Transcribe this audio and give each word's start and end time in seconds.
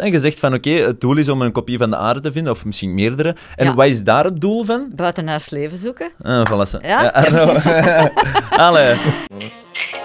En 0.00 0.12
je 0.12 0.20
zegt 0.20 0.38
van 0.38 0.54
oké, 0.54 0.70
het 0.70 1.00
doel 1.00 1.16
is 1.16 1.28
om 1.28 1.42
een 1.42 1.52
kopie 1.52 1.78
van 1.78 1.90
de 1.90 1.96
aarde 1.96 2.20
te 2.20 2.32
vinden, 2.32 2.52
of 2.52 2.64
misschien 2.64 2.94
meerdere. 2.94 3.36
En 3.56 3.66
Ja. 3.66 3.74
wat 3.74 3.86
is 3.86 4.02
daar 4.04 4.24
het 4.24 4.40
doel 4.40 4.64
van? 4.64 4.86
Buitenhuis 4.96 5.50
leven 5.50 5.78
zoeken. 5.78 6.10
Ah, 6.22 6.46
voilà. 6.50 6.80
Ja? 6.86 7.06
Arno. 7.08 7.52
Allee. 8.66 8.94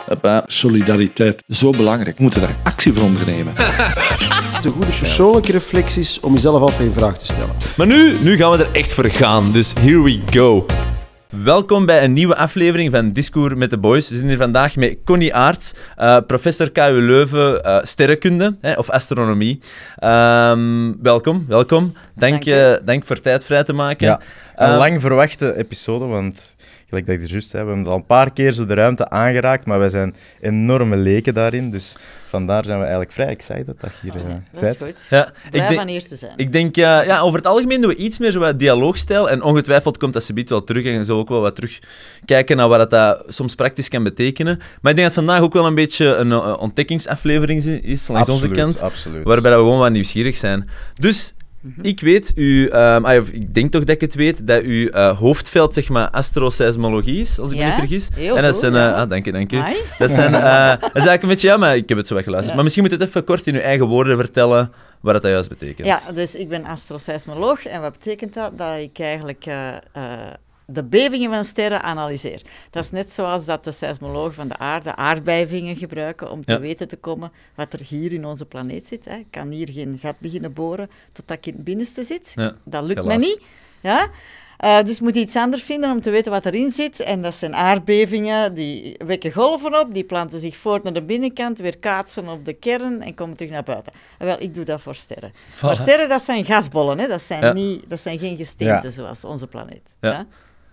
Hoppa. 0.05 0.43
Solidariteit, 0.47 1.43
zo 1.49 1.71
belangrijk. 1.71 2.17
We 2.17 2.23
moeten 2.23 2.41
daar 2.41 2.55
actie 2.63 2.93
voor 2.93 3.03
ondernemen. 3.03 3.53
De 4.61 4.69
goede 4.71 4.91
persoonlijke 4.99 5.51
reflecties 5.51 6.19
om 6.19 6.33
jezelf 6.33 6.61
altijd 6.61 6.79
in 6.79 6.93
vraag 6.93 7.17
te 7.17 7.25
stellen. 7.25 7.55
Maar 7.77 7.87
nu, 7.87 8.17
nu 8.21 8.37
gaan 8.37 8.51
we 8.51 8.57
er 8.65 8.71
echt 8.71 8.93
voor 8.93 9.05
gaan, 9.09 9.51
dus 9.51 9.73
here 9.79 10.01
we 10.03 10.19
go. 10.31 10.65
Welkom 11.29 11.85
bij 11.85 12.03
een 12.03 12.13
nieuwe 12.13 12.35
aflevering 12.35 12.91
van 12.91 13.11
Discours 13.11 13.53
met 13.55 13.69
de 13.69 13.77
Boys. 13.77 14.09
We 14.09 14.15
zijn 14.15 14.27
hier 14.27 14.37
vandaag 14.37 14.75
met 14.75 14.97
Connie 15.05 15.35
Aerts, 15.35 15.73
eh, 15.95 16.17
professor 16.27 16.71
KU 16.71 17.01
Leuven, 17.01 17.63
eh, 17.63 17.77
sterrenkunde 17.83 18.55
hè, 18.61 18.73
of 18.73 18.89
astronomie. 18.89 19.59
Ehm, 19.95 20.91
welkom, 21.01 21.45
welkom. 21.47 21.93
Dank, 22.15 22.31
Dank 22.31 22.43
je, 22.43 22.81
dank 22.85 23.05
voor 23.05 23.21
tijd 23.21 23.43
vrij 23.43 23.63
te 23.63 23.73
maken. 23.73 24.07
Ja, 24.07 24.19
een 24.55 24.67
Ehm, 24.67 24.77
lang 24.77 25.01
verwachte 25.01 25.57
episode, 25.57 26.05
want 26.05 26.55
gelijk 26.87 27.05
dat 27.05 27.15
ik 27.15 27.21
er 27.23 27.29
juist 27.31 27.49
zei, 27.49 27.63
we 27.63 27.71
hebben 27.71 27.91
al 27.91 27.97
een 27.97 28.05
paar 28.05 28.33
keer 28.33 28.51
zo 28.51 28.65
de 28.65 28.73
ruimte 28.73 29.09
aangeraakt, 29.09 29.65
maar 29.65 29.79
wij 29.79 29.89
zijn 29.89 30.15
enorme 30.41 30.95
leken 30.95 31.33
daarin, 31.33 31.69
dus 31.69 31.97
vandaar 32.27 32.65
zijn 32.65 32.75
we 32.77 32.83
eigenlijk 32.83 33.13
vrij 33.13 33.27
excited 33.27 33.65
dat 33.65 33.91
je 34.01 34.11
hier 34.11 34.15
uh, 34.15 34.27
Dat 34.51 34.61
bent. 34.61 34.81
is 34.81 34.87
goed. 34.87 35.07
Ja, 35.09 35.27
ik 35.27 35.51
denk, 35.51 35.73
van 35.73 35.87
hier 35.87 36.05
te 36.07 36.15
zijn. 36.15 36.33
Ik 36.35 36.51
denk, 36.51 36.75
ja, 36.75 37.01
ja, 37.01 37.19
over 37.19 37.37
het 37.37 37.47
algemeen 37.47 37.81
doen 37.81 37.89
we 37.89 37.95
iets 37.95 38.17
meer 38.19 38.31
zo 38.31 38.39
wat 38.39 38.59
dialoogstijl. 38.59 39.29
En 39.29 39.41
ongetwijfeld 39.41 39.97
komt 39.97 40.13
dat 40.13 40.23
subiet 40.23 40.49
wel 40.49 40.63
terug. 40.63 40.85
En 40.85 40.91
je 40.91 41.03
zal 41.03 41.17
ook 41.17 41.29
wel 41.29 41.41
wat 41.41 41.55
terug 41.55 41.79
kijken 42.25 42.57
naar 42.57 42.67
wat 42.67 42.77
dat, 42.77 42.89
dat 42.89 43.23
soms 43.33 43.55
praktisch 43.55 43.89
kan 43.89 44.03
betekenen. 44.03 44.57
Maar 44.57 44.91
ik 44.91 44.97
denk 44.97 45.13
dat 45.13 45.13
vandaag 45.25 45.41
ook 45.41 45.53
wel 45.53 45.65
een 45.65 45.75
beetje 45.75 46.05
een 46.05 46.31
eh, 46.31 46.55
ontdekkingsaflevering 46.59 47.63
is, 47.63 48.07
langs 48.07 48.29
onze 48.29 48.31
Absoluut, 48.31 48.57
kant. 48.57 48.81
absoluut. 48.81 49.23
Waarbij 49.23 49.51
dat 49.51 49.59
we 49.59 49.65
gewoon 49.65 49.81
wat 49.81 49.91
nieuwsgierig 49.91 50.37
zijn. 50.37 50.69
Dus 50.93 51.33
ik 51.81 51.99
weet, 51.99 52.31
u, 52.35 52.67
ehm, 52.67 53.05
ah, 53.05 53.27
ik 53.31 53.53
denk 53.53 53.71
toch 53.71 53.83
dat 53.83 53.95
ik 53.95 54.01
het 54.01 54.15
weet, 54.15 54.47
dat 54.47 54.61
uw 54.61 54.87
eh, 54.87 55.17
hoofdveld 55.17 55.73
zeg 55.73 55.89
maar 55.89 56.09
astroseismologie 56.09 57.19
is, 57.19 57.39
als 57.39 57.51
ik 57.51 57.57
me 57.57 57.61
Ja, 57.63 57.69
niet 57.69 57.79
vergis. 57.79 58.09
heel 58.13 58.35
en 58.35 58.41
dat 58.41 58.51
goed, 58.51 58.59
zijn, 58.59 58.75
eh, 58.75 58.79
ja. 58.79 59.01
ah, 59.01 59.09
dank 59.09 59.25
je, 59.25 59.31
dank 59.31 59.51
je. 59.51 59.83
Dat, 59.97 60.11
zijn, 60.11 60.33
eh, 60.33 60.67
dat 60.69 60.79
is 60.81 60.89
eigenlijk 60.91 61.21
een 61.23 61.29
beetje, 61.29 61.47
ja, 61.47 61.57
maar 61.57 61.75
ik 61.75 61.89
heb 61.89 61.97
het 61.97 62.07
zo 62.07 62.13
wat 62.13 62.23
geluisterd. 62.23 62.49
Ja. 62.49 62.55
Maar 62.55 62.63
misschien 62.63 62.83
moet 62.83 62.93
je 62.93 62.99
het 62.99 63.07
even 63.07 63.23
kort 63.23 63.47
in 63.47 63.53
uw 63.53 63.59
eigen 63.61 63.87
woorden 63.87 64.17
vertellen 64.17 64.71
wat 65.01 65.21
dat 65.21 65.31
juist 65.31 65.49
betekent. 65.49 65.87
Ja, 65.87 65.99
dus 66.13 66.35
ik 66.35 66.49
ben 66.49 66.65
astroseismoloog. 66.65 67.65
En 67.65 67.81
wat 67.81 67.91
betekent 67.91 68.33
dat? 68.33 68.57
Dat 68.57 68.79
ik 68.79 68.99
eigenlijk 68.99 69.45
de 70.67 70.83
bevingen 70.83 71.31
van 71.33 71.45
sterren 71.45 71.81
analyseer. 71.83 72.41
Dat 72.69 72.83
is 72.83 72.91
net 72.91 73.11
zoals 73.11 73.45
dat 73.45 73.63
de 73.63 73.71
seismologen 73.71 74.33
van 74.33 74.47
de 74.47 74.57
aarde 74.57 74.95
aardbevingen 74.95 75.75
gebruiken 75.75 76.31
om 76.31 76.45
te 76.45 76.53
Ja. 76.53 76.59
weten 76.59 76.87
te 76.87 76.95
komen 76.97 77.31
wat 77.55 77.73
er 77.73 77.79
hier 77.79 78.13
in 78.13 78.25
onze 78.25 78.45
planeet 78.45 78.87
zit. 78.87 79.05
Hè. 79.05 79.15
Ik 79.15 79.27
kan 79.29 79.51
hier 79.51 79.69
geen 79.71 79.97
gat 80.01 80.19
beginnen 80.19 80.53
boren 80.53 80.89
totdat 81.11 81.37
ik 81.37 81.45
in 81.45 81.53
het 81.53 81.63
binnenste 81.63 82.03
zit. 82.03 82.31
Ja, 82.35 82.53
Dat 82.63 82.83
lukt 82.83 82.99
helaas. 82.99 83.17
mij 83.17 83.25
niet. 83.27 83.41
Ja? 83.81 84.07
Eh, 84.57 84.81
dus 84.83 84.99
moet 84.99 85.15
je 85.15 85.19
iets 85.21 85.35
anders 85.35 85.63
vinden 85.63 85.91
om 85.91 86.01
te 86.01 86.09
weten 86.09 86.31
wat 86.31 86.45
erin 86.45 86.71
zit. 86.71 86.99
En 86.99 87.21
dat 87.21 87.33
zijn 87.35 87.55
aardbevingen, 87.55 88.53
die 88.53 88.95
wekken 89.05 89.31
golven 89.31 89.79
op, 89.79 89.93
die 89.93 90.03
planten 90.03 90.39
zich 90.39 90.57
voort 90.57 90.83
naar 90.83 90.93
de 90.93 91.03
binnenkant, 91.03 91.57
weer 91.57 91.77
kaatsen 91.77 92.27
op 92.29 92.45
de 92.45 92.53
kern 92.53 93.01
en 93.01 93.13
komen 93.13 93.37
terug 93.37 93.51
naar 93.51 93.63
buiten. 93.63 93.93
En 94.17 94.25
wel, 94.25 94.35
ik 94.41 94.53
doe 94.53 94.63
dat 94.65 94.81
voor 94.81 94.95
sterren. 94.95 95.33
Maar 95.61 95.75
sterren, 95.75 96.09
dat 96.09 96.21
zijn 96.23 96.45
gasbollen, 96.45 96.99
hè? 96.99 97.07
Dat, 97.07 97.21
zijn 97.21 97.43
Ja. 97.43 97.53
niet, 97.53 97.89
dat 97.89 97.99
zijn 97.99 98.19
geen 98.19 98.37
gesteenten 98.37 98.89
Ja. 98.89 98.91
zoals 98.95 99.23
onze 99.23 99.47
planeet. 99.47 99.95
Ja. 100.01 100.25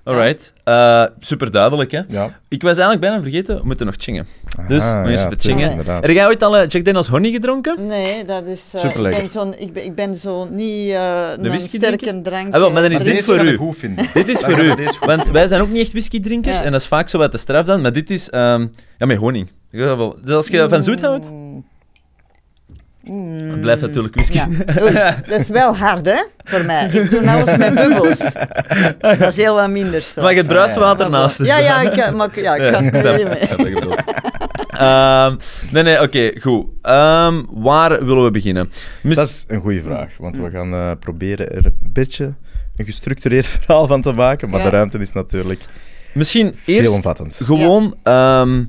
Ja? 0.04 0.10
Alright. 0.12 0.52
Eh 0.64 1.04
super 1.20 1.50
duidelijk, 1.50 1.90
hè? 1.90 2.00
Ja. 2.08 2.40
Ik 2.48 2.62
was 2.62 2.70
eigenlijk 2.78 3.00
bijna 3.00 3.22
vergeten, 3.22 3.56
we 3.56 3.62
moeten 3.64 3.86
nog 3.86 3.94
chingen. 3.98 4.26
Dus, 4.68 4.82
nog 4.84 5.06
eens 5.06 5.20
ja, 5.20 5.26
even 5.26 5.40
chingen. 5.40 5.78
Heb 5.86 6.10
jij 6.10 6.26
ooit 6.26 6.42
al 6.42 6.56
eh, 6.56 6.68
Jack 6.68 6.84
Daniels 6.84 7.08
honey 7.08 7.30
gedronken? 7.30 7.86
Nee, 7.86 8.24
dat 8.24 8.44
is... 8.46 8.72
eh, 8.74 8.84
ik, 8.84 8.94
ben 9.10 9.30
zo'n, 9.30 9.54
ik, 9.58 9.72
ben, 9.72 9.84
ik 9.84 9.94
ben 9.94 10.16
zo 10.16 10.48
niet 10.50 10.90
eh, 10.90 11.30
een 11.36 11.48
whisky 11.48 11.76
sterke 11.76 12.20
drank. 12.22 12.54
Ah, 12.54 12.60
wel, 12.60 12.70
maar 12.70 12.82
dan 12.82 12.90
is 12.90 12.96
Maar 12.98 13.06
dit 13.06 13.24
voor 13.24 13.44
u. 13.44 13.56
we. 13.58 13.94
Dit 14.14 14.28
is 14.28 14.40
Dan 14.40 14.50
voor 14.50 14.60
u. 14.64 14.68
we 14.74 14.96
Want 15.00 15.28
wij 15.28 15.46
zijn 15.46 15.60
ook 15.60 15.68
niet 15.68 15.80
echt 15.82 15.90
whisky-drinkers 15.92 16.58
Ja. 16.58 16.64
en 16.64 16.72
dat 16.72 16.80
is 16.80 16.86
vaak 16.86 17.08
zo 17.08 17.18
wat 17.18 17.32
de 17.32 17.38
straf 17.38 17.66
dan. 17.66 17.80
Maar 17.80 17.92
dit 17.92 18.10
is 18.10 18.30
ehm, 18.30 18.66
ja, 18.98 19.06
met 19.06 19.16
honing. 19.16 19.50
Dus 19.70 20.34
als 20.34 20.48
je 20.48 20.68
van 20.68 20.82
zoet 20.82 21.00
houdt, 21.00 21.30
Mm. 21.30 21.64
Dan 23.48 23.58
blijft 23.60 23.80
natuurlijk 23.80 24.14
whisky. 24.14 24.36
Ja. 24.36 24.48
Oei, 24.82 24.92
dat 25.28 25.40
is 25.40 25.48
wel 25.48 25.76
hard, 25.76 26.06
hè, 26.06 26.22
voor 26.44 26.64
mij. 26.64 26.88
Ik 26.92 27.10
doe 27.10 27.30
alles 27.30 27.56
met 27.56 27.74
bubbels. 27.74 28.18
Dat 28.98 29.20
is 29.20 29.36
heel 29.36 29.54
wat 29.54 29.70
minder 29.70 30.02
straf. 30.02 30.24
Maar 30.24 30.32
je 30.32 30.38
hebt 30.38 30.52
bruiswater 30.52 31.10
naast. 31.10 31.38
dus- 31.38 31.46
Ja, 31.46 31.58
ja, 31.58 31.80
ik, 31.80 31.92
kan- 32.00 32.16
maar, 32.16 32.28
ja, 32.40 32.54
ik 32.54 32.62
Ja, 32.62 32.70
kan 32.70 32.84
niet 32.84 33.02
mee. 33.02 33.70
Ehm, 34.78 35.36
nee, 35.70 35.82
nee, 35.82 36.00
oké, 36.02 36.40
goed. 36.40 36.66
Ehm, 36.82 37.42
waar 37.50 38.04
willen 38.04 38.24
we 38.24 38.30
beginnen? 38.30 38.70
Mis- 39.02 39.16
Dat 39.16 39.28
is 39.28 39.44
een 39.48 39.60
goede 39.60 39.82
vraag, 39.82 40.08
want 40.16 40.36
we 40.36 40.50
gaan 40.50 40.72
eh, 40.74 40.90
proberen 41.00 41.50
er 41.50 41.66
een 41.66 41.74
beetje 41.92 42.32
een 42.76 42.84
gestructureerd 42.84 43.46
verhaal 43.60 43.86
van 43.86 44.00
te 44.00 44.12
maken, 44.12 44.50
maar 44.50 44.58
Ja. 44.60 44.64
de 44.70 44.76
ruimte 44.76 44.98
is 44.98 45.12
natuurlijk 45.12 45.60
Misschien 46.14 46.54
eerst. 46.66 47.02
Gewoon, 47.44 47.94
ehm, 48.02 48.64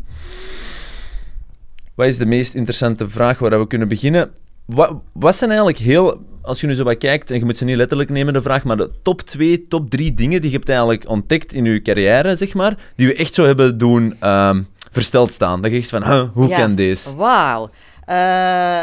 wat 1.95 2.07
is 2.07 2.17
de 2.17 2.25
meest 2.25 2.53
interessante 2.53 3.09
vraag 3.09 3.39
waar 3.39 3.59
we 3.59 3.67
kunnen 3.67 3.87
beginnen? 3.87 4.31
Wat, 4.65 4.93
wat 5.13 5.35
zijn 5.35 5.49
eigenlijk 5.49 5.79
heel, 5.79 6.21
als 6.41 6.61
je 6.61 6.67
nu 6.67 6.73
zo 6.73 6.83
wat 6.83 6.97
kijkt, 6.97 7.31
en 7.31 7.37
je 7.39 7.45
moet 7.45 7.57
ze 7.57 7.65
niet 7.65 7.75
letterlijk 7.75 8.09
nemen, 8.09 8.33
de 8.33 8.41
vraag, 8.41 8.63
maar 8.63 8.77
de 8.77 8.91
top 9.01 9.21
2, 9.21 9.67
top 9.67 9.89
3 9.89 10.13
dingen 10.13 10.41
die 10.41 10.49
je 10.49 10.55
hebt 10.55 10.69
eigenlijk 10.69 11.09
ontdekt 11.09 11.53
in 11.53 11.65
je 11.65 11.81
carrière, 11.81 12.35
zeg 12.35 12.53
maar, 12.53 12.77
die 12.95 13.07
je 13.07 13.15
echt 13.15 13.33
zo 13.33 13.45
hebben 13.45 13.77
doen 13.77 14.15
ehm, 14.19 14.61
versteld 14.91 15.33
staan. 15.33 15.61
Dat 15.61 15.71
je 15.71 15.77
echt 15.77 15.89
van, 15.89 16.03
huh, 16.03 16.23
hoe 16.33 16.47
Ja. 16.47 16.57
kan 16.57 16.75
deze? 16.75 17.15
Wauw. 17.15 17.69
Eh, 18.05 18.15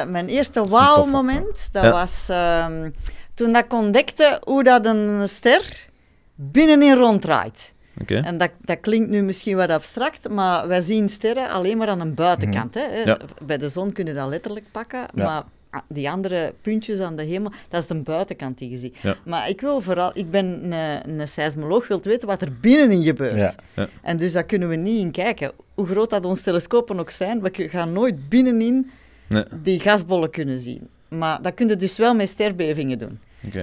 mijn 0.08 0.26
eerste 0.28 0.64
wauw-moment, 0.64 1.68
dat 1.72 1.82
Ja. 1.82 1.90
was 1.90 2.26
ehm, 2.30 2.90
toen 3.34 3.52
dat 3.52 3.64
ik 3.64 3.72
ontdekte 3.72 4.40
hoe 4.44 4.62
dat 4.62 4.86
een 4.86 5.28
ster 5.28 5.88
binnenin 6.34 6.96
ronddraait. 6.96 7.74
En 8.06 8.38
dat, 8.38 8.50
dat 8.60 8.80
klinkt 8.80 9.10
nu 9.10 9.22
misschien 9.22 9.56
wat 9.56 9.70
abstract, 9.70 10.28
maar 10.28 10.68
wij 10.68 10.80
zien 10.80 11.08
sterren 11.08 11.50
alleen 11.50 11.76
maar 11.78 11.88
aan 11.88 12.00
een 12.00 12.14
buitenkant. 12.14 12.74
Hè? 12.74 12.84
Ja. 13.04 13.18
Bij 13.42 13.58
de 13.58 13.68
zon 13.68 13.92
kun 13.92 14.06
je 14.06 14.14
dat 14.14 14.28
letterlijk 14.28 14.66
pakken, 14.70 15.06
Ja. 15.14 15.24
maar 15.24 15.42
ah, 15.70 15.80
die 15.88 16.10
andere 16.10 16.54
puntjes 16.62 17.00
aan 17.00 17.16
de 17.16 17.22
hemel, 17.22 17.52
dat 17.68 17.80
is 17.82 17.88
de 17.88 17.94
buitenkant 17.94 18.58
die 18.58 18.70
je 18.70 18.76
ziet. 18.76 18.96
Ja. 19.02 19.14
Maar 19.24 19.48
ik 19.48 19.60
wil 19.60 19.80
vooral, 19.80 20.10
ik 20.14 20.30
ben 20.30 20.72
een, 20.72 21.20
een 21.20 21.28
seismoloog, 21.28 21.88
wil 21.88 22.00
weten 22.02 22.28
wat 22.28 22.40
er 22.42 22.52
binnenin 22.60 23.04
gebeurt. 23.04 23.54
En 24.02 24.16
dus 24.16 24.32
daar 24.32 24.44
kunnen 24.44 24.68
we 24.68 24.76
niet 24.76 25.00
in 25.00 25.10
kijken. 25.10 25.52
Hoe 25.74 25.86
groot 25.86 26.10
dat 26.10 26.24
onze 26.24 26.42
telescopen 26.42 27.00
ook 27.00 27.10
zijn, 27.10 27.40
we 27.42 27.68
gaan 27.68 27.92
nooit 27.92 28.28
binnenin 28.28 28.90
Nee. 29.26 29.44
die 29.62 29.80
gasbollen 29.80 30.30
kunnen 30.30 30.60
zien. 30.60 30.88
Maar 31.08 31.42
dat 31.42 31.54
kun 31.54 31.68
je 31.68 31.76
dus 31.76 31.96
wel 31.98 32.14
met 32.14 32.28
sterbevingen 32.28 32.98
doen. 32.98 33.18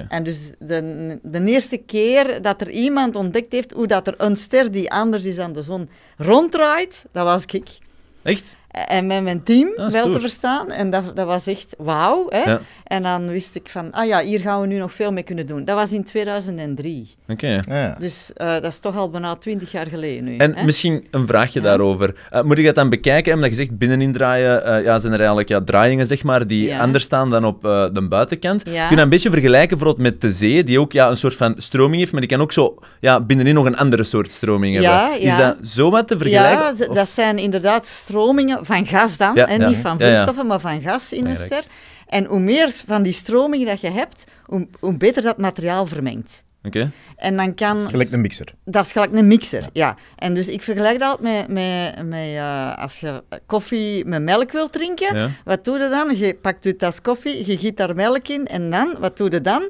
En 0.09 0.23
dus 0.23 0.53
de, 0.59 1.19
de 1.23 1.43
eerste 1.43 1.77
keer 1.77 2.41
dat 2.41 2.61
er 2.61 2.69
iemand 2.69 3.15
ontdekt 3.15 3.51
heeft 3.51 3.71
hoe 3.71 3.88
dat 3.88 4.07
er 4.07 4.13
een 4.17 4.35
ster 4.35 4.71
die 4.71 4.91
anders 4.91 5.25
is 5.25 5.35
dan 5.35 5.53
de 5.53 5.61
zon 5.63 5.89
ronddraait, 6.17 7.05
dat 7.11 7.25
was 7.25 7.45
ik. 7.45 7.77
Echt? 8.23 8.57
En 8.71 9.07
met 9.07 9.23
mijn 9.23 9.43
team 9.43 9.73
Ah, 9.75 9.89
wel 9.89 10.11
te 10.11 10.19
verstaan. 10.19 10.71
En 10.71 10.89
dat, 10.89 11.15
dat 11.15 11.25
was 11.25 11.47
echt 11.47 11.75
wauw. 11.77 12.25
Hè? 12.29 12.41
Ja. 12.49 12.61
En 12.88 13.03
dan 13.03 13.28
wist 13.30 13.56
ik 13.56 13.70
van, 13.70 13.92
ah 13.92 14.08
ja, 14.08 14.22
hier 14.22 14.40
gaan 14.40 14.62
we 14.62 14.68
nu 14.68 14.78
nog 14.78 14.94
veel 14.94 15.12
mee 15.12 15.24
kunnen 15.24 15.46
doen. 15.48 15.64
Dat 15.66 15.75
was 15.75 15.92
in 15.92 16.03
2003. 16.03 17.16
Oké. 17.28 17.59
Ja. 17.70 17.96
Dus 18.00 18.31
eh, 18.36 18.53
dat 18.53 18.64
is 18.66 18.80
toch 18.80 18.98
al 18.98 19.09
bijna 19.09 19.36
20 19.36 19.72
jaar 19.72 19.88
geleden 19.88 20.24
nu. 20.24 20.38
En 20.38 20.56
hè? 20.56 20.64
misschien 20.64 21.08
een 21.12 21.28
vraagje 21.28 21.59
Ja. 21.59 21.66
daarover. 21.66 22.16
Eh, 22.31 22.42
moet 22.42 22.58
ik 22.58 22.66
dat 22.66 22.75
dan 22.75 22.90
bekijken? 22.90 23.34
Omdat 23.34 23.50
je 23.50 23.56
zegt 23.56 23.78
binnenin 23.78 24.12
draaien, 24.14 24.66
eh, 24.66 24.84
ja, 24.84 25.00
zijn 25.00 25.14
er 25.14 25.20
eigenlijk 25.20 25.50
ja, 25.50 25.62
draaiingen 25.62 26.06
zeg 26.08 26.24
maar, 26.24 26.48
die 26.48 26.68
Ja. 26.68 26.80
anders 26.80 27.03
staan 27.03 27.30
dan 27.30 27.46
op 27.46 27.66
eh, 27.66 27.86
de 27.94 28.08
buitenkant. 28.08 28.62
Ja. 28.66 28.72
Kun 28.72 28.81
je 28.90 28.96
dat 28.96 29.04
een 29.04 29.09
beetje 29.09 29.30
vergelijken 29.31 29.78
bijvoorbeeld 29.78 30.12
met 30.12 30.22
de 30.22 30.31
zee, 30.31 30.64
die 30.64 30.80
ook 30.80 30.92
ja, 30.92 31.09
een 31.09 31.18
soort 31.18 31.36
van 31.36 31.54
stroming 31.58 31.98
heeft, 32.00 32.12
maar 32.12 32.22
die 32.22 32.30
kan 32.30 32.42
ook 32.42 32.52
zo 32.52 32.75
ja, 33.00 33.19
binnenin 33.22 33.54
nog 33.54 33.66
een 33.66 33.78
andere 33.78 34.04
soort 34.04 34.31
stroming 34.31 34.80
Ja, 34.81 35.00
hebben. 35.09 35.22
Is 35.28 35.38
dat 35.38 35.58
zo 35.64 35.90
wat 35.90 36.08
te 36.08 36.18
vergelijken? 36.18 36.75
Ja, 36.78 36.88
Of- 36.88 36.96
dat 36.96 37.09
zijn 37.09 37.38
inderdaad 37.38 37.86
stromingen 37.88 38.66
van 38.66 38.86
gas 38.86 39.18
dan. 39.18 39.36
Ja, 39.36 39.48
en 39.48 39.59
ja. 39.62 39.68
niet 39.68 39.78
van 39.78 39.96
Ja, 39.98 40.06
ja. 40.06 40.12
vloeistoffen, 40.12 40.48
maar 40.48 40.59
van 40.59 40.81
gas 40.81 41.12
in 41.14 41.18
een 41.18 41.24
Belangrijk. 41.34 41.62
ster. 41.64 41.72
En 42.07 42.25
hoe 42.25 42.40
meer 42.40 42.69
van 42.88 43.03
die 43.03 43.13
stromingen 43.13 43.68
dat 43.68 43.81
je 43.81 43.90
hebt, 43.90 44.24
hoe, 44.45 44.68
hoe 44.80 44.94
beter 44.94 45.21
dat 45.21 45.38
materiaal 45.38 45.86
vermengt. 45.86 46.44
Oké. 46.63 46.92
En 47.15 47.38
dan 47.38 47.54
kan... 47.54 47.89
Gelijk 47.89 48.12
een 48.12 48.21
mixer. 48.21 48.54
Dat 48.65 48.86
is 48.86 48.92
gelijk 48.92 49.12
een 49.13 49.27
mixer, 49.27 49.69
ja. 49.74 49.95
En 50.15 50.33
dus 50.33 50.48
ik 50.48 50.62
vergelijk 50.62 51.00
dat 51.00 51.19
met, 51.19 51.48
met, 51.48 52.06
met 52.06 52.36
eh, 52.36 52.77
als 52.77 53.00
je 53.00 53.24
koffie 53.45 54.06
met 54.06 54.21
melk 54.21 54.51
wilt 54.51 54.71
drinken. 54.71 55.18
Ja. 55.18 55.30
Wat 55.45 55.63
doe 55.63 55.77
je 55.77 55.89
dan? 55.89 56.18
Je 56.18 56.33
pakt 56.42 56.63
je 56.63 56.75
tas 56.75 57.01
koffie, 57.01 57.48
je 57.51 57.57
giet 57.57 57.77
daar 57.77 57.95
melk 57.95 58.27
in 58.27 58.48
en 58.48 58.69
dan, 58.69 58.95
wat 59.00 59.18
doe 59.18 59.31
je 59.31 59.42
dan? 59.42 59.69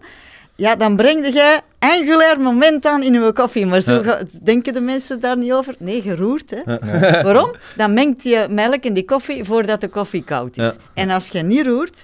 Ja, 0.56 0.76
dan 0.76 0.96
breng 0.96 1.26
je 1.26 1.62
angulair 1.80 2.42
moment 2.42 2.86
aan 2.86 3.04
in 3.04 3.14
je 3.14 3.34
koffie. 3.34 3.66
Maar 3.66 3.82
zo 3.82 4.04
Ja. 4.04 4.20
denken 4.44 4.74
de 4.74 4.82
mensen 4.82 5.20
daar 5.20 5.38
niet 5.38 5.52
over. 5.52 5.76
Nee, 5.80 6.02
geroerd, 6.02 6.50
hè. 6.50 6.78
Waarom? 7.24 7.56
Dan 7.76 7.94
mengt 7.94 8.24
je 8.24 8.48
melk 8.50 8.84
in 8.84 8.94
die 8.94 9.06
koffie 9.06 9.44
voordat 9.44 9.82
de 9.82 9.88
koffie 9.88 10.24
koud 10.24 10.58
is. 10.58 10.64
Ja. 10.64 10.74
En 10.94 11.10
als 11.10 11.28
je 11.28 11.42
niet 11.42 11.66
roert, 11.66 12.04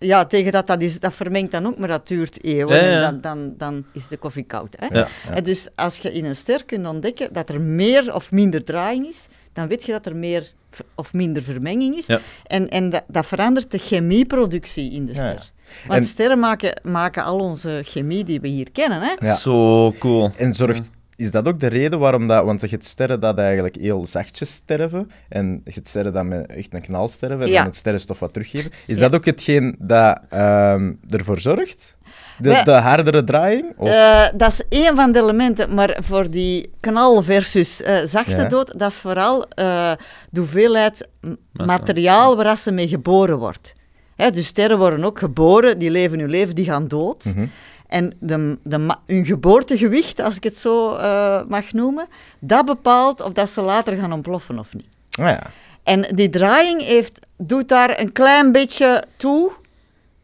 ja, 0.00 0.24
tegen 0.24 0.52
dat 0.52 0.66
dat 0.66 0.82
is, 0.82 1.00
dat 1.00 1.14
vermengt 1.14 1.50
dan 1.50 1.66
ook, 1.66 1.78
maar 1.78 1.88
dat 1.88 2.08
duurt 2.08 2.44
eeuwen 2.44 2.76
Ja, 2.76 2.84
ja. 2.84 2.92
en 2.94 3.00
dan, 3.00 3.20
dan, 3.20 3.54
dan 3.56 3.84
is 3.92 4.08
de 4.08 4.16
koffie 4.16 4.44
koud. 4.44 4.76
Hè? 4.78 4.98
Ja. 4.98 5.08
En 5.34 5.44
dus 5.44 5.68
als 5.74 5.98
je 5.98 6.12
in 6.12 6.24
een 6.24 6.36
ster 6.36 6.64
kunt 6.64 6.86
ontdekken 6.86 7.32
dat 7.32 7.48
er 7.48 7.60
meer 7.60 8.14
of 8.14 8.30
minder 8.32 8.64
draaiing 8.64 9.06
is, 9.06 9.26
dan 9.52 9.68
weet 9.68 9.84
je 9.84 9.92
dat 9.92 10.06
er 10.06 10.16
meer 10.16 10.52
of 10.94 11.12
minder 11.12 11.42
vermenging 11.42 11.94
is. 11.94 12.06
Ja. 12.06 12.20
En, 12.46 12.68
en 12.68 12.90
dat, 12.90 13.02
dat 13.08 13.26
verandert 13.26 13.70
de 13.70 13.78
chemieproductie 13.78 14.92
in 14.92 15.06
de 15.06 15.12
ster. 15.12 15.24
ja. 15.24 15.42
Want 15.86 16.00
En- 16.00 16.06
sterren 16.08 16.38
maken, 16.38 16.80
maken 16.82 17.24
al 17.24 17.38
onze 17.38 17.80
chemie 17.84 18.24
die 18.24 18.40
we 18.40 18.48
hier 18.48 18.70
kennen. 18.72 19.00
Hè? 19.02 19.26
Ja. 19.26 19.34
Zo 19.34 19.92
cool. 19.98 20.30
En 20.36 20.54
zorgt, 20.54 20.90
is 21.20 21.30
dat 21.30 21.46
ook 21.48 21.60
de 21.60 21.66
reden 21.66 21.98
waarom 21.98 22.26
dat... 22.28 22.44
Want 22.44 22.60
je 22.60 22.66
hebt 22.66 22.84
sterren 22.84 23.20
dat 23.20 23.38
eigenlijk 23.38 23.76
heel 23.76 24.06
zachtjes 24.06 24.52
sterven. 24.54 25.10
En 25.28 25.60
je 25.64 25.72
hebt 25.74 25.88
sterren 25.88 26.12
dat 26.12 26.24
met 26.24 26.46
echt 26.46 26.74
een 26.74 26.80
knal 26.80 27.08
sterven. 27.08 27.40
En 27.40 27.48
Ja. 27.48 27.56
dan 27.56 27.66
het 27.66 27.76
sterrenstof 27.76 28.18
wat 28.18 28.32
teruggeven. 28.32 28.70
Is 28.86 28.96
Ja. 28.96 29.02
dat 29.02 29.14
ook 29.14 29.24
hetgeen 29.24 29.74
dat 29.78 30.18
ehm, 30.28 30.92
ervoor 31.08 31.40
zorgt? 31.40 31.96
De, 32.38 32.48
Wij- 32.48 32.62
de 32.64 32.70
hardere 32.70 33.24
draaiing? 33.24 33.72
Of? 33.76 33.88
Eh, 33.88 34.26
dat 34.34 34.52
is 34.52 34.62
één 34.68 34.96
van 34.96 35.12
de 35.12 35.18
elementen, 35.18 35.74
maar 35.74 35.96
voor 36.02 36.30
die 36.30 36.70
knal 36.80 37.22
versus 37.22 37.82
eh, 37.82 37.96
zachte 38.04 38.36
Ja. 38.36 38.44
dood, 38.44 38.78
dat 38.78 38.90
is 38.90 38.96
vooral 38.96 39.46
eh, 39.48 39.92
de 40.30 40.40
hoeveelheid 40.40 41.08
Massa. 41.20 41.36
materiaal 41.76 42.36
waar 42.36 42.56
ze 42.58 42.72
mee 42.72 42.88
geboren 42.88 43.38
wordt. 43.38 43.74
Hè, 44.16 44.30
dus 44.30 44.46
sterren 44.46 44.78
worden 44.78 45.04
ook 45.04 45.18
geboren, 45.18 45.78
die 45.78 45.90
leven 45.90 46.18
hun 46.18 46.30
leven, 46.30 46.54
die 46.54 46.64
gaan 46.64 46.88
dood. 46.88 47.24
Mhm. 47.24 47.46
En 47.90 48.12
de, 48.18 48.58
de, 48.62 48.96
hun 49.06 49.24
geboortegewicht, 49.26 50.20
als 50.20 50.36
ik 50.36 50.44
het 50.44 50.56
zo 50.56 50.94
eh, 50.94 51.40
mag 51.48 51.72
noemen, 51.72 52.06
dat 52.38 52.64
bepaalt 52.64 53.20
of 53.20 53.32
dat 53.32 53.50
ze 53.50 53.60
later 53.60 53.96
gaan 53.96 54.12
ontploffen 54.12 54.58
of 54.58 54.74
niet. 54.74 54.86
Ah 55.18 55.28
ja. 55.28 55.42
En 55.82 56.14
die 56.14 56.28
draaiing 56.28 56.82
heeft, 56.82 57.18
doet 57.36 57.68
daar 57.68 58.00
een 58.00 58.12
klein 58.12 58.52
beetje 58.52 59.02
toe. 59.16 59.52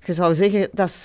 Je 0.04 0.12
zou 0.12 0.34
zeggen, 0.34 0.68
dat 0.72 0.88
is 0.88 1.02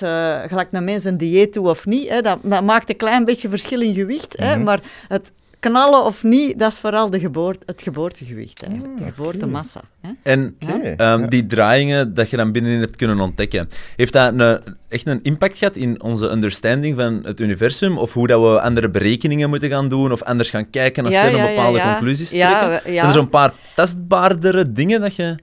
gelijk 0.47 0.71
naar 0.71 0.83
mensen 0.83 1.11
een 1.11 1.17
dieet 1.17 1.53
toe 1.53 1.69
of 1.69 1.85
niet. 1.85 2.09
Hè. 2.09 2.21
Dat, 2.21 2.39
dat 2.41 2.63
maakt 2.63 2.89
een 2.89 2.95
klein 2.95 3.25
beetje 3.25 3.49
verschil 3.49 3.81
in 3.81 3.93
gewicht. 3.93 4.37
hè. 4.37 4.55
Mhm. 4.55 4.63
Maar 4.63 4.79
het 5.07 5.31
knallen 5.61 6.03
of 6.05 6.23
niet, 6.23 6.59
dat 6.59 6.71
is 6.71 6.79
vooral 6.79 7.09
de 7.09 7.19
geboort, 7.19 7.63
het 7.65 7.81
geboortegewicht. 7.81 8.63
Eigenlijk, 8.63 8.97
de 8.97 9.03
Ah, 9.03 9.09
geboortemassa. 9.15 9.81
Hè. 10.01 10.09
En 10.23 10.55
ehm, 10.59 10.95
ja. 10.97 11.17
die 11.27 11.45
draaiingen 11.45 12.13
dat 12.13 12.29
je 12.29 12.37
dan 12.37 12.51
binnenin 12.51 12.79
hebt 12.79 12.95
kunnen 12.95 13.19
ontdekken, 13.19 13.69
heeft 13.95 14.13
dat 14.13 14.33
een, 14.37 14.59
echt 14.89 15.07
een 15.07 15.19
impact 15.23 15.57
gehad 15.57 15.75
in 15.75 16.01
onze 16.03 16.29
understanding 16.29 16.95
van 16.95 17.19
het 17.23 17.39
universum? 17.39 17.97
Of 17.97 18.13
hoe 18.13 18.27
dat 18.27 18.41
we 18.41 18.61
andere 18.61 18.89
berekeningen 18.89 19.49
moeten 19.49 19.69
gaan 19.69 19.87
doen? 19.89 20.11
Of 20.11 20.21
anders 20.23 20.49
gaan 20.49 20.69
kijken 20.69 21.05
als 21.05 21.13
Ja, 21.13 21.19
sterren 21.19 21.39
ja, 21.41 21.49
om 21.49 21.55
bepaalde 21.55 21.77
ja, 21.77 21.83
ja. 21.85 21.91
conclusies 21.91 22.31
Ja, 22.31 22.49
trekken? 22.59 22.69
we- 22.83 22.89
ja. 22.91 22.95
Zijn 22.95 23.07
er 23.07 23.13
zo'n 23.13 23.29
paar 23.29 23.53
tastbaardere 23.75 24.71
dingen 24.71 25.01
dat 25.01 25.15
je... 25.15 25.35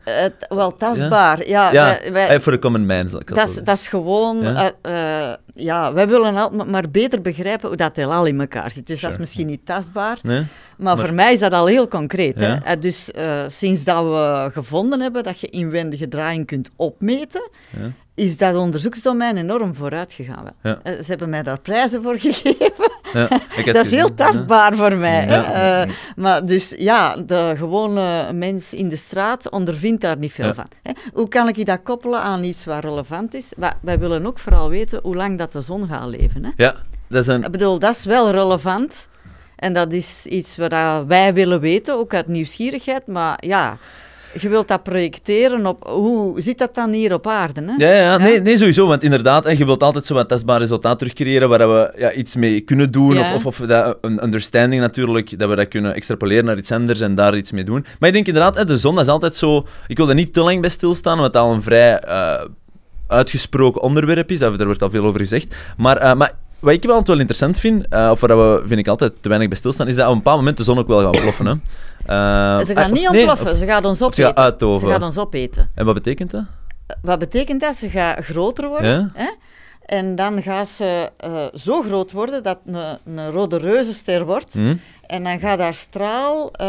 Wel 0.49 0.76
tastbaar. 0.76 1.49
Ja, 1.49 1.73
ja, 1.73 1.85
wij- 1.85 2.12
wij- 2.12 2.29
eh, 2.29 2.41
voor 2.41 2.53
de 2.53 2.59
common 2.59 2.87
man, 2.87 3.09
zal 3.09 3.20
ik 3.20 3.26
Dat 3.29 3.38
zeggen. 3.38 3.65
dat 3.65 3.76
is 3.76 3.87
gewoon, 3.88 4.41
Ja? 4.41 4.70
ja. 4.82 5.37
ja, 5.55 5.93
wij 5.93 6.09
willen 6.09 6.37
altijd 6.37 6.70
maar 6.70 6.91
beter 6.91 7.20
begrijpen 7.20 7.69
hoe 7.69 7.76
dat 7.76 7.97
heelal 7.97 8.26
in 8.26 8.41
elkaar 8.41 8.70
zit. 8.70 8.87
Dus 8.87 9.00
dat 9.00 9.11
is 9.11 9.17
misschien 9.19 9.47
niet 9.47 9.67
tastbaar, 9.67 10.07
Nee? 10.22 10.37
maar, 10.38 10.46
Maar- 10.96 11.06
voor 11.06 11.14
mij 11.14 11.32
is 11.32 11.40
dat 11.40 11.52
al 11.52 11.66
heel 11.66 11.88
concreet. 11.88 12.40
Ja. 12.40 12.46
Hè? 12.46 12.55
Eh, 12.75 12.81
Dus 12.81 13.10
eh, 13.10 13.43
sinds 13.49 13.84
dat 13.84 14.05
we 14.05 14.50
gevonden 14.52 15.00
hebben 15.00 15.22
dat 15.22 15.40
je 15.40 15.49
inwendige 15.49 16.08
draaiing 16.08 16.46
kunt 16.46 16.70
opmeten, 16.76 17.49
Ja. 17.81 17.90
is 18.14 18.37
dat 18.37 18.55
onderzoeksdomein 18.56 19.37
enorm 19.37 19.75
vooruit 19.75 20.12
gegaan. 20.12 20.44
Ja. 20.62 20.78
Eh, 20.82 20.93
Ze 20.93 21.05
hebben 21.06 21.28
mij 21.28 21.43
daar 21.43 21.60
prijzen 21.60 22.02
voor 22.02 22.19
gegeven. 22.28 22.90
Dat 23.72 23.84
is 23.84 23.90
heel 23.90 24.14
tastbaar 24.14 24.75
voor 24.75 24.96
mij. 24.96 25.25
hè. 25.28 25.84
Maar 26.16 26.44
dus 26.44 26.75
ja, 26.78 27.16
de 27.16 27.55
gewone 27.56 28.32
mens 28.32 28.75
in 28.75 28.88
de 28.88 28.96
straat 28.96 29.50
ondervindt 29.50 30.00
daar 30.00 30.16
niet 30.19 30.32
veel 30.32 30.55
van. 30.55 30.66
Hè. 30.82 30.93
Hoe 31.12 31.28
kan 31.28 31.49
ik 31.49 31.66
dat 31.66 31.81
koppelen 31.82 32.20
aan 32.20 32.44
iets 32.44 32.64
wat 32.64 32.84
relevant 32.84 33.34
is? 33.34 33.52
Wa- 33.56 33.78
wij 33.82 33.99
willen 33.99 34.26
ook 34.26 34.38
vooral 34.38 34.69
weten 34.69 35.00
hoe 35.02 35.16
lang 35.16 35.38
dat 35.38 35.52
de 35.52 35.60
zon 35.60 35.88
gaat 35.88 36.08
leven. 36.08 36.44
Hè. 36.44 36.50
Ja 36.56 36.75
dat 37.08 37.20
is 37.20 37.26
een... 37.26 37.43
Ik 37.44 37.50
bedoel, 37.50 37.78
dat 37.78 37.90
is 37.94 38.05
wel 38.05 38.31
relevant. 38.31 39.08
En 39.58 39.72
dat 39.72 39.93
is 39.93 40.26
iets 40.26 40.56
wat 40.56 40.75
wij 41.06 41.34
willen 41.34 41.60
weten, 41.60 41.94
ook 41.94 42.14
uit 42.14 42.26
nieuwsgierigheid. 42.26 43.06
Maar 43.06 43.37
ja, 43.46 43.78
je 44.40 44.49
wilt 44.49 44.69
dat 44.69 44.82
projecteren 44.82 45.66
op... 45.66 45.88
Hoe 45.88 46.40
zit 46.40 46.58
dat 46.58 46.75
dan 46.75 46.93
hier 46.93 47.12
op 47.12 47.26
aarde? 47.26 47.62
Hè? 47.66 47.87
Ja, 47.87 47.94
ja, 47.94 48.16
nee, 48.16 48.40
nee, 48.40 48.56
sowieso. 48.56 48.87
Want 48.87 49.02
inderdaad, 49.02 49.46
en 49.46 49.58
je 49.58 49.64
wilt 49.64 49.82
altijd 49.82 50.06
zo 50.06 50.14
wat 50.14 50.28
tastbaar 50.28 50.58
resultaat 50.58 50.99
terugcreëren 50.99 51.49
waar 51.49 51.69
we 51.69 51.93
ja, 51.96 52.12
iets 52.12 52.37
mee 52.37 52.60
kunnen 52.60 52.90
doen. 52.90 53.14
Ja. 53.14 53.20
Of, 53.20 53.34
of, 53.34 53.46
of 53.46 53.66
dat, 53.66 53.99
een 54.00 54.22
understanding 54.22 54.82
natuurlijk, 54.82 55.38
dat 55.38 55.49
we 55.49 55.55
dat 55.55 55.69
kunnen 55.69 55.94
extrapoleren 55.94 56.44
naar 56.44 56.58
iets 56.58 56.72
anders 56.72 57.00
en 57.00 57.14
daar 57.14 57.37
iets 57.37 57.52
mee 57.52 57.64
doen. 57.64 57.87
Maar 57.99 58.08
ik 58.08 58.14
denk 58.14 58.26
inderdaad, 58.26 58.66
de 58.66 58.76
zon 58.76 58.94
dat 58.94 59.05
is 59.05 59.10
altijd 59.10 59.37
zo... 59.37 59.66
Ik 59.87 59.96
wil 59.96 60.08
er 60.08 60.14
niet 60.14 60.32
te 60.32 60.40
lang 60.40 60.60
bij 60.60 60.70
stilstaan, 60.70 61.16
omdat 61.16 61.32
dat 61.32 61.43
al 61.43 61.52
een 61.52 61.62
vrij 61.62 61.99
eh, 61.99 62.44
uitgesproken 63.06 63.82
onderwerp 63.82 64.31
is. 64.31 64.38
Daar 64.38 64.56
daar 64.56 64.66
wordt 64.66 64.82
al 64.82 64.90
veel 64.90 65.05
over 65.05 65.20
gezegd. 65.20 65.56
Maar, 65.76 65.96
eh, 65.96 66.14
maar 66.14 66.32
wat 66.58 66.72
ik 66.72 66.82
wel 66.82 66.90
altijd 66.90 67.08
wel 67.08 67.19
interessant 67.19 67.58
vind, 67.58 67.87
eh, 67.88 68.08
of 68.10 68.20
waar 68.20 68.37
we, 68.37 68.62
vind 68.66 68.81
ik 68.81 68.88
altijd 68.88 69.12
te 69.20 69.28
weinig 69.28 69.49
bij 69.49 69.58
stilstaan, 69.58 69.88
is 69.88 69.94
dat 69.94 70.05
op 70.06 70.10
een 70.12 70.16
bepaald 70.19 70.38
moment 70.38 70.56
de 70.56 70.62
zon 70.62 70.78
ook 70.78 70.87
wel 70.87 70.99
gaat 71.00 71.12
ontploffen. 71.14 71.46
Hè. 71.46 71.52
Eh, 71.52 72.64
Ze 72.64 72.75
gaan 72.75 72.90
of- 72.90 72.96
niet 72.99 73.10
nee, 73.10 73.20
ontploffen, 73.20 73.50
of- 73.50 73.56
ze 73.58 73.66
gaat 73.66 73.84
ons 73.84 73.99
ze 73.99 74.05
gaat 74.05 74.38
opeten. 74.62 74.78
Ze 74.78 74.87
gaat 74.88 75.02
ons 75.02 75.19
opeten. 75.19 75.70
En 75.75 75.84
wat 75.84 75.94
betekent 75.94 76.31
dat? 76.31 76.44
Wat 77.02 77.19
betekent 77.19 77.60
dat? 77.60 77.76
Ze 77.76 77.88
gaat 77.90 78.25
groter 78.25 78.69
worden. 78.69 78.90
Ja. 78.90 79.10
Hè? 79.22 79.28
En 79.87 80.16
dan 80.16 80.43
gaat 80.43 80.69
ze 80.69 81.10
eh, 81.16 81.31
zo 81.55 81.82
groot 81.82 82.12
worden 82.12 82.43
dat 82.43 82.58
een, 82.66 82.76
een 83.16 83.31
rode 83.31 83.58
reuzenster 83.58 84.26
wordt. 84.26 84.52
Hm? 84.55 84.76
En 85.06 85.25
dan 85.25 85.38
gaat 85.38 85.58
haar 85.58 85.75
straal, 85.75 86.50
eh, 86.52 86.66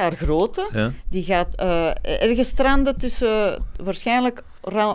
haar 0.00 0.12
grootte, 0.16 0.68
Ja. 0.72 0.90
die 1.10 1.24
gaat 1.24 1.54
eh, 1.56 1.86
ergens 2.22 2.48
stranden 2.48 2.98
tussen, 2.98 3.58
waarschijnlijk 3.82 4.42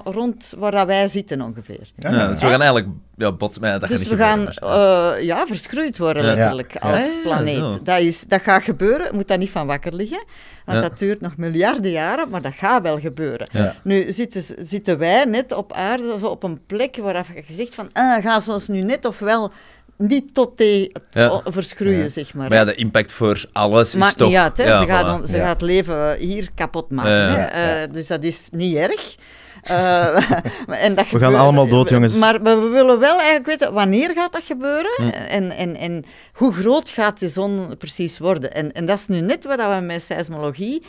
rond 0.04 0.54
waar 0.58 0.72
dat 0.72 0.86
wij 0.88 1.08
zitten 1.08 1.42
ongeveer. 1.42 1.92
Ja, 1.98 2.10
Ja, 2.12 2.28
dus 2.28 2.42
we 2.42 2.48
gaan 2.48 2.62
eigenlijk 2.62 2.88
ja, 3.18 3.32
botsen. 3.32 3.68
Ja, 3.68 3.80
dat 3.80 3.90
dus 3.90 4.00
gaat 4.02 4.08
we 4.10 4.16
gaan 4.18 4.48
eh, 4.50 5.24
ja, 5.24 5.46
verschroeid 5.48 5.98
worden 5.98 6.24
letterlijk 6.24 6.76
als 6.80 7.18
planeet. 7.24 7.80
Dat, 7.86 8.00
is, 8.00 8.22
dat 8.24 8.42
gaat 8.42 8.64
gebeuren, 8.64 9.06
je 9.06 9.14
moet 9.14 9.28
daar 9.28 9.38
niet 9.38 9.50
van 9.50 9.68
wakker 9.68 9.94
liggen, 9.96 10.24
want 10.66 10.82
dat 10.82 10.98
duurt 11.00 11.22
nog 11.22 11.38
miljarden 11.38 11.92
jaren, 11.92 12.30
maar 12.30 12.42
dat 12.42 12.54
gaat 12.56 12.82
wel 12.82 13.00
gebeuren. 13.00 13.48
Nu 13.84 14.12
zitten, 14.12 14.44
zitten 14.68 14.98
wij 14.98 15.26
net 15.26 15.52
op 15.54 15.74
aarde 15.74 16.16
zo 16.20 16.26
op 16.28 16.44
een 16.44 16.66
plek 16.66 16.96
waar 16.96 17.26
je 17.48 17.54
zegt 17.54 17.76
van, 17.76 17.90
ah, 17.94 18.24
gaan 18.24 18.42
ze 18.42 18.52
ons 18.52 18.68
nu 18.68 18.82
net 18.82 19.06
ofwel 19.06 19.52
niet 19.98 20.34
tot 20.34 20.58
thee 20.58 20.92
Ja. 21.10 21.42
verschroeien, 21.46 22.00
Ja. 22.04 22.08
zeg 22.10 22.34
maar. 22.34 22.50
Maar 22.50 22.58
ja, 22.58 22.66
de 22.66 22.76
impact 22.76 23.12
voor 23.12 23.46
alles 23.52 23.90
is 23.90 23.96
Maakt 24.00 24.18
toch... 24.18 24.28
niet 24.28 24.38
uit, 24.38 24.58
hè. 24.58 24.64
Ja, 24.64 24.78
ze, 24.80 24.86
gaat, 24.88 25.06
voilà. 25.18 25.22
on- 25.22 25.28
ze 25.28 25.38
gaat 25.40 25.62
leven 25.62 26.16
hier 26.18 26.50
kapot 26.56 26.90
maken. 26.90 27.52
Eh, 27.52 27.64
dus 27.92 28.08
dat 28.08 28.24
is 28.24 28.50
niet 28.52 28.76
erg. 28.76 29.16
Eh, 29.64 30.32
en 30.86 30.96
dat 30.96 31.10
We 31.10 31.20
gaan 31.20 31.36
allemaal 31.36 31.68
dood, 31.68 31.90
jongens. 31.90 32.14
Maar 32.14 32.42
we, 32.42 32.56
willen 32.56 33.00
wel 33.00 33.18
eigenlijk 33.18 33.46
weten 33.46 33.74
wanneer 33.74 34.12
gaat 34.16 34.34
dat 34.34 34.44
gebeuren 34.44 34.92
Hm. 34.96 35.08
en, 35.08 35.52
en, 35.52 35.76
en 35.76 36.06
hoe 36.34 36.54
groot 36.54 36.90
gaat 36.90 37.20
de 37.20 37.28
zon 37.28 37.78
precies 37.78 38.18
worden. 38.18 38.54
En, 38.54 38.72
en 38.72 38.86
dat 38.86 38.98
is 38.98 39.08
nu 39.08 39.22
net 39.22 39.46
wat 39.46 39.58
we 39.58 39.80
met 39.82 40.02
seismologie 40.02 40.84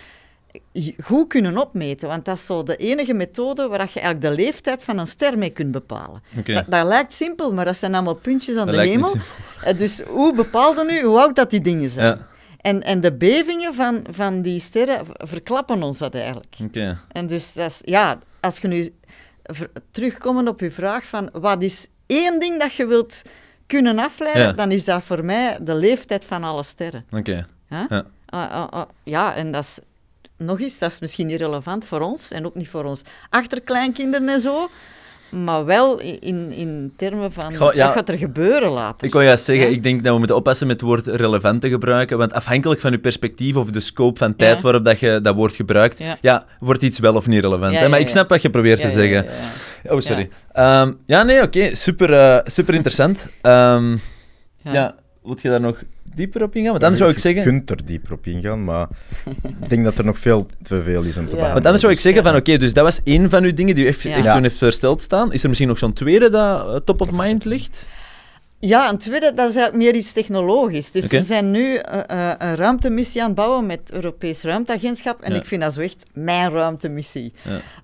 goed 1.02 1.28
kunnen 1.28 1.58
opmeten, 1.58 2.08
want 2.08 2.24
dat 2.24 2.36
is 2.36 2.46
zo 2.46 2.62
de 2.62 2.76
enige 2.76 3.14
methode 3.14 3.68
waar 3.68 3.90
je 3.92 4.00
eigenlijk 4.00 4.20
de 4.20 4.42
leeftijd 4.42 4.82
van 4.82 4.98
een 4.98 5.06
ster 5.06 5.38
mee 5.38 5.50
kunt 5.50 5.70
bepalen. 5.70 6.22
Oké. 6.38 6.52
Dat, 6.52 6.64
dat 6.68 6.86
lijkt 6.86 7.12
simpel, 7.12 7.52
maar 7.54 7.64
dat 7.64 7.76
zijn 7.76 7.94
allemaal 7.94 8.14
puntjes 8.14 8.56
aan 8.56 8.66
Dat 8.66 8.74
de 8.74 8.80
hemel. 8.80 9.14
Eh, 9.64 9.78
Dus 9.78 10.02
hoe 10.08 10.34
bepaalde 10.34 10.84
nu 10.84 11.02
hoe 11.02 11.18
oud 11.20 11.36
dat 11.36 11.50
die 11.50 11.60
dingen 11.60 11.90
zijn? 11.90 12.06
Ja, 12.06 12.26
En, 12.60 12.82
en 12.82 13.00
de 13.00 13.12
bevingen 13.12 13.74
van, 13.74 14.04
van 14.10 14.42
die 14.42 14.60
sterren 14.60 15.00
verklappen 15.18 15.82
ons 15.82 15.98
dat 15.98 16.14
eigenlijk. 16.14 16.56
oké. 16.64 16.98
En 17.12 17.26
dus 17.26 17.52
dat 17.52 17.66
is, 17.66 17.80
ja, 17.84 18.18
als 18.40 18.58
je 18.58 18.68
nu 18.68 18.88
terugkomen 19.90 20.48
op 20.48 20.60
je 20.60 20.70
vraag 20.72 21.04
van 21.06 21.30
wat 21.32 21.62
is 21.62 21.86
één 22.06 22.40
ding 22.40 22.60
dat 22.60 22.72
je 22.74 22.86
wilt 22.86 23.22
kunnen 23.66 23.98
afleiden, 23.98 24.42
Ja. 24.42 24.52
dan 24.52 24.70
is 24.70 24.84
dat 24.84 25.02
voor 25.02 25.24
mij 25.24 25.58
de 25.60 25.74
leeftijd 25.74 26.24
van 26.24 26.44
alle 26.44 26.62
sterren. 26.62 27.04
Oké. 27.10 27.46
Hè? 27.66 27.84
Ja. 27.88 28.04
Ah, 28.26 28.50
ah, 28.50 28.68
ah, 28.70 28.88
ja, 29.02 29.34
en 29.34 29.50
dat 29.52 29.62
is 29.64 29.78
nog 30.36 30.60
eens, 30.60 30.78
dat 30.78 30.90
is 30.90 31.00
misschien 31.00 31.26
niet 31.26 31.40
relevant 31.40 31.84
voor 31.84 32.00
ons 32.00 32.30
en 32.30 32.46
ook 32.46 32.54
niet 32.54 32.68
voor 32.68 32.84
ons 32.84 33.02
achterkleinkinderen 33.30 34.28
en 34.28 34.40
zo. 34.40 34.68
Maar 35.30 35.64
wel 35.64 35.98
in, 36.00 36.52
in 36.52 36.92
termen 36.96 37.32
van 37.32 37.54
Goh, 37.54 37.74
ja. 37.74 37.84
wat 37.86 37.94
gaat 37.94 38.08
er 38.08 38.18
gebeuren 38.18 38.70
later. 38.70 39.06
Ik 39.06 39.12
wou 39.12 39.24
juist 39.24 39.44
zeggen, 39.44 39.66
Ja. 39.66 39.72
ik 39.76 39.82
denk 39.82 40.02
dat 40.02 40.12
we 40.12 40.18
moeten 40.18 40.36
oppassen 40.36 40.66
met 40.66 40.80
het 40.80 40.88
woord 40.88 41.06
relevant 41.06 41.60
te 41.60 41.68
gebruiken, 41.68 42.18
want 42.18 42.32
afhankelijk 42.32 42.80
van 42.80 42.90
je 42.90 42.98
perspectief 42.98 43.56
of 43.56 43.70
de 43.70 43.80
scope 43.80 44.18
van 44.18 44.36
tijd 44.36 44.60
waarop 44.62 44.84
dat 44.84 45.00
je 45.00 45.20
dat 45.22 45.34
woord 45.34 45.54
gebruikt, 45.54 46.02
Ja. 46.20 46.44
wordt 46.60 46.82
iets 46.82 46.98
wel 46.98 47.14
of 47.14 47.26
niet 47.26 47.40
relevant. 47.40 47.76
Hè? 47.76 47.88
Maar 47.88 48.00
ik 48.00 48.08
snap 48.08 48.28
wat 48.28 48.42
je 48.42 48.50
probeert 48.50 48.80
te 48.80 48.90
zeggen. 48.90 49.26
Oh, 49.88 50.00
sorry. 50.00 50.28
Ja, 50.54 50.92
ja 51.06 51.22
nee, 51.22 51.42
oké. 51.42 51.74
Super, 51.74 52.12
eh, 52.12 52.38
super 52.46 52.74
interessant. 52.74 53.28
Ehm, 53.42 53.90
ja. 54.62 54.72
Ja. 54.72 54.94
moet 55.22 55.42
je 55.42 55.48
daar 55.48 55.60
nog 55.60 55.82
dieper 56.14 56.42
op 56.42 56.54
ingaan? 56.56 56.70
Want 56.70 56.82
anders 56.82 56.98
zou 57.00 57.10
ik 57.10 57.16
Je 57.16 57.22
zeggen... 57.22 57.42
kunt 57.42 57.70
er 57.70 57.84
dieper 57.84 58.12
op 58.12 58.26
ingaan, 58.26 58.64
maar 58.64 58.88
ik 59.60 59.68
denk 59.68 59.84
dat 59.84 59.98
er 59.98 60.04
nog 60.04 60.18
veel 60.18 60.46
te 60.62 60.82
veel 60.82 61.02
is 61.02 61.06
om 61.06 61.12
te 61.12 61.18
Ja. 61.18 61.24
behandelen. 61.24 61.52
Want 61.52 61.64
anders 61.64 61.80
zou 61.82 61.92
ik 61.92 62.00
zeggen 62.00 62.22
van, 62.22 62.36
oké, 62.36 62.56
dus 62.56 62.72
dat 62.72 62.84
was 62.84 63.00
één 63.04 63.30
van 63.30 63.44
uw 63.44 63.54
dingen 63.54 63.74
die 63.74 63.84
u 63.84 63.86
echt, 63.86 64.02
Ja. 64.02 64.16
echt 64.16 64.32
toen 64.32 64.42
heeft 64.42 64.58
versteld 64.58 65.02
staan. 65.02 65.32
Is 65.32 65.42
er 65.42 65.48
misschien 65.48 65.68
nog 65.68 65.78
zo'n 65.78 65.92
tweede 65.92 66.30
dat 66.30 66.66
eh, 66.68 66.74
top 66.76 67.00
of 67.00 67.10
mind 67.12 67.44
ligt? 67.44 67.86
Ja, 68.62 68.90
een 68.90 68.98
tweede, 68.98 69.34
dat 69.34 69.48
is 69.48 69.54
eigenlijk 69.56 69.84
meer 69.84 69.94
iets 69.94 70.12
technologisch. 70.12 70.90
Dus 70.90 71.06
we 71.06 71.20
zijn 71.20 71.50
nu 71.50 71.74
eh, 71.74 72.00
eh, 72.06 72.34
een 72.38 72.56
ruimtemissie 72.56 73.20
aan 73.20 73.26
het 73.26 73.36
bouwen 73.36 73.66
met 73.66 73.78
het 73.84 73.92
Europees 73.92 74.42
Ruimteagentschap. 74.42 75.20
En 75.22 75.32
Ja. 75.32 75.38
ik 75.38 75.44
vind 75.46 75.62
dat 75.62 75.72
zo 75.72 75.80
echt 75.80 76.06
mijn 76.12 76.50
ruimtemissie. 76.52 77.32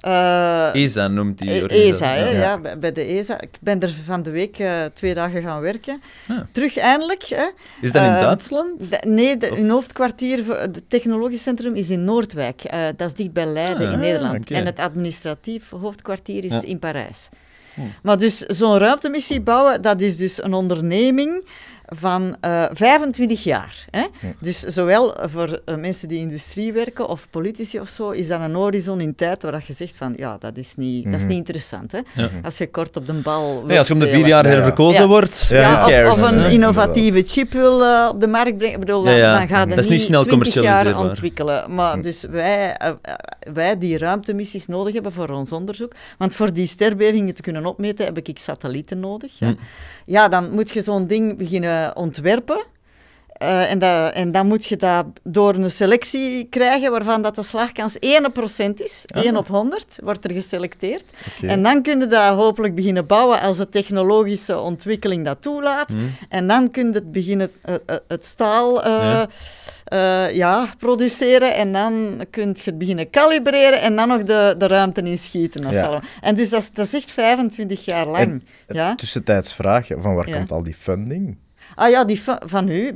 Ja. 0.01 0.73
Eh, 0.75 0.83
ESA 0.83 1.09
noemt 1.09 1.39
die 1.39 1.51
E- 1.51 1.63
organisatie. 1.63 1.95
ESA, 1.95 2.07
hè, 2.15 2.31
Ja. 2.43 2.77
bij- 2.79 2.93
de 2.93 3.05
ESA. 3.05 3.41
Ik 3.41 3.51
ben 3.61 3.81
er 3.81 3.95
van 4.05 4.23
de 4.23 4.31
week 4.31 4.57
twee 4.95 5.15
dagen 5.15 5.43
gaan 5.43 5.61
werken. 5.61 6.01
Ja. 6.29 6.47
Terug 6.53 6.77
eindelijk. 6.79 7.23
Hè. 7.23 7.47
Is 7.81 7.93
dat 7.93 8.03
in 8.03 8.13
Duitsland? 8.13 9.05
Nee, 9.07 9.37
de, 9.37 9.47
hun 9.55 9.71
hoofdkwartier, 9.71 10.45
voor 10.45 10.57
het 10.59 10.83
technologisch 10.89 11.43
centrum, 11.43 11.75
is 11.75 11.91
in 11.91 12.05
Noordwijk. 12.05 12.63
Dat 12.97 13.07
is 13.11 13.15
dicht 13.15 13.33
bij 13.33 13.47
Leiden 13.47 13.87
Ah, 13.87 13.93
in 13.93 13.99
Nederland. 13.99 14.51
En 14.51 14.67
het 14.67 14.79
administratief 14.79 15.71
hoofdkwartier 15.71 16.45
is 16.45 16.61
in 16.61 16.79
Parijs. 16.79 17.29
Maar 18.03 18.19
dus 18.19 18.39
zo'n 18.39 18.79
ruimtemissie 18.79 19.41
bouwen, 19.41 19.83
dat 19.83 20.01
is 20.01 20.17
dus 20.17 20.43
een 20.43 20.55
onderneming 20.55 21.47
van 21.87 22.37
eh 22.41 22.65
25 22.73 23.45
jaar. 23.45 23.85
Hè? 23.91 24.05
Dus 24.41 24.61
zowel 24.61 25.17
voor 25.21 25.61
eh, 25.65 25.77
mensen 25.77 26.09
die 26.09 26.19
in 26.19 26.25
industrie 26.29 26.73
werken 26.73 27.09
of 27.09 27.27
politici 27.31 27.81
of 27.81 27.89
zo, 27.89 28.11
is 28.11 28.29
dat 28.29 28.41
een 28.41 28.55
horizon 28.55 29.01
in 29.01 29.15
tijd 29.15 29.43
waar 29.43 29.53
dat 29.53 29.67
je 29.67 29.73
zegt 29.73 29.95
van, 29.97 30.13
ja, 30.17 30.37
dat 30.39 30.57
is 30.57 30.75
niet, 30.77 31.05
dat 31.05 31.15
is 31.21 31.23
niet 31.27 31.37
interessant. 31.37 31.93
Hè? 31.93 31.99
Ja. 32.15 32.31
Als 32.43 32.59
je 32.59 32.71
kort 32.71 32.97
op 32.97 33.07
de 33.07 33.13
bal 33.13 33.63
Nee, 33.67 33.79
als 33.79 33.87
je 33.87 33.93
om 33.93 33.99
de 34.01 34.07
vier 34.09 34.27
jaar 34.27 34.45
Ja, 34.45 34.51
ja. 34.51 34.57
herverkozen 34.57 35.03
Ja. 35.03 35.09
wordt, 35.09 35.51
of, 36.07 36.11
of 36.11 36.31
een 36.31 36.51
innovatieve 36.51 37.23
chip 37.23 37.53
wil 37.53 37.83
eh, 37.85 38.09
op 38.13 38.21
de 38.21 38.27
markt 38.29 38.59
brengen. 38.59 38.81
Bedoel, 38.81 39.03
dan, 39.03 39.13
Ja, 39.15 39.19
ja. 39.19 39.39
dan 39.39 39.49
gaat 39.49 39.69
Dat 39.69 39.79
is 39.79 39.89
niet 39.89 40.01
snel 40.03 40.25
20 40.25 40.55
jaar 40.55 40.63
commercialiseerbaar. 40.63 41.09
ontwikkelen. 41.11 41.75
Maar 41.75 42.03
dus 42.03 42.21
wij, 42.31 42.77
wij 43.53 43.79
die 43.79 43.99
ruimtemissies 43.99 44.67
nodig 44.67 44.95
hebben 44.95 45.13
voor 45.13 45.29
ons 45.29 45.53
onderzoek. 45.53 45.93
Want 46.19 46.35
voor 46.35 46.53
die 46.53 46.67
sterbevingen 46.67 47.35
te 47.35 47.43
kunnen 47.43 47.67
opmeten, 47.67 48.05
heb 48.05 48.19
ik 48.19 48.39
satellieten 48.39 49.01
nodig. 49.01 49.39
Ja, 49.39 49.47
Hm. 49.47 49.55
Ja 50.07 50.29
dan 50.29 50.51
moet 50.51 50.71
je 50.71 50.83
zo'n 50.83 51.07
ding 51.07 51.39
beginnen 51.39 51.97
ontwerpen. 51.97 52.65
Eh, 53.39 53.71
en, 53.71 53.79
dat, 53.79 54.13
en 54.13 54.33
dan 54.33 54.47
moet 54.47 54.67
je 54.67 54.77
dat 54.77 55.07
door 55.23 55.55
een 55.55 55.71
selectie 55.71 56.45
krijgen 56.45 56.91
waarvan 56.91 57.23
dat 57.23 57.35
de 57.35 57.43
slagkans 57.43 57.95
1% 57.95 57.99
is. 58.75 59.03
1 59.07 59.37
op 59.37 59.49
100 59.49 59.99
wordt 60.03 60.25
er 60.25 60.33
geselecteerd. 60.33 61.05
En 61.41 61.63
dan 61.63 61.83
kun 61.83 62.01
je 62.01 62.07
dat 62.07 62.35
hopelijk 62.35 62.75
beginnen 62.75 63.07
bouwen 63.07 63.41
als 63.41 63.57
de 63.57 63.69
technologische 63.69 64.59
ontwikkeling 64.59 65.25
dat 65.25 65.43
toelaat. 65.43 65.93
Hm. 65.93 65.99
En 66.29 66.47
dan 66.47 66.71
kun 66.71 66.87
je 66.87 66.93
het 66.93 67.13
beginnen 67.13 67.51
het, 67.63 67.81
het, 67.87 68.03
het 68.09 68.25
staal 68.25 68.83
eh, 68.83 68.93
Ja. 68.93 69.29
ja. 69.85 70.27
ja, 70.27 70.67
produceren. 70.79 71.55
En 71.55 71.73
dan 71.73 72.25
kun 72.31 72.43
je 72.43 72.61
het 72.65 72.79
beginnen 72.79 73.11
kalibreren 73.11 73.81
en 73.81 73.97
dan 73.97 74.09
nog 74.09 74.23
de, 74.23 74.55
de 74.59 74.67
ruimte 74.67 75.03
inschieten. 75.03 75.71
Ja. 75.71 76.03
En 76.21 76.35
dus 76.35 76.49
dat 76.49 76.61
is, 76.61 76.71
dat 76.71 76.87
is 76.87 76.95
echt 76.95 77.11
25 77.11 77.85
jaar 77.85 78.07
lang. 78.07 78.25
En 78.27 78.43
ja? 78.67 78.95
Tussentijds 78.95 79.55
vraag, 79.55 79.87
van 79.87 80.15
waar 80.15 80.31
komt 80.31 80.53
al 80.53 80.63
die 80.63 80.75
funding? 80.75 81.37
Ah 81.79 81.91
ja, 81.91 82.05
die 82.05 82.23
va- 82.23 82.41
van 82.45 82.69
u. 82.69 82.93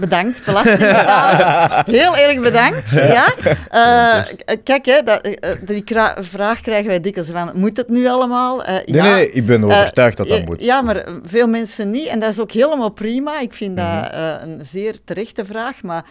Bedankt, 0.00 0.44
belastingbetaler. 0.44 1.82
Heel 1.86 2.16
erg 2.16 2.40
bedankt. 2.40 2.90
Ja. 2.90 3.34
Eh, 3.70 4.24
k- 4.54 4.64
kijk, 4.64 4.86
hè, 4.86 5.02
dat, 5.02 5.20
eh, 5.26 5.50
die 5.64 5.84
vraag 6.20 6.60
krijgen 6.60 6.86
wij 6.86 7.00
dikwijls 7.00 7.30
van, 7.30 7.50
moet 7.54 7.76
het 7.76 7.88
nu 7.88 8.06
allemaal? 8.08 8.64
Eh, 8.64 8.74
Nee, 8.74 8.82
ja. 8.86 9.04
nee, 9.14 9.30
ik 9.30 9.46
ben 9.46 9.64
overtuigd 9.64 10.16
dat 10.16 10.28
dat 10.28 10.44
moet. 10.44 10.64
Ja, 10.64 10.82
maar 10.82 11.04
veel 11.24 11.46
mensen 11.48 11.90
niet. 11.90 12.06
En 12.06 12.18
dat 12.18 12.30
is 12.30 12.40
ook 12.40 12.52
helemaal 12.52 12.90
prima. 12.90 13.40
Ik 13.40 13.52
vind 13.52 13.74
Mhm. 13.74 14.00
dat 14.00 14.10
eh, 14.12 14.34
een 14.42 14.60
zeer 14.64 14.94
terechte 15.04 15.44
vraag. 15.44 15.82
Maar 15.82 16.04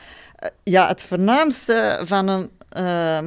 ja, 0.63 0.88
het 0.88 1.03
voornaamste 1.03 2.00
van 2.03 2.27
een 2.27 2.50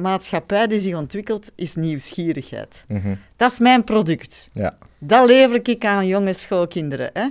maatschappij 0.01 0.67
die 0.67 0.79
zich 0.79 0.95
ontwikkelt, 0.95 1.45
is 1.55 1.75
nieuwsgierigheid. 1.75 2.83
Mhm. 2.87 3.13
Dat 3.37 3.51
is 3.51 3.59
mijn 3.59 3.83
product. 3.83 4.49
Ja. 4.53 4.75
Dat 4.99 5.27
lever 5.27 5.59
ik 5.63 5.85
aan 5.85 6.07
jonge 6.07 6.33
schoolkinderen. 6.33 7.09
Hè? 7.13 7.27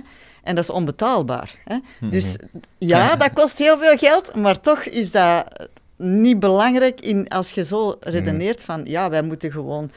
En 0.49 0.55
dat 0.55 0.63
is 0.63 0.69
onbetaalbaar. 0.69 1.55
Hè? 1.63 1.77
Dus 2.09 2.35
ja, 2.77 3.15
dat 3.15 3.33
kost 3.33 3.57
heel 3.57 3.77
veel 3.77 3.97
geld, 3.97 4.35
maar 4.35 4.61
toch 4.61 4.83
is 4.83 5.11
dat 5.11 5.67
niet 5.97 6.39
belangrijk 6.39 7.01
in, 7.01 7.27
als 7.27 7.51
je 7.51 7.63
zo 7.63 7.97
redeneert 7.99 8.63
van 8.63 8.81
ja, 8.85 9.09
wij 9.09 9.21
moeten 9.21 9.51
gewoon 9.51 9.91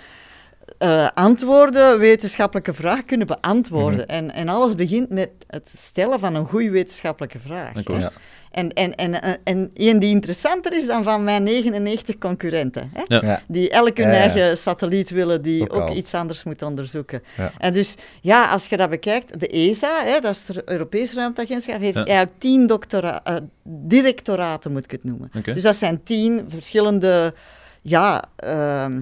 eh, 0.79 1.09
antwoorden, 1.15 1.99
wetenschappelijke 1.99 2.75
vraag 2.75 3.05
kunnen 3.05 3.27
beantwoorden. 3.27 4.07
en, 4.09 4.31
en 4.31 4.49
alles 4.49 4.75
begint 4.75 5.09
met 5.09 5.31
het 5.47 5.73
stellen 5.77 6.19
van 6.19 6.35
een 6.35 6.47
goede 6.47 6.71
wetenschappelijke 6.71 7.39
vraag. 7.39 7.73
Ja. 7.85 8.11
En, 8.53 8.73
en, 8.73 8.95
en, 8.95 9.23
en, 9.23 9.39
en 9.45 9.71
één 9.75 9.99
die 9.99 10.11
interessanter 10.11 10.73
is 10.77 10.87
dan 10.87 11.03
van 11.03 11.25
mijn 11.25 11.43
99 11.43 12.19
concurrenten. 12.19 12.91
Hè? 12.95 13.03
Ja. 13.07 13.21
Ja. 13.25 13.43
Die 13.49 13.71
elk 13.71 13.97
hun 13.97 14.07
Ja, 14.07 14.13
ja. 14.13 14.19
eigen 14.21 14.59
satelliet 14.59 15.11
willen, 15.11 15.43
die 15.43 15.71
ook 15.71 15.91
iets 15.91 16.15
anders 16.15 16.45
moeten 16.45 16.67
onderzoeken. 16.67 17.23
Ja. 17.37 17.53
En 17.59 17.73
dus, 17.73 17.95
ja, 18.21 18.47
als 18.51 18.67
je 18.67 18.77
dat 18.77 18.91
bekijkt, 18.91 19.41
de 19.41 19.47
ESA, 19.49 20.05
hè, 20.05 20.21
dat 20.21 20.35
is 20.35 20.45
de 20.45 20.63
Europese 20.65 21.15
Ruimteagentschap, 21.15 21.81
heeft 21.81 21.99
Ja. 21.99 22.05
eigenlijk 22.05 22.39
tien 22.39 22.67
doctora 22.67 23.21
eh, 23.25 23.37
directoraten, 23.65 24.73
moet 24.73 24.85
ik 24.85 24.91
het 24.91 25.05
noemen. 25.05 25.31
Dus 25.45 25.63
dat 25.63 25.77
zijn 25.77 26.03
tien 26.03 26.45
verschillende, 26.49 27.35
ja... 27.83 28.23
ehm, 28.37 29.01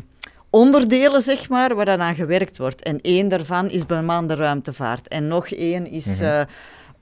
onderdelen, 0.52 1.22
zeg 1.22 1.48
maar, 1.48 1.74
waar 1.74 1.84
dan 1.84 2.00
aan 2.00 2.14
gewerkt 2.14 2.58
wordt. 2.58 2.82
En 2.82 3.00
één 3.00 3.28
daarvan 3.28 3.70
is 3.70 3.86
bemande 3.86 4.34
ruimtevaart. 4.34 5.08
En 5.08 5.28
nog 5.28 5.46
één 5.50 5.86
is 5.86 6.20
eh, 6.20 6.40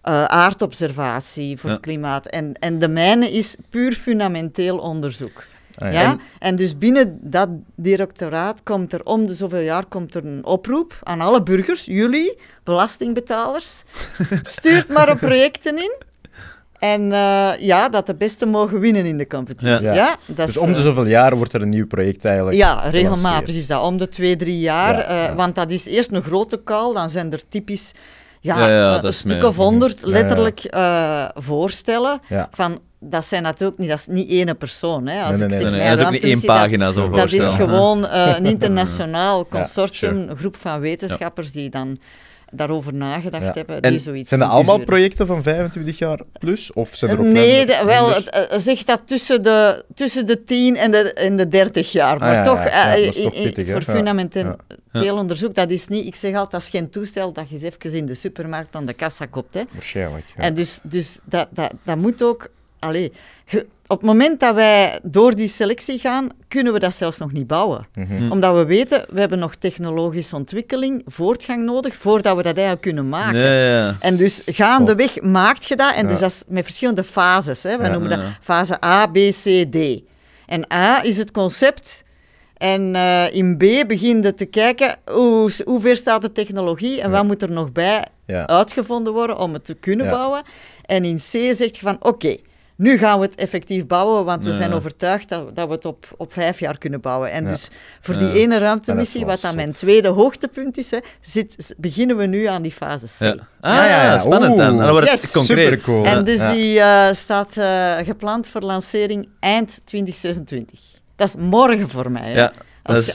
eh, 0.02 0.24
aardobservatie 0.24 1.58
voor 1.58 1.70
Ja. 1.70 1.74
het 1.76 1.84
klimaat. 1.84 2.26
En, 2.26 2.54
en 2.54 2.78
de 2.78 2.88
mijne 2.88 3.30
is 3.30 3.56
puur 3.70 3.92
fundamenteel 3.92 4.78
onderzoek. 4.78 5.44
Ah, 5.78 5.92
ja? 5.92 6.00
ja. 6.00 6.16
En, 6.38 6.56
dus 6.56 6.78
binnen 6.78 7.18
dat 7.20 7.48
directoraat 7.74 8.62
komt 8.62 8.92
er 8.92 9.04
om 9.04 9.26
de 9.26 9.34
zoveel 9.34 9.60
jaar 9.60 9.86
komt 9.86 10.14
er 10.14 10.26
een 10.26 10.44
oproep 10.44 10.98
aan 11.02 11.20
alle 11.20 11.42
burgers, 11.42 11.84
jullie, 11.84 12.38
belastingbetalers, 12.64 13.82
stuurt 14.42 14.88
maar 14.88 15.10
op 15.10 15.18
projecten 15.18 15.76
in. 15.76 16.06
En 16.78 17.12
eh, 17.12 17.50
ja, 17.58 17.88
dat 17.88 18.06
de 18.06 18.14
beste 18.14 18.46
mogen 18.46 18.80
winnen 18.80 19.04
in 19.04 19.18
de 19.18 19.26
competitie. 19.26 19.86
Ja. 19.86 19.94
Ja. 19.94 20.16
dat 20.26 20.46
Dus 20.46 20.56
is, 20.56 20.62
om 20.62 20.72
de 20.72 20.78
eh, 20.78 20.84
zoveel 20.84 21.06
jaar 21.06 21.36
wordt 21.36 21.52
er 21.52 21.62
een 21.62 21.68
nieuw 21.68 21.86
project 21.86 22.24
eigenlijk 22.24 22.56
ja, 22.56 22.88
regelmatig 22.88 23.54
is 23.54 23.66
dat. 23.66 23.82
Om 23.82 23.96
de 23.98 24.08
twee, 24.08 24.36
drie 24.36 24.58
jaar. 24.58 25.12
Ja, 25.12 25.22
ja. 25.22 25.34
Want 25.34 25.54
dat 25.54 25.70
is 25.70 25.86
eerst 25.86 26.12
een 26.12 26.22
grote 26.22 26.62
call. 26.64 26.94
Dan 26.94 27.10
zijn 27.10 27.32
er 27.32 27.48
typisch 27.48 27.92
ja, 28.40 28.66
Ja, 28.68 28.72
ja, 28.72 29.04
een 29.04 29.12
stuk 29.12 29.44
of 29.44 29.56
honderd 29.56 30.00
Ja, 30.00 30.06
ja. 30.06 30.12
letterlijk 30.12 30.64
eh, 30.64 31.24
voorstellen. 31.34 32.20
Ja. 32.28 32.48
Van, 32.50 32.80
dat 33.00 33.24
zijn 33.24 33.42
natuurlijk 33.42 33.78
niet, 33.78 33.88
dat 33.88 33.98
is 33.98 34.06
niet 34.06 34.30
één 34.30 34.56
persoon. 34.56 35.06
Hè. 35.06 35.22
Als 35.22 35.36
Nee, 35.36 35.48
nee, 35.48 35.58
ik 35.58 35.62
zeg 35.62 35.70
Nee, 35.70 35.88
dat 35.90 35.98
is 35.98 36.04
ook 36.04 36.12
niet 36.12 36.24
één 36.24 36.40
pagina 36.40 36.92
zo 36.92 37.08
Dat 37.08 37.14
is, 37.14 37.20
dat 37.20 37.32
is 37.32 37.38
voorstellen. 37.38 37.68
gewoon 37.68 38.06
eh, 38.06 38.34
een 38.36 38.46
internationaal 38.56 39.46
consortium, 39.46 40.10
sure. 40.16 40.30
een 40.30 40.36
groep 40.36 40.56
van 40.56 40.80
wetenschappers 40.80 41.52
die 41.52 41.70
dan 41.70 41.98
daarover 42.50 42.94
nagedacht 42.94 43.44
Ja. 43.44 43.52
hebben. 43.54 43.80
En 43.80 43.90
die 43.90 44.00
zoiets 44.00 44.28
Zijn 44.28 44.40
dat 44.40 44.50
allemaal 44.50 44.84
projecten 44.84 45.26
van 45.26 45.42
25 45.42 45.98
jaar 45.98 46.20
plus? 46.38 46.72
Of 46.72 46.90
zijn 46.94 47.10
er 47.10 47.18
ook 47.20 47.26
Nee, 47.26 47.66
de- 47.66 47.82
wel, 47.84 48.14
eh, 48.16 48.58
zeg 48.58 48.84
dat 48.84 49.00
tussen 49.04 49.42
de, 49.42 49.84
tussen 49.94 50.26
de 50.26 50.42
10 50.44 50.76
en 50.76 50.90
de, 50.90 51.12
en 51.12 51.36
de 51.36 51.48
30 51.48 51.92
jaar. 51.92 52.18
Maar 52.18 52.28
Ah, 52.28 52.34
ja, 52.34 52.42
toch, 52.42 52.64
ja, 52.64 52.96
eh, 52.96 53.08
toch 53.10 53.32
pittig, 53.42 53.66
hè? 53.66 53.72
voor 53.72 53.82
fundamenteel 53.82 54.56
onderzoek, 55.16 55.54
dat 55.54 55.70
is 55.70 55.88
niet, 55.88 56.06
ik 56.06 56.14
zeg 56.14 56.30
altijd, 56.32 56.50
dat 56.50 56.62
is 56.62 56.68
geen 56.68 56.90
toestel 56.90 57.32
dat 57.32 57.48
je 57.48 57.54
eens 57.54 57.64
even 57.76 57.92
in 57.98 58.06
de 58.06 58.14
supermarkt 58.14 58.74
aan 58.76 58.86
de 58.86 58.94
kassa 58.94 59.26
kopt. 59.26 59.54
Hè. 59.54 59.62
Waarschijnlijk. 59.72 60.24
En 60.36 60.54
dus, 60.54 60.80
dus 60.82 61.18
dat, 61.24 61.48
dat, 61.50 61.72
dat 61.84 61.96
moet 61.96 62.22
ook... 62.22 62.48
Allee, 62.78 63.12
op 63.86 63.96
het 63.98 64.06
moment 64.06 64.40
dat 64.40 64.54
wij 64.54 64.98
door 65.02 65.34
die 65.34 65.48
selectie 65.48 65.98
gaan, 65.98 66.28
kunnen 66.48 66.72
we 66.72 66.78
dat 66.78 66.94
zelfs 66.94 67.18
nog 67.18 67.32
niet 67.32 67.46
bouwen. 67.46 67.86
Mhm. 67.94 68.30
Omdat 68.32 68.54
we 68.54 68.64
weten, 68.64 69.04
we 69.10 69.20
hebben 69.20 69.38
nog 69.38 69.54
technologische 69.54 70.36
ontwikkeling, 70.36 71.02
voortgang 71.06 71.64
nodig, 71.64 71.96
voordat 71.96 72.36
we 72.36 72.42
dat 72.42 72.52
eigenlijk 72.56 72.80
kunnen 72.82 73.08
maken. 73.08 73.96
En 74.00 74.16
dus 74.16 74.42
gaandeweg 74.50 75.20
maakt 75.22 75.64
je 75.68 75.76
dat. 75.76 75.94
En 75.94 76.02
Ja. 76.02 76.08
dus 76.08 76.18
dat 76.20 76.30
is 76.30 76.42
met 76.48 76.64
verschillende 76.64 77.04
fases. 77.04 77.62
Hè. 77.62 77.76
We 77.76 77.84
Ja. 77.84 77.90
noemen 77.90 78.10
Ja, 78.10 78.16
dat 78.16 78.24
ja. 78.24 78.36
fase 78.40 78.84
A, 78.84 79.06
B, 79.06 79.14
C, 79.14 79.66
D. 79.70 80.02
En 80.46 80.72
A 80.72 81.02
is 81.04 81.16
het 81.16 81.30
concept. 81.30 82.04
En 82.56 82.94
eh, 82.94 83.34
in 83.34 83.56
B 83.56 83.84
begin 83.88 84.22
je 84.22 84.34
te 84.34 84.44
kijken 84.44 84.96
hoe, 85.10 85.50
hoe 85.64 85.80
ver 85.80 85.96
staat 85.96 86.22
de 86.22 86.32
technologie 86.32 87.00
en 87.00 87.10
Ja. 87.10 87.16
wat 87.16 87.24
moet 87.24 87.42
er 87.42 87.50
nog 87.50 87.72
bij 87.72 88.04
Ja. 88.26 88.46
uitgevonden 88.46 89.12
worden 89.12 89.38
om 89.38 89.52
het 89.52 89.64
te 89.64 89.74
kunnen 89.74 90.06
Ja. 90.06 90.12
bouwen. 90.12 90.42
En 90.84 91.04
in 91.04 91.16
C 91.16 91.20
zeg 91.20 91.58
je 91.58 91.78
van 91.80 91.96
oké, 92.00 92.36
nu 92.78 92.98
gaan 92.98 93.18
we 93.20 93.24
het 93.26 93.34
effectief 93.34 93.86
bouwen, 93.86 94.24
want 94.24 94.44
we 94.44 94.50
Ja. 94.50 94.56
zijn 94.56 94.72
overtuigd 94.72 95.28
dat, 95.28 95.56
dat 95.56 95.68
we 95.68 95.74
het 95.74 95.84
op, 95.84 96.06
op 96.16 96.32
vijf 96.32 96.60
jaar 96.60 96.78
kunnen 96.78 97.00
bouwen. 97.00 97.30
En 97.30 97.44
Ja. 97.44 97.50
dus 97.50 97.68
voor 98.00 98.14
Ja. 98.14 98.20
die 98.20 98.32
ene 98.32 98.58
ruimtemissie, 98.58 99.26
wat 99.26 99.40
dan 99.40 99.54
mijn 99.54 99.70
tweede 99.70 100.08
hoogtepunt 100.08 100.78
is, 100.78 100.90
hè, 100.90 100.98
zit, 101.20 101.74
beginnen 101.76 102.16
we 102.16 102.26
nu 102.26 102.44
aan 102.44 102.62
die 102.62 102.72
fase 102.72 103.06
C. 103.06 103.18
Ja. 103.18 103.34
Ah, 103.60 103.74
Ja, 103.74 103.84
ja, 103.86 104.02
ja. 104.04 104.18
spannend 104.18 104.56
dan. 104.56 104.66
Oeh. 104.72 104.78
En 104.78 104.82
dan 104.84 104.90
wordt 104.92 105.10
het 105.10 105.30
concreet. 105.30 105.82
Supercool. 105.82 106.04
En 106.04 106.22
dus 106.24 106.40
Ja. 106.40 106.52
die 106.52 106.80
eh, 106.80 107.12
staat 107.12 107.56
eh, 107.56 107.96
gepland 108.04 108.48
voor 108.48 108.60
lancering 108.60 109.28
eind 109.40 109.80
2026. 109.84 110.80
Dat 111.16 111.28
is 111.28 111.34
morgen 111.38 111.88
voor 111.88 112.10
mij. 112.10 112.30
hè. 112.30 112.38
Ja, 112.40 112.52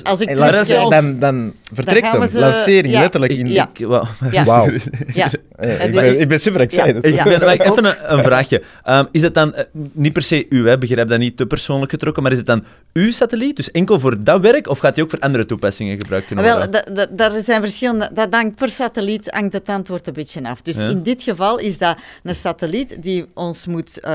Als, 0.04 0.22
ik 0.22 0.30
En 0.30 0.36
dan, 0.36 0.66
wel- 0.66 0.90
dan, 0.90 1.20
dan 1.20 1.54
vertrekt 1.74 2.12
we 2.12 2.18
hem. 2.18 2.28
ze- 2.28 2.40
Lancering, 2.40 2.94
ja. 2.94 3.00
letterlijk. 3.00 3.32
In 3.34 3.48
Ja. 3.48 3.70
Ik, 3.74 3.86
wauw. 3.88 4.06
Ja. 5.14 5.26
Ik, 5.26 5.92
dus- 5.92 6.02
ben, 6.02 6.20
ik 6.20 6.28
ben 6.28 6.40
super 6.40 6.62
excited. 6.62 7.08
Ja. 7.10 7.18
Ik 7.18 7.24
ben, 7.24 7.40
maar 7.40 7.58
even 7.60 7.86
een, 7.86 7.96
een 8.18 8.24
vraagje. 8.24 8.64
Ehm, 8.84 9.06
is 9.12 9.22
het 9.22 9.34
dan, 9.34 9.54
eh, 9.56 9.64
niet 9.92 10.14
per 10.14 10.22
se 10.22 10.46
u, 10.50 10.68
hè, 10.68 10.78
begrijp 10.78 11.08
dat 11.08 11.20
niet 11.20 11.38
te 11.38 11.46
persoonlijk 11.46 11.92
getrokken, 11.92 12.24
maar 12.24 12.32
is 12.32 12.38
het 12.38 12.48
dan 12.48 12.64
uw 12.94 13.12
satelliet, 13.12 13.56
dus 13.56 13.72
enkel 13.72 14.00
voor 14.00 14.24
dat 14.24 14.42
werk, 14.42 14.68
of 14.68 14.80
gaat 14.80 14.96
die 14.96 15.04
ook 15.04 15.10
voor 15.10 15.20
andere 15.20 15.46
toepassingen 15.46 15.98
gebruikt 16.00 16.28
kunnen 16.28 16.46
Wel, 16.46 16.58
worden? 16.58 16.72
da- 16.96 17.06
da- 17.06 17.30
daar 17.30 17.42
zijn 17.42 17.62
verschillende. 17.62 18.10
Dat 18.14 18.28
hangt 18.32 18.56
per 18.56 18.70
satelliet 18.70 19.28
hangt 19.32 19.54
het 19.54 19.70
antwoord 19.70 20.08
een 20.08 20.14
beetje 20.14 20.44
af. 20.44 20.62
Dus 20.62 20.76
Ja. 20.76 20.88
in 20.88 21.04
dit 21.04 21.24
geval 21.24 21.60
is 21.60 21.78
dat 21.78 21.98
een 22.24 22.36
satelliet 22.36 22.96
die 23.04 23.26
ons 23.34 23.68
moet. 23.68 24.00
eh, 24.00 24.12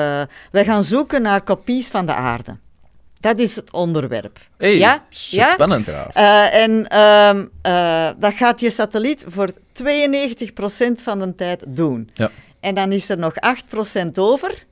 wij 0.50 0.64
gaan 0.64 0.82
zoeken 0.82 1.22
naar 1.22 1.40
kopies 1.42 1.88
van 1.88 2.06
de 2.06 2.14
aarde. 2.14 2.56
Dat 3.20 3.38
is 3.38 3.56
het 3.56 3.72
onderwerp. 3.72 4.38
Hey, 4.56 4.78
ja? 4.78 5.04
spannend. 5.10 5.86
Ja. 5.86 6.10
Eh, 6.12 6.62
en 6.62 6.88
ehm, 6.88 7.44
eh, 7.62 8.10
dat 8.18 8.34
gaat 8.34 8.60
je 8.60 8.70
satelliet 8.70 9.24
voor 9.28 9.48
92% 9.72 11.02
van 11.02 11.18
de 11.18 11.34
tijd 11.34 11.64
doen. 11.66 12.10
Ja. 12.14 12.30
En 12.60 12.74
dan 12.74 12.92
is 12.92 13.08
er 13.08 13.18
nog 13.18 13.32
8% 13.34 14.18
over. 14.18 14.66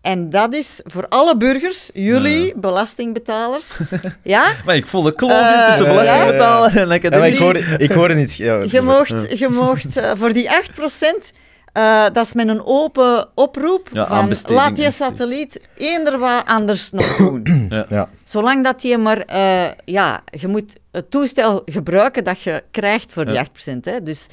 En 0.00 0.30
dat 0.30 0.54
is 0.54 0.80
voor 0.84 1.06
alle 1.08 1.36
burgers, 1.36 1.90
jullie, 1.94 2.52
belastingbetalers, 2.56 3.80
ja, 4.22 4.52
Maar 4.64 4.76
ik 4.76 4.86
voel 4.86 5.02
de 5.02 5.14
kloof 5.14 5.32
in 5.32 5.66
tussen 5.66 5.84
ja. 5.84 5.90
belastingbetaler 5.90 6.76
en 6.76 6.90
ik 6.90 7.04
academie. 7.04 7.38
hoorde, 7.38 7.58
ik 7.78 7.90
hoorde 7.90 8.20
iets... 8.20 8.36
Ja, 8.36 8.62
je 8.70 8.80
moogt, 8.80 9.38
je 9.38 10.00
eh, 10.00 10.10
voor 10.16 10.32
die 10.32 10.48
8%, 10.48 11.32
eh, 11.74 12.04
dat 12.12 12.26
is 12.26 12.32
met 12.32 12.48
een 12.48 12.64
open 12.66 13.28
oproep 13.34 13.88
Ja, 13.92 14.06
van 14.06 14.32
laat 14.54 14.76
die 14.76 14.84
hè. 14.84 14.90
satelliet 14.90 15.60
eender 15.76 16.18
wat 16.18 16.42
anders 16.46 16.90
nog 16.90 17.16
doen. 17.42 17.66
Ja. 17.88 18.08
Zolang 18.24 18.64
dat 18.64 18.82
je 18.82 18.98
maar, 18.98 19.18
eh, 19.18 19.64
ja, 19.84 20.20
je 20.30 20.48
moet 20.48 20.72
het 20.92 21.10
toestel 21.10 21.62
gebruiken 21.64 22.24
dat 22.24 22.40
je 22.40 22.62
krijgt 22.70 23.12
voor 23.12 23.24
die 23.24 23.34
Ja. 23.34 23.40
8%. 23.40 23.84
Hè. 23.84 24.02
Dus 24.02 24.26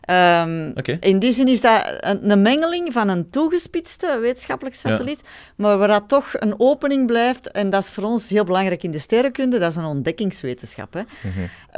ehm, 0.00 0.70
in 1.00 1.18
die 1.18 1.32
zin 1.32 1.48
is 1.48 1.60
dat 1.60 1.96
een, 2.00 2.30
een 2.30 2.42
mengeling 2.42 2.92
van 2.92 3.08
een 3.08 3.30
toegespitste 3.30 4.18
wetenschappelijk 4.20 4.76
satelliet, 4.76 5.20
maar 5.56 5.78
waar 5.78 5.88
dat 5.88 6.04
toch 6.08 6.26
een 6.32 6.54
opening 6.60 7.06
blijft, 7.06 7.50
en 7.50 7.70
dat 7.70 7.82
is 7.82 7.90
voor 7.90 8.04
ons 8.04 8.28
heel 8.30 8.44
belangrijk 8.44 8.82
in 8.82 8.90
de 8.90 8.98
sterrenkunde, 8.98 9.58
dat 9.58 9.70
is 9.70 9.76
een 9.76 9.84
ontdekkingswetenschap. 9.84 10.92
Hè. 10.94 11.02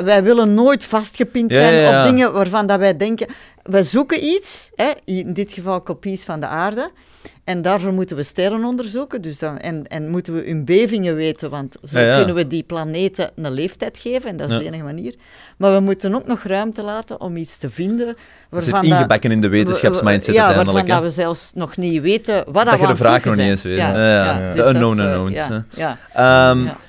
Wij 0.05 0.23
willen 0.23 0.55
nooit 0.55 0.85
vastgepind 0.85 1.51
Ja, 1.51 1.57
zijn 1.57 1.75
ja, 1.75 1.81
ja. 1.91 1.99
op 1.99 2.05
dingen 2.11 2.33
waarvan 2.33 2.67
dat 2.67 2.79
wij 2.79 2.97
denken, 2.97 3.27
wij 3.71 3.83
zoeken 3.83 4.25
iets, 4.25 4.71
hè, 4.75 4.91
in 5.05 5.33
dit 5.33 5.53
geval 5.53 5.81
kopies 5.81 6.25
van 6.25 6.41
de 6.41 6.47
aarde, 6.47 6.91
en 7.45 7.63
daarvoor 7.63 7.93
moeten 7.93 8.17
we 8.17 8.23
sterren 8.23 8.65
onderzoeken. 8.65 9.23
Dus 9.23 9.39
dan, 9.39 9.59
en, 9.59 9.87
en 9.87 10.09
moeten 10.09 10.35
we 10.35 10.43
hun 10.47 10.65
bevingen 10.65 11.15
weten, 11.15 11.51
want 11.51 11.77
zo 11.85 11.99
Ja, 11.99 12.05
ja. 12.05 12.17
kunnen 12.17 12.35
we 12.35 12.47
die 12.47 12.63
planeten 12.63 13.31
een 13.37 13.53
leeftijd 13.53 13.99
geven. 13.99 14.31
En 14.31 14.37
dat 14.37 14.49
is 14.49 14.53
Ja. 14.55 14.59
de 14.61 14.65
enige 14.67 14.83
manier. 14.83 15.15
Maar 15.57 15.73
we 15.75 15.81
moeten 15.81 16.15
ook 16.15 16.27
nog 16.27 16.43
ruimte 16.43 16.83
laten 16.83 17.21
om 17.21 17.37
iets 17.37 17.59
te 17.59 17.71
vinden. 17.71 18.17
Waarvan 18.51 18.81
zit 18.85 18.93
ingebakken 18.93 19.31
in 19.31 19.41
de 19.41 19.49
wetenschapsmindset 19.49 20.35
ja, 20.35 20.45
uiteindelijk. 20.45 20.87
waarvan 20.89 21.03
dat 21.05 21.15
we 21.15 21.21
zelfs 21.23 21.51
nog 21.55 21.77
niet 21.77 22.03
weten 22.03 22.35
wat 22.35 22.55
dat, 22.55 22.65
Dat 22.65 22.81
je 22.81 22.87
we 22.87 22.93
de 22.93 22.99
vraag 22.99 23.15
het 23.15 23.25
nog 23.25 23.37
niet 23.37 23.47
eens 23.47 23.63
weet. 23.63 23.79
Ja, 23.79 24.51
De 24.51 24.65
unknown 24.67 24.99
unknowns. 25.01 25.41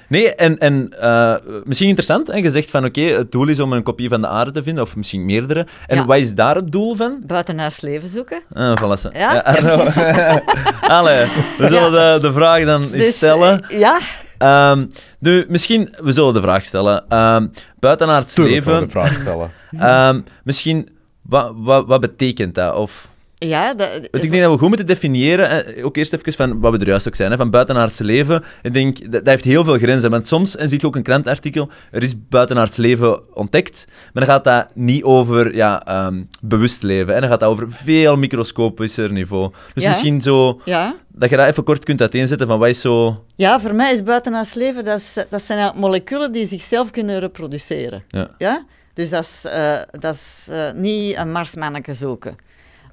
Nee, 0.08 0.36
en, 0.36 0.58
en 0.58 0.94
eh, 1.00 1.36
misschien 1.64 1.88
interessant, 1.88 2.28
hè, 2.28 2.36
je 2.38 2.52
zegt 2.52 2.70
van 2.70 2.86
oké, 2.86 3.02
het 3.02 3.32
doel 3.32 3.48
is 3.48 3.60
om 3.60 3.74
een 3.74 3.84
kopie 3.84 4.10
van 4.10 4.22
de 4.22 4.28
aarde 4.28 4.52
te 4.52 4.64
vinden, 4.64 4.84
of 4.84 4.96
misschien 4.96 5.26
meerdere. 5.26 5.68
En 5.88 6.06
wat 6.06 6.18
is 6.18 6.34
daar 6.36 6.56
het 6.56 6.72
doel 6.72 6.96
van? 6.96 7.20
Buitenhuis 7.26 7.82
leven 7.82 8.10
zoeken. 8.10 8.42
Ah, 8.54 8.78
voilà. 8.82 9.12
Ja? 9.18 9.44
Allee, 10.98 11.26
we 11.58 11.68
zullen 11.68 11.92
de, 11.92 12.28
de 12.28 12.34
vraag 12.34 12.66
dan 12.66 12.82
eens 12.84 12.92
Dus, 13.04 13.16
stellen. 13.16 13.62
eh, 13.70 13.80
ja, 13.80 14.00
Ehm, 14.38 14.86
nu, 15.20 15.46
misschien, 15.50 15.96
we 16.02 16.12
zullen 16.12 16.34
de 16.34 16.42
vraag 16.42 16.66
stellen. 16.66 17.04
Ehm 17.10 17.48
buitenaards 17.80 18.34
Tuurlijk 18.34 18.66
leven, 18.66 18.80
de 18.80 18.90
vraag 18.90 19.16
stellen. 19.16 19.52
ehm, 19.80 20.22
misschien, 20.44 20.90
wat, 21.22 21.52
wat, 21.56 21.86
wat 21.88 22.02
betekent 22.02 22.56
dat? 22.56 22.76
Of, 22.76 23.08
ja 23.48 23.74
dat, 23.74 23.90
want 24.12 24.24
ik 24.24 24.32
denk 24.32 24.44
dat 24.44 24.52
we 24.52 24.58
goed 24.58 24.68
moeten 24.68 24.86
definiëren, 24.86 25.76
eh, 25.76 25.86
ook 25.86 25.98
eerst 25.98 26.14
even 26.14 26.34
van 26.34 26.60
wat 26.60 26.72
we 26.72 26.80
er 26.80 26.88
juist 26.88 27.08
ook 27.08 27.16
zijn, 27.16 27.38
van 27.38 27.50
buitenaards 27.50 28.00
leven. 28.00 28.44
Ik 28.62 28.74
denk, 28.74 29.02
dat, 29.02 29.12
dat 29.12 29.26
heeft 29.26 29.44
heel 29.44 29.64
veel 29.64 29.78
grenzen, 29.78 30.10
want 30.10 30.28
soms, 30.28 30.56
en 30.56 30.70
zie 30.70 30.80
je 30.82 30.88
ook 30.88 30.96
een 30.96 31.04
krantartikel, 31.04 31.70
er 31.92 32.04
is 32.04 32.28
buitenaards 32.30 32.78
leven 32.78 33.36
ontdekt, 33.36 33.86
maar 34.14 34.26
dan 34.26 34.34
gaat 34.34 34.44
dat 34.44 34.76
niet 34.76 35.04
over 35.04 35.56
ja, 35.56 35.86
ehm, 35.86 36.24
bewust 36.42 36.84
leven, 36.84 37.16
en 37.16 37.22
dan 37.22 37.30
gaat 37.30 37.40
dat 37.40 37.50
over 37.50 37.72
veel 37.72 38.18
microscopischer 38.18 39.12
niveau. 39.12 39.52
Dus 39.74 39.84
Ja. 39.84 39.90
misschien 39.90 40.22
zo, 40.22 40.62
ja. 40.66 40.96
dat 41.08 41.30
je 41.30 41.38
dat 41.38 41.48
even 41.48 41.64
kort 41.64 41.84
kunt 41.84 42.02
uiteenzetten 42.02 42.48
van 42.48 42.60
wat 42.60 42.68
is 42.68 42.82
zo... 42.82 43.24
ja, 43.36 43.60
voor 43.60 43.76
mij 43.76 43.92
is 43.92 44.04
buitenhuis 44.04 44.54
leven, 44.54 44.84
dat, 44.84 45.00
is, 45.00 45.18
dat 45.30 45.42
zijn 45.42 45.72
moleculen 45.76 46.32
die 46.32 46.48
zichzelf 46.48 46.92
kunnen 46.92 47.20
reproduceren. 47.20 48.04
Ja. 48.08 48.30
Ja? 48.38 48.66
Dus 48.94 49.10
dat 49.10 49.24
is, 49.24 49.46
eh, 49.46 49.74
dat 50.00 50.14
is 50.14 50.48
eh, 50.50 50.72
niet 50.76 51.18
een 51.18 51.32
marsmanneke 51.32 51.94
zoeken. 51.94 52.36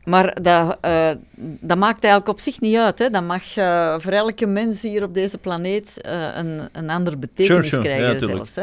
Maar 0.08 0.42
dat, 0.42 0.76
eh, 0.80 1.10
dat 1.60 1.78
maakt 1.78 2.02
eigenlijk 2.04 2.32
op 2.32 2.40
zich 2.40 2.60
niet 2.60 2.76
uit. 2.76 2.98
Hè. 2.98 3.10
Dat 3.10 3.22
mag 3.22 3.56
eh, 3.56 3.94
voor 3.98 4.12
elke 4.12 4.46
mens 4.46 4.82
hier 4.82 5.02
op 5.02 5.14
deze 5.14 5.38
planeet 5.38 6.00
eh, 6.00 6.12
een, 6.34 6.68
een 6.72 6.90
andere 6.90 7.16
betekenis 7.16 7.68
Sure, 7.68 7.82
sure. 7.82 7.88
Ja, 7.88 7.96
krijgen 7.96 8.28
zelfs. 8.28 8.54
Hè. 8.54 8.62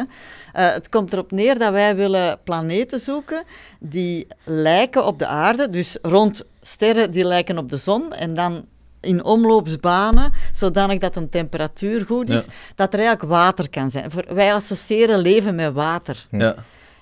Eh, 0.54 0.74
het 0.74 0.90
komt 0.90 1.14
erop 1.14 1.32
neer 1.32 1.60
dat 1.60 1.72
wij 1.72 1.96
willen 1.96 2.38
planeten 2.44 3.00
zoeken 3.00 3.44
die 3.80 4.28
lijken 4.44 5.06
op 5.06 5.20
de 5.20 5.26
aarde, 5.26 5.70
dus 5.70 5.98
rond 6.02 6.44
sterren 6.62 7.12
die 7.12 7.26
lijken 7.26 7.58
op 7.58 7.70
de 7.70 7.78
zon 7.78 8.14
en 8.14 8.34
dan 8.34 8.66
in 9.02 9.24
omloopsbanen, 9.24 10.34
zodanig 10.52 11.00
dat 11.00 11.16
een 11.16 11.30
temperatuur 11.30 12.06
goed 12.06 12.30
is, 12.30 12.46
Ja. 12.46 12.52
dat 12.76 12.94
er 12.94 13.00
eigenlijk 13.00 13.30
water 13.32 13.70
kan 13.70 13.92
zijn. 13.92 14.12
Voor, 14.12 14.24
wij 14.30 14.54
associëren 14.54 15.20
leven 15.20 15.56
met 15.56 15.74
water. 15.74 16.26
Ja. 16.32 16.56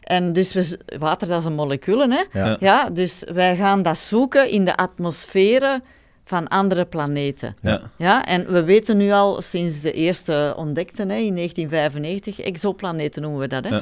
En 0.04 0.34
dus 0.34 0.54
we, 0.54 0.80
water, 1.00 1.28
dat 1.28 1.40
is 1.40 1.46
een 1.46 1.54
moleculen, 1.54 2.12
hè? 2.12 2.24
Ja. 2.32 2.58
Ja, 2.60 2.90
dus 2.90 3.24
wij 3.34 3.56
gaan 3.56 3.82
dat 3.82 3.98
zoeken 3.98 4.50
in 4.50 4.66
de 4.66 4.76
atmosferen 4.76 5.84
van 6.26 6.48
andere 6.48 6.86
planeten. 6.86 7.56
Ja. 7.62 7.82
Ja, 7.98 8.26
en 8.26 8.52
we 8.52 8.64
weten 8.64 8.98
nu 8.98 9.12
al 9.12 9.42
sinds 9.42 9.82
de 9.82 9.92
eerste 9.92 10.54
ontdekten, 10.58 11.10
hè, 11.10 11.16
in 11.16 11.36
1995, 11.36 12.40
exoplaneten 12.40 13.22
noemen 13.22 13.40
we 13.40 13.48
dat, 13.48 13.64
hè, 13.64 13.76
Ja. 13.76 13.82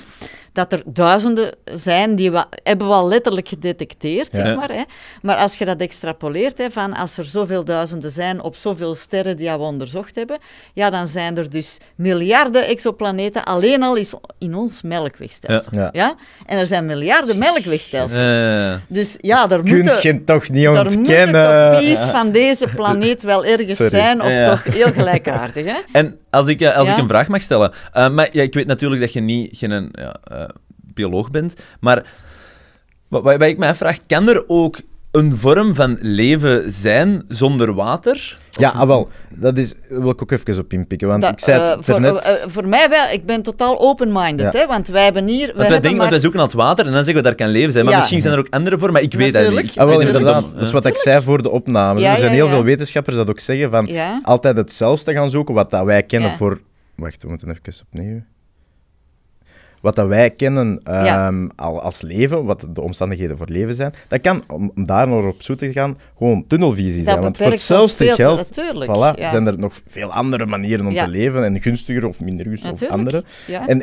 Dat 0.53 0.73
er 0.73 0.81
duizenden 0.85 1.49
zijn 1.73 2.15
die 2.15 2.31
we 2.31 2.45
hebben 2.63 2.87
we 2.87 2.93
al 2.93 3.07
letterlijk 3.07 3.47
gedetecteerd, 3.47 4.29
Ja. 4.31 4.45
zeg 4.45 4.55
maar. 4.55 4.69
Hè. 4.71 4.81
Maar 5.21 5.35
als 5.35 5.57
je 5.57 5.65
dat 5.65 5.77
extrapoleert, 5.79 6.57
hè, 6.57 6.71
van 6.71 6.93
als 6.93 7.17
er 7.17 7.25
zoveel 7.25 7.63
duizenden 7.63 8.11
zijn 8.11 8.41
op 8.41 8.55
zoveel 8.55 8.95
sterren 8.95 9.37
die 9.37 9.49
we 9.51 9.57
onderzocht 9.57 10.15
hebben, 10.15 10.37
ja, 10.73 10.89
dan 10.89 11.07
zijn 11.07 11.37
er 11.37 11.49
dus 11.49 11.77
miljarden 11.95 12.65
exoplaneten 12.67 13.43
alleen 13.43 13.83
al 13.83 13.95
is 13.95 14.13
in 14.39 14.55
ons 14.55 14.81
melkwegstelsel. 14.81 15.71
Ja. 15.77 15.89
Ja. 15.91 16.13
En 16.45 16.57
er 16.57 16.67
zijn 16.67 16.85
miljarden 16.85 17.37
melkwegstelsels. 17.37 18.79
Dus 18.87 19.15
ja, 19.17 19.49
er 19.49 19.63
Kun 19.63 19.75
moeten... 19.75 19.97
je 20.01 20.23
toch 20.23 20.49
niet 20.49 20.65
Er 20.65 20.71
moeten 20.71 20.95
ontkennen. 20.97 22.11
van 22.11 22.31
deze 22.31 22.67
planeet 22.75 23.23
wel 23.23 23.45
ergens 23.45 23.77
Sorry. 23.77 23.97
zijn, 23.97 24.21
of 24.21 24.29
Ja. 24.31 24.49
toch 24.49 24.63
heel 24.63 24.91
gelijkaardig, 24.91 25.65
hè? 25.65 25.75
En 25.91 26.17
als 26.29 26.47
ik, 26.47 26.61
eh, 26.61 26.75
als 26.77 26.89
ik 26.89 26.97
een 26.97 27.07
vraag 27.07 27.27
mag 27.27 27.41
stellen. 27.41 27.71
eh, 27.93 28.09
maar 28.09 28.29
ja, 28.31 28.41
ik 28.41 28.53
weet 28.53 28.67
natuurlijk 28.67 29.01
dat 29.01 29.13
je 29.13 29.21
niet 29.21 29.57
geen 29.57 29.89
ja, 29.91 30.15
eh, 30.23 30.43
bioloog 30.93 31.29
bent. 31.31 31.53
Maar 31.79 32.05
wat, 33.07 33.23
wat 33.23 33.41
ik 33.41 33.57
mij 33.57 33.69
afvraag, 33.69 33.97
kan 34.07 34.29
er 34.29 34.43
ook 34.47 34.79
een 35.11 35.37
vorm 35.37 35.75
van 35.75 35.97
leven 36.01 36.71
zijn 36.71 37.23
zonder 37.27 37.73
water? 37.73 38.37
Ja, 38.51 38.69
ah, 38.69 38.87
wel. 38.87 39.09
Dat 39.29 39.57
is, 39.57 39.73
wil 39.89 40.09
ik 40.09 40.21
ook 40.21 40.31
even 40.31 40.59
op 40.59 40.73
inpikken. 40.73 41.07
Want 41.07 41.21
Dat, 41.21 41.31
ik 41.31 41.39
zei 41.39 41.61
het 41.61 41.79
eh, 41.79 41.83
voor, 41.83 42.03
eh, 42.03 42.33
voor 42.47 42.67
mij 42.67 42.89
wel, 42.89 43.07
ik 43.11 43.25
ben 43.25 43.41
totaal 43.41 43.79
open-minded, 43.79 44.53
Ja. 44.53 44.59
hè? 44.59 44.67
Want 44.67 44.87
wij 44.87 45.03
hebben 45.03 45.27
hier... 45.27 45.45
Want 45.45 45.57
wij 45.57 45.69
wij, 45.69 45.79
denken, 45.79 45.89
maar... 45.89 45.97
want 45.97 46.09
wij 46.09 46.19
zoeken 46.19 46.39
naar 46.39 46.47
het 46.47 46.57
water 46.57 46.85
en 46.85 46.91
dan 46.91 47.03
zeggen 47.03 47.23
we 47.23 47.29
daar 47.29 47.37
kan 47.37 47.47
leven 47.49 47.71
zijn. 47.71 47.83
Maar 47.83 47.93
Ja. 47.93 47.99
misschien 47.99 48.21
zijn 48.21 48.33
er 48.33 48.39
ook 48.39 48.49
andere 48.49 48.75
vormen, 48.75 48.93
maar 48.93 49.01
ik 49.01 49.13
weet 49.13 49.33
dat 49.33 49.51
niet. 49.51 49.77
Ah, 49.77 49.87
wel, 49.87 49.99
inderdaad. 49.99 50.51
dat- 50.53 50.61
is 50.61 50.71
wat 50.71 50.85
ik 50.85 50.97
zei 50.97 51.21
voor 51.21 51.43
de 51.43 51.49
opname. 51.49 51.99
Ja, 51.99 52.13
er 52.13 52.19
zijn 52.19 52.31
ja, 52.31 52.35
heel 52.37 52.45
ja. 52.45 52.51
veel 52.51 52.63
wetenschappers 52.63 53.15
dat 53.15 53.29
ook 53.29 53.39
zeggen 53.39 53.69
van 53.71 53.85
Ja. 53.85 54.19
altijd 54.23 54.57
hetzelfde 54.57 55.13
gaan 55.13 55.29
zoeken 55.29 55.53
wat 55.53 55.69
dat 55.69 55.85
wij 55.85 56.03
kennen 56.03 56.29
Ja. 56.29 56.35
voor... 56.35 56.59
Wacht, 56.95 57.23
we 57.23 57.29
moeten 57.29 57.49
even 57.49 57.83
opnieuw. 57.91 58.21
Wat 59.81 59.95
dat 59.95 60.07
wij 60.07 60.29
kennen 60.29 60.79
Ja. 60.83 61.27
ehm, 61.27 61.47
al, 61.55 61.81
als 61.81 62.01
leven, 62.01 62.45
wat 62.45 62.65
de 62.69 62.81
omstandigheden 62.81 63.37
voor 63.37 63.47
leven 63.49 63.75
zijn, 63.75 63.93
dat 64.07 64.21
kan, 64.21 64.43
om, 64.47 64.71
daar 64.75 65.07
nog 65.07 65.25
op 65.25 65.41
zoek 65.41 65.57
te 65.57 65.71
gaan, 65.71 65.97
gewoon 66.17 66.47
tunnelvisie 66.47 67.03
Dat 67.03 67.05
zijn. 67.13 67.21
Want 67.21 67.37
voor 67.37 67.45
hetzelfde 67.51 68.05
geld 68.05 68.61
voilà, 68.85 69.19
ja. 69.19 69.29
zijn 69.29 69.47
er 69.47 69.59
nog 69.59 69.73
veel 69.87 70.11
andere 70.13 70.45
manieren 70.45 70.85
om 70.85 70.95
te 70.95 71.09
leven 71.09 71.43
en 71.43 71.61
gunstiger 71.61 72.05
of 72.07 72.19
minder 72.19 72.45
gunstig 72.45 72.71
of 72.71 72.87
andere. 72.87 73.23
En 73.67 73.81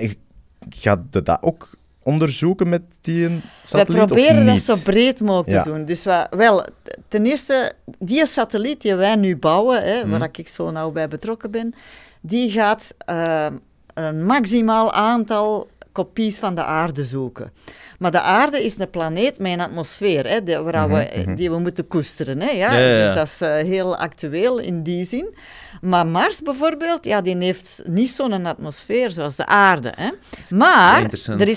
gaat 0.68 1.00
je 1.10 1.22
dat 1.22 1.38
ook 1.40 1.70
onderzoeken 2.02 2.68
met 2.68 2.82
die 3.00 3.40
satelliet 3.64 4.06
proberen 4.06 4.48
of 4.48 4.64
dat 4.66 4.78
zo 4.78 4.82
breed 4.84 5.20
mogelijk 5.20 5.62
te 5.62 5.70
doen. 5.70 5.84
Dus 5.84 6.04
wel, 6.30 6.64
ten 7.08 7.26
eerste, 7.26 7.72
die 7.98 8.26
satelliet 8.26 8.82
die 8.82 8.94
wij 8.94 9.16
nu 9.16 9.36
bouwen, 9.36 9.82
hè, 9.82 10.04
Mhm. 10.04 10.18
waar 10.18 10.28
ik 10.32 10.48
zo 10.48 10.70
nauw 10.70 10.90
bij 10.90 11.08
betrokken 11.08 11.50
ben, 11.50 11.74
die 12.20 12.50
gaat 12.50 12.94
eh, 12.98 13.46
een 13.94 14.24
maximaal 14.24 14.92
aantal 14.92 15.68
kopies 16.04 16.38
van 16.38 16.54
de 16.54 16.62
aarde 16.64 17.04
zoeken. 17.04 17.52
Maar 17.98 18.10
de 18.10 18.20
aarde 18.20 18.64
is 18.64 18.78
een 18.78 18.90
planeet 18.90 19.38
met 19.38 19.52
een 19.52 19.60
atmosfeer, 19.60 20.26
hè, 20.28 20.42
die, 20.42 20.58
waar 20.58 20.88
we, 20.88 21.08
Mhm, 21.24 21.34
die 21.34 21.50
we 21.50 21.58
moeten 21.58 21.86
koesteren. 21.88 22.40
Hè, 22.40 22.50
ja? 22.50 22.72
Ja, 22.72 22.78
ja, 22.78 22.96
ja. 22.96 23.04
Dus 23.04 23.14
dat 23.14 23.26
is 23.26 23.40
eh, 23.40 23.54
heel 23.70 23.96
actueel 23.96 24.58
in 24.58 24.82
die 24.82 25.04
zin. 25.06 25.34
Maar 25.80 26.06
Mars 26.06 26.42
bijvoorbeeld, 26.42 27.04
ja, 27.04 27.20
die 27.20 27.36
heeft 27.36 27.82
niet 27.86 28.10
zo'n 28.10 28.46
atmosfeer 28.46 29.10
zoals 29.10 29.36
de 29.36 29.46
aarde. 29.46 29.92
Hè. 29.96 30.10
Maar 30.56 31.02
er, 31.02 31.12
is, 31.12 31.28
er, 31.28 31.48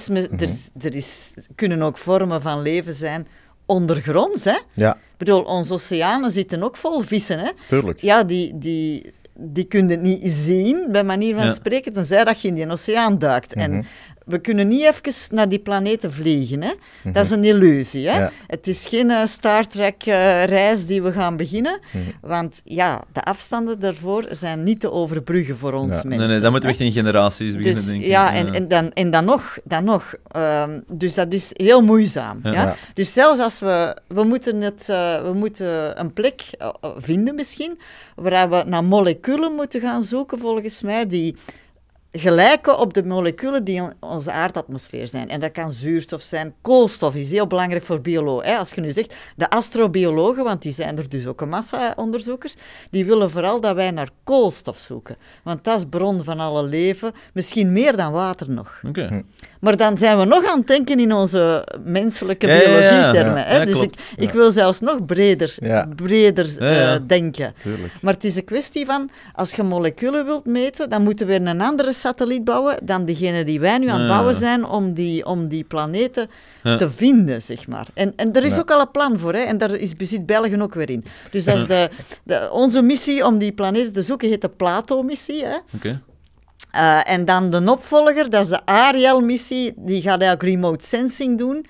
is, 0.41 0.69
er 0.81 0.95
is, 0.95 1.33
kunnen 1.55 1.81
ook 1.81 1.97
vormen 1.97 2.41
van 2.41 2.61
leven 2.61 2.93
zijn 2.93 3.27
ondergronds. 3.65 4.43
Hè. 4.43 4.57
Ja, 4.73 4.93
Ik 4.93 5.17
bedoel, 5.17 5.41
onze 5.41 5.73
oceanen 5.73 6.31
zitten 6.31 6.63
ook 6.63 6.75
vol 6.77 7.01
vissen. 7.01 7.39
Hè. 7.39 7.49
tuurlijk. 7.67 8.01
Ja, 8.01 8.23
die, 8.23 8.57
die, 8.57 9.13
die 9.33 9.63
kun 9.63 9.89
je 9.89 9.97
niet 9.97 10.31
zien, 10.31 10.87
bij 10.91 11.03
manier 11.03 11.35
van 11.35 11.45
Ja. 11.45 11.53
spreken, 11.53 11.93
tenzij 11.93 12.23
dat 12.23 12.41
je 12.41 12.47
in 12.47 12.53
die 12.53 12.69
oceaan 12.71 13.17
duikt. 13.17 13.55
Mhm. 13.55 13.63
En 13.63 13.85
we 14.25 14.39
kunnen 14.39 14.67
niet 14.67 14.81
even 14.81 15.35
naar 15.35 15.49
die 15.49 15.59
planeten 15.59 16.11
vliegen. 16.11 16.61
Hè? 16.63 16.71
Dat 17.11 17.25
is 17.25 17.31
een 17.31 17.43
illusie. 17.43 18.09
Hè? 18.09 18.17
Ja. 18.17 18.31
Het 18.47 18.67
is 18.67 18.85
geen 18.87 19.11
eh, 19.11 19.25
Star 19.25 19.67
Trek-reis 19.67 20.85
die 20.85 21.01
we 21.01 21.11
gaan 21.11 21.37
beginnen. 21.37 21.79
Mhm. 21.91 22.03
Want 22.21 22.61
ja, 22.63 23.01
de 23.13 23.21
afstanden 23.23 23.79
daarvoor 23.79 24.25
zijn 24.29 24.63
niet 24.63 24.79
te 24.79 24.91
overbruggen 24.91 25.57
voor 25.57 25.73
ons 25.73 25.93
Ja. 25.95 26.01
mensen. 26.03 26.19
Nee, 26.19 26.27
nee, 26.27 26.39
dat 26.39 26.51
moeten 26.51 26.69
we 26.69 26.75
echt 26.75 26.85
in 26.85 26.91
generaties 26.91 27.55
beginnen, 27.55 27.81
Dus, 27.81 27.85
denk 27.85 28.01
ik. 28.01 28.07
ja, 28.07 28.33
en, 28.33 28.53
en, 28.53 28.67
dan, 28.67 28.91
en 28.93 29.11
dan 29.11 29.25
nog. 29.25 29.57
Dan 29.63 29.83
nog 29.83 30.15
ehm, 30.27 30.79
dus 30.87 31.13
dat 31.13 31.33
is 31.33 31.49
heel 31.53 31.81
moeizaam. 31.81 32.39
Ja. 32.43 32.51
Ja. 32.51 32.61
Ja. 32.61 32.75
Dus 32.93 33.13
zelfs 33.13 33.39
als 33.39 33.59
we... 33.59 33.95
We 34.07 34.23
moeten, 34.23 34.61
het, 34.61 34.89
eh, 34.89 35.21
we 35.21 35.33
moeten 35.33 35.99
een 35.99 36.13
plek 36.13 36.41
eh, 36.57 36.67
eh, 36.81 36.89
vinden 36.97 37.35
misschien, 37.35 37.79
waar 38.15 38.49
we 38.49 38.63
naar 38.65 38.83
moleculen 38.83 39.53
moeten 39.55 39.81
gaan 39.81 40.03
zoeken, 40.03 40.39
volgens 40.39 40.81
mij, 40.81 41.07
die 41.07 41.35
gelijken 42.11 42.79
op 42.79 42.93
de 42.93 43.03
moleculen 43.03 43.63
die 43.63 43.75
in 43.75 43.93
onze 43.99 44.31
aardatmosfeer 44.31 45.07
zijn. 45.07 45.29
En 45.29 45.39
dat 45.39 45.51
kan 45.51 45.71
zuurstof 45.71 46.21
zijn. 46.21 46.53
Koolstof 46.61 47.15
is 47.15 47.29
heel 47.29 47.47
belangrijk 47.47 47.83
voor 47.83 48.01
biologen. 48.01 48.57
Als 48.57 48.71
je 48.71 48.81
nu 48.81 48.91
zegt, 48.91 49.15
de 49.35 49.49
astrobiologen, 49.49 50.43
want 50.43 50.61
die 50.61 50.73
zijn 50.73 50.97
er 50.97 51.09
dus 51.09 51.27
ook 51.27 51.41
een 51.41 51.49
massa 51.49 51.93
onderzoekers, 51.95 52.55
die 52.89 53.05
willen 53.05 53.31
vooral 53.31 53.61
dat 53.61 53.75
wij 53.75 53.91
naar 53.91 54.09
koolstof 54.23 54.77
zoeken. 54.77 55.15
Want 55.43 55.63
dat 55.63 55.77
is 55.77 55.85
bron 55.89 56.23
van 56.23 56.39
alle 56.39 56.63
leven, 56.63 57.11
misschien 57.33 57.71
meer 57.71 57.97
dan 57.97 58.11
water 58.11 58.49
nog. 58.49 58.81
Oké. 58.87 59.23
Maar 59.61 59.77
dan 59.77 59.97
zijn 59.97 60.17
we 60.17 60.25
nog 60.25 60.45
aan 60.51 60.57
het 60.57 60.67
denken 60.67 60.99
in 60.99 61.13
onze 61.13 61.67
menselijke 61.85 62.47
Ja, 62.47 62.53
ja, 62.53 62.59
ja. 62.61 62.65
biologietermen. 62.67 63.37
Ja, 63.41 63.43
hè? 63.47 63.57
ja, 63.57 63.65
dus 63.65 63.81
ik, 63.81 63.93
ik 64.15 64.29
wil 64.31 64.51
zelfs 64.51 64.79
nog 64.79 65.05
breder, 65.05 65.53
Ja. 65.59 65.87
breder 65.95 66.55
Ja, 66.59 66.71
ja. 66.71 66.93
eh, 66.95 66.99
denken. 67.07 67.53
Tuurlijk. 67.61 67.93
Maar 68.01 68.13
het 68.13 68.23
is 68.23 68.35
een 68.35 68.43
kwestie 68.43 68.85
van, 68.85 69.09
als 69.35 69.51
je 69.53 69.63
moleculen 69.63 70.25
wilt 70.25 70.45
meten, 70.45 70.89
dan 70.89 71.03
moeten 71.03 71.27
we 71.27 71.33
een 71.33 71.61
andere 71.61 71.93
satelliet 71.93 72.43
bouwen 72.43 72.77
dan 72.83 73.05
degene 73.05 73.43
die 73.43 73.59
wij 73.59 73.77
nu 73.77 73.87
aan 73.87 73.99
het 73.99 74.09
Ja. 74.09 74.13
bouwen 74.15 74.35
zijn 74.35 74.65
om 74.65 74.93
die, 74.93 75.25
om 75.25 75.47
die 75.49 75.63
planeten 75.63 76.29
Ja. 76.63 76.75
te 76.75 76.89
vinden, 76.89 77.41
zeg 77.41 77.67
maar. 77.67 77.87
En, 77.93 78.13
en 78.15 78.33
er 78.33 78.43
is 78.43 78.53
Ja. 78.53 78.59
ook 78.59 78.71
al 78.71 78.79
een 78.81 78.91
plan 78.91 79.19
voor, 79.19 79.33
hè? 79.33 79.39
en 79.41 79.57
daar 79.57 79.71
is, 79.75 79.93
zit 79.97 80.25
België 80.25 80.61
ook 80.61 80.73
weer 80.73 80.89
in. 80.89 81.05
Dus 81.31 81.43
dat 81.43 81.57
is 81.57 81.67
de, 81.67 81.89
de, 82.23 82.49
onze 82.51 82.81
missie 82.81 83.25
om 83.25 83.37
die 83.37 83.51
planeten 83.51 83.93
te 83.93 84.01
zoeken, 84.01 84.29
heet 84.29 84.41
de 84.41 84.49
Plato-missie. 84.49 85.45
Hè? 85.45 85.55
Oké. 85.75 86.01
Eh, 86.71 87.09
en 87.11 87.25
dan 87.25 87.49
de 87.49 87.71
opvolger, 87.71 88.29
dat 88.29 88.43
is 88.43 88.49
de 88.49 88.65
Ariel-missie, 88.65 89.73
die 89.75 90.01
gaat 90.01 90.21
eigenlijk 90.21 90.53
remote 90.53 90.85
sensing 90.85 91.37
doen 91.37 91.65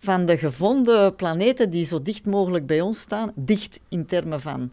van 0.00 0.26
de 0.26 0.38
gevonden 0.38 1.16
planeten 1.16 1.70
die 1.70 1.84
zo 1.84 2.02
dicht 2.02 2.26
mogelijk 2.26 2.66
bij 2.66 2.80
ons 2.80 3.00
staan. 3.00 3.32
Dicht 3.34 3.80
in 3.88 4.06
termen 4.06 4.40
van 4.40 4.70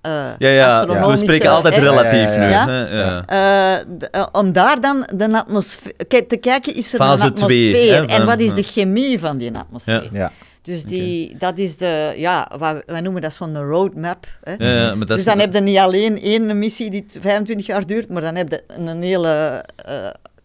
eh 0.00 0.12
Ja, 0.38 0.48
ja, 0.48 0.86
we 0.86 1.16
spreken 1.16 1.50
altijd 1.50 1.76
hè, 1.76 1.80
relatief 1.80 2.34
Ja, 2.34 2.42
ja, 2.42 2.44
nu. 2.44 2.50
ja. 2.50 2.66
hè, 2.66 2.98
ja. 2.98 3.84
eh, 4.10 4.26
om 4.32 4.52
daar 4.52 4.80
dan 4.80 5.06
de 5.14 5.32
atmosfeer... 5.32 5.92
Kijk, 6.08 6.28
te 6.28 6.36
kijken, 6.36 6.74
is 6.74 6.92
er 6.92 6.98
Fase 6.98 7.24
een 7.24 7.34
twee, 7.34 7.74
atmosfeer? 7.74 8.00
hè, 8.00 8.06
en 8.06 8.26
wat 8.26 8.40
is 8.40 8.54
de 8.54 8.62
chemie 8.62 9.18
van 9.18 9.38
die 9.38 9.52
atmosfeer? 9.54 10.08
Ja. 10.12 10.32
Dus 10.62 10.82
die, 10.84 11.36
dat 11.38 11.58
is 11.58 11.76
de... 11.76 12.14
Ja, 12.16 12.50
wat, 12.58 12.82
wij 12.86 13.00
noemen 13.00 13.22
dat 13.22 13.32
zo'n 13.32 13.56
roadmap. 13.62 14.26
Hè? 14.42 14.52
Ja, 14.58 14.80
ja, 14.80 14.88
maar 14.88 14.98
dat 14.98 15.08
dus 15.08 15.18
is- 15.18 15.24
dan 15.24 15.38
heb 15.38 15.54
je 15.54 15.60
niet 15.60 15.76
alleen 15.78 16.20
één 16.20 16.58
missie 16.58 16.90
die 16.90 17.06
25 17.20 17.66
jaar 17.66 17.86
duurt, 17.86 18.08
maar 18.08 18.22
dan 18.22 18.34
heb 18.34 18.50
je 18.50 18.62
een 18.66 19.02
hele 19.02 19.64
eh, 19.84 19.94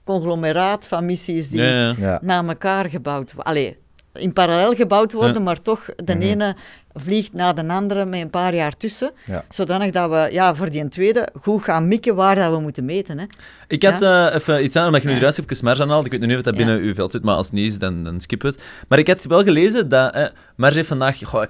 conglomeraat 0.04 0.88
van 0.88 1.06
missies 1.06 1.50
die 1.50 1.62
Ja, 1.62 1.70
ja. 1.90 1.96
Ja. 1.98 2.20
na 2.22 2.44
elkaar 2.48 2.90
gebouwd 2.90 3.34
worden. 3.34 3.54
Allee, 3.54 3.78
in 4.18 4.34
parallel 4.34 4.74
gebouwd 4.74 5.14
worden, 5.14 5.34
Ja. 5.34 5.40
maar 5.40 5.62
toch 5.62 5.86
de 6.04 6.16
Mhm. 6.16 6.22
ene 6.24 6.56
vliegt 6.94 7.34
na 7.34 7.54
de 7.54 7.68
andere 7.68 8.06
met 8.06 8.22
een 8.22 8.30
paar 8.30 8.56
jaar 8.56 8.78
tussen. 8.78 9.12
Ja. 9.26 9.44
Zodanig 9.50 9.92
dat 9.92 10.10
we 10.10 10.28
ja, 10.32 10.56
voor 10.56 10.70
die 10.70 10.90
tweede 10.90 11.28
goed 11.42 11.64
gaan 11.64 11.88
mikken 11.88 12.16
waar 12.16 12.36
dat 12.36 12.52
we 12.52 12.60
moeten 12.60 12.86
meten. 12.86 13.18
Hè. 13.20 13.26
Ik 13.68 13.84
had 13.84 14.02
eh, 14.02 14.28
even 14.34 14.64
iets 14.64 14.76
aan, 14.76 14.86
omdat 14.86 15.02
je 15.02 15.08
nu 15.08 15.20
juist 15.20 15.40
even 15.40 15.66
Marge 15.66 15.82
aanhaalde. 15.82 16.06
Ik 16.06 16.12
weet 16.12 16.22
niet 16.30 16.38
of 16.38 16.42
dat 16.44 16.58
Ja. 16.58 16.66
binnen 16.66 16.84
uw 16.86 16.94
veld 16.94 17.12
zit, 17.12 17.24
maar 17.24 17.36
als 17.36 17.46
het 17.46 17.56
niet 17.56 17.72
is, 17.72 17.80
dan, 17.80 18.04
dan 18.04 18.22
skip 18.22 18.42
het. 18.42 18.64
Maar 18.88 19.00
ik 19.00 19.08
had 19.08 19.24
wel 19.24 19.44
gelezen 19.44 19.90
dat 19.90 20.14
eh, 20.14 20.26
Marge 20.56 20.76
heeft 20.76 20.88
vandaag... 20.88 21.20
Goh, 21.24 21.44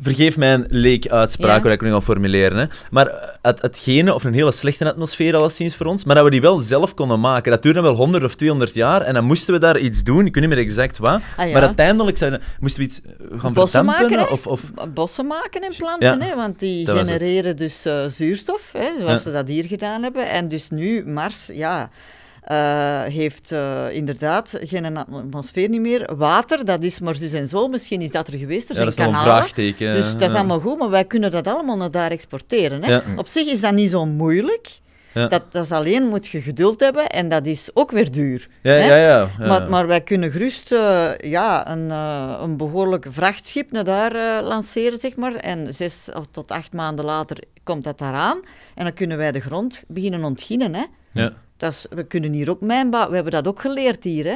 vergeef 0.00 0.36
mijn 0.36 0.66
leek-uitspraak, 0.68 1.56
Ja. 1.56 1.62
waar 1.62 1.72
ik 1.72 1.80
nu 1.80 1.90
ga 1.90 2.00
formuleren. 2.00 2.58
Hè. 2.58 2.66
Maar 2.90 3.06
eh, 3.06 3.28
het, 3.42 3.62
hetgene, 3.62 4.14
of 4.14 4.24
een 4.24 4.34
hele 4.34 4.52
slechte 4.52 4.84
atmosfeer 4.90 5.36
alleszins 5.36 5.76
voor 5.76 5.86
ons, 5.86 6.04
maar 6.04 6.14
dat 6.14 6.24
we 6.24 6.30
die 6.30 6.40
wel 6.40 6.58
zelf 6.60 6.94
konden 6.94 7.20
maken. 7.20 7.50
Dat 7.50 7.62
duurde 7.62 7.80
wel 7.80 7.94
100 7.94 8.24
of 8.24 8.34
200 8.34 8.74
jaar 8.74 9.00
en 9.00 9.14
dan 9.14 9.24
moesten 9.24 9.54
we 9.54 9.60
daar 9.60 9.78
iets 9.78 10.02
doen. 10.02 10.26
Ik 10.26 10.34
weet 10.34 10.44
niet 10.46 10.54
meer 10.54 10.64
exact 10.64 10.98
wat. 10.98 11.20
Ah, 11.36 11.46
ja. 11.46 11.52
Maar 11.52 11.62
uiteindelijk 11.62 12.18
zouden, 12.18 12.40
moesten 12.60 12.80
we 12.80 12.86
iets 12.86 13.00
gaan 13.38 13.52
Bossen 13.52 13.84
verdampen. 13.84 14.16
maken, 14.16 14.32
of, 14.32 14.46
of, 14.46 14.60
Bossen 14.94 15.26
maken 15.26 15.62
en 15.62 15.72
planten, 15.76 16.18
Ja, 16.18 16.26
hè, 16.26 16.34
want 16.36 16.58
die 16.58 16.84
dat 16.84 16.98
genereren 16.98 17.56
dus 17.56 17.84
eh, 17.84 18.04
zuurstof, 18.06 18.72
hè, 18.72 18.88
zoals 19.00 19.22
ze 19.22 19.32
dat 19.32 19.48
hier 19.48 19.64
gedaan 19.64 20.02
hebben. 20.02 20.30
En 20.30 20.48
dus 20.48 20.70
nu, 20.70 21.06
Mars, 21.06 21.50
ja, 21.52 21.90
eh, 22.48 23.02
heeft 23.02 23.52
eh, 23.52 23.84
inderdaad 23.90 24.58
geen 24.62 24.96
atmosfeer 24.96 25.68
niet 25.68 25.80
meer. 25.80 26.16
Water, 26.16 26.64
dat 26.64 26.82
is 26.82 27.00
maar 27.00 27.14
zus 27.14 27.32
en 27.32 27.48
zo. 27.48 27.68
Misschien 27.68 28.02
is 28.02 28.10
dat 28.10 28.28
er 28.28 28.38
geweest, 28.38 28.70
er 28.70 28.76
ja, 28.76 28.84
dat 28.84 28.94
zijn 28.94 29.06
is 29.08 29.12
nog 29.12 29.20
een 29.20 29.24
kanalen. 29.24 29.48
vraagteken. 29.48 29.94
Dus 29.94 30.12
dat 30.12 30.30
is 30.30 30.34
allemaal 30.34 30.60
goed, 30.60 30.78
maar 30.78 30.90
wij 30.90 31.04
kunnen 31.04 31.30
dat 31.30 31.46
allemaal 31.46 31.76
naar 31.76 31.90
daar 31.90 32.10
exporteren. 32.10 32.84
Hè? 32.84 32.98
Op 33.16 33.26
zich 33.26 33.46
is 33.46 33.60
dat 33.60 33.72
niet 33.72 33.90
zo 33.90 34.06
moeilijk. 34.06 34.68
Ja. 35.14 35.26
Dat, 35.26 35.42
dat 35.52 35.64
is 35.64 35.72
alleen 35.72 36.08
moet 36.08 36.26
je 36.26 36.40
geduld 36.40 36.80
hebben 36.80 37.06
en 37.06 37.28
dat 37.28 37.46
is 37.46 37.70
ook 37.74 37.90
weer 37.90 38.10
duur. 38.10 38.48
Ja, 38.62 38.72
hè? 38.72 39.06
ja. 39.06 39.28
Maar, 39.38 39.68
maar 39.68 39.86
wij 39.86 40.00
kunnen 40.00 40.30
gerust 40.30 40.72
eh, 40.72 41.10
ja, 41.18 41.70
een, 41.70 41.90
een 42.42 42.56
behoorlijk 42.56 43.06
vrachtschip 43.10 43.70
naar 43.70 43.84
daar 43.84 44.42
lanceren, 44.42 44.98
zeg 44.98 45.16
maar. 45.16 45.34
En 45.34 45.74
zes 45.74 46.08
of 46.14 46.26
tot 46.30 46.50
acht 46.50 46.72
maanden 46.72 47.04
later 47.04 47.38
komt 47.62 47.84
dat 47.84 47.98
daaraan. 47.98 48.40
En 48.74 48.84
dan 48.84 48.94
kunnen 48.94 49.16
wij 49.16 49.32
de 49.32 49.40
grond 49.40 49.82
beginnen 49.86 50.24
ontginnen. 50.24 50.74
Hè? 50.74 50.84
Ja. 51.12 51.32
Dat 51.58 51.72
is, 51.72 51.86
we 51.90 52.04
kunnen 52.04 52.32
hier 52.32 52.50
ook 52.50 52.60
mijnbouw, 52.60 53.08
we 53.08 53.14
hebben 53.14 53.32
dat 53.32 53.48
ook 53.48 53.60
geleerd 53.60 54.04
hier. 54.04 54.24
Hè? 54.24 54.34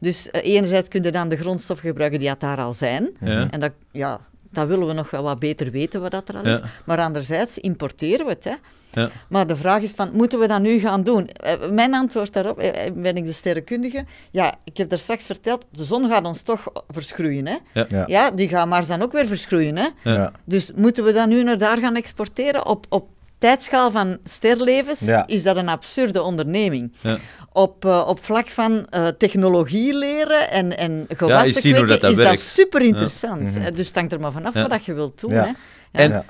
Dus 0.00 0.30
eh, 0.30 0.54
enerzijds 0.54 0.88
kun 0.88 1.02
je 1.02 1.10
dan 1.12 1.28
de 1.28 1.36
grondstoffen 1.36 1.88
gebruiken 1.88 2.18
die 2.20 2.32
daar 2.38 2.58
al 2.58 2.72
zijn. 2.72 3.10
Ja. 3.20 3.50
En 3.50 3.60
dat, 3.60 3.70
ja, 3.92 4.20
dat 4.50 4.66
willen 4.66 4.86
we 4.86 4.92
nog 4.92 5.10
wel 5.10 5.22
wat 5.22 5.38
beter 5.38 5.70
weten 5.70 6.00
wat 6.00 6.10
dat 6.10 6.28
er 6.28 6.36
al 6.36 6.46
Ja. 6.46 6.52
is. 6.54 6.60
Maar 6.84 6.98
anderzijds 6.98 7.58
importeren 7.58 8.26
we 8.26 8.32
het. 8.32 8.44
Hè? 8.44 8.54
Ja. 9.00 9.10
Maar 9.28 9.46
de 9.46 9.56
vraag 9.56 9.82
is 9.82 9.92
van, 9.92 10.10
moeten 10.12 10.38
we 10.38 10.46
dat 10.46 10.60
nu 10.60 10.78
gaan 10.78 11.02
doen? 11.02 11.28
Eh, 11.28 11.52
Mijn 11.70 11.94
antwoord 11.94 12.32
daarop, 12.32 12.58
eh, 12.58 12.92
ben 12.94 13.16
ik 13.16 13.24
de 13.24 13.32
sterrenkundige, 13.32 14.04
ja, 14.30 14.54
ik 14.64 14.76
heb 14.76 14.88
daar 14.88 14.98
straks 14.98 15.26
verteld, 15.26 15.66
de 15.70 15.84
zon 15.84 16.08
gaat 16.08 16.24
ons 16.26 16.42
toch 16.42 16.72
verschroeien. 16.88 17.46
Hè? 17.46 17.56
Ja. 17.72 17.84
Ja. 17.88 18.04
Ja, 18.06 18.30
die 18.30 18.48
gaat 18.48 18.66
Mars 18.68 18.86
dan 18.86 19.02
ook 19.02 19.12
weer 19.12 19.26
verschroeien. 19.26 19.76
Hè? 19.76 19.88
Dus 20.44 20.70
moeten 20.76 21.04
we 21.04 21.12
dat 21.12 21.28
nu 21.28 21.42
naar 21.42 21.58
daar 21.58 21.78
gaan 21.78 21.96
exporteren? 21.96 22.66
Op, 22.66 22.86
op 22.88 23.08
tijdschaal 23.38 23.90
van 23.90 24.18
sterlevens 24.24 25.00
Ja. 25.00 25.26
is 25.26 25.42
dat 25.42 25.56
een 25.56 25.68
absurde 25.68 26.22
onderneming. 26.22 26.92
Ja. 27.00 27.16
Op, 27.52 27.84
eh, 27.84 28.04
op 28.08 28.24
vlak 28.24 28.48
van 28.48 28.86
eh, 28.90 29.06
technologie 29.06 29.94
leren 29.94 30.50
en, 30.50 30.76
en 30.78 31.04
gewassen 31.08 31.52
dat 31.72 31.84
kweken 31.84 32.00
dat 32.00 32.10
is 32.10 32.16
dat 32.16 32.38
super 32.38 32.80
interessant. 32.82 33.40
Mhm. 33.58 33.74
Dus 33.74 33.86
het 33.86 33.96
hangt 33.96 34.12
er 34.12 34.20
maar 34.20 34.32
vanaf 34.32 34.54
Ja. 34.54 34.68
wat 34.68 34.84
je 34.84 34.92
wilt 34.94 35.20
doen. 35.20 35.32
Ja. 35.32 35.44
Hè? 35.44 35.50
En 36.02 36.10
Ja. 36.10 36.24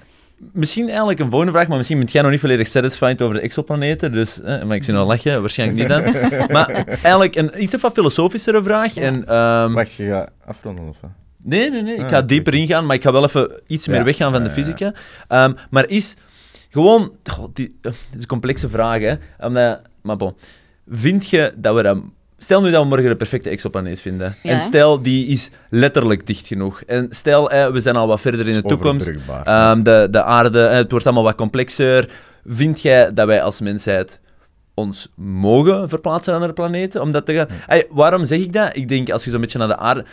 misschien 0.53 0.89
eigenlijk 0.89 1.19
een 1.21 1.31
volgende 1.31 1.53
vraag, 1.53 1.69
maar 1.69 1.77
misschien 1.77 1.99
bent 1.99 2.13
jij 2.13 2.23
nog 2.23 2.31
niet 2.31 2.41
volledig 2.41 2.67
satisfied 2.69 3.23
over 3.23 3.35
de 3.35 3.41
exoplaneten, 3.41 4.13
dus, 4.13 4.41
eh, 4.41 4.63
maar 4.63 4.77
ik 4.77 4.85
zie 4.85 4.95
al 4.95 5.07
lachen, 5.07 5.41
waarschijnlijk 5.41 5.79
niet 5.79 5.89
dan. 5.89 6.03
maar 6.57 6.85
eigenlijk 7.03 7.37
een 7.37 7.63
iets 7.63 7.81
wat 7.81 7.93
filosofischere 7.93 8.63
vraag. 8.63 8.95
Ja. 8.95 9.03
En, 9.03 9.27
ehm, 9.27 9.73
Wacht, 9.73 9.93
je 9.93 10.07
gaat 10.07 10.31
afronden 10.47 10.89
of? 10.89 10.97
Nee, 11.43 11.71
nee, 11.71 11.83
nee. 11.83 11.95
Ik 11.95 12.03
Ah, 12.03 12.09
ga 12.09 12.23
dieper 12.23 12.55
ingaan, 12.55 12.87
maar 12.87 12.97
ik 12.97 13.03
ga 13.03 13.13
wel 13.13 13.25
even 13.25 13.61
iets 13.67 13.87
meer 13.89 13.99
Ja, 13.99 14.05
weggaan 14.05 14.33
van 14.33 14.43
ja, 14.43 14.49
de 14.49 14.55
ja, 14.55 14.61
ja. 14.61 14.65
fysica. 14.65 14.93
Ehm, 15.29 15.53
maar 15.71 15.89
is 15.89 16.17
gewoon... 16.75 17.13
goh, 17.25 17.49
die, 17.53 17.77
eh, 17.83 17.93
dit 17.93 18.17
is 18.17 18.23
een 18.23 18.27
complexe 18.27 18.69
vraag, 18.69 19.01
hè. 19.01 19.15
Omdat, 19.47 19.81
maar 20.03 20.17
bon. 20.17 20.35
Vind 20.89 21.31
je 21.31 21.53
dat 21.57 21.75
we 21.75 21.83
dat... 21.83 21.99
Stel 22.39 22.63
nu 22.63 22.71
dat 22.71 22.83
we 22.83 22.89
morgen 22.89 23.09
de 23.09 23.17
perfecte 23.17 23.51
exoplaneet 23.51 24.01
vinden. 24.01 24.37
Ja. 24.43 24.51
En 24.51 24.61
stel, 24.61 25.03
die 25.03 25.27
is 25.27 25.51
letterlijk 25.71 26.27
dicht 26.27 26.47
genoeg. 26.47 26.83
En 26.83 27.07
stel, 27.11 27.51
eh, 27.51 27.71
we 27.71 27.81
zijn 27.81 27.97
al 27.97 28.07
wat 28.07 28.21
verder 28.21 28.49
in 28.49 28.55
de 28.55 28.63
toekomst. 28.63 29.15
Ehm, 29.45 29.83
de, 29.83 30.09
de 30.11 30.23
aarde, 30.23 30.59
het 30.59 30.91
wordt 30.91 31.07
allemaal 31.07 31.25
wat 31.25 31.35
complexer. 31.35 32.11
Vind 32.47 32.83
jij 32.83 33.13
dat 33.13 33.27
wij 33.27 33.43
als 33.43 33.61
mensheid 33.61 34.21
ons 34.75 35.09
mogen 35.17 35.89
verplaatsen 35.89 36.33
naar 36.33 36.41
andere 36.41 36.61
planeten? 36.61 37.03
Om 37.03 37.13
dat 37.13 37.27
te 37.27 37.35
gaan... 37.35 37.49
Ey, 37.67 37.87
waarom 37.91 38.25
zeg 38.25 38.41
ik 38.41 38.53
dat? 38.53 38.77
Ik 38.77 38.89
denk, 38.89 39.11
als 39.11 39.25
je 39.25 39.31
zo'n 39.31 39.41
beetje 39.41 39.59
naar 39.59 39.69
de 39.69 39.77
aarde... 39.77 40.05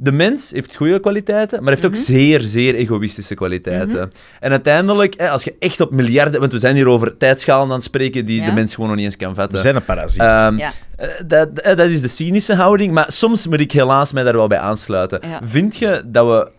De 0.00 0.12
mens 0.12 0.50
heeft 0.50 0.76
goede 0.76 1.00
kwaliteiten, 1.00 1.62
maar 1.62 1.72
heeft 1.72 1.86
ook 1.86 1.94
zeer, 1.96 2.40
zeer 2.40 2.74
egoïstische 2.74 3.34
kwaliteiten. 3.34 4.10
En 4.40 4.50
uiteindelijk, 4.50 5.14
hè, 5.16 5.30
als 5.30 5.44
je 5.44 5.54
echt 5.58 5.80
op 5.80 5.90
miljarden... 5.90 6.40
Want 6.40 6.52
we 6.52 6.58
zijn 6.58 6.74
hier 6.74 6.88
over 6.88 7.16
tijdschalen 7.16 7.66
aan 7.68 7.72
het 7.74 7.82
spreken 7.82 8.26
die 8.26 8.40
Ja. 8.40 8.46
de 8.46 8.52
mens 8.52 8.74
gewoon 8.74 8.88
nog 8.88 8.96
niet 8.96 9.04
eens 9.06 9.16
kan 9.16 9.28
We 9.28 9.34
vatten. 9.34 9.58
zijn 9.58 9.76
een 9.76 9.84
parasiet. 9.84 10.20
Ehm, 10.20 10.56
Ja. 10.56 10.70
eh, 10.96 11.08
dat, 11.26 11.48
eh, 11.60 11.76
dat 11.76 11.88
is 11.88 12.00
de 12.00 12.08
cynische 12.08 12.54
houding, 12.54 12.92
maar 12.92 13.04
soms 13.12 13.46
moet 13.46 13.60
ik 13.60 13.72
helaas 13.72 14.12
mij 14.12 14.22
daar 14.22 14.36
wel 14.36 14.46
bij 14.46 14.58
aansluiten. 14.58 15.20
Ja. 15.22 15.40
Vind 15.44 15.76
je 15.76 16.02
dat 16.06 16.26
we 16.26 16.50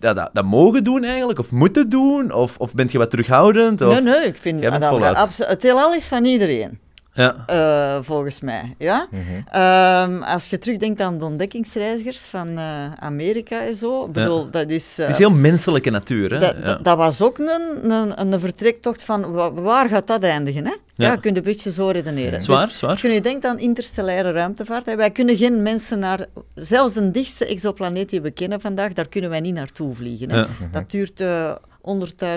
ja, 0.00 0.12
dat, 0.12 0.30
dat 0.32 0.44
mogen 0.44 0.84
doen 0.84 1.04
eigenlijk, 1.04 1.38
of 1.38 1.50
moeten 1.50 1.88
doen? 1.88 2.32
Of, 2.32 2.58
of 2.58 2.74
bent 2.74 2.92
je 2.92 2.98
wat 2.98 3.10
terughoudend? 3.10 3.80
Of... 3.80 3.92
Nee, 3.92 4.14
nee, 4.14 4.26
ik 4.26 4.36
vind 4.40 4.62
dat 4.62 4.72
we 4.72 5.44
het 5.46 5.62
heelal 5.62 5.94
is 5.94 6.06
van 6.06 6.24
iedereen. 6.24 6.78
Ja. 7.14 7.44
eh, 7.46 7.98
volgens 8.02 8.40
mij. 8.40 8.74
Ja? 8.78 9.06
Mhm. 9.10 9.20
Ehm, 9.50 10.22
als 10.22 10.46
je 10.48 10.58
terugdenkt 10.58 11.00
aan 11.00 11.18
de 11.18 11.24
ontdekkingsreizigers 11.24 12.26
van 12.26 12.48
eh, 12.58 12.92
Amerika 12.98 13.66
en 13.66 13.74
zo, 13.74 14.08
bedoel, 14.08 14.50
dat 14.50 14.70
is... 14.70 14.98
eh, 14.98 15.04
Het 15.04 15.12
is 15.12 15.18
heel 15.18 15.30
menselijke 15.30 15.90
natuur, 15.90 16.30
hè? 16.32 16.38
dat, 16.38 16.54
ja. 16.58 16.64
dat, 16.64 16.84
dat 16.84 16.96
was 16.96 17.22
ook 17.22 17.38
een, 17.38 17.90
een, 17.90 18.20
een 18.20 18.40
vertrektocht 18.40 19.04
van 19.04 19.32
wa- 19.32 19.52
waar 19.52 19.88
gaat 19.88 20.06
dat 20.06 20.22
eindigen? 20.22 20.64
Hè? 20.64 20.70
Ja, 20.94 21.06
Ja. 21.06 21.12
je 21.12 21.20
kunt 21.20 21.36
een 21.36 21.42
beetje 21.42 21.70
zo 21.70 21.88
redeneren. 21.88 22.42
Zwaar, 22.42 22.66
Dus 22.66 22.78
zwaar. 22.78 22.90
Als 22.90 23.00
je 23.00 23.08
nu 23.08 23.20
denkt 23.20 23.44
aan 23.44 23.58
interstellaire 23.58 24.30
ruimtevaart, 24.32 24.86
hè, 24.86 24.96
wij 24.96 25.10
kunnen 25.10 25.36
geen 25.36 25.62
mensen 25.62 25.98
naar... 25.98 26.26
Zelfs 26.54 26.92
de 26.94 27.10
dichtste 27.10 27.46
exoplaneet 27.46 28.10
die 28.10 28.20
we 28.20 28.30
kennen 28.30 28.60
vandaag, 28.60 28.92
daar 28.92 29.08
kunnen 29.08 29.30
wij 29.30 29.40
niet 29.40 29.54
naartoe 29.54 29.94
vliegen. 29.94 30.30
Hè? 30.30 30.36
Ja. 30.38 30.46
Dat 30.72 30.90
duurt 30.90 31.20
eh 31.20 31.52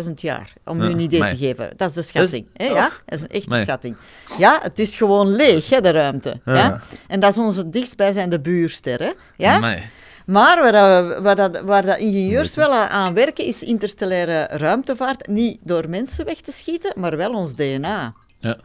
100.000 0.05 0.11
jaar, 0.15 0.53
om 0.65 0.81
Ja, 0.81 0.87
u 0.87 0.91
een 0.91 0.99
idee 0.99 1.19
te 1.29 1.37
geven. 1.37 1.69
Dat 1.75 1.89
is 1.89 1.95
de 1.95 2.01
schatting. 2.01 2.45
Hè? 2.53 2.65
Ja? 2.65 2.89
Dat 3.05 3.19
is 3.19 3.21
een 3.21 3.29
echte 3.29 3.59
schatting. 3.61 3.95
Ja, 4.37 4.59
het 4.61 4.79
is 4.79 4.95
gewoon 4.95 5.27
leeg, 5.27 5.69
hè, 5.69 5.81
de 5.81 5.91
ruimte. 5.91 6.39
Ja. 6.45 6.53
Ja. 6.55 6.81
En 7.07 7.19
dat 7.19 7.31
is 7.31 7.37
onze 7.37 7.69
dichtstbijzijnde 7.69 8.39
buurster. 8.39 8.99
Hè? 9.03 9.11
Ja? 9.37 9.59
Maar 10.25 10.61
waar, 10.61 10.71
dat, 10.71 11.19
waar, 11.21 11.35
dat, 11.35 11.61
waar 11.61 11.85
dat 11.85 11.97
ingenieurs 11.97 12.55
wel 12.55 12.71
aan- 12.73 13.13
werken, 13.13 13.45
is 13.45 13.63
interstellaire 13.63 14.47
ruimtevaart. 14.51 15.27
Niet 15.27 15.59
door 15.63 15.89
mensen 15.89 16.25
weg 16.25 16.41
te 16.41 16.51
schieten, 16.51 16.93
maar 16.95 17.17
wel 17.17 17.33
ons 17.33 17.55
DNA. 17.55 18.13
Ja. 18.39 18.57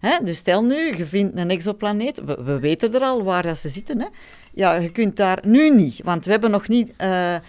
Hè? 0.00 0.18
Dus 0.24 0.38
stel 0.38 0.64
nu, 0.64 0.96
je 0.96 1.06
vindt 1.06 1.38
een 1.38 1.50
exoplaneet, 1.50 2.20
we, 2.24 2.42
we 2.44 2.58
weten 2.58 2.94
er 2.94 3.00
al 3.00 3.22
waar 3.24 3.42
dat 3.42 3.58
ze 3.58 3.68
zitten. 3.68 4.00
Hè? 4.00 4.06
Ja, 4.54 4.74
je 4.74 4.90
kunt 4.90 5.16
daar 5.16 5.38
nu 5.42 5.70
niet, 5.70 6.00
want 6.04 6.24
we 6.24 6.30
hebben 6.30 6.50
nog 6.50 6.68
niet 6.68 6.92
eh, 6.96 7.34
eh, 7.34 7.40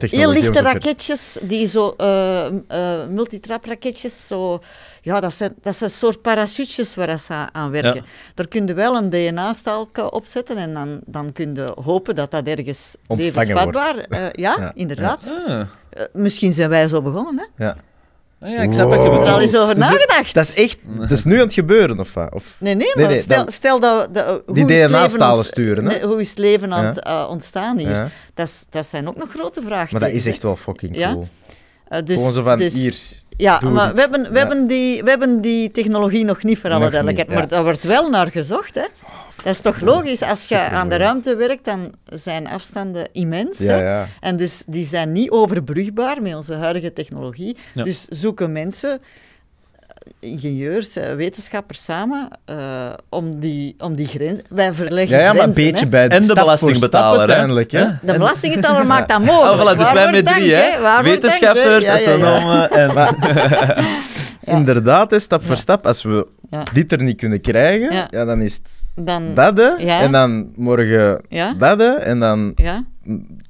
heel 0.00 0.28
om 0.28 0.34
lichte 0.34 0.60
raketjes, 0.60 1.38
die 1.42 1.66
zo 1.66 1.94
eh 1.96 2.46
eh, 2.46 2.52
multitrapraketjes, 3.08 4.26
zo, 4.26 4.60
ja, 5.02 5.20
dat 5.20 5.32
zijn, 5.34 5.54
dat 5.62 5.76
zijn 5.76 5.90
soort 5.90 6.22
parachutjes 6.22 6.94
waar 6.94 7.18
ze 7.18 7.34
aan- 7.52 7.70
werken. 7.70 7.94
Ja. 7.94 8.02
Daar 8.34 8.48
kun 8.48 8.66
je 8.66 8.74
wel 8.74 8.96
een 8.96 9.10
DNA-stalk 9.10 10.12
opzetten 10.12 10.56
en 10.56 10.74
dan, 10.74 11.00
dan 11.06 11.32
kun 11.32 11.54
je 11.54 11.72
hopen 11.84 12.14
dat 12.14 12.30
dat 12.30 12.46
ergens 12.46 12.94
Ontvangen 13.06 13.32
levensvatbaar... 13.34 13.96
eh, 13.98 14.18
ja, 14.32 14.56
Ja, 14.58 14.72
inderdaad. 14.74 15.34
Ah. 15.46 15.60
Eh, 15.60 16.02
misschien 16.12 16.52
zijn 16.52 16.70
wij 16.70 16.88
zo 16.88 17.02
begonnen, 17.02 17.48
hè? 17.56 17.64
Ja. 17.64 17.76
Ah, 18.42 18.50
ja, 18.50 18.60
ik 18.60 18.72
snap 18.72 18.88
Wow. 18.88 19.02
Heb 19.02 19.12
je 19.12 19.18
er 19.26 19.32
al 19.32 19.40
eens 19.40 19.56
over 19.56 19.74
dat- 19.78 19.90
nagedacht? 19.90 20.34
Dat 20.34 20.44
is 20.48 20.54
echt... 20.54 20.78
Dat 20.98 21.10
is 21.10 21.24
nu 21.24 21.34
aan 21.38 21.44
het 21.44 21.52
gebeuren, 21.54 22.00
of 22.00 22.14
wat? 22.14 22.32
Of... 22.32 22.44
Nee, 22.58 22.74
nee, 22.74 22.92
maar 22.94 23.06
nee, 23.08 23.20
stel, 23.20 23.44
dat- 23.44 23.52
stel 23.54 23.80
dat... 23.80 24.06
we- 24.06 24.12
de, 24.12 24.42
hoe 24.46 24.54
Die 24.54 24.64
is 24.64 24.70
het 24.70 24.70
leven 24.70 24.88
DNA-stalen 24.88 25.44
sturen, 25.44 25.84
hè? 25.86 25.90
Nee, 25.96 26.02
hoe 26.06 26.20
is 26.20 26.28
het 26.28 26.38
leven 26.38 26.72
aan 26.72 26.82
Ja. 26.82 26.88
het 26.88 27.00
eh, 27.04 27.26
ontstaan 27.30 27.78
hier? 27.78 27.90
Ja. 27.90 28.08
Dat, 28.34 28.46
is- 28.46 28.64
dat 28.70 28.86
zijn 28.86 29.08
ook 29.08 29.16
nog 29.16 29.30
grote 29.30 29.62
vragen. 29.62 29.88
Maar 29.90 30.00
dat 30.08 30.10
is 30.18 30.26
echt 30.26 30.42
wel 30.42 30.56
fucking 30.56 30.96
Ja. 30.96 31.12
cool. 31.12 31.28
dus, 32.04 32.16
Gewoon 32.16 32.32
zo 32.32 32.42
van, 32.42 32.56
dus- 32.56 32.74
hier, 32.74 32.94
Ja, 33.36 33.60
maar 33.60 33.94
we 33.94 34.00
hebben, 34.00 34.22
we, 34.22 34.28
Ja. 34.32 34.38
hebben 34.38 34.66
die, 34.66 35.02
we 35.02 35.10
hebben 35.10 35.40
die 35.40 35.70
technologie 35.70 36.24
nog 36.24 36.42
niet, 36.42 36.58
voor 36.58 36.70
alle 36.70 36.90
duidelijkheid. 36.90 37.28
Maar 37.28 37.48
daar 37.48 37.62
wordt 37.62 37.82
wel 37.84 38.10
naar 38.10 38.30
gezocht, 38.30 38.74
hè. 38.74 38.84
Dat 39.42 39.52
is 39.52 39.60
toch 39.60 39.80
logisch? 39.80 40.22
Als 40.22 40.48
je 40.48 40.58
aan 40.58 40.88
de 40.88 40.96
ruimte 40.96 41.36
werkt, 41.36 41.64
dan 41.64 41.94
zijn 42.04 42.48
afstanden 42.48 43.08
immens. 43.12 43.58
Ja, 43.58 43.74
hè. 43.74 43.82
ja. 43.82 44.08
En 44.20 44.36
dus 44.36 44.62
die 44.66 44.84
zijn 44.84 45.12
niet 45.12 45.30
overbrugbaar 45.30 46.22
met 46.22 46.34
onze 46.34 46.54
huidige 46.54 46.92
technologie. 46.92 47.56
Ja. 47.74 47.84
Dus 47.84 48.06
zoeken 48.08 48.52
mensen, 48.52 48.90
eh, 48.90 50.30
ingenieurs, 50.30 50.96
eh, 50.96 51.14
wetenschappers 51.14 51.84
samen, 51.84 52.28
eh, 52.44 52.92
om, 53.08 53.40
die, 53.40 53.74
om 53.78 53.94
die 53.94 54.06
grens... 54.06 54.40
Wij 54.48 54.72
verleggen 54.72 55.16
Ja, 55.16 55.22
ja, 55.22 55.32
maar 55.32 55.44
een 55.44 55.52
grenzen, 55.52 55.72
beetje 55.72 55.84
hè. 55.84 55.90
bij 55.90 56.08
En 56.08 56.08
de 56.08 56.22
stap 56.22 56.36
voor 56.36 56.44
belastingbetaler, 56.44 57.18
uiteindelijk, 57.18 57.70
hè? 57.70 57.86
De 58.02 58.12
belastingbetaler 58.12 58.86
maakt 58.86 59.08
dat 59.08 59.20
mogelijk. 59.30 59.62
Oh, 59.62 59.74
voilà, 59.74 59.78
dus 59.78 59.92
wij 59.92 60.10
met 60.10 60.26
drie, 60.26 60.54
hè? 60.54 61.02
Wetenschappers, 61.02 61.88
astronomen 61.88 62.70
en... 62.80 62.90
Ja. 64.44 64.52
Inderdaad, 64.56 65.10
hè, 65.10 65.18
stap 65.18 65.42
voor 65.42 65.54
Ja. 65.54 65.60
stap. 65.60 65.86
Als 65.86 66.02
we 66.02 66.26
Ja. 66.50 66.62
dit 66.72 66.92
er 66.92 67.02
niet 67.02 67.16
kunnen 67.16 67.40
krijgen, 67.40 67.92
Ja. 67.94 68.06
ja. 68.10 68.24
dan 68.24 68.40
is 68.42 68.54
het 68.54 68.82
Dan, 68.94 69.34
dat, 69.34 69.56
hè. 69.56 69.68
Ja. 69.84 70.00
En 70.00 70.12
dan 70.12 70.52
morgen 70.56 71.20
Ja. 71.28 71.54
dat, 71.54 71.78
hè. 71.78 71.90
En 71.92 72.18
dan 72.20 72.52
ja. 72.56 72.84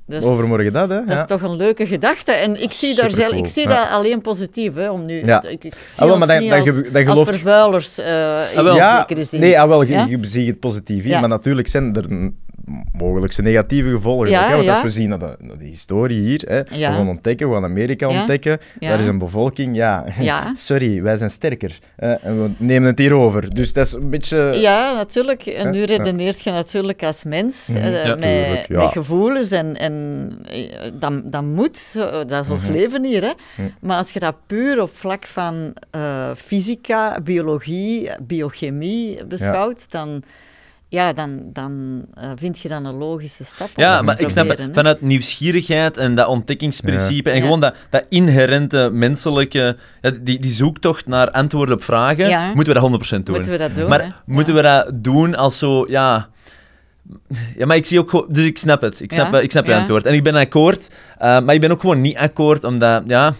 Dus- 0.06 0.24
overmorgen 0.24 0.72
dat, 0.72 0.88
hè. 0.88 0.96
Dat 0.96 1.08
ja. 1.08 1.14
is 1.14 1.26
toch 1.26 1.42
een 1.42 1.56
leuke 1.56 1.86
gedachte. 1.86 2.32
En 2.32 2.62
ik 2.62 2.72
zie, 2.72 2.94
daar 2.94 3.10
zelf, 3.10 3.32
ik 3.32 3.46
zie 3.46 3.68
ja. 3.68 3.76
dat 3.76 3.88
alleen 3.90 4.20
positief. 4.20 4.74
Hè, 4.74 4.90
om 4.90 5.06
nu, 5.06 5.24
Ja. 5.24 5.42
ik, 5.42 5.64
ik 5.64 5.74
zie 5.88 6.06
Ah, 6.10 6.18
maar 6.18 6.26
dan- 6.28 6.38
niet 6.38 6.50
dan 6.92 7.06
als, 7.08 7.28
vervuilers 7.28 7.98
eh 7.98 8.40
in 8.56 8.64
wel. 8.64 8.74
ja, 8.74 9.00
zekere 9.00 9.24
zin. 9.24 9.40
nee, 9.40 9.60
ah, 9.60 9.68
wel, 9.68 9.82
je, 9.82 9.92
Ja? 9.92 10.04
je 10.08 10.18
ziet 10.22 10.46
het 10.46 10.60
positief 10.60 11.04
in, 11.04 11.10
Ja. 11.10 11.20
maar 11.20 11.28
natuurlijk 11.28 11.68
zijn 11.68 11.94
er 11.96 12.30
n- 12.70 12.84
mogelijk 12.92 13.36
negatieve 13.42 13.90
gevolgen. 13.90 14.30
Ja, 14.30 14.40
ook, 14.42 14.48
hè, 14.48 14.52
want 14.54 14.64
ja. 14.64 14.72
als 14.72 14.82
we 14.82 14.90
zien 14.90 15.08
naar 15.08 15.18
de, 15.18 15.36
naar 15.38 15.58
de 15.58 15.64
historie 15.64 16.20
hier, 16.20 16.42
hè, 16.46 16.56
Ja. 16.56 16.90
we 16.90 16.96
gaan 16.96 17.08
ontdekken, 17.08 17.48
we 17.48 17.54
gaan 17.54 17.64
Amerika 17.64 18.06
ontdekken, 18.08 18.58
daar 18.78 19.00
is 19.00 19.06
een 19.06 19.18
bevolking, 19.18 19.76
ja, 19.76 20.04
sorry, 20.54 21.02
wij 21.02 21.16
zijn 21.16 21.30
sterker 21.30 21.78
hè, 21.96 22.12
en 22.12 22.42
we 22.42 22.50
nemen 22.56 22.88
het 22.88 22.98
hier 22.98 23.12
over. 23.14 23.54
Dus 23.54 23.72
dat 23.72 23.86
is 23.86 23.92
een 23.92 24.10
beetje... 24.10 24.52
Ja, 24.56 24.92
natuurlijk. 24.92 25.46
En 25.46 25.70
nu 25.70 25.82
redeneert 25.82 26.40
je 26.40 26.50
natuurlijk 26.50 27.02
als 27.02 27.24
mens 27.24 27.68
Mhm. 27.68 27.78
eh, 27.78 28.08
met, 28.16 28.68
met 28.68 28.90
gevoelens 28.90 29.50
en, 29.50 29.76
en 29.76 30.28
eh, 30.50 30.90
dat, 30.94 31.32
dat 31.32 31.42
moet, 31.42 31.92
dat 32.26 32.44
is 32.44 32.50
ons 32.50 32.62
Mhm. 32.62 32.72
leven 32.72 33.04
hier. 33.04 33.22
Hè. 33.22 33.32
Mhm. 33.56 33.68
Maar 33.80 33.96
als 33.96 34.10
je 34.10 34.18
dat 34.20 34.34
puur 34.46 34.82
op 34.82 34.96
vlak 34.96 35.26
van 35.26 35.72
eh, 35.90 36.30
fysica, 36.36 37.20
biologie, 37.24 38.10
biochemie 38.22 39.24
beschouwt, 39.24 39.90
dan, 39.90 40.22
ja, 40.92 41.12
dan, 41.12 41.40
dan 41.52 42.04
eh, 42.14 42.30
vind 42.36 42.58
je 42.58 42.68
dan 42.68 42.84
een 42.84 42.94
logische 42.94 43.44
stap. 43.44 43.66
om 43.76 43.82
Ja, 43.82 44.02
maar 44.02 44.20
ik 44.20 44.28
snap 44.28 44.48
het. 44.48 44.62
Vanuit 44.72 45.00
nieuwsgierigheid 45.00 45.96
en 45.96 46.14
dat 46.14 46.26
ontdekkingsprincipe 46.26 47.30
en 47.30 47.36
Ja. 47.36 47.42
gewoon 47.42 47.60
dat, 47.60 47.74
dat 47.90 48.06
inherente 48.08 48.90
menselijke... 48.92 49.76
die, 50.20 50.38
die 50.40 50.50
zoektocht 50.50 51.06
naar 51.06 51.30
antwoorden 51.30 51.74
op 51.74 51.82
vragen, 51.84 52.28
Ja. 52.28 52.54
moeten 52.54 52.74
we 52.74 52.80
dat 52.80 52.90
100% 53.18 53.22
doen. 53.22 53.34
Moeten 53.34 53.52
we 53.52 53.58
dat 53.58 53.74
doen, 53.74 53.88
maar 53.88 54.02
hè? 54.02 54.08
moeten 54.26 54.54
we 54.54 54.62
dat 54.62 54.90
doen 54.94 55.34
als 55.34 55.58
zo... 55.58 55.84
Ja, 55.88 56.28
ja, 57.56 57.66
maar 57.66 57.76
ik 57.76 57.86
zie 57.86 57.98
ook 57.98 58.10
gewoon... 58.10 58.26
Dus 58.28 58.44
ik 58.44 58.58
snap 58.58 58.80
het. 58.80 59.00
Ik 59.00 59.12
snap, 59.12 59.32
Ja, 59.32 59.40
ik 59.40 59.50
snap 59.50 59.64
je 59.64 59.70
ja. 59.72 59.78
antwoord. 59.78 60.06
En 60.06 60.14
ik 60.14 60.22
ben 60.22 60.34
akkoord, 60.34 60.90
eh, 61.18 61.40
maar 61.40 61.54
ik 61.54 61.60
ben 61.60 61.70
ook 61.70 61.80
gewoon 61.80 62.00
niet 62.00 62.16
akkoord, 62.16 62.64
omdat... 62.64 63.02
Ja, 63.06 63.34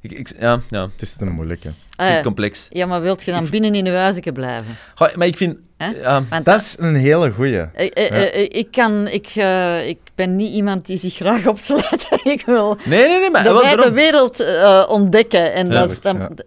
ik, 0.00 0.12
ik- 0.12 0.34
ja, 0.38 0.60
ja 0.70 0.82
Het 0.92 1.02
is 1.02 1.16
te 1.16 1.24
moeilijk, 1.24 1.62
hè. 1.62 1.70
Vind 1.96 2.10
ja. 2.10 2.16
ik 2.16 2.22
complex. 2.22 2.66
ja, 2.70 2.86
maar 2.86 3.02
wilt 3.02 3.22
je 3.22 3.30
dan 3.30 3.46
binnen 3.50 3.74
in 3.74 3.84
je 3.84 3.90
huisje 3.90 4.32
blijven? 4.32 4.76
Goh, 4.94 5.14
maar 5.14 5.26
ik 5.26 5.36
vind... 5.36 5.56
Hè? 5.76 5.86
Ja, 5.90 6.22
Want 6.30 6.44
Dat 6.44 6.60
is 6.60 6.76
een 6.78 6.94
hele 6.94 7.30
goeie. 7.30 7.58
Eh, 7.58 7.86
eh, 7.94 8.34
eh, 8.34 8.48
ik, 8.52 8.68
kan, 8.70 9.08
ik, 9.08 9.26
eh, 9.34 9.88
ik 9.88 9.98
ben 10.14 10.36
niet 10.36 10.52
iemand 10.52 10.86
die 10.86 10.98
zich 10.98 11.14
graag 11.14 11.46
opsluit. 11.46 12.06
ik 12.24 12.42
wil 12.46 12.76
nee, 12.84 13.08
nee, 13.08 13.20
nee, 13.20 13.30
maar... 13.30 13.44
de 13.44 13.52
wijde 13.52 13.92
wereld 13.92 14.40
eh, 14.40 14.84
ontdekken. 14.88 15.52
En 15.52 15.68
dat 15.68 15.90
is, 15.90 15.98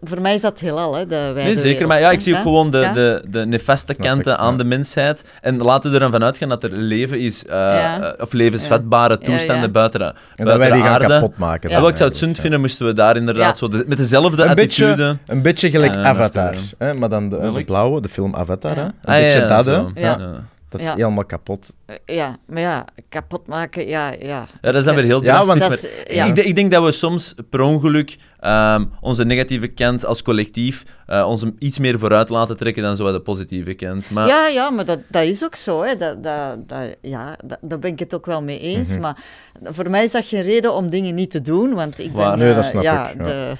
Voor 0.01 0.21
mij 0.21 0.33
is 0.33 0.41
dat 0.41 0.59
heelal, 0.59 0.95
hè, 0.95 1.05
de 1.07 1.15
wijde 1.15 1.41
Nee, 1.41 1.53
zeker. 1.53 1.63
wereld, 1.69 1.87
Maar 1.87 1.99
ja, 1.99 2.11
ik 2.11 2.21
zie 2.21 2.35
ook 2.35 2.41
gewoon 2.41 2.69
de, 2.71 2.77
Ja? 2.77 2.93
de, 2.93 3.23
de 3.27 3.45
nefaste 3.45 3.93
kanten 3.93 4.37
aan 4.37 4.51
ja. 4.51 4.57
de 4.57 4.63
mensheid. 4.63 5.23
En 5.41 5.57
laten 5.57 5.89
we 5.89 5.95
er 5.95 6.01
dan 6.01 6.11
vanuit 6.11 6.37
gaan 6.37 6.49
dat 6.49 6.63
er 6.63 6.71
leven 6.71 7.19
is, 7.19 7.43
Ja. 7.47 8.15
of 8.19 8.33
levensvatbare 8.33 9.17
Ja, 9.19 9.25
toestanden 9.25 9.65
ja. 9.65 9.69
buiten 9.71 9.99
de, 9.99 10.13
En 10.35 10.45
dat 10.45 10.57
wij 10.57 10.71
die 10.71 10.81
gaan 10.81 10.91
aarde. 10.91 11.07
kapot 11.07 11.37
maken. 11.37 11.69
Ja. 11.69 11.87
Ik 11.87 11.97
zou 11.97 12.09
het 12.09 12.17
zund 12.17 12.37
vinden, 12.39 12.59
moesten 12.59 12.85
we 12.85 12.93
daar 12.93 13.15
inderdaad 13.15 13.49
Ja. 13.51 13.55
zo 13.55 13.67
de- 13.67 13.83
met 13.87 13.97
dezelfde 13.97 14.43
Een 14.43 14.49
attitude... 14.49 14.95
beetje, 14.95 15.17
een 15.25 15.41
beetje 15.41 15.69
gelijk 15.69 15.95
Avatar. 15.95 16.55
Hè? 16.77 16.93
Maar 16.93 17.09
dan 17.09 17.29
de, 17.29 17.63
blauwe, 17.65 18.01
de 18.01 18.09
film 18.09 18.35
Avatar. 18.35 18.91
Ah, 19.19 19.33
beetje 19.33 19.45
dat, 19.47 19.65
hè. 19.65 20.01
Ja. 20.01 20.17
Ja. 20.19 20.47
Dat 20.69 20.81
Ja. 20.81 20.95
helemaal 20.95 21.25
kapot. 21.25 21.69
Eh, 21.85 21.95
Ja, 22.05 22.37
maar 22.45 22.61
ja, 22.61 22.85
kapot 23.09 23.47
maken, 23.47 23.87
ja, 23.87 24.09
ja. 24.11 24.17
Ja, 24.19 24.47
dat 24.61 24.75
is 24.75 24.83
dan 24.83 24.95
weer 24.95 25.03
heel 25.03 25.23
Ja, 25.23 25.45
want- 25.45 25.71
is, 25.71 25.87
ja. 26.07 26.25
ik, 26.25 26.35
denk- 26.35 26.47
ik 26.47 26.55
denk 26.55 26.71
dat 26.71 26.83
we 26.83 26.91
soms 26.91 27.33
per 27.49 27.61
ongeluk 27.61 28.17
ehm, 28.39 28.85
onze 29.01 29.23
negatieve 29.25 29.67
kant 29.67 30.05
als 30.05 30.21
collectief 30.21 30.83
eh, 31.05 31.27
ons 31.27 31.43
iets 31.59 31.79
meer 31.79 31.99
vooruit 31.99 32.29
laten 32.29 32.57
trekken 32.57 32.83
dan 32.83 32.95
zo 32.95 33.11
de 33.11 33.19
positieve 33.19 33.73
kant. 33.73 34.09
Maar 34.09 34.27
Ja, 34.27 34.47
ja, 34.47 34.69
maar 34.69 34.85
dat, 34.85 34.99
dat 35.07 35.23
is 35.23 35.43
ook 35.43 35.55
zo. 35.55 35.83
Hè. 35.83 35.95
Dat, 35.95 36.23
dat, 36.23 36.67
dat, 36.69 36.95
ja, 37.01 37.35
dat, 37.45 37.57
daar 37.61 37.79
ben 37.79 37.91
ik 37.91 37.99
het 37.99 38.13
ook 38.13 38.25
wel 38.25 38.41
mee 38.41 38.59
eens. 38.59 38.89
Mhm. 38.91 38.99
Maar 39.01 39.17
voor 39.63 39.89
mij 39.89 40.03
is 40.03 40.11
dat 40.11 40.25
geen 40.25 40.41
reden 40.43 40.73
om 40.73 40.89
dingen 40.89 41.15
niet 41.15 41.31
te 41.31 41.41
doen. 41.41 41.73
Want 41.73 41.99
ik 41.99 42.11
ben, 42.13 42.21
Waar? 42.25 42.37
Nee, 42.37 42.53
dat 42.55 42.63
eh, 42.63 42.69
snap 42.69 42.83
ja, 42.83 43.09
ik, 43.09 43.17
ja. 43.17 43.23
De, 43.23 43.53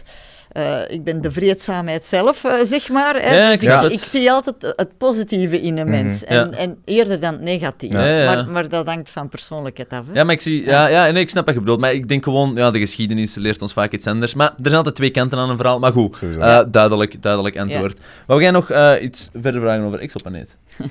eh, 0.50 0.80
ik 0.90 1.04
ben 1.04 1.22
de 1.22 1.32
vreedzaamheid 1.32 2.06
zelf, 2.06 2.44
eh, 2.44 2.54
zeg 2.64 2.90
maar. 2.90 3.16
Hè. 3.22 3.36
Ja, 3.36 3.50
dus 3.82 3.92
ik 3.92 3.92
ik, 3.92 4.00
zie 4.00 4.32
altijd 4.32 4.74
het 4.76 4.98
positieve 4.98 5.62
in 5.62 5.78
een 5.78 5.88
Mhm. 5.88 6.04
mens. 6.04 6.24
En, 6.24 6.54
en 6.54 6.78
eerder 6.86 7.20
dan 7.20 7.34
het 7.34 7.42
negatieve. 7.42 7.98
Ja, 7.98 8.06
ja, 8.06 8.22
ja. 8.24 8.34
Maar, 8.34 8.48
maar 8.50 8.70
dat 8.70 8.88
hangt 8.88 9.10
van 9.10 9.30
persoonlijkheid 9.30 9.90
af. 9.90 10.04
Hè. 10.08 10.14
Ja, 10.14 10.24
maar 10.24 10.34
ik 10.34 10.42
zie... 10.42 10.64
Ja, 10.64 10.88
ja, 10.88 11.12
nee, 11.12 11.22
ik 11.22 11.30
snap 11.30 11.46
wat 11.46 11.54
je 11.54 11.60
bedoelt. 11.60 11.80
Maar 11.80 11.94
ik 11.94 12.08
denk 12.08 12.24
gewoon... 12.24 12.56
Ja, 12.56 12.72
de 12.72 12.80
geschiedenis 12.80 13.36
leert 13.36 13.62
ons 13.62 13.74
vaak 13.74 13.92
iets 13.92 14.08
anders. 14.08 14.34
Maar 14.34 14.48
er 14.50 14.56
zijn 14.64 14.76
altijd 14.76 14.96
twee 14.96 15.10
kanten 15.10 15.38
aan 15.38 15.50
een 15.50 15.58
verhaal. 15.58 15.80
Maar 15.80 15.92
goed, 15.92 16.22
eh, 16.40 16.60
duidelijk, 16.68 17.22
duidelijk 17.22 17.58
antwoord. 17.60 18.00
Wou 18.28 18.42
jij 18.42 18.52
nog 18.52 18.70
eh, 18.70 18.94
iets 19.02 19.30
verder 19.42 19.62
vragen 19.62 19.84
over 19.84 20.00
exoplaneet? 20.00 20.56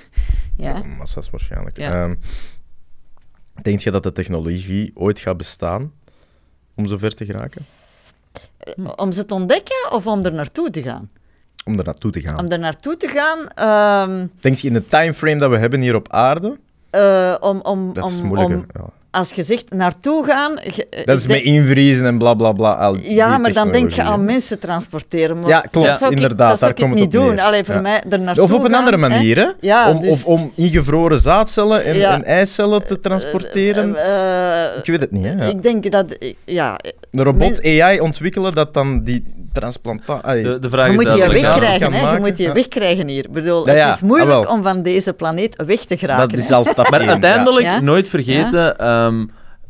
Ja. 0.57 0.83
Massa's 0.99 1.31
waarschijnlijk. 1.31 1.77
Ja. 1.77 2.05
Ehm, 2.05 2.15
denk 3.63 3.81
je 3.81 3.91
dat 3.91 4.03
de 4.03 4.13
technologie 4.13 4.91
ooit 4.95 5.21
gaat 5.21 5.37
bestaan 5.37 5.93
om 6.75 6.87
zover 6.87 7.15
te 7.15 7.25
geraken? 7.25 7.67
Om 8.97 9.13
ze 9.13 9.25
te 9.25 9.35
ontdekken 9.35 9.93
of 9.93 10.07
om 10.07 10.25
er 10.25 10.33
naartoe 10.33 10.71
te 10.71 10.83
gaan? 10.83 11.11
Om 11.65 11.79
er 11.79 11.85
naartoe 11.85 12.11
te 12.11 12.21
gaan. 12.21 12.39
Om 12.39 12.49
er 12.51 12.59
naartoe 12.59 12.97
te 12.97 13.09
gaan... 13.09 13.39
ehm, 13.55 14.27
Denk 14.41 14.57
je 14.57 14.67
in 14.67 14.73
de 14.73 14.87
timeframe 14.87 15.39
dat 15.39 15.51
we 15.51 15.59
hebben 15.59 15.81
hier 15.81 15.95
op 15.95 16.13
aarde? 16.13 16.57
eh, 16.91 17.35
om, 17.41 17.61
om, 17.61 17.93
Dat 17.93 18.11
is 18.11 18.21
om, 18.21 18.27
moeilijk. 18.27 18.49
om, 18.51 18.65
hè? 18.73 18.81
ja. 18.81 18.89
Als 19.11 19.31
je 19.33 19.43
zegt 19.43 19.65
naartoe 19.73 20.25
gaan... 20.25 20.53
je- 20.77 21.03
Dat 21.05 21.17
is 21.19 21.23
ik 21.25 21.29
met 21.31 21.43
invriezen 21.43 22.07
en 22.07 22.19
bla 22.19 22.35
bla 22.35 22.53
bla. 22.53 22.73
al 22.73 22.97
Ja, 23.01 23.39
maar 23.39 23.53
dan 23.53 23.73
denk 23.73 23.91
je 23.91 24.03
aan 24.03 24.25
mensen 24.25 24.59
transporteren. 24.59 25.39
maar 25.41 25.49
Ja, 25.49 25.61
klopt, 25.71 25.87
dat 25.89 25.99
zou 25.99 26.11
ik- 26.13 26.17
inderdaad, 26.21 26.49
Dat 26.51 26.59
zou 26.59 26.71
ik 26.71 26.77
komt 26.77 26.91
het 26.91 26.99
niet 27.01 27.11
doen. 27.13 27.35
neer. 27.35 27.41
Allee, 27.45 27.65
voor 27.65 27.75
Ja. 27.75 27.81
mij 27.81 28.03
er 28.11 28.21
naartoe 28.21 28.45
Of 28.45 28.53
op 28.53 28.61
een 28.65 28.71
gaan, 28.71 28.79
andere 28.79 28.97
manier, 28.97 29.37
hè? 29.37 29.47
Ja, 29.61 29.91
om, 29.91 30.01
dus- 30.01 30.13
Of 30.13 30.25
om 30.27 30.53
ingevroren 30.55 31.19
zaadcellen 31.19 31.85
en, 31.85 31.97
Ja. 31.97 32.13
en 32.13 32.25
eicellen 32.25 32.87
te 32.87 33.01
transporteren. 33.01 33.97
Eh, 33.97 34.65
eh, 34.65 34.79
ik 34.79 34.87
weet 34.87 35.01
het 35.01 35.11
niet, 35.11 35.25
hè? 35.25 35.33
Ja. 35.33 35.43
Ik 35.43 35.63
denk 35.63 35.91
dat... 35.91 36.07
Ja, 36.45 36.79
Een 37.11 37.23
robot 37.25 37.65
AI 37.65 38.01
ontwikkelen 38.01 38.55
dat 38.55 38.75
dan 38.75 39.03
die 39.05 39.23
transplantatie... 39.53 40.43
De, 40.43 40.59
de 40.59 40.69
vraag 40.71 40.87
je 40.87 40.93
is 40.93 41.05
moet 41.05 41.17
je 41.17 41.29
wegkrijgen. 41.29 41.93
hè. 41.93 42.13
Je 42.13 42.19
moet 42.21 42.39
je 42.39 42.53
wegkrijgen 42.53 43.09
hier. 43.09 43.25
Ik 43.25 43.33
bedoel, 43.33 43.67
Ja, 43.67 43.75
ja. 43.75 43.87
het 43.87 43.95
is 43.95 44.03
moeilijk 44.03 44.45
Ah, 44.47 44.53
om 44.53 44.63
van 44.63 44.83
deze 44.83 45.13
planeet 45.13 45.63
weg 45.67 45.79
te 45.85 45.97
geraken. 45.99 46.29
Dat 46.29 46.39
is 46.39 46.51
al 46.51 46.65
stap 46.65 46.91
Maar 46.91 47.09
uiteindelijk, 47.09 47.65
Ja. 47.67 47.81
nooit 47.81 48.09
vergeten, 48.09 48.79
ehm, 48.79 49.25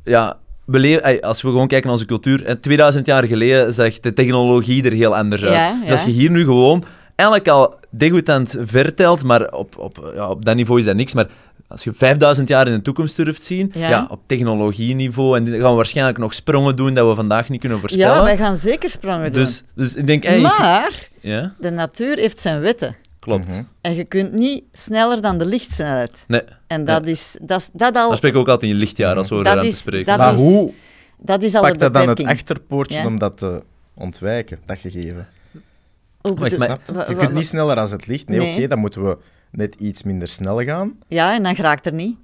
ja, 0.05 0.37
ey, 0.73 1.21
als 1.21 1.43
we 1.43 1.49
gewoon 1.49 1.67
kijken 1.69 1.87
naar 1.87 1.95
onze 1.97 2.07
cultuur, 2.07 2.45
eh, 2.45 2.55
2000 2.55 3.07
jaar 3.07 3.25
geleden 3.25 3.73
zag 3.73 4.01
de 4.01 4.13
technologie 4.13 4.85
er 4.85 4.93
heel 4.93 5.17
anders 5.17 5.43
uit. 5.43 5.53
Ja, 5.53 5.81
Dus 5.81 5.91
als 5.91 6.03
je 6.03 6.11
hier 6.11 6.31
nu 6.31 6.45
gewoon 6.45 6.85
eigenlijk 7.15 7.49
al 7.49 7.75
degoutant 7.91 8.57
vertelt, 8.61 9.25
maar 9.25 9.53
op, 9.53 9.79
op, 9.79 10.13
ja, 10.15 10.29
op 10.29 10.45
dat 10.45 10.55
niveau 10.57 10.79
is 10.79 10.85
dat 10.87 10.97
niks, 10.97 11.15
maar 11.15 11.27
als 11.69 11.85
je 11.85 11.93
5000 11.93 12.49
jaar 12.49 12.67
in 12.69 12.73
de 12.75 12.83
toekomst 12.83 13.17
durft 13.17 13.43
zien, 13.43 13.71
ja. 13.75 13.89
Ja. 13.89 14.07
op 14.11 14.21
technologieniveau, 14.27 15.37
en 15.37 15.45
die 15.45 15.61
gaan 15.61 15.71
we 15.71 15.77
waarschijnlijk 15.77 16.19
nog 16.19 16.35
sprongen 16.35 16.77
doen 16.77 16.95
dat 16.95 17.09
we 17.09 17.15
vandaag 17.15 17.49
niet 17.49 17.61
kunnen 17.61 17.79
voorspellen. 17.79 18.17
Ja, 18.17 18.23
wij 18.23 18.37
gaan 18.37 18.57
zeker 18.57 18.91
sprongen 18.91 19.33
doen. 19.33 19.43
dus, 19.43 19.63
dus 19.75 19.95
ik 19.95 20.07
denk, 20.07 20.41
maar 20.41 21.09
ja, 21.21 21.55
de 21.59 21.71
natuur 21.71 22.17
heeft 22.17 22.41
zijn 22.41 22.61
wetten. 22.61 22.97
klopt. 23.19 23.49
Mhm. 23.49 23.63
En 23.81 23.95
je 23.95 24.05
kunt 24.05 24.33
niet 24.33 24.63
sneller 24.73 25.21
dan 25.23 25.39
de 25.39 25.45
lichtsnelheid. 25.47 26.25
Nee, 26.27 26.43
En 26.67 26.85
dat 26.85 27.07
is, 27.07 27.37
dat, 27.43 27.61
is- 27.61 27.69
dat 27.73 27.97
al, 27.97 28.11
dan 28.21 28.31
we 28.33 28.39
ook 28.39 28.49
altijd 28.49 28.71
in 28.73 28.77
lichtjaar 28.79 29.17
als 29.17 29.29
we 29.29 29.43
Dat 29.43 29.65
is- 29.65 29.79
spreken. 29.79 30.07
dat 30.07 30.17
Maar 30.19 30.33
is- 30.33 30.39
hoe 30.39 30.73
dat 31.19 31.43
is 31.43 31.55
al 31.55 31.63
pakt 31.63 31.79
dat 31.79 31.95
dan 31.95 32.09
het 32.09 32.25
achterpoortje 32.25 32.99
Ja. 32.99 33.07
om 33.07 33.19
dat 33.19 33.37
te 33.39 33.63
ontwijken, 33.95 34.59
dat 34.67 34.79
gegeven? 34.79 35.29
Hoe 36.21 36.35
maar- 36.35 36.51
je? 37.09 37.17
kunt 37.17 37.33
niet 37.33 37.47
sneller 37.47 37.77
als 37.77 37.91
het 37.91 38.07
licht. 38.07 38.29
Nee, 38.29 38.39
Nee. 38.39 38.53
oké, 38.57 38.67
dan 38.67 38.79
moeten 38.79 39.05
we 39.09 39.17
net 39.51 39.75
iets 39.75 40.03
minder 40.03 40.29
snel 40.29 40.63
gaan. 40.63 40.99
Ja, 41.07 41.35
en 41.35 41.43
dan 41.43 41.55
raakt 41.55 41.87
er 41.87 41.93
niet. 41.93 42.19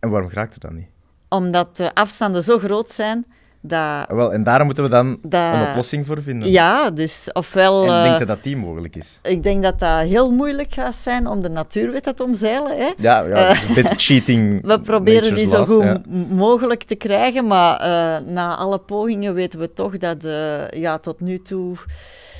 En 0.00 0.10
waarom 0.10 0.30
raakt 0.32 0.52
het 0.52 0.62
dan 0.62 0.74
niet? 0.74 0.88
Omdat 1.28 1.76
de 1.76 1.94
afstanden 1.94 2.42
zo 2.42 2.58
groot 2.58 2.90
zijn 2.90 3.26
dat... 3.66 4.08
Ah, 4.08 4.16
Wel, 4.16 4.32
en 4.32 4.42
daar 4.42 4.64
moeten 4.64 4.84
we 4.84 4.90
dan 4.90 5.18
Dat- 5.22 5.54
een 5.54 5.68
oplossing 5.68 6.06
voor 6.06 6.22
vinden. 6.22 6.50
Ja, 6.50 6.90
dus 6.90 7.30
ofwel... 7.32 7.84
En 7.84 7.90
eh, 7.90 8.02
denk 8.02 8.18
je 8.18 8.24
dat 8.24 8.42
die 8.42 8.56
mogelijk 8.56 8.96
is? 8.96 9.18
Ik 9.22 9.42
denk 9.42 9.62
dat 9.62 9.78
dat 9.78 9.98
heel 9.98 10.32
moeilijk 10.32 10.72
gaat 10.72 10.94
zijn 10.94 11.26
om 11.26 11.42
de 11.42 11.48
natuurwetten 11.48 12.14
te 12.14 12.22
omzeilen. 12.22 12.76
Hè? 12.76 12.92
Ja, 12.96 13.22
ja 13.22 13.34
dat 13.34 13.56
is 13.56 13.62
een 13.62 13.74
beetje 13.74 13.98
cheating. 13.98 14.60
We 14.66 14.80
proberen 14.80 15.34
die 15.34 15.46
zo 15.46 15.64
goed 15.64 15.82
ja. 15.82 16.00
mogelijk 16.28 16.82
te 16.82 16.94
krijgen, 16.94 17.46
maar 17.46 17.80
eh, 17.80 18.26
na 18.26 18.56
alle 18.56 18.78
pogingen 18.78 19.34
weten 19.34 19.58
we 19.58 19.72
toch 19.72 19.98
dat 19.98 20.24
eh, 20.24 20.68
ja, 20.70 20.98
tot 20.98 21.20
nu 21.20 21.38
toe 21.38 21.76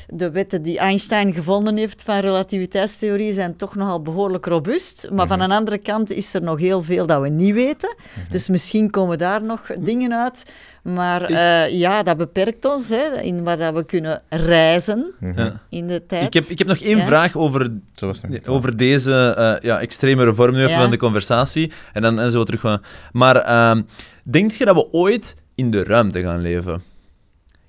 de 0.07 0.31
wetten 0.31 0.62
die 0.62 0.79
Einstein 0.79 1.33
gevonden 1.33 1.77
heeft 1.77 2.03
van 2.03 2.19
relativiteitstheorie 2.19 3.33
zijn 3.33 3.57
toch 3.57 3.75
nogal 3.75 4.03
behoorlijk 4.03 4.47
robuust. 4.47 5.09
Maar 5.12 5.27
van 5.27 5.38
Mhm. 5.38 5.51
een 5.51 5.57
andere 5.57 5.79
kant 5.79 6.11
is 6.11 6.35
er 6.35 6.43
nog 6.43 6.59
heel 6.59 6.83
veel 6.83 7.07
dat 7.07 7.21
we 7.21 7.29
niet 7.29 7.55
weten. 7.55 7.95
Mhm. 7.97 8.31
Dus 8.31 8.49
misschien 8.49 8.90
komen 8.90 9.19
daar 9.19 9.43
nog 9.43 9.61
dingen 9.79 10.14
uit. 10.14 10.45
Maar 10.83 11.23
eh, 11.23 11.69
ja, 11.79 12.03
dat 12.03 12.17
beperkt 12.17 12.64
ons 12.64 12.88
hè, 12.88 13.21
in 13.21 13.45
waar 13.45 13.57
dat 13.57 13.75
we 13.75 13.85
kunnen 13.85 14.23
reizen 14.29 15.12
Mhm. 15.21 15.51
In 15.69 15.87
de 15.87 16.07
tijd. 16.07 16.27
Ik 16.27 16.33
heb, 16.35 16.45
ik 16.45 16.59
heb 16.59 16.67
nog 16.69 16.79
één 16.79 16.97
Ja? 16.97 17.05
vraag 17.07 17.37
over 17.37 17.71
Zo 17.95 18.07
was 18.07 18.17
het 18.17 18.25
nog 18.31 18.35
niet. 18.35 18.49
over 18.49 18.77
deze 18.77 19.35
eh, 19.37 19.62
ja, 19.69 19.81
extremere 19.81 20.35
vorm 20.35 20.53
nu 20.55 20.59
even 20.59 20.71
Ja. 20.71 20.81
van 20.81 20.90
de 20.90 20.97
conversatie. 20.97 21.73
En 21.93 22.03
dan 22.03 22.19
en 22.19 22.31
zo 22.31 22.45
terug 22.45 22.61
gaan. 22.61 22.83
Maar 23.12 23.37
ehm 23.37 23.83
denk 24.23 24.51
je 24.51 24.64
dat 24.64 24.75
we 24.75 24.93
ooit 24.93 25.37
in 25.55 25.71
de 25.71 25.85
ruimte 25.85 26.21
gaan 26.21 26.40
leven? 26.40 26.83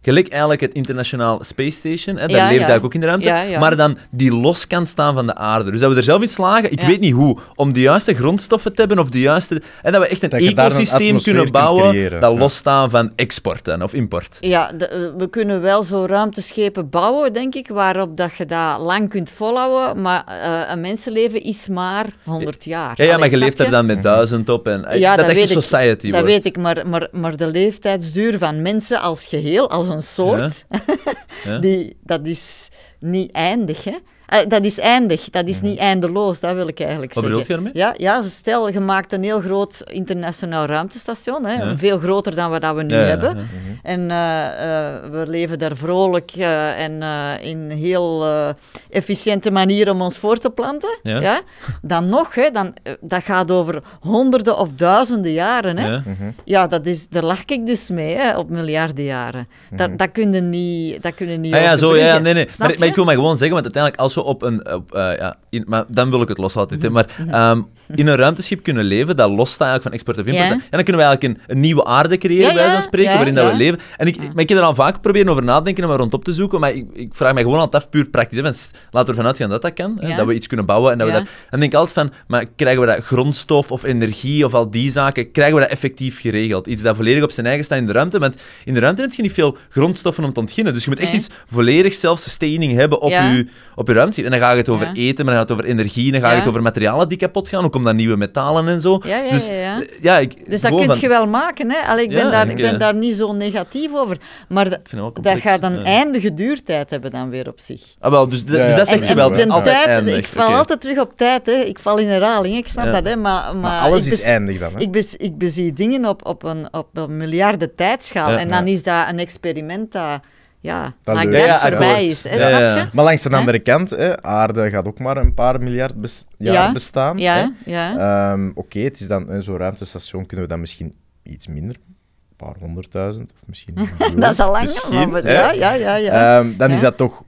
Gelijk 0.05 0.27
eigenlijk 0.27 0.61
het 0.61 0.73
Internationaal 0.73 1.43
Space 1.43 1.71
Station, 1.77 2.15
hè, 2.15 2.21
daar 2.27 2.29
Ja, 2.37 2.47
leven 2.47 2.65
ze 2.65 2.71
eigenlijk 2.71 2.85
ook 2.85 2.93
in 2.93 2.99
de 2.99 3.05
ruimte, 3.05 3.27
Ja, 3.27 3.41
ja. 3.41 3.59
maar 3.59 3.75
dan 3.77 3.97
die 4.11 4.33
los 4.33 4.67
kan 4.67 4.87
staan 4.87 5.13
van 5.13 5.25
de 5.25 5.35
aarde. 5.35 5.71
Dus 5.71 5.79
dat 5.79 5.89
we 5.91 5.95
er 5.97 6.03
zelf 6.03 6.21
in 6.21 6.27
slagen, 6.27 6.71
ik 6.71 6.81
Ja. 6.81 6.87
weet 6.87 6.99
niet 6.99 7.13
hoe, 7.13 7.37
om 7.55 7.73
de 7.73 7.79
juiste 7.81 8.13
grondstoffen 8.13 8.73
te 8.73 8.79
hebben 8.81 8.99
of 8.99 9.09
de 9.09 9.19
juiste... 9.19 9.61
En 9.81 9.91
dat 9.91 10.01
we 10.01 10.07
echt 10.07 10.23
een 10.23 10.29
Dat 10.29 10.41
ecosysteem 10.41 11.21
kunnen 11.21 11.51
bouwen 11.51 11.89
creëren, 11.89 12.21
dat 12.21 12.31
ja. 12.31 12.37
losstaan 12.37 12.89
van 12.89 13.11
export 13.15 13.81
of 13.81 13.93
import. 13.93 14.37
Ja, 14.39 14.71
de- 14.77 14.87
eh, 14.87 14.99
we 15.17 15.29
kunnen 15.29 15.61
wel 15.61 15.83
zo 15.83 16.05
ruimteschepen 16.07 16.89
bouwen, 16.89 17.33
denk 17.33 17.55
ik, 17.55 17.67
waarop 17.67 18.17
dat 18.17 18.35
je 18.37 18.45
dat 18.45 18.79
lang 18.79 19.09
kunt 19.09 19.29
volhouden, 19.29 20.01
maar 20.01 20.23
eh, 20.27 20.71
een 20.71 20.81
mensenleven 20.81 21.41
is 21.43 21.67
maar 21.67 22.05
100 22.23 22.65
jaar. 22.65 22.93
Ja, 22.95 23.03
ja 23.03 23.09
Allee, 23.09 23.17
maar 23.19 23.29
je 23.29 23.37
leeft 23.37 23.59
er 23.59 23.69
dan 23.71 23.85
met 23.85 24.03
duizend 24.03 24.49
op 24.49 24.67
en 24.67 24.85
eh, 24.85 24.99
Ja, 24.99 25.15
dat, 25.15 25.25
echt 25.25 25.35
weet 25.35 25.49
een 25.49 25.55
ik. 25.57 25.61
society 25.63 26.11
Dat 26.11 26.19
wordt. 26.19 26.25
weet 26.35 26.45
ik, 26.45 26.57
maar, 26.57 26.87
maar, 26.87 27.07
maar 27.11 27.35
de 27.37 27.47
leeftijdsduur 27.47 28.37
van 28.37 28.61
mensen 28.61 28.99
als 29.01 29.25
geheel, 29.25 29.69
als 29.69 29.87
een 29.89 29.94
soort, 30.01 30.65
Ja. 31.45 31.57
die, 31.57 31.97
dat 32.03 32.27
is 32.27 32.67
niet 32.99 33.31
eindig. 33.31 33.83
Hè? 33.83 33.95
Eh, 34.27 34.39
dat 34.47 34.65
is 34.65 34.79
eindig, 34.79 35.29
dat 35.29 35.47
is 35.47 35.61
niet 35.61 35.77
eindeloos, 35.79 36.39
dat 36.39 36.53
wil 36.53 36.67
ik 36.67 36.79
eigenlijk 36.79 37.13
Wat 37.13 37.23
zeggen. 37.23 37.39
bedoel 37.45 37.57
je 37.57 37.63
daarmee? 37.63 37.83
Ja, 37.83 37.93
ja, 38.13 38.21
stel, 38.21 38.69
je 38.71 38.79
maakt 38.79 39.13
een 39.13 39.23
heel 39.23 39.41
groot 39.41 39.83
internationaal 39.91 40.65
ruimtestation, 40.65 41.45
hè, 41.45 41.53
Ja. 41.63 41.77
veel 41.77 41.99
groter 41.99 42.35
dan 42.35 42.49
wat 42.49 42.61
dat 42.61 42.75
we 42.75 42.83
nu 42.83 42.95
Ja, 42.95 43.01
ja, 43.01 43.05
hebben. 43.07 43.37
ja. 43.37 43.43
En 43.83 44.11
eh, 44.11 44.45
eh, 44.45 44.93
we 45.11 45.23
leven 45.27 45.59
daar 45.59 45.75
vrolijk 45.75 46.31
eh, 46.37 46.83
en 46.83 47.01
eh, 47.01 47.31
in 47.41 47.69
heel 47.69 48.23
eh, 48.25 48.49
efficiënte 48.89 49.51
manier 49.51 49.91
om 49.91 50.01
ons 50.01 50.17
voor 50.17 50.37
te 50.37 50.49
planten. 50.49 50.97
Ja. 51.03 51.19
Ja. 51.21 51.41
Dan 51.81 52.09
nog, 52.09 52.35
hè, 52.35 52.49
dan, 52.51 52.73
dat 53.01 53.23
gaat 53.23 53.51
over 53.51 53.81
honderden 53.99 54.57
of 54.57 54.73
duizenden 54.73 55.31
jaren. 55.31 55.77
Hè. 55.77 55.87
Ja. 55.91 56.03
Mhm. 56.05 56.29
Ja, 56.43 56.67
dat 56.67 56.85
is, 56.85 57.07
daar 57.09 57.23
lach 57.23 57.45
ik 57.45 57.65
dus 57.65 57.89
mee, 57.89 58.15
hè, 58.15 58.37
op 58.37 58.49
miljarden 58.49 59.03
jaren. 59.05 59.47
Dat, 59.71 59.97
dat 59.97 60.11
kun 60.11 60.33
je 60.33 60.41
niet, 60.41 61.01
dat 61.03 61.15
kun 61.15 61.29
je 61.29 61.37
niet 61.37 61.53
Ah 61.53 61.61
ja, 61.61 61.75
zo, 61.77 61.95
ja, 61.97 62.17
nee, 62.17 62.33
nee. 62.33 62.45
Maar, 62.57 62.67
maar 62.69 62.77
je? 62.79 62.85
ik 62.85 62.95
wil 62.95 63.05
maar 63.05 63.15
gewoon 63.15 63.37
zeggen, 63.37 63.53
want 63.53 63.63
uiteindelijk, 63.63 64.01
als 64.03 64.13
op 64.23 64.41
een... 64.41 64.73
Op, 64.73 64.93
eh, 64.93 65.17
ja, 65.17 65.37
in, 65.49 65.63
maar 65.67 65.85
dan 65.87 66.09
wil 66.09 66.21
ik 66.21 66.27
het 66.27 66.37
los 66.37 66.55
altijd, 66.55 66.81
hè, 66.81 66.89
Mhm. 66.89 66.95
maar 66.97 67.25
ehm, 67.31 67.61
in 67.95 68.07
een 68.07 68.15
ruimteschip 68.15 68.63
kunnen 68.63 68.83
leven, 68.83 69.15
dat 69.15 69.29
lost 69.29 69.53
staat 69.53 69.67
eigenlijk 69.67 69.83
van 69.83 69.91
export 69.91 70.17
of 70.17 70.25
import. 70.33 70.47
Ja. 70.47 70.53
En 70.69 70.77
dan 70.77 70.83
kunnen 70.83 71.01
we 71.01 71.07
eigenlijk 71.07 71.39
een, 71.47 71.55
een 71.55 71.59
nieuwe 71.61 71.85
aarde 71.85 72.17
creëren, 72.17 72.53
bij 72.53 72.65
wijze 72.65 72.81
spreken, 72.81 73.13
waarin 73.13 73.35
dat 73.35 73.51
we 73.51 73.57
leven. 73.57 73.79
En 73.97 74.07
ik, 74.07 74.17
maar 74.17 74.43
ik 74.43 74.49
heb 74.49 74.57
er 74.57 74.63
al 74.63 74.75
vaak 74.75 75.01
proberen 75.01 75.29
over 75.29 75.43
nadenken 75.43 75.83
en 75.83 75.89
maar 75.89 75.97
rondop 75.97 76.23
te 76.23 76.31
zoeken, 76.33 76.59
maar 76.59 76.73
ik, 76.73 76.85
ik 76.93 77.09
vraag 77.15 77.33
mij 77.33 77.43
gewoon 77.43 77.59
altijd 77.59 77.83
af, 77.83 77.89
puur 77.89 78.05
praktisch. 78.05 78.37
Hè, 78.37 78.43
van, 78.43 78.53
laten 78.91 79.01
we 79.01 79.07
ervan 79.07 79.25
uitgaan 79.25 79.49
dat 79.49 79.61
dat 79.61 79.73
kan, 79.73 79.97
hè, 79.99 80.15
dat 80.15 80.25
we 80.25 80.33
iets 80.33 80.47
kunnen 80.47 80.65
bouwen. 80.65 80.91
En 80.91 80.97
dat 80.97 81.07
we 81.07 81.13
dat, 81.13 81.23
dan 81.49 81.59
denk 81.59 81.71
ik 81.71 81.77
altijd 81.77 81.95
van, 81.95 82.11
maar 82.27 82.45
krijgen 82.55 82.81
we 82.81 82.87
dat 82.87 83.03
grondstof 83.03 83.71
of 83.71 83.83
energie 83.83 84.45
of 84.45 84.53
al 84.53 84.69
die 84.71 84.91
zaken, 84.91 85.31
krijgen 85.31 85.55
we 85.55 85.61
dat 85.61 85.69
effectief 85.69 86.21
geregeld? 86.21 86.67
Iets 86.67 86.81
dat 86.81 86.95
volledig 86.95 87.23
op 87.23 87.31
zijn 87.31 87.45
eigen 87.45 87.65
staat 87.65 87.77
in 87.77 87.85
de 87.85 87.91
ruimte, 87.91 88.19
want 88.19 88.41
in 88.65 88.73
de 88.73 88.79
ruimte 88.79 89.01
heb 89.01 89.13
je 89.13 89.21
niet 89.21 89.33
veel 89.33 89.57
grondstoffen 89.69 90.23
om 90.23 90.33
te 90.33 90.39
ontginnen. 90.39 90.73
Dus 90.73 90.83
je 90.83 90.89
moet 90.89 90.99
echt 90.99 91.09
Nee. 91.11 91.19
iets 91.19 91.29
volledig 91.45 91.93
self-sustaining 91.93 92.73
hebben 92.73 93.01
op, 93.01 93.09
je, 93.09 93.47
op 93.75 93.87
je 93.87 93.93
ruimte. 93.93 94.23
En 94.23 94.31
dan 94.31 94.39
gaat 94.39 94.55
het 94.57 94.69
over 94.69 94.91
eten, 94.93 95.25
maar 95.25 95.33
dan 95.33 95.43
gaat 95.43 95.49
het 95.49 95.51
over 95.51 95.65
energie, 95.71 96.11
dan 96.11 96.21
gaat 96.21 96.31
Ja. 96.31 96.37
het 96.37 96.47
over 96.47 96.61
materialen 96.61 97.09
die 97.09 97.17
kapot 97.17 97.49
gaan, 97.49 97.65
ook 97.75 97.81
omdat 97.81 97.93
nieuwe 97.95 98.15
metalen 98.15 98.67
en 98.67 98.81
zo. 98.81 98.99
Ja, 99.03 99.17
ja, 99.17 99.31
dus, 99.31 99.45
ja, 99.47 99.53
ja. 99.53 99.83
ja, 100.01 100.17
ik, 100.17 100.49
Dus 100.49 100.61
dat 100.61 100.75
kun 100.75 100.83
van- 100.83 100.97
je 100.99 101.07
wel 101.07 101.27
maken. 101.27 101.71
Hè? 101.71 101.77
Allee, 101.87 102.03
ik, 102.03 102.09
ben 102.09 102.25
Ja, 102.25 102.29
daar, 102.31 102.45
ik, 102.45 102.51
ik 102.51 102.57
ben 102.57 102.73
eh, 102.73 102.79
daar 102.79 102.95
niet 102.95 103.15
zo 103.15 103.33
negatief 103.33 103.93
over. 103.95 104.17
Maar 104.49 104.69
dat 104.69 105.39
gaat 105.39 105.63
een 105.63 105.75
ja. 105.75 105.83
eindige 105.83 106.33
duurtijd 106.33 106.89
hebben 106.89 107.11
dan 107.11 107.29
weer 107.29 107.47
op 107.47 107.59
zich. 107.59 107.81
Ah, 107.99 108.11
wel, 108.11 108.29
dus, 108.29 108.43
d- 108.43 108.49
Ja, 108.49 108.55
ja. 108.57 108.65
dus 108.65 108.75
dat 108.75 108.87
En- 108.87 108.97
zeg 108.99 109.07
je 109.07 109.15
wel, 109.15 109.29
tijd, 109.29 109.85
eindig. 109.87 110.17
ik 110.17 110.27
val 110.27 110.53
altijd 110.55 110.81
terug 110.81 110.99
op 110.99 111.11
tijd. 111.17 111.45
Hè. 111.45 111.51
Ik 111.51 111.79
val 111.79 111.97
in 111.97 112.07
herhaling, 112.07 112.55
ik 112.57 112.67
snap 112.67 112.85
Ja. 112.85 112.91
dat. 112.91 113.05
Hè. 113.07 113.15
Maar, 113.15 113.43
maar, 113.43 113.55
Maar 113.55 113.81
alles 113.81 114.07
is 114.07 114.21
eindig 114.21 114.59
dan, 114.59 114.73
hè? 114.73 114.79
Ik, 114.79 114.91
bes- 114.91 115.15
ik 115.15 115.37
bezie 115.37 115.73
dingen 115.73 116.05
op, 116.05 116.25
op, 116.25 116.43
een, 116.43 116.67
op 116.71 116.87
een 116.93 117.17
miljarden 117.17 117.75
tijdschaal. 117.75 118.31
Ja. 118.31 118.37
en 118.37 118.49
dan 118.49 118.67
is 118.67 118.83
dat 118.83 119.05
een 119.09 119.19
experiment 119.19 119.91
dat, 119.91 120.19
ja, 120.65 120.93
Dat 121.03 121.15
that 121.15 121.31
Ja, 121.33 121.59
voorbij 121.59 122.05
is. 122.05 122.23
Hè, 122.23 122.35
Ja, 122.35 122.47
snap 122.47 122.59
ja. 122.59 122.75
je? 122.77 122.87
Maar 122.93 123.05
langs 123.05 123.21
de 123.21 123.29
andere 123.37 123.59
kant, 123.59 123.89
hè, 123.89 124.23
aarde 124.23 124.69
gaat 124.69 124.87
ook 124.87 124.99
maar 124.99 125.17
een 125.17 125.33
paar 125.33 125.59
miljard 125.63 126.01
bes- 126.01 126.25
jaar 126.37 126.53
Ja, 126.53 126.71
bestaan. 126.71 127.17
hè. 127.17 127.23
Ja, 127.23 127.53
ja. 127.65 127.97
Ehm, 128.31 128.51
Oké, 128.55 128.79
het 128.79 128.99
is 128.99 129.07
dan 129.07 129.41
zo'n 129.43 129.57
ruimtestation 129.57 130.25
kunnen 130.25 130.45
we 130.45 130.51
dan 130.51 130.59
misschien 130.59 130.95
iets 131.23 131.47
minder, 131.47 131.75
een 131.75 132.35
paar 132.45 132.55
honderdduizend 132.59 133.31
of 133.33 133.39
misschien 133.47 133.75
dat 134.15 134.31
is 134.33 134.39
al 134.39 134.51
lang. 134.51 134.63
misschien, 134.63 135.09
maar, 135.09 135.31
ja, 135.31 135.51
ja, 135.51 135.73
ja. 135.73 135.95
ja. 135.95 136.37
Ehm, 136.39 136.57
dan 136.57 136.69
Ja. 136.69 136.75
is 136.75 136.81
dat 136.81 136.97
toch 136.97 137.23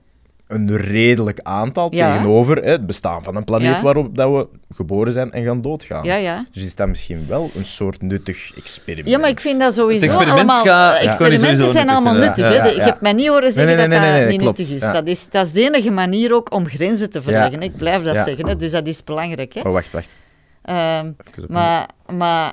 een 0.48 0.76
redelijk 0.76 1.40
aantal 1.42 1.88
Ja. 1.94 2.12
tegenover 2.12 2.56
hè, 2.56 2.70
het 2.70 2.86
bestaan 2.86 3.22
van 3.22 3.36
een 3.36 3.44
planeet 3.44 3.68
Ja. 3.74 3.82
waarop 3.82 4.16
dat 4.16 4.30
we 4.30 4.48
geboren 4.74 5.12
zijn 5.12 5.32
en 5.32 5.44
gaan 5.44 5.62
doodgaan. 5.62 6.04
ja, 6.04 6.14
ja. 6.16 6.44
Dus 6.52 6.64
is 6.64 6.74
dat 6.74 6.88
misschien 6.88 7.26
wel 7.28 7.50
een 7.54 7.64
soort 7.64 8.02
nuttig 8.02 8.52
experiment. 8.56 9.08
Ja, 9.08 9.18
maar 9.18 9.28
ik 9.28 9.40
vind 9.40 9.60
dat 9.60 9.74
sowieso 9.74 10.04
Het 10.04 10.14
experiment 10.14 10.50
allemaal... 10.50 10.94
experimenten 10.94 11.48
Sowieso 11.48 11.72
zijn 11.72 11.86
nuttig 11.86 11.94
allemaal 12.06 12.14
nuttig. 12.14 12.48
Hè. 12.48 12.68
ja. 12.68 12.84
hebt 12.84 13.00
mij 13.00 13.12
niet 13.12 13.28
horen 13.28 13.52
zeggen 13.52 13.76
nee, 13.76 13.86
nee, 13.88 13.98
dat 13.98 14.08
nee, 14.10 14.20
dat 14.20 14.30
niet 14.30 14.40
klopt. 14.40 14.58
nuttig 14.58 14.76
is. 14.76 14.82
Ja. 14.82 14.92
Dat 14.92 15.06
is. 15.06 15.28
Dat 15.30 15.46
is 15.46 15.52
de 15.52 15.60
enige 15.62 15.90
manier 15.90 16.34
ook 16.34 16.52
om 16.54 16.66
grenzen 16.68 17.10
te 17.10 17.22
verleggen. 17.22 17.62
Ik 17.62 17.76
blijf 17.76 18.02
dat 18.02 18.14
Ja. 18.14 18.24
zeggen. 18.24 18.46
Hè. 18.48 18.56
Dus 18.56 18.72
dat 18.72 18.86
is 18.86 19.04
belangrijk. 19.04 19.54
Hè. 19.54 19.60
Oh, 19.60 19.72
wacht, 19.72 19.92
wacht. 19.92 20.14
Ehm, 20.62 21.10
maar, 21.48 21.86
maar 22.16 22.52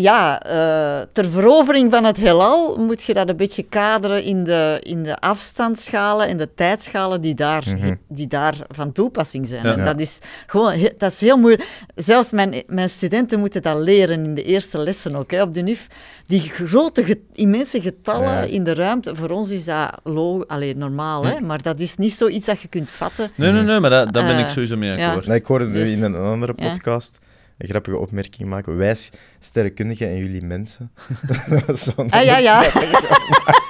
ja, 0.00 0.42
eh, 0.42 1.06
ter 1.12 1.24
verovering 1.30 1.92
van 1.92 2.04
het 2.04 2.16
heelal 2.16 2.76
moet 2.78 3.02
je 3.02 3.14
dat 3.14 3.28
een 3.28 3.36
beetje 3.36 3.62
kaderen 3.62 4.22
in 4.22 4.44
de, 4.44 4.78
in 4.82 5.02
de 5.02 5.16
afstandsschalen 5.16 6.28
en 6.28 6.36
de 6.36 6.54
tijdschalen 6.54 7.20
die 7.20 7.34
daar, 7.34 7.64
Mhm. 7.66 7.94
die 8.08 8.26
daar 8.26 8.54
van 8.68 8.92
toepassing 8.92 9.46
zijn. 9.48 9.64
Ja. 9.66 9.72
En 9.72 9.84
dat 9.84 10.00
is 10.00 10.18
gewoon 10.46 10.88
dat 10.98 11.12
is 11.12 11.20
heel 11.20 11.36
moeilijk. 11.38 11.68
Zelfs 11.94 12.32
mijn, 12.32 12.62
mijn 12.66 12.88
studenten 12.88 13.38
moeten 13.38 13.62
dat 13.62 13.76
leren 13.78 14.24
in 14.24 14.34
de 14.34 14.42
eerste 14.44 14.78
lessen 14.78 15.16
ook. 15.16 15.30
Hè, 15.30 15.42
op 15.42 15.54
de 15.54 15.62
NUF, 15.62 15.86
die 16.26 16.40
grote, 16.40 17.04
get- 17.04 17.18
immense 17.32 17.80
getallen 17.80 18.28
Ja. 18.32 18.40
in 18.42 18.64
de 18.64 18.74
ruimte, 18.74 19.14
voor 19.14 19.30
ons 19.30 19.50
is 19.50 19.64
dat 19.64 19.90
lo- 20.04 20.44
allee, 20.46 20.76
normaal, 20.76 21.24
hè, 21.24 21.40
maar 21.40 21.62
dat 21.62 21.80
is 21.80 21.96
niet 21.96 22.12
zoiets 22.12 22.46
dat 22.46 22.60
je 22.60 22.68
kunt 22.68 22.90
vatten. 22.90 23.30
Nee, 23.34 23.52
nee, 23.52 23.62
nee, 23.62 23.80
maar 23.80 23.90
dat, 23.90 24.12
daar 24.12 24.26
ben 24.26 24.38
ik 24.38 24.44
Eh, 24.44 24.50
sowieso 24.50 24.76
mee 24.76 24.96
ja. 24.96 25.06
akkoord. 25.06 25.26
Nee, 25.26 25.36
ik 25.38 25.46
hoorde 25.46 25.72
Dus- 25.72 25.92
in 25.92 26.02
een 26.02 26.14
andere 26.16 26.52
ja. 26.56 26.72
podcast 26.72 27.18
een 27.58 27.68
grappige 27.68 27.96
opmerking 27.96 28.48
maken. 28.48 28.76
Wij 28.76 28.96
sterrenkundigen 29.38 30.08
en 30.08 30.16
jullie 30.16 30.42
mensen. 30.42 30.90
Dat 31.48 31.64
was 31.66 31.82
zo'n- 31.82 32.10
Ah, 32.10 32.24
ja, 32.24 32.38
ja. 32.38 32.64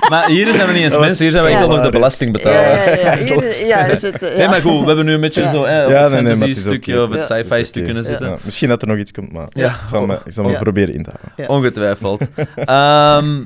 Maar 0.09 0.29
hier 0.29 0.55
zijn 0.55 0.67
we 0.67 0.73
niet 0.73 0.83
eens 0.83 0.99
mensen, 0.99 1.23
hier 1.25 1.33
zijn 1.33 1.45
we 1.45 1.51
Ja. 1.51 1.57
enkel 1.57 1.69
nog 1.71 1.79
de 1.79 1.85
Ja, 1.85 1.91
belasting 1.91 2.37
Ja, 2.37 2.43
betalen. 2.43 2.61
ja, 3.01 3.15
ja, 3.15 3.17
hier- 3.25 3.67
ja, 3.67 3.85
is 3.85 4.03
het, 4.03 4.23
eh, 4.23 4.29
Nee, 4.31 4.39
ja. 4.39 4.51
maar 4.51 4.61
goed, 4.61 4.81
we 4.81 4.87
hebben 4.87 5.05
nu 5.05 5.13
een 5.13 5.21
beetje 5.21 5.43
Ja. 5.43 5.51
zo 5.51 5.65
hè, 5.65 5.77
Ja, 5.81 5.85
op 5.85 5.89
nee, 5.91 5.99
het 6.01 6.11
nee, 6.11 6.21
het 6.31 6.39
fantasy-stukje 6.39 6.93
oké. 6.95 7.03
of 7.03 7.11
het 7.19 7.29
Ja, 7.29 7.41
sci-fi 7.41 7.65
stuk 7.65 7.75
oké. 7.77 7.85
kunnen 7.85 8.03
Ja. 8.03 8.09
zitten. 8.09 8.29
Ja, 8.29 8.37
misschien 8.45 8.69
dat 8.69 8.83
er 8.83 8.89
nog 8.89 8.99
iets 8.99 9.13
komt, 9.13 9.33
maar 9.33 9.47
Ja. 9.51 9.69
ik 9.71 9.89
zal 9.89 10.07
me, 10.07 10.19
ik 10.25 10.33
zal 10.33 10.45
me 10.45 10.51
Ja. 10.51 10.59
proberen 10.59 10.95
in 10.95 11.03
te 11.03 11.11
houden. 11.11 11.33
Ja. 11.37 11.47
Ongetwijfeld. 11.59 12.29
Ehm, 12.65 13.43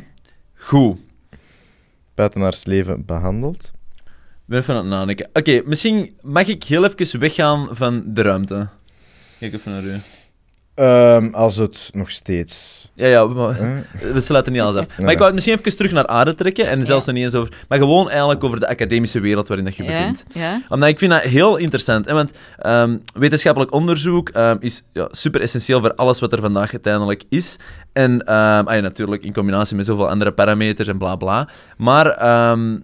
goed. 0.56 0.98
Buitenaards 2.14 2.64
leven 2.64 3.04
behandeld. 3.06 3.72
Even 4.48 4.74
aan 4.74 4.80
het 4.80 4.88
nadenken. 4.90 5.28
Oké, 5.32 5.62
misschien 5.64 6.16
mag 6.20 6.46
ik 6.46 6.64
heel 6.64 6.84
even 6.84 7.20
weggaan 7.20 7.68
van 7.70 8.02
de 8.06 8.22
ruimte. 8.22 8.68
Kijk 9.38 9.52
even 9.54 9.72
naar 9.72 9.82
u. 9.82 10.00
Ehm, 10.80 11.28
als 11.32 11.56
het 11.56 11.90
nog 11.92 12.10
steeds... 12.10 12.78
Ja, 12.94 13.06
ja, 13.06 13.28
we, 13.28 13.82
we 14.14 14.20
sluiten 14.20 14.52
niet 14.52 14.62
alles 14.62 14.74
af. 14.76 14.86
Maar 14.88 14.96
Nee. 14.98 15.10
ik 15.10 15.14
wou 15.16 15.24
het 15.24 15.34
misschien 15.34 15.58
even 15.58 15.76
terug 15.76 15.92
naar 15.92 16.06
aarde 16.06 16.34
trekken. 16.34 16.68
En 16.68 16.86
zelfs 16.86 17.06
nog 17.06 17.14
niet 17.14 17.24
eens 17.24 17.34
over... 17.34 17.52
Maar 17.68 17.78
gewoon 17.78 18.08
eigenlijk 18.10 18.44
over 18.44 18.60
de 18.60 18.68
academische 18.68 19.20
wereld 19.20 19.48
waarin 19.48 19.66
dat 19.66 19.76
je 19.76 19.82
Ja, 19.82 19.88
bevindt. 19.88 20.24
ja. 20.34 20.60
Omdat 20.68 20.88
ik 20.88 20.98
vind 20.98 21.10
dat 21.12 21.20
heel 21.22 21.56
interessant. 21.56 22.06
Hè? 22.06 22.12
Want 22.14 22.30
ehm, 22.58 22.96
wetenschappelijk 23.14 23.72
onderzoek 23.72 24.28
ehm, 24.28 24.56
is 24.60 24.82
ja, 24.92 25.08
super 25.10 25.40
essentieel 25.40 25.80
voor 25.80 25.94
alles 25.94 26.20
wat 26.20 26.32
er 26.32 26.40
vandaag 26.40 26.72
uiteindelijk 26.72 27.22
is. 27.28 27.56
En 27.92 28.24
ehm, 28.26 28.66
ah 28.66 28.74
ja, 28.74 28.80
natuurlijk 28.80 29.24
in 29.24 29.32
combinatie 29.32 29.76
met 29.76 29.86
zoveel 29.86 30.08
andere 30.08 30.32
parameters 30.32 30.88
en 30.88 30.98
bla 30.98 31.16
bla. 31.16 31.48
Maar 31.76 32.06
ehm, 32.06 32.78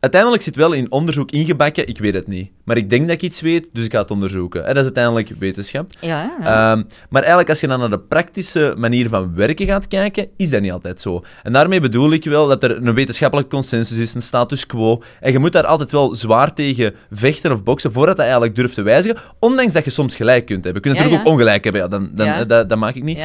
uiteindelijk 0.00 0.42
zit 0.42 0.56
wel 0.56 0.72
in 0.72 0.90
onderzoek 0.90 1.30
ingebakken. 1.30 1.88
Ik 1.88 1.98
weet 1.98 2.14
het 2.14 2.26
niet. 2.26 2.50
Maar 2.64 2.76
ik 2.76 2.90
denk 2.90 3.02
dat 3.02 3.16
ik 3.16 3.22
iets 3.22 3.40
weet, 3.40 3.68
dus 3.72 3.84
ik 3.84 3.92
ga 3.92 4.00
het 4.00 4.10
onderzoeken. 4.10 4.60
Hè, 4.60 4.66
dat 4.66 4.76
is 4.76 4.82
uiteindelijk 4.82 5.30
wetenschap. 5.38 5.90
Ja, 6.00 6.36
ja. 6.40 6.72
Ehm, 6.72 6.82
maar 7.08 7.20
eigenlijk, 7.20 7.48
als 7.48 7.60
je 7.60 7.66
dan 7.66 7.78
naar 7.78 7.90
de 7.90 7.98
praktische 7.98 8.74
manier 8.76 9.08
van 9.08 9.34
werken 9.34 9.66
gaat 9.66 9.88
kijken, 9.88 10.28
is 10.36 10.50
dat 10.50 10.60
niet 10.60 10.72
altijd 10.72 11.00
zo. 11.00 11.24
En 11.42 11.52
daarmee 11.52 11.80
bedoel 11.80 12.12
ik 12.12 12.24
wel 12.24 12.46
dat 12.46 12.62
er 12.62 12.76
een 12.76 12.94
wetenschappelijke 12.94 13.50
consensus 13.50 13.96
is, 13.96 14.14
een 14.14 14.22
status 14.22 14.66
quo. 14.66 15.02
En 15.20 15.32
je 15.32 15.38
moet 15.38 15.52
daar 15.52 15.66
altijd 15.66 15.92
wel 15.92 16.14
zwaar 16.14 16.54
tegen 16.54 16.94
vechten 17.10 17.52
of 17.52 17.62
boksen 17.62 17.92
voordat 17.92 18.16
dat 18.16 18.24
eigenlijk 18.24 18.54
durft 18.54 18.74
te 18.74 18.82
wijzigen. 18.82 19.18
Ondanks 19.38 19.72
dat 19.72 19.84
je 19.84 19.90
soms 19.90 20.16
gelijk 20.16 20.46
kunt 20.46 20.64
hebben. 20.64 20.82
Je 20.82 20.88
kunt 20.88 20.94
natuurlijk 20.94 21.24
ja. 21.24 21.30
ook 21.30 21.34
ongelijk 21.38 21.64
hebben, 21.64 21.82
ja, 21.82 21.88
dan, 21.88 22.10
dan, 22.14 22.68
dat 22.68 22.78
maak 22.78 22.94
ik 22.94 23.02
niet. 23.02 23.18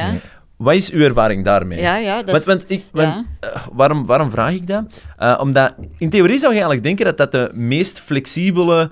Wat 0.62 0.74
is 0.74 0.90
uw 0.90 1.02
ervaring 1.04 1.44
daarmee? 1.44 1.80
Ja, 1.80 1.96
ja, 1.96 2.22
dat 2.22 2.30
Want, 2.30 2.44
want 2.44 2.64
ik, 2.66 2.84
want, 2.92 3.08
ja. 3.14 3.24
eh, 3.40 3.66
waarom, 3.72 4.06
waarom 4.06 4.30
vraag 4.30 4.52
ik 4.52 4.66
dat? 4.66 5.02
Eh, 5.16 5.38
omdat 5.40 5.74
in 5.98 6.10
theorie 6.10 6.38
zou 6.38 6.52
je 6.54 6.60
eigenlijk 6.60 6.82
denken 6.82 7.04
dat 7.04 7.16
dat 7.16 7.32
de 7.32 7.50
meest 7.54 8.00
flexibele 8.00 8.90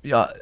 ja, 0.00 0.34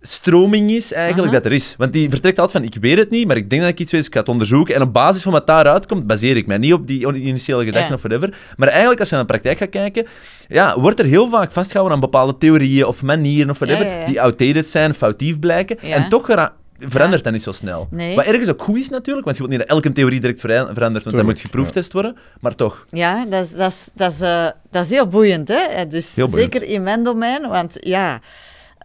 stroming 0.00 0.70
is 0.70 0.92
eigenlijk 0.92 1.28
Aha. 1.32 1.36
dat 1.40 1.46
er 1.46 1.52
is. 1.52 1.74
Want 1.78 1.92
die 1.92 2.10
vertrekt 2.10 2.38
altijd 2.38 2.64
van, 2.64 2.74
ik 2.74 2.82
weet 2.82 2.98
het 2.98 3.10
niet, 3.10 3.26
maar 3.26 3.36
ik 3.36 3.50
denk 3.50 3.62
dat 3.62 3.70
ik 3.70 3.80
iets 3.80 3.92
weet, 3.92 4.00
dus 4.00 4.08
ik 4.08 4.14
ga 4.14 4.20
het 4.20 4.28
onderzoeken. 4.28 4.74
En 4.74 4.82
op 4.82 4.92
basis 4.92 5.22
van 5.22 5.32
wat 5.32 5.46
daaruit 5.46 5.86
komt, 5.86 6.06
baseer 6.06 6.36
ik 6.36 6.46
mij 6.46 6.58
niet 6.58 6.72
op 6.72 6.86
die 6.86 7.14
initiële 7.14 7.64
gedachten 7.64 7.88
Ja. 7.88 7.94
of 7.94 8.02
whatever. 8.02 8.36
Maar 8.56 8.68
eigenlijk, 8.68 9.00
als 9.00 9.08
je 9.08 9.14
naar 9.14 9.24
de 9.26 9.30
praktijk 9.30 9.58
gaat 9.58 9.68
kijken, 9.70 10.06
ja, 10.48 10.80
wordt 10.80 10.98
er 10.98 11.04
heel 11.06 11.28
vaak 11.28 11.52
vastgehouden 11.52 11.94
aan 11.96 12.02
bepaalde 12.02 12.38
theorieën 12.38 12.86
of 12.86 13.02
manieren 13.02 13.50
of 13.50 13.58
whatever, 13.58 13.86
Ja, 13.86 13.92
ja, 13.92 13.98
ja. 14.00 14.06
die 14.06 14.20
outdated 14.22 14.68
zijn, 14.68 14.94
foutief 14.94 15.38
blijken. 15.38 15.78
En 15.78 16.08
toch 16.08 16.26
verandert 16.88 17.24
dat 17.24 17.32
niet 17.32 17.42
zo 17.42 17.52
snel. 17.52 17.88
Nee. 17.90 18.16
Wat 18.16 18.24
ergens 18.24 18.48
ook 18.48 18.62
goed 18.62 18.76
is 18.78 18.88
natuurlijk, 18.88 19.24
want 19.24 19.36
je 19.36 19.42
wilt 19.42 19.58
niet 19.58 19.68
dat 19.68 19.76
elke 19.76 19.92
theorie 19.92 20.20
direct 20.20 20.40
vera- 20.40 20.74
verandert, 20.74 21.04
want 21.04 21.16
dat 21.16 21.24
moet 21.24 21.40
geproeftest 21.40 21.92
worden. 21.92 22.16
Maar 22.40 22.54
toch. 22.54 22.84
Ja, 22.88 23.26
dat 23.26 23.44
is, 23.44 23.50
dat 23.50 23.70
is, 23.72 23.88
dat 23.94 24.12
is, 24.12 24.20
eh, 24.20 24.46
dat 24.70 24.84
is 24.84 24.90
heel 24.90 25.06
boeiend. 25.06 25.48
Hè? 25.48 25.54
Eh, 25.54 25.88
Dus 25.88 26.14
Heel 26.16 26.30
boeiend. 26.30 26.52
zeker 26.52 26.68
in 26.68 26.82
mijn 26.82 27.02
domein, 27.02 27.48
want 27.48 27.76
ja, 27.80 28.20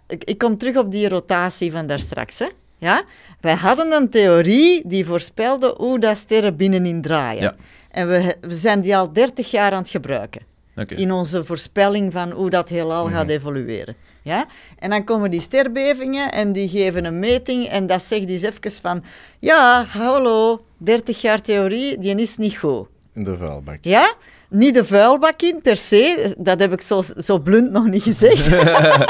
ik, 0.07 0.23
ik 0.23 0.37
kom 0.37 0.57
terug 0.57 0.75
op 0.77 0.91
die 0.91 1.09
rotatie 1.09 1.71
van 1.71 1.87
daarstraks. 1.87 2.39
Hè? 2.39 2.47
Ja? 2.77 3.01
Wij 3.41 3.53
hadden 3.55 3.91
een 3.91 4.09
theorie 4.09 4.81
die 4.85 5.05
voorspelde 5.05 5.73
hoe 5.77 5.99
dat 5.99 6.17
sterren 6.17 6.55
binnenin 6.55 7.01
draaien. 7.01 7.41
Ja. 7.41 7.55
En 7.91 8.07
we, 8.07 8.35
we 8.41 8.53
zijn 8.53 8.81
die 8.81 8.97
al 8.97 9.13
30 9.13 9.51
jaar 9.51 9.71
aan 9.71 9.81
het 9.81 9.89
gebruiken. 9.89 10.41
Oké. 10.75 10.95
In 10.95 11.11
onze 11.11 11.45
voorspelling 11.45 12.13
van 12.13 12.31
hoe 12.31 12.49
dat 12.49 12.69
heelal 12.69 13.05
gaat 13.09 13.29
evolueren. 13.29 13.95
Ja? 14.27 14.45
En 14.79 14.89
dan 14.89 15.03
komen 15.03 15.31
die 15.31 15.41
sterbevingen 15.41 16.31
en 16.31 16.51
die 16.51 16.69
geven 16.69 17.05
een 17.05 17.19
meting 17.19 17.67
en 17.67 17.87
dat 17.87 18.03
zegt 18.03 18.29
eens 18.29 18.41
even 18.41 18.71
van... 18.81 19.03
Ja, 19.39 19.85
hallo, 19.87 20.61
30 20.77 21.21
jaar 21.21 21.41
theorie, 21.41 21.97
die 21.97 22.15
is 22.15 22.37
niet 22.37 22.57
goed. 22.57 22.87
In 23.13 23.23
de 23.23 23.37
vuilbak. 23.37 23.77
Ja? 23.81 24.13
Niet 24.49 24.73
de 24.73 24.85
vuilbak 24.85 25.41
in 25.41 25.61
per 25.61 25.77
se, 25.77 26.33
dat 26.37 26.59
heb 26.59 26.73
ik 26.73 26.81
zo, 26.81 27.01
zo 27.17 27.39
blunt 27.39 27.71
nog 27.71 27.85
niet 27.85 28.03
gezegd. 28.03 28.49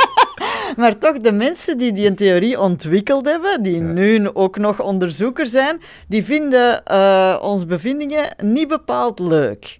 maar 0.78 0.98
toch, 0.98 1.20
de 1.20 1.32
mensen 1.32 1.78
die 1.78 1.92
die 1.92 2.08
een 2.08 2.16
theorie 2.16 2.60
ontwikkeld 2.60 3.26
hebben, 3.26 3.64
die 3.64 3.82
nu 3.82 4.30
ook 4.34 4.58
nog 4.58 4.82
onderzoeker 4.82 5.48
zijn, 5.48 5.82
die 6.08 6.26
vinden 6.26 6.86
eh 6.86 7.38
onze 7.42 7.66
bevindingen 7.66 8.36
niet 8.44 8.68
bepaald 8.68 9.20
leuk. 9.20 9.80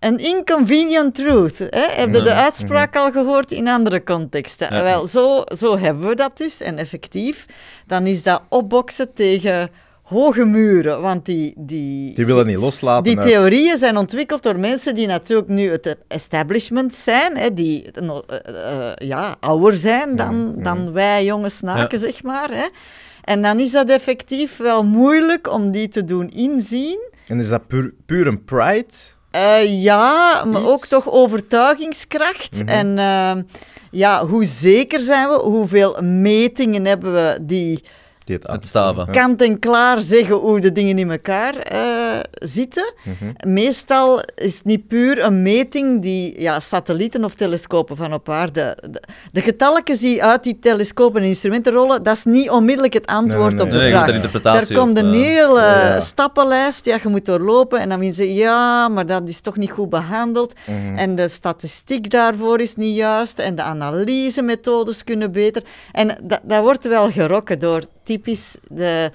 Een 0.00 0.18
inconvenient 0.18 1.14
truth. 1.14 1.58
Hè? 1.58 1.86
Heb 1.90 2.14
je 2.14 2.20
de 2.22 2.28
Ja. 2.28 2.42
uitspraak 2.44 2.96
al 2.96 3.10
gehoord 3.12 3.52
in 3.52 3.68
andere 3.68 4.02
contexten? 4.02 4.74
Ja. 4.74 4.82
Wel, 4.82 5.06
zo, 5.06 5.44
zo 5.58 5.78
hebben 5.78 6.08
we 6.08 6.14
dat 6.14 6.36
dus. 6.36 6.60
En 6.60 6.76
effectief, 6.78 7.46
dan 7.86 8.06
is 8.06 8.22
dat 8.22 8.42
opboksen 8.48 9.12
tegen 9.14 9.70
hoge 10.02 10.44
muren. 10.44 11.00
Want 11.02 11.24
die, 11.24 11.54
die, 11.56 12.14
Die 12.14 12.26
willen 12.26 12.46
niet 12.46 12.56
loslaten. 12.56 13.04
die 13.04 13.18
uit- 13.18 13.26
theorieën 13.28 13.78
zijn 13.78 13.96
ontwikkeld 13.96 14.42
door 14.42 14.58
mensen 14.58 14.94
die 14.94 15.06
natuurlijk 15.06 15.48
nu 15.48 15.70
het 15.70 15.96
establishment 16.08 16.94
zijn, 16.94 17.36
hè, 17.36 17.54
die 17.54 17.90
eh, 17.92 18.08
eh, 18.08 18.92
ja, 19.08 19.36
ouder 19.40 19.74
zijn 19.74 20.16
dan, 20.16 20.54
ja. 20.56 20.62
dan 20.62 20.92
wij 20.92 21.24
jonge 21.24 21.48
snaken, 21.48 21.98
zeg 21.98 22.22
maar. 22.22 22.50
Hè. 22.50 22.66
En 23.24 23.42
dan 23.42 23.58
is 23.60 23.70
dat 23.72 23.88
effectief 23.90 24.56
wel 24.56 24.84
moeilijk 24.84 25.52
om 25.52 25.70
die 25.70 25.88
te 25.88 26.04
doen 26.04 26.28
inzien. 26.28 26.98
En 27.26 27.38
is 27.40 27.48
dat 27.48 27.66
puur, 27.66 27.94
puur 28.06 28.26
een 28.26 28.44
pride? 28.44 28.86
Eh, 29.30 29.82
ja, 29.82 30.44
maar 30.44 30.60
Iets? 30.60 30.70
ook 30.70 30.86
toch 30.86 31.10
overtuigingskracht. 31.10 32.54
Mhm. 32.54 32.68
En 32.68 32.98
eh, 32.98 33.42
ja, 33.90 34.26
hoe 34.26 34.44
zeker 34.44 35.00
zijn 35.00 35.28
we? 35.28 35.34
Hoeveel 35.34 36.02
metingen 36.02 36.84
hebben 36.84 37.12
we 37.12 37.38
die 37.40 37.82
Het 38.32 38.66
staven. 38.66 39.04
Ja. 39.06 39.12
kant 39.12 39.42
en 39.42 39.58
klaar 39.58 40.00
zeggen 40.00 40.34
hoe 40.34 40.60
de 40.60 40.72
dingen 40.72 40.98
in 40.98 41.10
elkaar 41.10 41.54
eh, 41.54 41.80
zitten? 42.32 42.92
Mhm. 43.04 43.52
Meestal 43.52 44.22
is 44.34 44.54
het 44.54 44.64
niet 44.64 44.88
puur 44.88 45.24
een 45.24 45.42
meting 45.42 46.02
die 46.02 46.40
ja, 46.40 46.60
satellieten 46.60 47.24
of 47.24 47.34
telescopen 47.34 47.96
van 47.96 48.12
op 48.12 48.28
aarde. 48.28 48.76
De, 48.90 49.02
de 49.32 49.40
getalletjes 49.40 49.98
die 49.98 50.22
uit 50.24 50.44
die 50.44 50.58
telescopen 50.58 51.22
en 51.22 51.28
instrumenten 51.28 51.72
rollen, 51.72 52.02
dat 52.02 52.16
is 52.16 52.24
niet 52.24 52.50
onmiddellijk 52.50 52.94
het 52.94 53.06
antwoord 53.06 53.54
Nee, 53.54 53.64
nee, 53.64 53.66
op 53.66 53.72
de 53.72 53.86
je 53.86 53.90
vraag. 53.90 54.08
er 54.08 54.42
Daar 54.42 54.78
komt 54.78 54.98
een 54.98 55.14
eh, 55.14 55.20
hele 55.20 55.60
ja. 55.60 56.00
stappenlijst 56.00 56.84
die 56.84 56.92
je 57.02 57.08
moet 57.08 57.24
doorlopen. 57.24 57.80
En 57.80 57.88
dan 57.88 57.98
wil 57.98 58.12
ze 58.12 58.34
ja, 58.34 58.88
maar 58.88 59.06
dat 59.06 59.28
is 59.28 59.40
toch 59.40 59.56
niet 59.56 59.70
goed 59.70 59.90
behandeld. 59.90 60.54
Mhm. 60.66 60.96
En 60.96 61.14
de 61.14 61.28
statistiek 61.28 62.10
daarvoor 62.10 62.60
is 62.60 62.74
niet 62.74 62.96
juist. 62.96 63.38
En 63.38 63.54
de 63.54 63.62
analysemethodes 63.62 65.04
kunnen 65.04 65.32
beter. 65.32 65.62
En 65.92 66.18
dat, 66.22 66.40
dat 66.42 66.62
wordt 66.62 66.88
wel 66.88 67.10
gerokken 67.10 67.58
door 67.58 67.82
typisch 68.10 68.56
de 68.68 69.10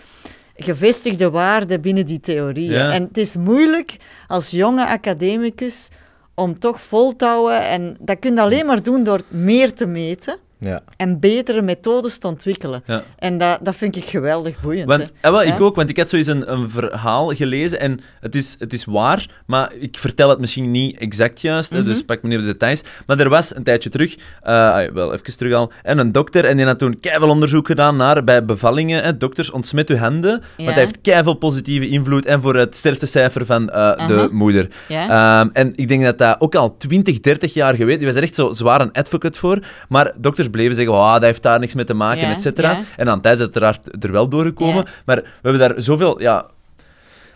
gevestigde 0.55 1.29
waarden 1.29 1.81
binnen 1.81 2.05
die 2.05 2.19
theorieën. 2.19 2.71
Ja. 2.71 2.91
En 2.91 3.03
het 3.03 3.17
is 3.17 3.35
moeilijk 3.35 3.97
als 4.27 4.49
jonge 4.49 4.85
academicus 4.87 5.89
om 6.35 6.59
toch 6.59 6.81
vol 6.81 7.15
te 7.15 7.25
houden. 7.25 7.61
En 7.61 7.97
dat 7.99 8.19
kun 8.19 8.35
je 8.35 8.41
alleen 8.41 8.65
maar 8.65 8.83
doen 8.83 9.03
door 9.03 9.21
meer 9.27 9.73
te 9.73 9.85
meten 9.85 10.37
Ja. 10.59 10.81
en 10.97 11.19
betere 11.19 11.61
methodes 11.61 12.17
te 12.17 12.27
ontwikkelen. 12.27 12.83
Ja. 12.85 13.03
En 13.17 13.37
dat, 13.37 13.59
dat 13.61 13.75
vind 13.75 13.95
ik 13.95 14.03
geweldig 14.03 14.61
boeiend. 14.61 14.87
Want, 14.87 15.01
hè. 15.01 15.07
eh, 15.21 15.31
wel, 15.31 15.41
ik 15.41 15.47
Ja. 15.47 15.57
ook, 15.57 15.75
want 15.75 15.89
ik 15.89 15.97
had 15.97 16.09
zoiets 16.09 16.27
een, 16.27 16.51
een 16.51 16.69
verhaal 16.69 17.33
gelezen 17.35 17.79
en 17.79 17.99
het 18.19 18.35
is, 18.35 18.55
het 18.59 18.73
is 18.73 18.85
waar, 18.85 19.29
maar 19.45 19.73
ik 19.79 19.97
vertel 19.97 20.29
het 20.29 20.39
misschien 20.39 20.71
niet 20.71 20.97
exact 20.97 21.41
juist, 21.41 21.69
hè, 21.71 21.77
Mhm. 21.79 21.87
dus 21.87 22.01
pak 22.03 22.21
me 22.21 22.29
niet 22.29 22.37
op 22.37 22.43
de 22.45 22.51
details. 22.51 22.83
Maar 23.05 23.19
er 23.19 23.29
was 23.29 23.55
een 23.55 23.63
tijdje 23.63 23.89
terug, 23.89 24.15
eh, 24.41 24.73
ah, 24.73 24.91
wel 24.93 25.13
even 25.13 25.37
terug 25.37 25.53
al, 25.53 25.71
en 25.83 25.97
een 25.97 26.11
dokter 26.11 26.45
en 26.45 26.57
die 26.57 26.65
had 26.65 26.79
toen 26.79 26.99
keiveel 26.99 27.29
onderzoek 27.29 27.67
gedaan 27.67 27.95
naar 27.97 28.23
bij 28.23 28.45
bevallingen. 28.45 29.03
Hè, 29.03 29.17
dokters, 29.17 29.51
ontsmet 29.51 29.89
uw 29.89 29.97
handen, 29.97 30.31
want 30.31 30.43
Ja. 30.57 30.65
dat 30.65 30.75
heeft 30.75 31.01
keiveel 31.01 31.33
positieve 31.33 31.87
invloed 31.87 32.25
en 32.25 32.41
voor 32.41 32.55
het 32.55 32.75
sterftecijfer 32.75 33.45
van 33.45 33.69
eh, 33.69 34.07
de 34.07 34.29
moeder. 34.31 34.67
Ja? 34.87 35.39
Ehm, 35.41 35.49
en 35.53 35.71
ik 35.75 35.87
denk 35.87 36.03
dat 36.03 36.17
dat 36.17 36.41
ook 36.41 36.55
al 36.55 36.77
20, 36.77 37.19
30 37.19 37.53
jaar 37.53 37.75
geweten. 37.75 37.97
Die 37.99 38.07
was 38.07 38.15
er 38.17 38.23
echt 38.23 38.35
zo 38.35 38.51
zwaar 38.51 38.81
een 38.81 38.91
advocate 38.91 39.39
voor. 39.39 39.59
Maar 39.89 40.13
dokters 40.17 40.44
bleven 40.49 40.75
zeggen, 40.75 40.93
oh, 40.93 41.13
dat 41.13 41.21
heeft 41.21 41.43
daar 41.43 41.59
niks 41.59 41.73
mee 41.73 41.85
te 41.85 41.93
maken, 41.93 42.27
Ja, 42.27 42.33
et 42.33 42.41
cetera. 42.41 42.71
ja. 42.71 42.81
En 42.97 43.09
aan 43.09 43.21
tijd 43.21 43.39
is 43.39 43.45
het 43.45 43.61
uiteraard 43.61 44.03
er 44.03 44.11
wel 44.11 44.27
doorgekomen. 44.27 44.83
Ja. 44.85 44.91
Maar 45.05 45.15
we 45.15 45.27
hebben 45.49 45.59
daar 45.69 45.73
zoveel... 45.81 46.21
Ja, 46.21 46.45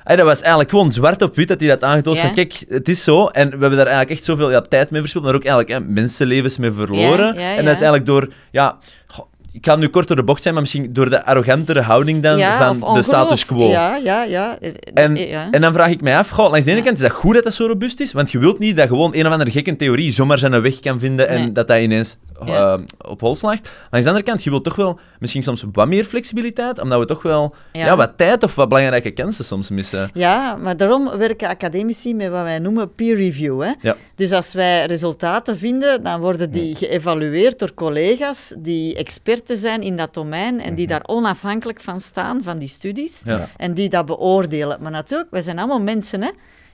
dat 0.05 0.21
was 0.21 0.39
eigenlijk 0.39 0.69
gewoon 0.69 0.91
zwart 0.93 1.21
op 1.21 1.35
wit 1.35 1.47
dat 1.47 1.59
hij 1.59 1.69
dat 1.69 1.83
aangetoond 1.83 2.17
Ja. 2.17 2.21
van 2.23 2.33
kijk, 2.33 2.63
het 2.69 2.89
is 2.89 3.03
zo. 3.03 3.25
En 3.27 3.45
we 3.45 3.57
hebben 3.57 3.69
daar 3.77 3.87
eigenlijk 3.87 4.09
echt 4.09 4.25
zoveel 4.25 4.51
ja, 4.51 4.61
tijd 4.61 4.89
mee 4.89 4.99
verspild, 5.01 5.23
maar 5.23 5.35
ook 5.35 5.43
eigenlijk 5.45 5.79
hè, 5.79 5.91
mensenlevens 5.93 6.57
mee 6.57 6.71
verloren. 6.71 7.33
Ja, 7.33 7.55
En 7.55 7.65
dat 7.65 7.73
is 7.75 7.81
eigenlijk 7.81 8.05
door, 8.05 8.27
ja, 8.51 8.77
goh, 9.07 9.25
ik 9.51 9.65
ga 9.65 9.75
nu 9.75 9.87
kort 9.87 10.07
door 10.07 10.15
de 10.17 10.23
bocht 10.23 10.41
zijn, 10.41 10.53
maar 10.53 10.63
misschien 10.63 10.93
door 10.93 11.09
de 11.09 11.25
arrogantere 11.25 11.81
houding 11.81 12.23
dan 12.23 12.37
Ja, 12.37 12.75
van 12.75 12.93
de 12.93 13.01
status 13.01 13.45
quo. 13.45 13.69
Ja, 13.69 13.95
ja, 13.95 14.23
ja. 14.23 14.57
En, 14.93 15.15
ja. 15.15 15.47
en 15.51 15.61
dan 15.61 15.73
vraag 15.73 15.89
ik 15.89 16.01
mij 16.01 16.17
af, 16.17 16.29
goh, 16.29 16.49
langs 16.49 16.65
de 16.65 16.71
ene 16.71 16.79
Ja. 16.79 16.85
kant 16.85 16.97
is 16.97 17.03
dat 17.03 17.11
goed 17.11 17.33
dat 17.33 17.43
dat 17.43 17.53
zo 17.53 17.65
robuust 17.65 17.99
is, 17.99 18.11
want 18.13 18.31
je 18.31 18.39
wilt 18.39 18.59
niet 18.59 18.77
dat 18.77 18.87
gewoon 18.87 19.15
een 19.15 19.25
of 19.25 19.31
andere 19.31 19.51
gekke 19.51 19.75
theorie 19.75 20.11
zomaar 20.11 20.37
zijn 20.37 20.61
weg 20.61 20.79
kan 20.79 20.99
vinden 20.99 21.27
en 21.27 21.41
Nee. 21.41 21.51
dat 21.51 21.67
dat 21.67 21.79
ineens 21.79 22.17
eh, 22.45 22.73
op 23.07 23.19
hol 23.21 23.35
slaagt. 23.35 23.69
Langs 23.89 24.05
de 24.05 24.11
andere 24.11 24.23
kant, 24.31 24.43
je 24.43 24.49
wilt 24.49 24.63
toch 24.63 24.75
wel 24.75 24.99
misschien 25.19 25.43
soms 25.43 25.63
wat 25.71 25.87
meer 25.87 26.03
flexibiliteit, 26.03 26.79
omdat 26.79 26.99
we 26.99 27.05
toch 27.05 27.21
wel 27.21 27.55
ja. 27.73 27.95
Wat 27.95 28.11
tijd 28.17 28.43
of 28.43 28.55
wat 28.55 28.67
belangrijke 28.69 29.11
kansen 29.11 29.45
soms 29.45 29.69
missen. 29.69 30.09
Ja, 30.13 30.55
maar 30.55 30.77
daarom 30.77 31.09
werken 31.17 31.47
academici 31.47 32.15
met 32.15 32.29
wat 32.29 32.43
wij 32.43 32.59
noemen 32.59 32.93
peer 32.95 33.15
review. 33.15 33.61
Hè? 33.61 33.71
Ja. 33.81 33.95
Dus 34.15 34.31
als 34.31 34.53
wij 34.53 34.85
resultaten 34.85 35.57
vinden, 35.57 36.03
dan 36.03 36.19
worden 36.19 36.51
die 36.51 36.75
geëvalueerd 36.75 37.59
door 37.59 37.73
collega's 37.73 38.53
die 38.57 38.95
experten 39.39 39.69
zijn 39.69 39.81
in 39.81 39.97
dat 39.97 40.13
domein 40.13 40.61
en 40.61 40.75
die 40.75 40.87
daar 40.87 41.03
onafhankelijk 41.05 41.81
van 41.81 42.01
staan, 42.01 42.43
van 42.43 42.57
die 42.57 42.67
studies, 42.67 43.21
en 43.57 43.73
die 43.73 43.89
dat 43.89 44.05
beoordelen. 44.05 44.81
Maar 44.81 44.91
natuurlijk, 44.91 45.31
wij 45.31 45.41
zijn 45.41 45.57
allemaal 45.57 45.81
mensen, 45.81 46.21
hè. 46.21 46.29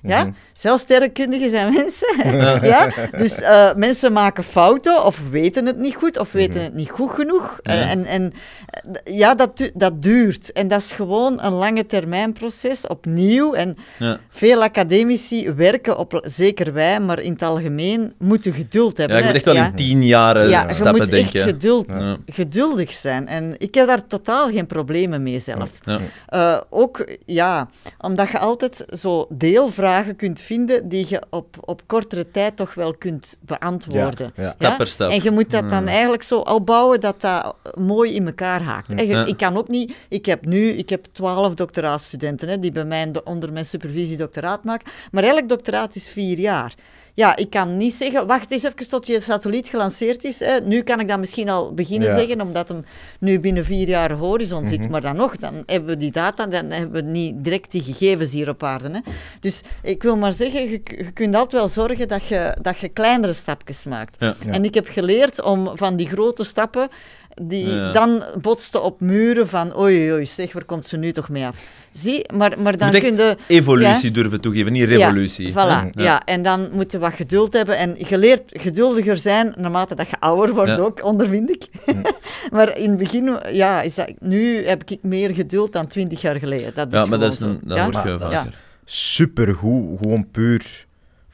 Ja, 0.07 0.23
Mhm. 0.23 0.31
zelfs 0.53 0.81
sterrenkundigen 0.81 1.49
zijn 1.49 1.73
mensen. 1.73 2.29
ja? 2.73 2.89
Dus 3.17 3.41
eh, 3.41 3.73
mensen 3.75 4.13
maken 4.13 4.43
fouten 4.43 5.05
of 5.05 5.19
weten 5.29 5.65
het 5.65 5.77
niet 5.77 5.95
goed 5.95 6.19
of 6.19 6.31
weten 6.31 6.61
het 6.63 6.73
niet 6.73 6.89
goed 6.89 7.09
genoeg. 7.11 7.59
Eh, 7.63 7.91
En, 7.91 8.05
en 8.05 8.33
eh, 9.03 9.17
ja, 9.17 9.35
dat, 9.35 9.57
du- 9.57 9.71
dat 9.73 10.01
duurt. 10.01 10.51
En 10.51 10.67
dat 10.67 10.81
is 10.81 10.91
gewoon 10.91 11.43
een 11.43 11.51
lange 11.53 11.85
termijn 11.85 12.33
proces, 12.33 12.87
opnieuw. 12.87 13.53
En 13.53 13.77
Ja. 13.99 14.19
veel 14.29 14.63
academici 14.63 15.51
werken 15.51 15.97
op, 15.97 16.19
zeker 16.27 16.73
wij, 16.73 16.99
maar 16.99 17.19
in 17.19 17.31
het 17.31 17.41
algemeen 17.41 18.13
moeten 18.19 18.53
geduld 18.53 18.97
Ja, 18.97 19.03
hebben. 19.03 19.17
je 19.17 19.25
moet 19.25 19.35
echt 19.35 19.45
wel 19.45 19.53
Ja. 19.55 19.65
in 19.65 19.75
tien 19.75 20.05
jaren 20.05 20.49
Ja, 20.49 20.67
je 20.67 20.73
stappen 20.73 21.01
moet 21.01 21.11
denken. 21.11 21.33
echt 21.39 21.49
geduld, 21.49 21.85
Ja. 21.89 22.17
geduldig 22.25 22.93
zijn. 22.93 23.27
En 23.27 23.53
ik 23.57 23.75
heb 23.75 23.87
daar 23.87 24.07
totaal 24.07 24.49
geen 24.51 24.65
problemen 24.65 25.23
mee 25.23 25.39
zelf. 25.39 25.69
Ja. 25.85 26.63
Ook, 26.69 27.07
ja, 27.25 27.69
omdat 27.99 28.29
je 28.29 28.39
altijd 28.39 28.85
zo 28.99 29.25
deelvragen 29.29 29.94
kunt 30.03 30.41
vinden 30.41 30.89
die 30.89 31.05
je 31.09 31.21
op, 31.29 31.55
op 31.65 31.81
kortere 31.85 32.31
tijd 32.31 32.55
toch 32.55 32.73
wel 32.73 32.93
kunt 32.93 33.37
beantwoorden. 33.39 34.31
Ja, 34.35 34.43
ja. 34.43 34.49
Stap 34.49 34.77
per 34.77 34.87
stap. 34.87 35.11
En 35.11 35.23
je 35.23 35.31
moet 35.31 35.51
dat 35.51 35.69
dan 35.69 35.77
Hmm. 35.77 35.87
eigenlijk 35.87 36.23
zo 36.23 36.39
opbouwen 36.39 36.99
dat 36.99 37.21
dat 37.21 37.55
mooi 37.77 38.13
in 38.13 38.25
elkaar 38.25 38.61
haakt. 38.61 38.93
En 38.93 39.07
je- 39.07 39.13
Ja. 39.13 39.25
Ik 39.25 39.37
kan 39.37 39.57
ook 39.57 39.67
niet... 39.67 39.95
Ik 40.09 40.25
heb 40.25 40.45
nu 40.45 40.67
ik 40.67 40.89
heb 40.89 41.05
twaalf 41.11 41.53
doctoraatstudenten 41.53 42.49
hè, 42.49 42.59
die 42.59 42.71
bij 42.71 42.85
mij 42.85 43.11
onder 43.23 43.51
mijn 43.53 43.65
supervisie 43.65 44.17
doctoraat 44.17 44.63
maken. 44.63 44.91
Maar 45.11 45.23
elk 45.23 45.47
doctoraat 45.49 45.95
is 45.95 46.07
vier 46.09 46.39
jaar. 46.39 46.73
Ja, 47.15 47.35
ik 47.35 47.49
kan 47.49 47.77
niet 47.77 47.93
zeggen, 47.93 48.27
wacht 48.27 48.51
eens 48.51 48.63
even 48.63 48.89
tot 48.89 49.07
je 49.07 49.19
satelliet 49.19 49.67
gelanceerd 49.67 50.23
is. 50.23 50.39
Hè. 50.39 50.59
Nu 50.59 50.81
kan 50.81 50.99
ik 50.99 51.07
dat 51.07 51.19
misschien 51.19 51.49
al 51.49 51.73
beginnen 51.73 52.09
Ja. 52.09 52.15
zeggen, 52.15 52.41
omdat 52.41 52.67
hem 52.67 52.83
nu 53.19 53.39
binnen 53.39 53.65
vier 53.65 53.87
jaar 53.87 54.11
horizon 54.11 54.65
zit. 54.65 54.89
Maar 54.89 55.01
dan 55.01 55.15
nog, 55.15 55.37
dan 55.37 55.63
hebben 55.65 55.89
we 55.89 55.97
die 55.97 56.11
data, 56.11 56.45
dan 56.45 56.71
hebben 56.71 57.03
we 57.03 57.09
niet 57.09 57.43
direct 57.43 57.71
die 57.71 57.83
gegevens 57.83 58.31
hier 58.31 58.49
op 58.49 58.63
aarde. 58.63 58.89
Hè. 58.91 58.99
Dus 59.39 59.61
ik 59.83 60.03
wil 60.03 60.17
maar 60.17 60.33
zeggen, 60.33 60.61
je, 60.63 60.81
je 60.83 61.11
kunt 61.13 61.35
altijd 61.35 61.51
wel 61.61 61.67
zorgen 61.67 62.07
dat 62.07 62.27
je, 62.27 62.57
dat 62.61 62.77
je 62.77 62.89
kleinere 62.89 63.33
stapjes 63.33 63.85
maakt. 63.85 64.15
Ja. 64.19 64.35
Ja. 64.45 64.51
En 64.51 64.63
ik 64.63 64.73
heb 64.73 64.87
geleerd 64.87 65.41
om 65.41 65.71
van 65.73 65.95
die 65.95 66.07
grote 66.07 66.43
stappen, 66.43 66.89
die 67.41 67.67
Ja. 67.73 67.91
dan 67.91 68.23
botsten 68.41 68.83
op 68.83 69.01
muren 69.01 69.47
van 69.47 69.77
oei, 69.79 70.11
oei, 70.13 70.25
zeg, 70.25 70.53
waar 70.53 70.65
komt 70.65 70.87
ze 70.87 70.97
nu 70.97 71.11
toch 71.11 71.29
mee 71.29 71.45
af? 71.45 71.57
Zie, 71.91 72.25
maar, 72.33 72.59
maar 72.61 72.77
dan 72.77 72.91
kun 72.91 73.15
je... 73.17 73.37
Evolutie 73.47 74.07
Ja. 74.09 74.13
durven 74.13 74.41
toegeven, 74.41 74.71
niet 74.71 74.83
revolutie. 74.83 75.45
Ja, 75.47 75.51
voilà, 75.51 75.89
Ja. 75.91 76.03
ja. 76.03 76.21
en 76.25 76.41
dan 76.41 76.69
moet 76.71 76.91
je 76.91 76.99
wat 76.99 77.13
geduld 77.13 77.53
hebben. 77.53 77.77
En 77.77 77.95
je 78.07 78.17
leert 78.17 78.41
geduldiger 78.53 79.17
zijn 79.17 79.53
naarmate 79.57 79.95
dat 79.95 80.09
je 80.09 80.19
ouder 80.19 80.55
wordt 80.55 80.69
Ja. 80.71 80.77
ook, 80.77 81.03
ondervind 81.03 81.49
ik. 81.49 81.67
maar 82.51 82.77
in 82.77 82.89
het 82.89 82.97
begin, 82.97 83.37
ja, 83.51 83.81
is 83.81 83.95
dat, 83.95 84.11
nu 84.19 84.65
heb 84.65 84.83
ik 84.85 84.97
meer 85.01 85.33
geduld 85.33 85.73
dan 85.73 85.87
twintig 85.87 86.21
jaar 86.21 86.35
geleden. 86.35 86.71
Dat 86.75 86.87
is 86.93 86.99
Ja, 86.99 87.05
maar 87.05 87.19
dat, 87.19 87.31
is 87.31 87.37
gewoon 87.37 87.53
een, 87.53 87.59
zo. 87.61 87.67
dat 87.67 87.77
Ja? 87.77 87.83
hoort 87.83 88.03
je 88.03 88.19
vaker. 88.19 88.53
Supergoed, 88.85 89.97
gewoon 90.01 90.27
puur 90.31 90.84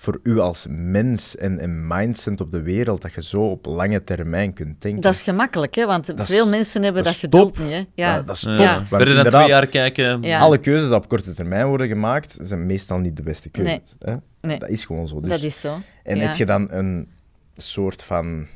voor 0.02 0.20
u 0.24 0.39
als 0.39 0.66
mens 0.70 1.36
en, 1.36 1.60
en 1.60 1.88
mindset 1.88 2.41
op 2.41 2.52
de 2.52 2.62
wereld, 2.62 3.02
dat 3.02 3.14
je 3.14 3.24
zo 3.24 3.41
op 3.41 3.66
lange 3.66 4.04
termijn 4.04 4.54
kunt 4.54 4.82
denken. 4.82 5.02
Dat 5.02 5.14
is 5.14 5.22
gemakkelijk, 5.22 5.76
hè, 5.76 5.86
want 5.86 6.06
Dat 6.06 6.20
is- 6.20 6.36
veel 6.36 6.49
mensen 6.49 6.84
hebben 6.84 7.04
dat, 7.04 7.12
dat 7.12 7.22
geduld 7.22 7.54
top. 7.56 7.64
niet. 7.64 7.74
Hè? 7.74 7.78
Ja. 7.78 7.86
Ja, 7.95 8.22
dat 8.22 8.36
is 8.36 8.41
Ja. 8.41 8.49
top. 8.56 8.66
Ja. 8.66 8.76
Want 8.76 8.88
Verder 9.04 9.16
dan 9.24 9.32
twee 9.34 9.47
jaar 9.47 9.68
kijken. 9.68 10.22
Ja. 10.22 10.39
alle 10.39 10.58
keuzes 10.58 10.88
die 10.88 10.95
op 10.97 11.08
korte 11.08 11.34
termijn 11.34 11.68
worden 11.68 11.88
gemaakt, 11.88 12.38
zijn 12.41 12.66
meestal 12.66 12.97
niet 12.99 13.16
de 13.16 13.24
beste 13.24 13.49
keuzes. 13.49 13.80
Hè? 13.99 14.16
Nee. 14.41 14.60
Dat 14.60 14.70
is 14.70 14.86
gewoon 14.86 15.08
zo. 15.08 15.20
Dus, 15.20 15.30
dat 15.30 15.41
is 15.41 15.60
zo. 15.60 15.78
En 16.04 16.18
ja. 16.18 16.24
heb 16.28 16.36
je 16.36 16.45
dan 16.45 16.72
een 16.72 17.08
soort 17.56 18.04
van 18.04 18.47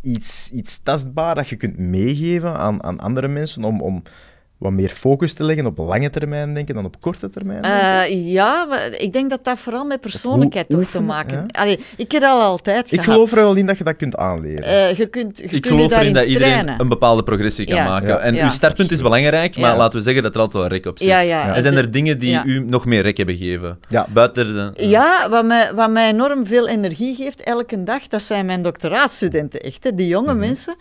iets, 0.00 0.50
iets 0.50 0.82
tastbaar 0.82 1.34
dat 1.34 1.48
je 1.48 1.56
kunt 1.56 1.78
meegeven 1.78 2.56
aan, 2.56 2.82
aan 2.82 3.00
andere 3.00 3.28
mensen 3.28 3.64
om, 3.64 3.80
om 3.82 4.02
wat 4.58 4.72
meer 4.72 4.88
focus 4.88 5.34
te 5.34 5.44
leggen 5.44 5.66
op 5.66 5.78
lange 5.78 6.10
termijn 6.10 6.54
denken 6.54 6.74
dan 6.74 6.84
op 6.84 7.00
korte 7.00 7.28
termijn? 7.30 7.62
Eh, 7.62 8.32
ja, 8.32 8.64
maar 8.64 8.88
ik 8.98 9.12
denk 9.12 9.30
dat 9.30 9.44
dat 9.44 9.58
vooral 9.58 9.84
met 9.84 10.00
persoonlijkheid 10.00 10.68
toch 10.68 10.84
te 10.84 11.00
maken 11.00 11.46
ja. 11.46 11.60
Allee, 11.60 11.78
ik 11.96 12.12
heb 12.12 12.20
dat 12.20 12.30
al 12.30 12.40
altijd 12.40 12.92
ik 12.92 13.00
gehad. 13.00 13.04
geloof 13.14 13.30
er 13.32 13.36
wel 13.42 13.54
in 13.54 13.66
dat 13.66 13.78
je 13.78 13.84
dat 13.84 13.96
kunt 13.96 14.16
aanleren. 14.16 14.64
Eh, 14.64 14.96
je 14.96 15.06
kunt, 15.06 15.36
je 15.38 15.42
Ik 15.42 15.50
kunt 15.50 15.66
geloof 15.66 15.92
erin 15.92 16.12
dat 16.12 16.24
iedereen 16.24 16.50
trainen. 16.52 16.80
een 16.80 16.88
bepaalde 16.88 17.22
progressie 17.22 17.66
kan 17.66 17.76
Ja. 17.76 17.84
maken. 17.84 18.08
Ja. 18.08 18.18
En 18.18 18.34
Ja. 18.34 18.44
uw 18.44 18.50
startpunt 18.50 18.90
is 18.90 19.02
belangrijk, 19.02 19.56
maar 19.58 19.70
Ja. 19.70 19.76
laten 19.76 19.98
we 19.98 20.04
zeggen 20.04 20.22
dat 20.22 20.34
er 20.34 20.40
altijd 20.40 20.62
wel 20.62 20.72
rek 20.72 20.86
op 20.86 20.98
zit. 20.98 21.08
Ja, 21.08 21.18
ja. 21.20 21.54
En 21.54 21.62
zijn 21.62 21.74
De- 21.74 21.80
er 21.80 21.90
dingen 21.90 22.18
die 22.18 22.30
ja. 22.30 22.44
u 22.44 22.64
nog 22.66 22.84
meer 22.84 23.02
rek 23.02 23.16
hebben 23.16 23.36
gegeven? 23.36 23.78
Ja. 23.88 24.06
Buiten 24.12 24.46
de... 24.74 24.86
Ja, 24.88 25.28
wat 25.30 25.44
mij, 25.44 25.70
wat 25.74 25.90
mij 25.90 26.08
enorm 26.10 26.46
veel 26.46 26.68
energie 26.68 27.14
geeft 27.16 27.42
elke 27.42 27.82
dag, 27.82 28.06
dat 28.08 28.22
zijn 28.22 28.46
mijn 28.46 28.62
doctoraatstudenten 28.62 29.60
echt. 29.60 29.84
Hè. 29.84 29.94
Die 29.94 30.08
jonge 30.08 30.30
Mhm. 30.30 30.38
mensen, 30.38 30.76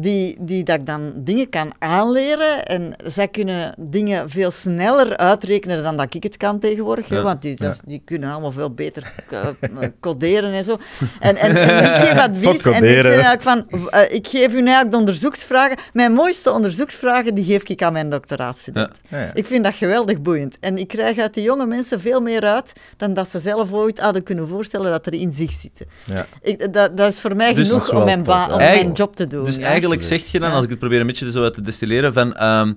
die, 0.00 0.36
die 0.40 0.64
dat 0.64 0.78
ik 0.78 0.86
dan 0.86 1.12
dingen 1.16 1.48
kan 1.48 1.72
aanleren. 1.78 2.64
En 2.66 2.94
zij 3.04 3.28
kunnen 3.28 3.74
dingen 3.78 4.30
veel 4.30 4.50
sneller 4.50 5.16
uitrekenen 5.16 5.82
dan 5.82 5.96
dat 5.96 6.14
ik 6.14 6.22
het 6.22 6.36
kan 6.36 6.58
tegenwoordig. 6.58 7.08
Ja. 7.08 7.22
Want 7.22 7.42
die, 7.42 7.54
Ja. 7.58 7.74
die 7.86 8.02
kunnen 8.04 8.30
allemaal 8.30 8.52
veel 8.52 8.70
beter 8.74 9.12
eh, 9.30 9.48
coderen 10.00 10.52
en 10.52 10.64
zo. 10.64 10.78
En, 11.20 11.36
en, 11.36 11.56
en 11.56 11.84
ik 11.84 12.06
geef 12.06 12.18
advies. 12.28 12.62
En 12.64 12.84
ik, 12.84 12.90
zeg 13.02 13.04
eigenlijk 13.04 13.42
van, 13.42 13.66
eh, 13.90 14.00
ik 14.14 14.28
geef 14.28 14.52
u 14.52 14.56
eigenlijk 14.58 14.90
de 14.90 14.96
onderzoeksvragen. 14.96 15.76
Mijn 15.92 16.12
mooiste 16.12 16.52
onderzoeksvragen, 16.52 17.34
die 17.34 17.44
geef 17.44 17.62
ik 17.62 17.82
aan 17.82 17.92
mijn 17.92 18.10
doctoraatstudent. 18.10 19.00
Ja. 19.08 19.30
Ik 19.34 19.46
vind 19.46 19.64
dat 19.64 19.74
geweldig 19.74 20.20
boeiend. 20.22 20.56
En 20.60 20.78
ik 20.78 20.88
krijg 20.88 21.18
uit 21.18 21.34
die 21.34 21.42
jonge 21.42 21.66
mensen 21.66 22.00
veel 22.00 22.20
meer 22.20 22.42
uit 22.44 22.72
dan 22.96 23.14
dat 23.14 23.30
ze 23.30 23.38
zelf 23.38 23.72
ooit 23.72 23.98
hadden 24.00 24.22
kunnen 24.22 24.48
voorstellen 24.48 24.90
dat 24.90 25.06
er 25.06 25.14
in 25.14 25.34
zich 25.34 25.52
zitten. 25.52 25.86
Ja. 26.04 26.26
Ik, 26.42 26.72
dat, 26.72 26.96
dat 26.96 27.12
is 27.12 27.20
voor 27.20 27.36
mij 27.36 27.54
Dus- 27.54 27.68
genoeg 27.68 27.92
om, 27.92 28.04
mijn, 28.04 28.22
tof, 28.22 28.34
ba- 28.34 28.46
ja. 28.46 28.52
om 28.52 28.58
mijn 28.58 28.92
job 28.92 29.16
te 29.16 29.26
doen. 29.26 29.44
Dus 29.44 29.56
ja. 29.56 29.62
Eigenlijk 29.90 30.22
zeg 30.22 30.32
je 30.32 30.38
dan, 30.40 30.48
Ja. 30.48 30.54
als 30.54 30.64
ik 30.64 30.70
het 30.70 30.78
probeer 30.78 31.00
een 31.00 31.06
beetje 31.06 31.30
zo 31.32 31.42
uit 31.42 31.54
te 31.54 31.60
destilleren, 31.62 32.12
van... 32.12 32.34
ehm, 32.36 32.72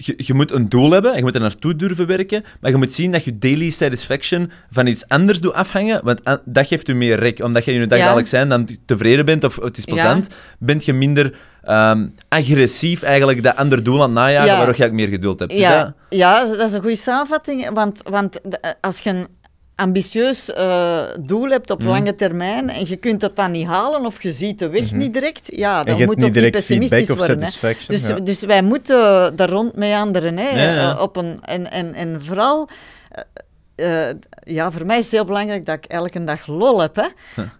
je, 0.00 0.14
je 0.16 0.34
moet 0.34 0.50
een 0.52 0.68
doel 0.68 0.90
hebben 0.90 1.10
en 1.10 1.16
je 1.16 1.22
moet 1.22 1.34
er 1.34 1.40
naartoe 1.40 1.76
durven 1.76 2.06
werken, 2.06 2.44
maar 2.60 2.70
je 2.70 2.76
moet 2.76 2.94
zien 2.94 3.10
dat 3.10 3.24
je 3.24 3.38
daily 3.38 3.70
satisfaction 3.70 4.50
van 4.70 4.86
iets 4.86 5.08
anders 5.08 5.40
doet 5.40 5.52
afhangen, 5.52 6.00
want 6.04 6.28
a- 6.28 6.42
dat 6.44 6.66
geeft 6.66 6.88
u 6.88 6.94
meer 6.94 7.18
rek. 7.18 7.40
Omdat 7.42 7.64
je 7.64 7.72
in 7.72 7.80
je 7.80 7.86
dagelijks 7.86 8.30
zijn 8.30 8.48
dan 8.48 8.68
tevreden 8.86 9.24
bent 9.24 9.44
of 9.44 9.56
het 9.56 9.78
is 9.78 9.84
Ja. 9.84 9.92
plezant, 9.92 10.28
bent 10.58 10.84
je 10.84 10.92
minder 10.92 11.34
ehm, 11.62 12.08
agressief 12.28 13.02
eigenlijk 13.02 13.42
dat 13.42 13.56
andere 13.56 13.82
doel 13.82 13.94
aan 13.94 14.00
het 14.02 14.10
najagen, 14.12 14.46
Ja. 14.46 14.56
waardoor 14.56 14.74
je 14.76 14.84
ook 14.84 14.92
meer 14.92 15.08
geduld 15.08 15.38
hebt. 15.38 15.50
Dus 15.50 15.60
Ja, 15.60 15.82
dat- 15.84 15.92
ja, 16.18 16.44
dat 16.44 16.66
is 16.66 16.72
een 16.72 16.80
goede 16.80 16.96
samenvatting. 16.96 17.70
Want, 17.74 18.00
want 18.04 18.32
de- 18.44 18.74
als 18.80 18.98
je 19.00 19.10
een 19.10 19.26
ambitieus 19.78 20.52
eh, 20.52 21.00
doel 21.20 21.48
hebt 21.48 21.70
op 21.70 21.78
Mhm. 21.78 21.88
lange 21.88 22.14
termijn 22.14 22.70
en 22.70 22.88
je 22.88 22.96
kunt 22.96 23.22
het 23.22 23.36
dan 23.36 23.50
niet 23.50 23.66
halen 23.66 24.06
of 24.06 24.22
je 24.22 24.32
ziet 24.32 24.58
de 24.58 24.68
weg 24.68 24.92
niet 24.92 25.12
direct, 25.12 25.46
ja, 25.56 25.84
dan 25.84 25.94
moet 26.06 26.14
ook 26.24 26.32
niet 26.42 26.50
pessimistisch 26.50 27.06
worden. 27.16 27.36
hè. 27.36 27.42
Dus, 27.88 28.06
ja. 28.06 28.14
dus 28.20 28.40
wij 28.40 28.62
moeten 28.62 29.32
daar 29.36 29.50
rond 29.50 29.76
meanderen. 29.76 30.36
Hè, 30.38 30.48
Ja, 30.50 30.72
ja. 30.74 30.90
eh, 30.94 31.02
op 31.02 31.16
een, 31.16 31.38
en, 31.42 31.70
en, 31.70 31.94
en 31.94 32.22
vooral, 32.24 32.68
eh, 33.78 34.14
ja, 34.42 34.70
voor 34.70 34.86
mij 34.86 34.98
is 34.98 35.04
het 35.04 35.12
heel 35.12 35.24
belangrijk 35.24 35.66
dat 35.66 35.74
ik 35.74 35.84
elke 35.84 36.24
dag 36.24 36.46
lol 36.46 36.80
heb. 36.80 36.96
Hè? 36.96 37.06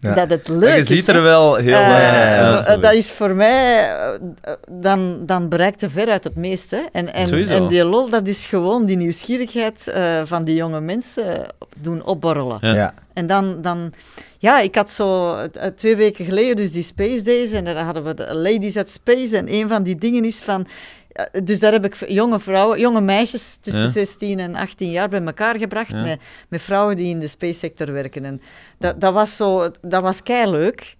Ja. 0.00 0.14
Dat 0.14 0.30
het 0.30 0.46
Ja, 0.48 0.54
leuk 0.54 0.72
je 0.72 0.78
is. 0.78 0.86
ziet 0.86 1.06
hè. 1.06 1.12
er 1.12 1.22
wel 1.22 1.54
heel... 1.54 1.76
Absoluut. 1.76 2.82
dat 2.82 2.94
is 2.94 3.10
voor 3.10 3.34
mij, 3.34 3.90
dan, 4.70 5.26
dan 5.26 5.48
bereikt 5.48 5.80
je 5.80 5.90
veruit 5.90 6.24
het 6.24 6.36
meeste. 6.36 6.88
En, 6.92 7.12
en, 7.12 7.26
Sowieso. 7.26 7.54
en 7.54 7.68
die 7.68 7.84
lol, 7.84 8.08
dat 8.08 8.26
is 8.26 8.46
gewoon 8.46 8.84
die 8.84 8.96
nieuwsgierigheid 8.96 9.88
eh, 9.88 10.02
van 10.24 10.44
die 10.44 10.54
jonge 10.54 10.80
mensen 10.80 11.46
doen 11.80 12.04
opborrelen. 12.04 12.58
Ja. 12.60 12.74
Ja. 12.74 12.94
En 13.12 13.26
dan, 13.26 13.62
dan, 13.62 13.92
ja, 14.38 14.60
ik 14.60 14.74
had 14.74 14.90
zo 14.90 15.34
eh, 15.36 15.66
twee 15.66 15.96
weken 15.96 16.24
geleden 16.24 16.56
dus 16.56 16.72
die 16.72 16.82
Space 16.82 17.22
Days 17.22 17.50
en 17.50 17.64
dan 17.64 17.76
hadden 17.76 18.04
we 18.04 18.14
de 18.14 18.34
Ladies 18.34 18.76
at 18.76 18.90
Space 18.90 19.36
en 19.36 19.52
een 19.54 19.68
van 19.68 19.82
die 19.82 19.96
dingen 19.96 20.24
is 20.24 20.36
van, 20.42 20.66
eh, 21.12 21.24
dus 21.44 21.58
daar 21.58 21.72
heb 21.72 21.84
ik 21.84 22.08
jonge 22.08 22.40
vrouwen, 22.40 22.80
jonge 22.80 23.00
meisjes 23.00 23.58
tussen 23.60 23.82
Ja. 23.82 23.90
16 23.90 24.38
en 24.38 24.54
18 24.54 24.90
jaar 24.90 25.08
bij 25.08 25.22
elkaar 25.22 25.58
gebracht 25.58 25.92
Ja. 25.92 26.02
met, 26.02 26.20
met 26.48 26.62
vrouwen 26.62 26.96
die 26.96 27.06
in 27.08 27.18
de 27.18 27.28
space 27.28 27.58
sector 27.58 27.92
werken. 27.92 28.24
En 28.24 28.40
dat, 28.78 29.00
dat 29.00 29.12
was 29.12 29.36
zo, 29.36 29.70
dat 29.80 30.02
was 30.02 30.22
keileuk. 30.22 30.96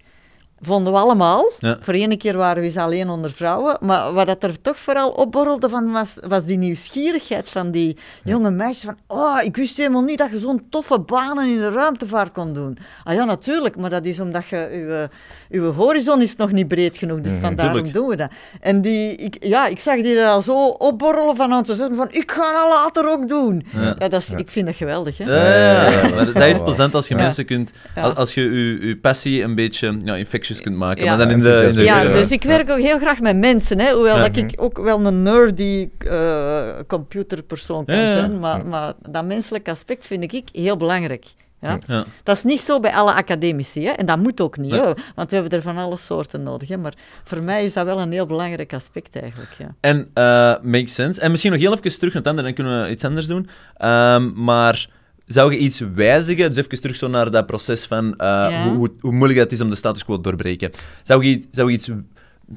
Vonden 0.61 0.93
we 0.93 0.99
allemaal. 0.99 1.51
Ja. 1.59 1.77
Voor 1.81 1.95
ene 1.95 2.17
keer 2.17 2.37
waren 2.37 2.57
we 2.57 2.69
eens 2.69 2.77
alleen 2.77 3.09
onder 3.09 3.33
vrouwen. 3.33 3.77
Maar 3.81 4.13
wat 4.13 4.27
dat 4.27 4.43
er 4.43 4.61
toch 4.61 4.79
vooral 4.79 5.11
opborrelde 5.11 5.69
van 5.69 5.93
was, 5.93 6.19
was 6.29 6.45
die 6.45 6.59
nieuwsgierigheid 6.59 7.49
van 7.49 7.71
die 7.71 7.97
jonge 8.25 8.51
meisjes. 8.51 8.85
Van, 8.85 8.97
oh, 9.07 9.43
ik 9.43 9.57
wist 9.57 9.77
helemaal 9.77 10.03
niet 10.03 10.19
dat 10.19 10.31
je 10.31 10.39
zo'n 10.39 10.67
toffe 10.71 11.01
banen 11.01 11.49
in 11.49 11.59
de 11.59 11.71
ruimtevaart 11.71 12.33
kon 12.33 12.53
doen. 12.53 12.79
Ah 13.05 13.15
ja, 13.15 13.25
natuurlijk. 13.25 13.77
Maar 13.77 13.91
dat 13.91 14.05
is 14.05 14.21
omdat 14.21 14.47
je... 14.47 15.09
Je, 15.49 15.61
horizon 15.61 16.23
is 16.23 16.37
nog 16.37 16.53
niet 16.53 16.69
breed 16.69 16.97
genoeg. 16.97 17.21
Dus 17.21 17.33
vandaar 17.33 17.73
tuurlijk. 17.73 17.93
doen 17.93 18.09
we 18.09 18.17
dat. 18.17 18.31
En 18.61 18.81
die, 18.81 19.17
ik, 19.17 19.37
ja, 19.45 19.67
ik 19.67 19.81
zag 19.81 19.97
die 20.03 20.19
er 20.19 20.29
al 20.29 20.43
zo 20.43 20.67
opborrelen 20.67 21.37
van 21.37 21.53
enthousiasme. 21.53 21.97
Van, 21.97 22.09
ik 22.11 22.31
ga 22.31 22.53
dat 22.53 22.69
later 22.73 23.09
ook 23.09 23.29
doen. 23.29 23.67
Ja. 23.77 24.09
dat 24.09 24.13
is, 24.13 24.31
Ik 24.31 24.49
vind 24.49 24.67
dat 24.67 24.77
geweldig, 24.77 25.19
hè. 25.19 25.25
Ja, 25.25 26.09
dat 26.11 26.37
is 26.37 26.63
plezant 26.69 26.95
als 26.95 27.09
je 27.09 27.15
mensen 27.15 27.45
kunt... 27.45 27.73
Als 27.95 28.35
je 28.35 28.43
je, 28.43 28.87
je 28.87 28.97
passie 28.97 29.43
een 29.43 29.55
beetje 29.55 29.97
ja, 30.05 30.15
kunt 30.57 30.77
maken. 30.77 31.05
Ja. 31.05 31.09
Maar 31.09 31.19
dan 31.19 31.31
in 31.31 31.43
de... 31.43 31.67
In 31.69 31.75
de 31.75 31.83
Ja, 31.83 32.05
dus 32.05 32.31
ik 32.31 32.43
werk 32.43 32.71
ook 32.71 32.79
heel 32.79 32.99
graag 32.99 33.21
met 33.21 33.37
mensen, 33.37 33.81
hè, 33.81 33.93
hoewel 33.93 34.17
dat 34.17 34.37
ik 34.37 34.53
ook 34.57 34.79
wel 34.79 35.07
een 35.07 35.23
nerdy 35.23 35.89
eh, 35.99 36.69
computerpersoon 36.87 37.85
kan 37.85 37.95
zijn, 38.11 38.39
maar, 38.39 38.67
maar 38.67 38.93
dat 39.09 39.25
menselijke 39.25 39.71
aspect 39.71 40.07
vind 40.07 40.33
ik 40.33 40.49
heel 40.53 40.77
belangrijk. 40.77 41.25
Ja? 41.61 41.79
Ja. 41.87 42.05
Dat 42.23 42.37
is 42.37 42.43
niet 42.43 42.61
zo 42.61 42.81
bij 42.81 42.93
alle 42.93 43.13
academici, 43.13 43.85
hè? 43.85 43.91
en 43.91 44.07
dat 44.07 44.19
moet 44.19 44.41
ook 44.41 44.57
niet, 44.57 44.71
Nee. 44.71 44.81
hè? 44.81 44.93
want 45.15 45.31
we 45.31 45.37
hebben 45.37 45.51
er 45.51 45.63
van 45.63 45.79
alle 45.79 45.97
soorten 45.97 46.43
nodig. 46.43 46.69
Hè? 46.69 46.77
Maar 46.77 46.95
voor 47.25 47.43
mij 47.43 47.65
is 47.65 47.73
dat 47.73 47.85
wel 47.85 48.01
een 48.01 48.13
heel 48.13 48.27
belangrijk 48.27 48.73
aspect 48.73 49.21
eigenlijk. 49.21 49.51
Ja. 49.59 49.75
En 49.81 50.11
eh 50.15 50.55
makes 50.63 50.95
sense. 50.95 51.21
En 51.21 51.31
misschien 51.31 51.53
nog 51.53 51.61
heel 51.61 51.73
even 51.73 51.99
terug 51.99 52.13
naar 52.13 52.23
het 52.23 52.27
andere, 52.27 52.47
dan 52.47 52.55
kunnen 52.55 52.83
we 52.83 52.91
iets 52.91 53.05
anders 53.05 53.27
doen. 53.27 53.49
Ehm, 53.77 54.45
maar 54.45 54.89
zou 55.29 55.53
je 55.53 55.59
iets 55.59 55.81
wijzigen? 55.95 56.49
Dus 56.53 56.65
even 56.65 56.81
terug 56.81 56.97
zo 56.97 57.09
naar 57.09 57.31
dat 57.31 57.47
proces 57.47 57.85
van 57.85 58.17
eh, 58.17 58.27
Ja. 58.27 58.63
hoe, 58.63 58.77
hoe, 58.77 58.91
hoe 59.01 59.13
moeilijk 59.13 59.41
het 59.41 59.53
is 59.53 59.61
om 59.61 59.71
de 59.71 59.77
status 59.77 60.05
quo 60.05 60.17
te 60.17 60.23
doorbreken. 60.23 60.71
Zou 61.03 61.25
je, 61.25 61.43
zou 61.51 61.69
je 61.71 61.77
iets... 61.77 61.91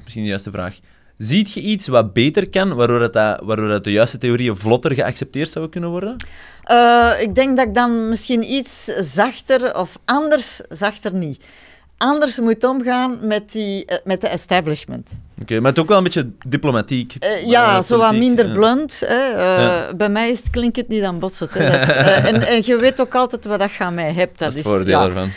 Misschien 0.04 0.24
de 0.24 0.30
juiste 0.30 0.52
vraag. 0.52 0.80
Ziet 1.18 1.52
je 1.54 1.62
iets 1.62 1.88
wat 1.88 2.14
beter 2.14 2.50
kan, 2.50 2.74
waardoor, 2.76 3.12
dat, 3.12 3.40
waardoor 3.44 3.68
dat 3.68 3.84
de 3.84 3.92
juiste 3.92 4.18
theorieën 4.18 4.56
vlotter 4.58 4.94
geaccepteerd 4.94 5.50
zouden 5.50 5.72
kunnen 5.72 5.90
worden? 5.90 6.16
Eh, 6.64 7.12
ik 7.20 7.36
denk 7.36 7.58
dat 7.58 7.68
ik 7.68 7.74
dan 7.74 8.10
misschien 8.10 8.44
iets 8.44 8.84
zachter 9.00 9.76
of 9.76 10.00
anders, 10.06 10.62
zachter 10.70 11.14
niet, 11.14 11.44
anders 11.98 12.40
moet 12.40 12.64
omgaan 12.64 13.18
met, 13.22 13.52
die, 13.52 13.86
eh, 13.86 13.98
met 14.04 14.22
de 14.22 14.28
establishment. 14.28 15.20
Oké, 15.42 15.60
maar 15.60 15.70
het 15.70 15.80
ook 15.80 15.88
wel 15.88 15.98
een 15.98 16.04
beetje 16.04 16.30
diplomatiek. 16.48 17.16
Eh, 17.20 17.48
ja, 17.48 17.78
eh, 17.78 17.84
zo 17.84 17.98
wat 17.98 18.14
minder 18.14 18.48
ja. 18.48 18.54
blunt. 18.54 19.02
Hè. 19.06 19.16
Eh, 19.16 19.60
Ja. 19.62 19.94
Bij 19.96 20.10
mij 20.10 20.30
is 20.30 20.38
het, 20.38 20.50
klinkt 20.50 20.76
het 20.76 20.88
niet 20.88 21.04
aan 21.04 21.20
botsend. 21.20 21.54
Hè. 21.54 21.70
Dat 21.72 21.82
is, 21.82 21.88
eh, 21.88 22.26
en, 22.26 22.48
en 22.48 22.62
je 22.66 22.78
weet 22.78 23.02
ook 23.02 23.16
altijd 23.16 23.46
wat 23.46 23.60
dat 23.60 23.74
je 23.74 23.84
aan 23.84 23.94
mij 23.94 24.14
hebt. 24.14 24.40
Dat 24.40 24.40
Dat 24.40 24.50
is 24.50 24.56
het 24.56 24.68
voordeel 24.68 25.04
ervan. 25.04 25.30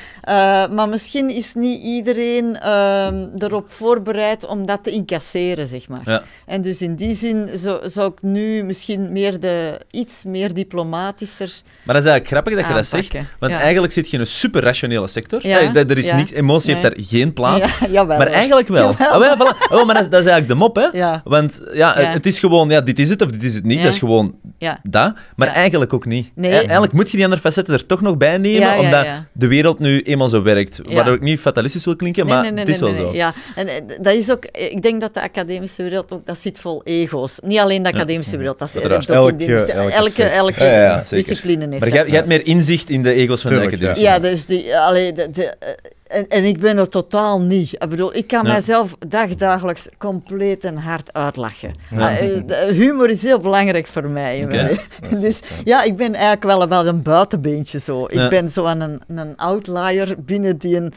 Maar 0.74 0.88
misschien 0.88 1.30
is 1.30 1.54
niet 1.54 1.82
iedereen 1.82 2.58
ehm, 2.60 3.26
erop 3.38 3.70
voorbereid 3.70 4.46
om 4.46 4.66
dat 4.66 4.84
te 4.84 4.90
incasseren, 4.90 5.66
zeg 5.66 5.88
maar. 5.88 6.22
En 6.46 6.62
dus 6.62 6.80
in 6.80 6.94
die 6.94 7.14
zin 7.14 7.48
zou, 7.54 7.90
zou 7.90 8.12
ik 8.12 8.22
nu 8.22 8.62
misschien 8.62 9.12
meer 9.12 9.40
de, 9.40 9.80
iets 9.90 10.24
meer 10.24 10.54
diplomatischer 10.54 11.50
Maar 11.82 11.94
dat 11.94 12.04
is 12.04 12.10
eigenlijk 12.10 12.26
grappig 12.26 12.54
dat 12.54 12.66
je 12.66 12.74
dat 12.74 12.86
zegt, 12.86 13.26
want 13.38 13.52
eigenlijk 13.52 13.92
zit 13.92 14.08
je 14.08 14.14
in 14.14 14.20
een 14.20 14.26
super 14.26 14.62
rationele 14.62 15.06
sector. 15.06 15.46
Ja, 15.46 15.74
Er 15.74 15.98
is 15.98 16.12
niks, 16.12 16.30
emotie 16.32 16.70
heeft 16.70 16.82
daar 16.82 16.96
geen 16.96 17.32
plaats. 17.32 17.80
Maar 18.06 18.26
eigenlijk 18.26 18.68
wel. 18.68 18.84
Jawel. 18.98 19.12
Ah, 19.12 19.18
wel, 19.18 19.36
voilà. 19.36 19.72
Oh, 19.72 19.86
maar 19.86 19.93
dat 19.94 20.02
is, 20.04 20.10
dat 20.10 20.20
is 20.20 20.26
eigenlijk 20.26 20.48
de 20.48 20.54
mop, 20.54 20.76
hè? 20.76 20.98
Ja. 20.98 21.20
Want 21.24 21.62
ja, 21.72 22.00
Ja. 22.00 22.10
het 22.12 22.26
is 22.26 22.38
gewoon, 22.38 22.68
ja, 22.70 22.80
dit 22.80 22.98
is 22.98 23.08
het 23.10 23.22
of 23.22 23.30
dit 23.30 23.42
is 23.42 23.54
het 23.54 23.64
niet. 23.64 23.78
Ja. 23.78 23.84
Dat 23.84 23.92
is 23.92 23.98
gewoon 23.98 24.34
Ja. 24.58 24.78
dat. 24.82 25.14
Maar 25.36 25.48
Ja. 25.48 25.54
eigenlijk 25.54 25.92
ook 25.92 26.06
niet. 26.06 26.30
Nee. 26.34 26.50
E- 26.50 26.54
Eigenlijk 26.54 26.92
moet 26.92 27.10
je 27.10 27.16
die 27.16 27.24
andere 27.24 27.42
facetten 27.42 27.74
er 27.74 27.86
toch 27.86 28.00
nog 28.00 28.16
bij 28.16 28.38
nemen, 28.38 28.60
Ja, 28.60 28.74
ja, 28.74 28.80
omdat 28.80 29.04
ja. 29.04 29.26
de 29.32 29.46
wereld 29.46 29.78
nu 29.78 30.00
eenmaal 30.02 30.28
zo 30.28 30.42
werkt. 30.42 30.80
Ja. 30.86 30.94
Waardoor 30.94 31.14
ik 31.14 31.20
niet 31.20 31.40
fatalistisch 31.40 31.84
wil 31.84 31.96
klinken, 31.96 32.26
maar 32.26 32.44
het 32.54 32.68
is 32.68 32.78
wel 32.78 32.88
nee, 32.90 32.98
zo. 32.98 33.04
nee. 33.06 33.16
Ja, 33.16 33.32
en 33.54 33.68
eh, 33.68 33.74
dat 34.00 34.12
is 34.12 34.30
ook, 34.30 34.44
ik 34.52 34.82
denk 34.82 35.00
dat 35.00 35.14
de 35.14 35.22
academische 35.22 35.82
wereld 35.82 36.12
ook, 36.12 36.26
dat 36.26 36.38
zit 36.38 36.58
vol 36.58 36.80
ego's. 36.84 37.38
Niet 37.44 37.58
alleen 37.58 37.82
de 37.82 37.92
academische 37.92 38.36
wereld, 38.36 38.58
dat 38.58 38.76
ook 38.76 38.82
in 38.82 38.90
Elke- 38.90 39.36
die- 39.36 39.46
elke 39.54 39.72
elke, 39.72 40.10
sector. 40.10 40.32
elke 40.36 40.64
Ja, 40.64 40.70
ja, 40.72 40.82
ja, 40.82 41.04
zeker. 41.04 41.28
discipline 41.28 41.58
heeft 41.60 41.70
Maar 41.70 41.80
dat. 41.80 41.92
jij, 41.92 42.06
jij 42.06 42.14
hebt 42.16 42.28
meer 42.28 42.46
inzicht 42.46 42.90
in 42.90 43.02
de 43.02 43.12
ego's 43.12 43.40
van 43.42 43.50
Tuurlijk, 43.50 43.70
de 43.70 43.76
academie. 43.86 44.08
Ja, 44.08 44.18
dus 44.18 44.46
die, 44.46 44.76
allee, 44.78 45.12
de, 45.12 45.30
de, 45.30 45.44
eh, 45.44 45.68
en, 46.04 46.28
en 46.28 46.44
ik 46.44 46.60
ben 46.60 46.78
er 46.78 46.88
totaal 46.88 47.40
niet. 47.40 47.72
Ik 47.72 47.88
bedoel, 47.88 48.14
ik 48.16 48.26
kan 48.26 48.44
Ja. 48.44 48.52
mijzelf 48.52 48.96
dagdagelijks 49.08 49.88
compleet 49.98 50.64
en 50.64 50.76
hard 50.76 51.12
uitlachen. 51.12 51.74
Ja. 51.96 52.18
Eh, 52.18 52.66
humor 52.68 53.10
is 53.10 53.22
heel 53.22 53.38
belangrijk 53.38 53.86
voor 53.86 54.08
mij. 54.08 54.46
Dus 55.20 55.40
ja, 55.64 55.82
ik 55.82 55.96
ben 55.96 56.12
eigenlijk 56.14 56.44
wel, 56.44 56.68
wel 56.68 56.86
een 56.86 57.02
buitenbeentje 57.02 57.78
zo. 57.78 58.04
Ik 58.06 58.28
ben 58.30 58.50
zo 58.50 58.64
aan 58.64 58.80
een, 58.80 59.00
een 59.08 59.36
outlier 59.36 60.14
binnen 60.18 60.58
die, 60.58 60.76
een, 60.76 60.92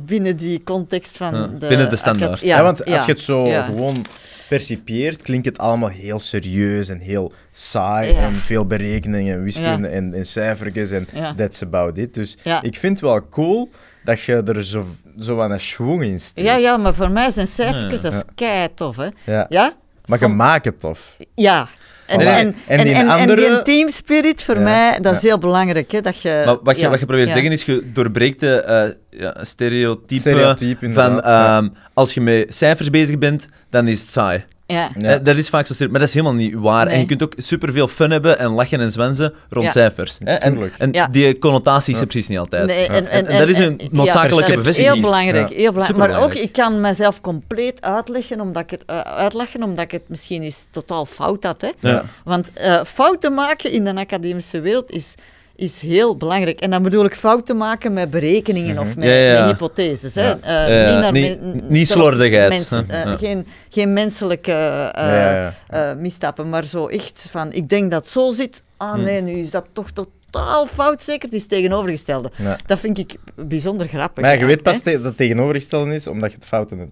binnen 0.00 0.36
die 0.36 0.62
context 0.62 1.16
van 1.16 1.34
Ja, 1.34 1.46
de... 1.46 1.66
binnen 1.66 1.90
de 1.90 1.96
standaard. 1.96 2.40
Ja, 2.40 2.62
want 2.62 2.84
als 2.84 3.04
je 3.04 3.10
het 3.10 3.20
zo 3.20 3.46
ja. 3.46 3.64
gewoon 3.64 4.04
percipieert, 4.48 5.22
klinkt 5.22 5.46
het 5.46 5.58
allemaal 5.58 5.88
heel 5.88 6.18
serieus 6.18 6.88
en 6.88 6.98
heel 6.98 7.32
saai 7.52 8.12
Ja. 8.12 8.20
en 8.20 8.34
veel 8.34 8.66
berekeningen 8.66 9.34
en 9.36 9.42
wiskunde 9.42 9.88
Ja. 9.88 9.94
en, 9.94 10.14
en 10.14 10.26
cijfertjes 10.26 10.90
en 10.90 11.08
Ja. 11.14 11.34
that's 11.34 11.62
about 11.62 11.98
it. 11.98 12.14
Dus 12.14 12.36
Ja. 12.42 12.62
ik 12.62 12.76
vind 12.78 12.92
het 12.92 13.00
wel 13.10 13.28
cool 13.28 13.70
dat 14.04 14.20
je 14.20 14.42
er 14.46 14.64
zo, 14.64 14.84
zo 15.18 15.40
aan 15.40 15.50
een 15.50 15.60
schwung 15.60 16.02
in 16.02 16.20
steekt. 16.20 16.46
Ja, 16.46 16.56
ja, 16.56 16.76
maar 16.76 16.94
voor 16.94 17.10
mij 17.10 17.30
zijn 17.30 17.46
cijfertjes, 17.46 18.02
Ja. 18.02 18.10
dat 18.10 18.12
is 18.12 18.22
kei 18.34 18.68
tof, 18.74 18.96
hè. 18.96 19.08
Ja. 19.26 19.46
Ja? 19.48 19.72
Maar 20.06 20.18
je 20.20 20.28
maakt 20.28 20.64
het 20.64 20.80
tof. 20.80 21.16
Ja. 21.34 21.68
En, 22.06 22.20
en, 22.20 22.26
En 22.36 22.54
en, 22.66 22.84
die 22.84 22.94
en, 22.94 23.00
en 23.00 23.08
andere- 23.08 23.34
die 23.48 23.62
team 23.62 23.90
spirit 23.90 24.42
voor 24.42 24.54
Ja, 24.54 24.60
mij, 24.60 24.98
dat 25.00 25.16
is 25.16 25.22
ja. 25.22 25.28
heel 25.28 25.38
belangrijk. 25.38 25.92
Hè, 25.92 26.00
dat 26.00 26.20
je, 26.20 26.42
Maar 26.44 26.56
wat 26.62 26.76
je, 26.76 26.82
ja, 26.82 26.90
wat 26.90 27.00
je 27.00 27.06
probeert 27.06 27.28
ja. 27.28 27.34
te 27.34 27.40
zeggen 27.40 27.56
is, 27.58 27.64
je 27.64 27.92
doorbreekt 27.92 28.40
de 28.40 28.60
eh, 28.62 29.20
ja, 29.20 29.36
stereotype, 29.44 30.20
Stereotype, 30.20 30.92
van 30.92 31.22
ehm, 31.22 31.68
als 31.92 32.14
je 32.14 32.20
met 32.20 32.54
cijfers 32.54 32.90
bezig 32.90 33.18
bent, 33.18 33.48
dan 33.70 33.88
is 33.88 34.00
het 34.00 34.08
saai. 34.10 34.44
Ja. 34.66 34.90
Ja. 34.98 35.08
Eh, 35.18 35.24
dat 35.24 35.36
is 35.36 35.48
vaak 35.48 35.66
zo 35.66 35.74
maar 35.90 36.00
dat 36.00 36.08
is 36.08 36.14
helemaal 36.14 36.34
niet 36.36 36.54
waar. 36.54 36.86
En 36.86 36.98
je 36.98 37.06
kunt 37.06 37.22
ook 37.22 37.32
superveel 37.36 37.88
fun 37.88 38.10
hebben 38.10 38.38
en 38.38 38.50
lachen 38.50 38.80
en 38.80 38.90
zwenzen 38.90 39.34
rond 39.50 39.66
Ja. 39.66 39.72
cijfers. 39.72 40.18
Hè? 40.24 40.34
En, 40.34 40.52
Tuurlijk. 40.52 40.74
en 40.78 40.92
Ja. 40.92 41.06
die 41.08 41.38
connotatie 41.38 41.94
is 41.94 42.00
er 42.00 42.06
precies 42.06 42.28
niet 42.28 42.38
altijd. 42.38 42.66
Nee, 42.66 42.86
en, 42.86 43.10
en, 43.10 43.26
En 43.26 43.38
dat 43.38 43.48
is 43.48 43.58
een 43.58 43.78
en- 43.78 43.88
noodzakelijke 43.90 44.34
ja, 44.34 44.40
dat 44.40 44.48
is 44.48 44.56
bevestiging. 44.56 44.92
Heel 44.92 45.02
belangrijk, 45.02 45.48
Ja. 45.48 45.56
heel 45.56 45.72
belangrijk. 45.72 46.10
Maar 46.12 46.22
ook, 46.22 46.34
ik 46.34 46.52
kan 46.52 46.80
mezelf 46.80 47.20
compleet 47.20 47.82
uitleggen 47.82 48.40
omdat 48.40 48.62
ik 48.62 48.70
het, 48.70 48.84
eh, 48.86 49.00
uitleggen, 49.00 49.62
omdat 49.62 49.84
ik 49.84 49.90
het 49.90 50.08
misschien 50.08 50.42
eens 50.42 50.66
totaal 50.70 51.06
fout 51.06 51.44
had. 51.44 51.60
Hè. 51.60 51.70
Ja. 51.88 52.04
Want 52.24 52.52
eh, 52.52 52.80
fouten 52.84 53.34
maken 53.34 53.70
in 53.70 53.84
de 53.84 53.94
academische 53.94 54.60
wereld 54.60 54.90
is, 54.90 55.14
is 55.56 55.80
heel 55.80 56.16
belangrijk. 56.16 56.60
En 56.60 56.70
dan 56.70 56.82
bedoel 56.82 57.04
ik 57.04 57.14
fouten 57.14 57.56
maken 57.56 57.92
met 57.92 58.10
berekeningen 58.10 58.78
of 58.78 58.96
met, 58.96 59.04
Ja, 59.04 59.12
ja, 59.14 59.32
ja. 59.32 59.40
met 59.40 59.50
hypotheses. 59.50 60.14
Hè. 60.14 60.22
Ja. 60.28 60.38
Eh, 60.40 60.92
niet 60.92 61.00
naar 61.00 61.12
niet- 61.12 61.40
men- 61.40 61.62
niet 61.68 61.88
zelfs 61.88 62.02
slordigheid. 62.02 62.68
eh, 62.88 63.12
geen, 63.18 63.46
geen 63.68 63.92
menselijke 63.92 64.52
eh, 64.92 65.92
misstappen, 65.98 66.48
maar 66.48 66.64
zo 66.64 66.86
echt 66.86 67.28
van, 67.30 67.52
ik 67.52 67.68
denk 67.68 67.90
dat 67.90 68.02
het 68.02 68.10
zo 68.12 68.32
zit. 68.32 68.62
Ah 68.76 68.92
Hm. 68.94 69.02
nee, 69.02 69.22
nu 69.22 69.32
is 69.32 69.50
dat 69.50 69.66
toch 69.72 69.90
totaal 69.90 70.66
fout, 70.66 71.02
zeker. 71.02 71.24
Het 71.28 71.32
is 71.38 71.46
tegenovergestelde. 71.46 72.30
Dat 72.66 72.78
vind 72.78 72.98
ik 72.98 73.14
bijzonder 73.34 73.88
grappig. 73.88 74.22
Maar 74.24 74.38
je 74.38 74.44
weet 74.44 74.62
pas 74.62 74.82
dat 74.82 75.02
het 75.04 75.16
tegenovergestelde 75.16 75.94
is, 75.94 76.06
omdat 76.06 76.30
je 76.30 76.36
het 76.36 76.46
fouten 76.46 76.78
hebt 76.78 76.90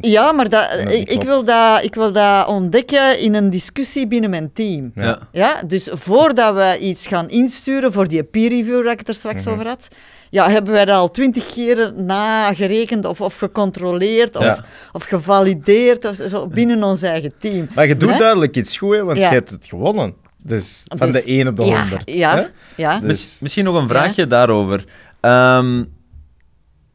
Ja, 0.00 0.32
maar 0.32 0.48
dat, 0.48 0.68
ik, 0.88 1.22
wil 1.22 1.44
dat, 1.44 1.84
ik 1.84 1.94
wil 1.94 2.12
dat 2.12 2.46
ontdekken 2.46 3.18
in 3.18 3.34
een 3.34 3.50
discussie 3.50 4.06
binnen 4.08 4.30
mijn 4.30 4.52
team. 4.52 4.92
Ja. 4.94 5.18
Ja, 5.32 5.62
dus 5.66 5.88
voordat 5.92 6.54
we 6.54 6.78
iets 6.80 7.06
gaan 7.06 7.28
insturen 7.28 7.92
voor 7.92 8.08
die 8.08 8.22
peer 8.24 8.48
review 8.48 8.82
waar 8.82 8.92
ik 8.92 8.98
het 8.98 9.08
er 9.08 9.14
straks 9.14 9.44
Mhm. 9.44 9.54
over 9.54 9.66
had, 9.66 9.88
ja, 10.30 10.50
hebben 10.50 10.72
wij 10.72 10.84
dat 10.84 10.96
al 10.96 11.10
twintig 11.10 11.52
keren 11.52 12.04
nagerekend 12.06 13.04
of, 13.04 13.20
of 13.20 13.38
gecontroleerd 13.38 14.36
of, 14.36 14.44
Ja. 14.44 14.64
of 14.92 15.04
gevalideerd 15.04 16.04
of 16.04 16.14
zo, 16.28 16.46
binnen 16.46 16.82
ons 16.82 17.02
eigen 17.02 17.32
team. 17.38 17.66
Maar 17.74 17.86
je 17.86 17.96
doet 17.96 18.18
duidelijk 18.18 18.56
iets 18.56 18.76
goed, 18.78 18.94
hè, 18.94 19.04
want 19.04 19.18
Ja. 19.18 19.28
je 19.28 19.34
hebt 19.34 19.50
het 19.50 19.66
gewonnen. 19.66 20.14
Dus 20.38 20.82
van 20.98 21.10
Dus- 21.10 21.24
de 21.24 21.30
1 21.30 21.48
op 21.48 21.56
de 21.56 21.64
ja, 21.64 21.80
100. 21.80 22.02
Ja, 22.10 22.48
ja. 22.76 22.98
Dus- 22.98 23.06
Mis- 23.06 23.36
misschien 23.40 23.64
nog 23.64 23.82
een 23.82 23.88
vraagje 23.88 24.26
daarover. 24.26 24.84
Ehm, 25.20 25.80
ik 25.80 25.88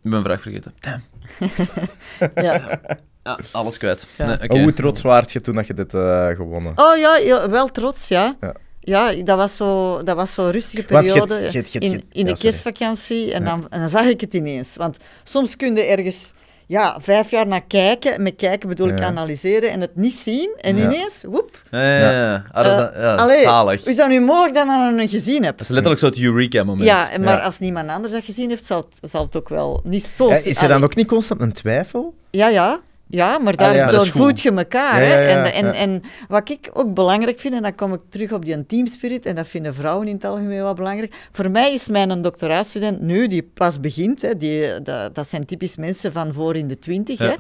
ben 0.02 0.14
een 0.14 0.24
vraag 0.24 0.42
vergeten. 0.42 0.74
Damn. 0.80 1.04
ja. 2.36 2.80
Ja, 3.24 3.40
alles 3.52 3.78
kwijt. 3.78 4.08
Ja. 4.18 4.38
Nee, 4.48 4.62
hoe 4.64 4.74
trots 4.74 5.02
waart 5.02 5.32
je 5.32 5.42
toen 5.42 5.56
dat 5.56 5.68
je 5.68 5.74
dit 5.74 5.94
eh, 5.94 6.28
gewonnen? 6.28 6.72
Oh 6.76 6.98
ja, 6.98 7.18
ja, 7.18 7.50
wel 7.50 7.68
trots, 7.68 8.08
ja. 8.08 8.36
Ja. 8.42 8.54
Ja, 8.80 9.12
dat 9.24 9.38
was 9.38 9.56
zo, 9.56 10.04
dat 10.04 10.16
was 10.16 10.34
zo'n 10.34 10.52
rustige 10.52 10.86
Want 10.94 11.06
je- 11.06 11.12
periode 11.14 11.36
je- 11.36 11.52
je- 11.52 11.64
je- 11.72 11.80
in, 11.80 11.92
in 12.12 12.26
ja, 12.28 12.34
de 12.34 12.40
kerstvakantie. 12.40 13.34
En, 13.34 13.44
Ja. 13.44 13.50
dan, 13.50 13.66
en 13.70 13.80
dan 13.80 13.90
zag 13.90 14.06
ik 14.06 14.22
het 14.22 14.34
ineens. 14.34 14.76
Want 14.76 14.98
soms 15.24 15.56
kun 15.56 15.76
je 15.76 15.82
ergens 15.84 16.32
ja, 16.68 16.98
vijf 17.02 17.32
jaar 17.32 17.48
naar 17.48 17.64
kijken. 17.68 18.24
Met 18.24 18.36
kijken 18.36 18.70
bedoel 18.70 18.88
ik 18.88 19.00
Ja. 19.00 19.06
analyseren 19.06 19.72
en 19.72 19.82
het 19.82 19.96
niet 19.96 20.14
zien. 20.14 20.54
En 20.62 20.78
Ja. 20.78 20.84
ineens, 20.84 21.24
woep. 21.28 21.62
Ja, 21.72 21.80
ja, 21.98 22.12
ja. 22.12 22.44
Ah, 22.52 22.64
dat, 22.64 22.90
is- 22.90 22.96
eh, 22.96 23.02
ja, 23.02 23.16
allee, 23.16 23.42
zalig. 23.44 23.82
Hoe 23.82 23.90
is 23.90 23.96
dat 23.98 24.10
nu 24.10 24.20
mogelijk 24.22 24.54
dat 24.56 24.64
je 24.66 24.70
dat 24.90 24.94
nog 24.96 25.10
gezien 25.10 25.44
hebt? 25.44 25.58
Dat 25.58 25.68
is 25.70 25.74
letterlijk 25.74 26.00
zo 26.00 26.06
het 26.08 26.20
Eureka-moment. 26.20 26.84
Ja, 26.84 27.10
maar 27.20 27.38
Ja. 27.38 27.44
als 27.44 27.60
niemand 27.60 27.90
anders 27.90 28.14
dat 28.14 28.26
gezien 28.26 28.50
heeft, 28.50 28.66
zal 28.66 28.78
het, 29.00 29.10
zal 29.12 29.22
het 29.26 29.36
ook 29.36 29.50
wel 29.50 29.82
niet 29.84 30.04
zo... 30.04 30.30
Hè, 30.30 30.36
zien. 30.36 30.50
is 30.50 30.56
er 30.58 30.62
dan 30.62 30.72
Allee, 30.72 30.84
ook 30.90 30.96
niet 30.96 31.08
constant 31.08 31.42
een 31.42 31.54
twijfel? 31.54 32.14
Ja, 32.32 32.48
ja. 32.48 32.80
Ja, 33.10 33.38
maar 33.38 33.56
Ah, 33.56 33.76
ja, 33.76 33.92
dat 33.92 34.02
is 34.02 34.10
goed. 34.10 34.22
voed 34.22 34.42
je 34.42 34.52
elkaar. 34.52 35.04
Ja, 35.04 35.20
ja, 35.20 35.28
en, 35.28 35.54
en, 35.54 35.74
en 35.74 36.02
wat 36.28 36.50
ik 36.50 36.70
ook 36.74 36.94
belangrijk 36.94 37.40
vind, 37.40 37.54
en 37.54 37.62
dan 37.62 37.76
kom 37.76 37.94
ik 37.94 38.00
terug 38.10 38.32
op 38.32 38.46
die 38.46 38.66
teamspirit, 38.66 39.26
en 39.26 39.36
dat 39.36 39.48
vinden 39.48 39.74
vrouwen 39.76 40.08
in 40.08 40.14
het 40.16 40.26
algemeen 40.26 40.62
wel 40.62 40.74
belangrijk. 40.74 41.28
Voor 41.32 41.52
mij 41.52 41.74
is 41.74 41.88
mijn 41.90 42.22
doctoraatstudent 42.22 43.02
nu, 43.02 43.28
die 43.28 43.44
pas 43.54 43.80
begint, 43.80 44.22
hè, 44.22 44.38
die, 44.38 44.82
dat, 44.82 45.16
dat 45.16 45.28
zijn 45.28 45.46
typisch 45.46 45.78
mensen 45.78 46.12
van 46.12 46.34
voor 46.34 46.56
in 46.56 46.68
de 46.68 46.80
twintig. 46.80 47.20
Hè. 47.20 47.34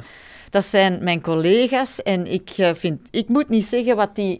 Dat 0.49 0.65
zijn 0.65 1.03
mijn 1.03 1.22
collega's 1.22 2.01
en 2.01 2.26
ik, 2.32 2.49
eh, 2.57 2.70
vind, 2.74 2.99
ik 3.11 3.28
moet 3.28 3.49
niet 3.49 3.65
zeggen 3.65 3.95
wat 3.95 4.15
die 4.15 4.39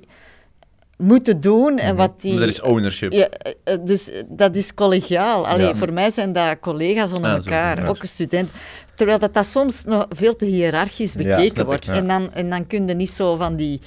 moeten 0.98 1.42
doen 1.42 1.78
en 1.78 1.96
wat 1.96 2.22
die... 2.22 2.34
Maar 2.34 2.42
er 2.42 2.48
is 2.48 2.62
ownership. 2.62 3.12
Ja, 3.14 3.28
eh, 3.30 3.52
eh, 3.64 3.80
dus 3.84 4.10
dat 4.28 4.56
is 4.56 4.74
collegiaal. 4.74 5.48
Allee, 5.48 5.68
Ja. 5.68 5.76
Voor 5.76 5.94
mij 5.94 6.12
zijn 6.12 6.34
dat 6.34 6.60
collega's 6.60 7.12
onder 7.14 7.30
Ah, 7.32 7.36
elkaar, 7.36 7.88
ook 7.90 8.02
een 8.02 8.08
student. 8.08 8.50
Terwijl 8.98 9.20
dat, 9.20 9.34
dat 9.34 9.46
soms 9.46 9.84
nog 9.84 10.06
veel 10.10 10.36
te 10.36 10.46
hiërarchisch 10.46 11.14
Ja, 11.14 11.18
bekeken 11.24 11.60
ik, 11.62 11.66
wordt. 11.66 11.86
ja. 11.86 11.94
En, 11.94 12.08
dan, 12.08 12.34
en 12.34 12.50
dan 12.50 12.68
kun 12.68 12.88
je 12.88 12.94
niet 12.94 13.10
zo 13.10 13.36
van 13.36 13.56
die 13.56 13.82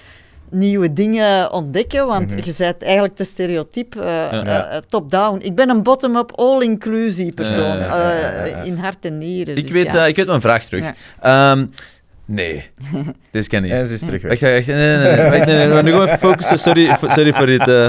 nieuwe 0.51 0.93
dingen 0.93 1.53
ontdekken, 1.53 2.07
want 2.07 2.31
je 2.45 2.55
bent 2.59 2.83
eigenlijk 2.83 3.17
te 3.17 3.25
stereotyp 3.25 3.97
eh, 3.97 4.03
Ja. 4.07 4.31
eh, 4.45 4.77
eh, 4.77 4.83
top-down. 4.89 5.39
Ik 5.43 5.55
ben 5.55 5.69
een 5.69 5.83
bottom-up, 5.83 6.33
all-inclusive 6.35 7.33
persoon, 7.33 7.65
Ja, 7.65 7.75
ja, 7.75 8.11
ja, 8.11 8.19
ja, 8.21 8.45
ja. 8.45 8.61
eh, 8.61 8.67
in 8.67 8.77
hart 8.77 9.05
en 9.05 9.19
nieren. 9.19 9.57
Ik, 9.57 9.63
Dus 9.63 9.73
weet, 9.73 9.85
ja. 9.93 10.07
ik 10.07 10.17
weet 10.17 10.27
mijn 10.27 10.41
vraag 10.41 10.65
terug. 10.65 10.85
Ja. 11.23 11.67
Nee, 12.33 12.63
dit 13.31 13.47
kan 13.49 13.63
niet. 13.63 13.71
En 13.73 13.87
ze 13.89 13.95
is 13.95 14.01
terug 14.01 14.23
weg. 14.23 14.41
Wacht, 14.41 14.55
wacht, 14.55 14.67
nee, 14.67 14.77
nee, 14.77 14.97
nee. 14.97 15.17
nee. 15.17 15.31
Wacht, 15.31 15.47
nee, 15.47 15.57
nee. 15.57 15.69
We 15.69 15.75
gaan 15.75 15.85
nu 15.85 15.91
gewoon 15.91 16.07
even 16.07 16.19
focussen. 16.19 16.59
Sorry, 16.59 16.95
voor- 16.99 17.11
sorry 17.11 17.33
voor 17.33 17.47
dit 17.47 17.69
eh 17.69 17.85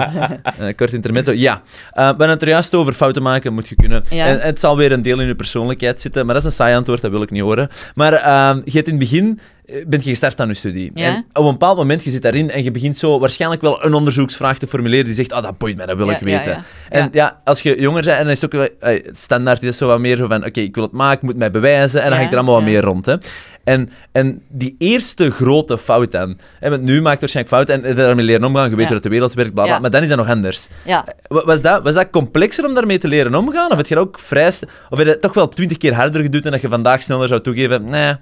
eh, 0.59 0.75
kort 0.75 0.93
intermezzo. 0.93 1.31
Ja, 1.31 1.53
eh, 1.53 1.93
we 1.93 2.01
hebben 2.03 2.29
het 2.29 2.41
er 2.41 2.47
juist 2.47 2.75
over 2.75 2.93
fouten 2.93 3.21
maken, 3.21 3.53
moet 3.53 3.67
je 3.69 3.75
kunnen. 3.75 4.01
Ja. 4.09 4.25
En 4.27 4.39
het 4.39 4.59
zal 4.59 4.77
weer 4.77 4.91
een 4.91 5.01
deel 5.01 5.19
in 5.19 5.27
je 5.27 5.35
persoonlijkheid 5.35 6.01
zitten, 6.01 6.25
maar 6.25 6.33
dat 6.33 6.43
is 6.43 6.49
een 6.49 6.55
saai 6.55 6.75
antwoord, 6.75 7.01
dat 7.01 7.11
wil 7.11 7.21
ik 7.21 7.31
niet 7.31 7.41
horen. 7.41 7.69
Maar 7.95 8.13
ehm, 8.13 8.55
je 8.65 8.71
hebt 8.71 8.87
in 8.87 8.93
het 8.99 8.99
begin... 9.09 9.39
Bent 9.87 10.03
je 10.03 10.09
gestart 10.09 10.39
aan 10.39 10.47
je 10.47 10.53
studie. 10.53 10.91
Ja. 10.93 11.05
En 11.05 11.25
op 11.33 11.45
een 11.45 11.51
bepaald 11.51 11.77
moment, 11.77 12.03
je 12.03 12.09
zit 12.09 12.21
daarin 12.21 12.49
en 12.51 12.63
je 12.63 12.71
begint 12.71 12.97
zo 12.97 13.19
waarschijnlijk 13.19 13.61
wel 13.61 13.85
een 13.85 13.93
onderzoeksvraag 13.93 14.57
te 14.57 14.67
formuleren 14.67 15.05
die 15.05 15.13
zegt, 15.13 15.33
ah, 15.33 15.43
dat 15.43 15.57
boeit 15.57 15.77
mij, 15.77 15.85
dat 15.85 15.97
wil 15.97 16.05
Ja, 16.09 16.13
ik 16.15 16.19
weten. 16.19 16.41
ja, 16.43 16.49
ja. 16.49 16.63
En 16.89 17.01
Ja. 17.03 17.09
ja. 17.11 17.41
als 17.43 17.61
je 17.61 17.79
jonger 17.81 18.03
bent, 18.03 18.17
en 18.17 18.23
dan 18.23 18.31
is 18.31 18.41
het 18.41 18.55
ook 18.55 18.67
wel, 18.79 18.99
standaard 19.13 19.61
is 19.61 19.67
het 19.67 19.75
zo 19.75 19.87
wat 19.87 19.99
meer 19.99 20.17
zo 20.17 20.27
van, 20.27 20.45
oké, 20.45 20.59
ik 20.59 20.75
wil 20.75 20.83
het 20.83 20.93
maken, 20.93 21.17
ik 21.17 21.21
moet 21.23 21.35
mij 21.37 21.51
bewijzen, 21.51 21.99
en 22.01 22.05
dan 22.05 22.13
Ja, 22.13 22.17
hangt 22.17 22.31
er 22.31 22.37
allemaal 22.37 22.55
wat 22.55 22.63
meer 22.63 22.81
rond. 22.81 23.05
Hè. 23.05 23.15
En, 23.63 23.91
en 24.11 24.43
die 24.47 24.75
eerste 24.77 25.31
grote 25.31 25.77
fout 25.77 26.11
dan, 26.11 26.37
hè, 26.59 26.69
want 26.69 26.81
nu 26.81 27.01
maakt 27.01 27.21
het 27.21 27.33
waarschijnlijk 27.33 27.55
fout 27.55 27.69
en 27.69 27.83
eh, 27.89 27.95
daarmee 27.95 28.25
leren 28.25 28.43
omgaan, 28.43 28.69
je 28.69 28.75
weet 28.75 28.85
hoe 28.85 28.93
dat 28.93 29.03
de 29.03 29.09
wereld 29.09 29.33
werkt, 29.33 29.53
bla, 29.53 29.65
maar 29.79 29.89
dan 29.89 30.01
is 30.03 30.07
dat 30.09 30.17
nog 30.17 30.29
anders. 30.29 30.67
Ja. 30.85 31.05
Wa- 31.27 31.45
Was 31.45 31.61
dat, 31.61 31.83
was 31.83 31.93
dat 31.93 32.09
complexer 32.09 32.65
om 32.65 32.73
daarmee 32.73 32.97
te 32.97 33.07
leren 33.07 33.35
omgaan? 33.35 33.71
Of 33.71 33.77
heb 33.77 33.87
je 33.87 33.95
dat 33.95 34.03
ook 34.03 34.19
vrij... 34.19 34.47
Of 34.47 34.63
heb 34.89 34.97
je 34.97 35.05
dat 35.05 35.21
toch 35.21 35.33
wel 35.33 35.49
twintig 35.49 35.77
keer 35.77 35.93
harder 35.93 36.21
gedaan 36.21 36.41
en 36.41 36.51
dat 36.51 36.61
je 36.61 36.67
vandaag 36.67 37.01
sneller 37.03 37.27
zou 37.27 37.41
toegeven? 37.41 37.85
Nee. 37.85 38.13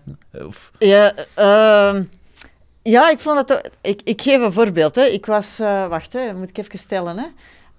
Of, 0.47 0.71
Ja, 0.79 1.13
ehm, 1.35 2.03
ja, 2.83 3.09
ik 3.09 3.19
vond 3.19 3.51
ook- 3.51 3.61
Ik, 3.81 4.01
ik 4.03 4.21
geef 4.21 4.41
een 4.41 4.53
voorbeeld. 4.53 4.95
Hè. 4.95 5.03
Ik 5.05 5.25
was... 5.25 5.59
eh, 5.59 5.87
wacht, 5.87 6.13
hè, 6.13 6.33
moet 6.33 6.49
ik 6.49 6.57
even 6.57 6.79
stellen. 6.79 7.17
Hè. 7.17 7.25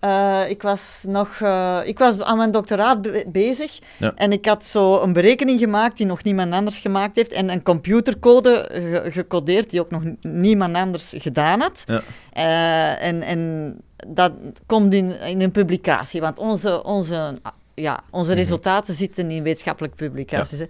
Eh, 0.00 0.40
ik 0.48 0.62
was 0.62 1.02
nog... 1.06 1.28
eh, 1.40 1.78
ik 1.84 1.98
was 1.98 2.20
aan 2.20 2.36
mijn 2.36 2.50
doctoraat 2.50 3.02
be- 3.02 3.24
bezig. 3.28 3.78
Ja. 3.96 4.12
En 4.14 4.32
ik 4.32 4.46
had 4.46 4.64
zo 4.64 5.00
een 5.00 5.12
berekening 5.12 5.60
gemaakt 5.60 5.96
die 5.96 6.06
nog 6.06 6.22
niemand 6.22 6.52
anders 6.52 6.78
gemaakt 6.78 7.16
heeft. 7.16 7.32
En 7.32 7.48
een 7.48 7.62
computercode 7.62 8.68
ge- 8.72 9.10
gecodeerd 9.10 9.70
die 9.70 9.80
ook 9.80 9.90
nog 9.90 10.02
niemand 10.20 10.74
anders 10.76 11.14
gedaan 11.16 11.60
had. 11.60 11.84
Ja. 11.86 12.02
Eh, 12.32 13.06
en, 13.08 13.22
en 13.22 13.74
dat 14.06 14.32
komt 14.66 14.94
in, 14.94 15.20
in 15.20 15.40
een 15.40 15.50
publicatie. 15.50 16.20
Want 16.20 16.38
onze... 16.38 16.84
onze 16.84 17.34
ja, 17.74 18.00
onze 18.10 18.32
resultaten 18.32 18.94
zitten 18.94 19.30
in 19.30 19.42
wetenschappelijke 19.42 19.96
publicaties. 19.96 20.58
Hè. 20.58 20.64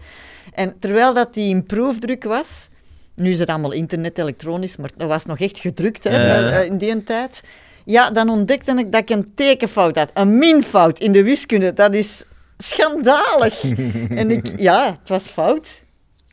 En 0.53 0.79
terwijl 0.79 1.15
dat 1.15 1.35
die 1.35 1.55
in 1.55 1.65
proefdruk 1.65 2.25
was, 2.25 2.69
nu 3.15 3.31
is 3.31 3.39
het 3.39 3.49
allemaal 3.49 3.73
internet, 3.73 4.19
elektronisch, 4.19 4.77
maar 4.77 4.91
dat 4.97 5.09
was 5.09 5.27
nog 5.27 5.39
echt 5.39 5.59
gedrukt 5.59 6.05
hè, 6.05 6.65
in 6.65 6.79
die 6.79 7.03
tijd. 7.03 7.41
Ja, 7.85 8.11
dan 8.11 8.29
ontdekte 8.29 8.73
ik 8.77 8.93
dat 8.93 9.01
ik 9.01 9.11
een 9.11 9.33
tekenfout 9.35 9.97
had. 9.97 10.11
Een 10.15 10.39
minfout 10.39 10.99
in 10.99 11.13
de 11.13 11.23
wiskunde. 11.25 11.73
Dat 11.73 11.95
is 11.95 12.25
schandalig. 12.59 13.63
en 14.21 14.31
ik, 14.31 14.53
ja, 14.61 14.85
het 14.85 15.09
was 15.09 15.23
fout. 15.23 15.85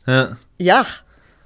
ja. 0.04 0.36
Ja, 0.56 0.84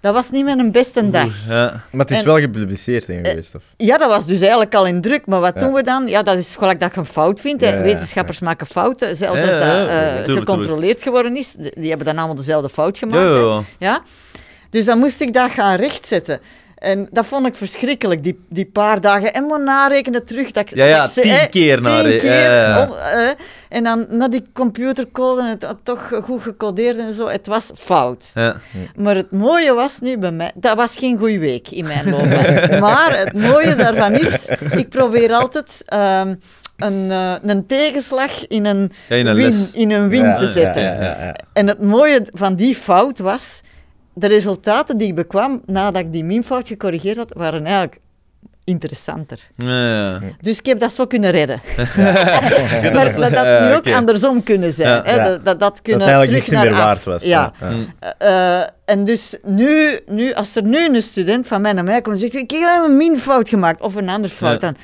dat 0.01 0.15
was 0.15 0.31
niet 0.31 0.45
mijn 0.45 0.73
beste 0.73 1.11
dag. 1.11 1.47
Ja. 1.49 1.83
Maar 1.91 2.01
het 2.01 2.11
is 2.11 2.19
En- 2.19 2.25
wel 2.25 2.39
gepubliceerd 2.39 3.07
hè, 3.07 3.15
geweest, 3.15 3.55
of? 3.55 3.63
Ja, 3.77 3.99
dat 3.99 4.09
was 4.11 4.27
dus 4.27 4.41
eigenlijk 4.41 4.75
al 4.75 4.87
in 4.87 5.01
druk. 5.01 5.27
Maar 5.27 5.41
wat 5.41 5.55
Ja. 5.55 5.61
doen 5.61 5.73
we 5.73 5.83
dan? 5.83 6.07
Ja, 6.07 6.23
dat 6.23 6.39
is 6.39 6.57
gelijk 6.57 6.81
dat 6.81 6.95
je 6.95 7.01
een 7.01 7.07
fout 7.07 7.41
vindt. 7.41 7.65
hè. 7.65 7.71
Ja, 7.71 7.77
ja, 7.77 7.83
Wetenschappers 7.83 8.39
maken 8.41 8.67
fouten, 8.67 9.17
zelfs 9.17 9.39
Ja, 9.41 9.45
als 9.47 9.55
dat 9.55 9.63
ja, 9.63 9.87
eh, 9.87 10.23
tuurlijk, 10.25 10.49
gecontroleerd 10.49 11.03
geworden 11.03 11.37
is. 11.37 11.55
Die 11.59 11.89
hebben 11.89 12.07
dan 12.07 12.17
allemaal 12.19 12.37
dezelfde 12.37 12.69
fout 12.69 12.99
gemaakt. 12.99 13.23
hè. 13.23 13.29
ja, 13.29 13.47
ja. 13.47 13.63
Ja? 13.79 14.03
Dus 14.71 14.85
dan 14.85 14.99
moest 14.99 15.21
ik 15.21 15.33
dat 15.33 15.51
gaan 15.51 15.77
rechtzetten. 15.77 16.41
En 16.83 17.09
dat 17.11 17.27
vond 17.27 17.47
ik 17.47 17.55
verschrikkelijk, 17.55 18.23
die, 18.23 18.45
die 18.49 18.67
paar 18.73 19.01
dagen. 19.01 19.35
En 19.35 19.47
maar 19.47 19.61
narekenen 19.63 20.25
terug. 20.25 20.51
Dat 20.51 20.63
ik, 20.63 20.75
Ja, 20.75 20.85
ja, 20.85 20.99
dat 20.99 21.07
ik 21.07 21.13
ze- 21.13 21.21
tien 21.21 21.51
keer 21.51 21.75
tien 21.75 21.83
nare- 21.83 22.17
keer 22.17 22.33
ja, 22.33 22.53
ja, 22.53 22.69
ja. 22.69 22.87
om, 22.87 22.93
eh, 22.95 23.29
en 23.69 23.85
dan 23.85 24.07
naar 24.09 24.31
die 24.31 24.45
computercode, 24.53 25.45
het 25.49 25.63
had 25.63 25.77
toch 25.83 26.11
goed 26.23 26.43
gecodeerd 26.43 26.97
en 26.97 27.15
zo. 27.15 27.29
Het 27.29 27.47
was 27.47 27.71
fout. 27.75 28.31
Ja. 28.35 28.57
Maar 28.97 29.17
het 29.17 29.31
mooie 29.31 29.73
was 29.75 29.99
nu 30.01 30.19
bij 30.19 30.31
mij... 30.33 30.51
Dat 30.55 30.77
was 30.77 30.97
geen 30.97 31.19
goede 31.19 31.39
week 31.39 31.69
in 31.69 31.85
mijn 31.85 32.11
loopbaan. 32.11 32.79
maar 32.89 33.19
het 33.19 33.33
mooie 33.33 33.75
daarvan 33.75 34.13
is... 34.15 34.49
Ik 34.71 34.89
probeer 34.89 35.33
altijd... 35.33 35.83
ehm, 35.87 36.35
een, 36.77 37.11
eh, 37.11 37.33
een 37.43 37.67
tegenslag 37.67 38.47
in 38.47 38.65
een, 38.65 38.91
Ja, 39.09 39.17
in 39.17 39.27
een 39.27 39.35
win, 39.37 39.45
les. 39.47 39.71
in 39.73 39.91
een 39.91 40.09
win 40.09 40.25
Ja, 40.25 40.37
te 40.37 40.45
ja, 40.45 40.51
zetten. 40.51 40.83
ja, 40.83 40.93
ja, 40.95 41.17
ja. 41.25 41.35
En 41.53 41.67
het 41.67 41.83
mooie 41.83 42.27
van 42.33 42.55
die 42.55 42.75
fout 42.75 43.19
was, 43.19 43.61
de 44.15 44.27
resultaten 44.27 44.99
die 44.99 45.09
ik 45.09 45.15
bekwam 45.15 45.63
nadat 45.67 46.03
ik 46.03 46.13
die 46.13 46.25
minfout 46.25 46.69
gecorrigeerd 46.69 47.17
had, 47.17 47.33
waren 47.37 47.65
eigenlijk 47.65 48.01
interessanter. 48.65 49.39
Ja, 49.57 50.11
ja. 50.13 50.21
Dus 50.41 50.59
ik 50.59 50.67
heb 50.67 50.81
dat 50.81 50.93
zo 50.93 51.07
kunnen 51.07 51.31
redden. 51.31 51.61
maar 52.95 53.05
dat 53.05 53.15
had 53.19 53.33
Ja, 53.33 53.69
nu 53.69 53.75
ook 53.75 53.91
andersom 53.93 54.43
kunnen 54.43 54.73
zijn. 54.73 54.89
Ja. 54.89 55.03
hè. 55.05 55.17
Dat, 55.25 55.45
dat, 55.45 55.61
dat 55.61 55.83
kunnen 55.83 56.07
dat 56.07 56.17
eigenlijk 56.17 56.49
niks 56.49 56.63
meer 56.63 56.73
af. 56.73 56.79
waard 56.79 57.05
was. 57.05 57.23
Ja. 57.25 57.53
ja. 57.61 57.71
Mm. 57.71 57.87
Eh, 58.19 58.61
en 58.85 59.05
dus 59.05 59.37
nu, 59.45 59.99
nu, 60.07 60.33
als 60.33 60.57
er 60.57 60.63
nu 60.63 60.95
een 60.95 61.03
student 61.03 61.47
van 61.47 61.61
mij 61.61 61.73
naar 61.73 61.85
mij 61.85 62.01
komt 62.01 62.15
en 62.15 62.21
zegt, 62.21 62.35
ik 62.35 62.51
heb 62.51 62.85
een 62.85 62.97
minfout 62.97 63.49
gemaakt, 63.49 63.81
of 63.81 63.95
een 63.95 64.09
andere 64.09 64.35
fout, 64.35 64.53
Ja. 64.53 64.59
dan, 64.59 64.77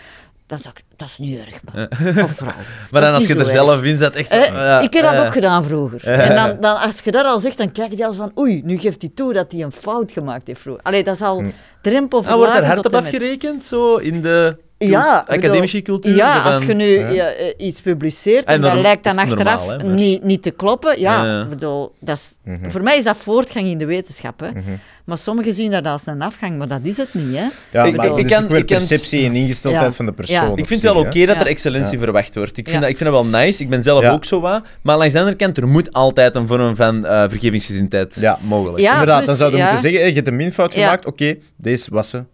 dan 0.48 0.58
zeg 0.62 0.72
ik, 0.72 0.84
dat 0.96 1.08
is 1.08 1.18
niet 1.18 1.38
erg, 1.38 1.60
man. 1.64 2.24
Of 2.24 2.30
vrouw. 2.30 2.52
Maar 2.90 3.00
dan 3.00 3.14
als 3.14 3.26
je 3.26 3.34
er 3.34 3.40
erg. 3.40 3.50
zelf 3.50 3.82
in 3.82 3.98
zit, 3.98 4.14
echt... 4.14 4.32
zo, 4.32 4.38
Eh, 4.40 4.52
ja, 4.52 4.80
ik 4.80 4.92
heb 4.92 5.02
dat 5.04 5.26
ook 5.26 5.32
gedaan 5.32 5.64
vroeger. 5.64 6.04
En 6.06 6.36
dan, 6.36 6.56
dan, 6.60 6.80
als 6.80 7.00
je 7.04 7.10
dat 7.10 7.26
al 7.26 7.40
zegt, 7.40 7.58
dan 7.58 7.72
kijk 7.72 7.98
je 7.98 8.06
als 8.06 8.16
van, 8.16 8.32
oei, 8.38 8.60
nu 8.64 8.78
geeft 8.78 9.02
hij 9.02 9.10
toe 9.14 9.32
dat 9.32 9.52
hij 9.52 9.62
een 9.62 9.72
fout 9.72 10.12
gemaakt 10.12 10.46
heeft 10.46 10.60
vroeger. 10.60 10.82
Allee, 10.84 11.04
dat 11.04 11.14
is 11.14 11.20
al 11.22 11.44
drempel 11.82 12.24
Ah, 12.26 12.34
wordt 12.34 12.54
er 12.54 12.64
hard 12.64 12.86
op 12.86 12.94
afgerekend, 12.94 13.66
zo, 13.66 13.96
in 13.96 14.22
de 14.22 14.56
Ja, 14.78 15.24
academische 15.28 15.76
bedoel, 15.76 15.98
cultuur? 16.00 16.16
Ja, 16.16 16.42
als 16.42 16.62
je 16.64 16.74
nu 16.74 16.84
ja, 17.14 17.26
eh, 17.26 17.66
iets 17.66 17.80
publiceert 17.80 18.44
En 18.44 18.54
en 18.54 18.60
dat 18.60 18.74
lijkt 18.74 19.04
dan 19.04 19.18
achteraf 19.18 19.60
normaal, 19.66 19.78
hè, 19.78 19.84
maar- 19.86 19.94
niet, 19.94 20.22
niet 20.22 20.42
te 20.42 20.50
kloppen, 20.50 21.00
ja, 21.00 21.24
Ja. 21.24 21.42
ik 21.42 21.48
bedoel, 21.48 21.92
dat 22.00 22.16
is, 22.16 22.38
Mhm. 22.44 22.70
voor 22.70 22.82
mij 22.82 22.96
is 22.96 23.04
dat 23.04 23.16
voortgang 23.16 23.66
in 23.66 23.78
de 23.78 23.86
wetenschap. 23.86 24.40
Hè. 24.40 24.48
Maar 25.04 25.18
sommigen 25.18 25.52
zien 25.52 25.70
dat 25.70 25.86
als 25.86 26.06
een 26.06 26.22
afgang, 26.22 26.58
maar 26.58 26.68
dat 26.68 26.80
is 26.82 26.96
het 26.96 27.14
niet. 27.14 27.36
Hè. 27.36 27.46
Ja, 27.72 27.84
Ik- 27.84 27.94
ik- 27.94 28.02
dat 28.02 28.18
ik 28.18 28.24
is 28.24 28.30
kan- 28.32 28.56
ik 28.56 28.66
perceptie 28.66 29.24
en 29.24 29.34
ingesteldheid 29.34 29.84
Ja. 29.86 29.92
van 29.92 30.06
de 30.06 30.12
Ja. 30.16 30.16
persoon. 30.16 30.58
Ik 30.58 30.66
vind 30.66 30.82
het 30.82 30.92
wel 30.92 31.02
oké 31.02 31.26
dat 31.26 31.36
er 31.36 31.46
excellentie 31.46 31.98
Ja. 31.98 32.04
verwacht 32.04 32.34
wordt. 32.34 32.56
Ik 32.56 32.64
vind, 32.68 32.70
Ja. 32.76 32.80
dat, 32.80 32.88
ik 32.90 32.96
vind 32.96 33.10
dat 33.10 33.22
wel 33.22 33.40
nice. 33.40 33.62
Ik 33.62 33.68
ben 33.68 33.82
zelf 33.82 34.02
Ja. 34.02 34.10
ook 34.12 34.24
zo 34.24 34.40
wat. 34.40 34.62
Maar 34.82 34.96
langs 34.96 35.12
de 35.12 35.18
andere 35.18 35.36
kant, 35.36 35.56
er 35.58 35.68
moet 35.68 35.92
altijd 35.92 36.34
een 36.34 36.46
vorm 36.46 36.76
van 36.76 37.06
eh 37.06 37.24
vergevingsgezindheid 37.28 38.16
Ja. 38.20 38.38
mogelijk. 38.42 38.78
Ja, 38.78 38.92
Inderdaad, 38.92 39.26
dan 39.26 39.36
zouden 39.36 39.58
we 39.60 39.64
moeten 39.64 39.82
zeggen, 39.90 40.06
je 40.08 40.14
hebt 40.14 40.28
een 40.28 40.36
minfout 40.36 40.74
gemaakt, 40.74 41.06
oké, 41.06 41.34
deze 41.56 41.90
wassen 41.90 42.28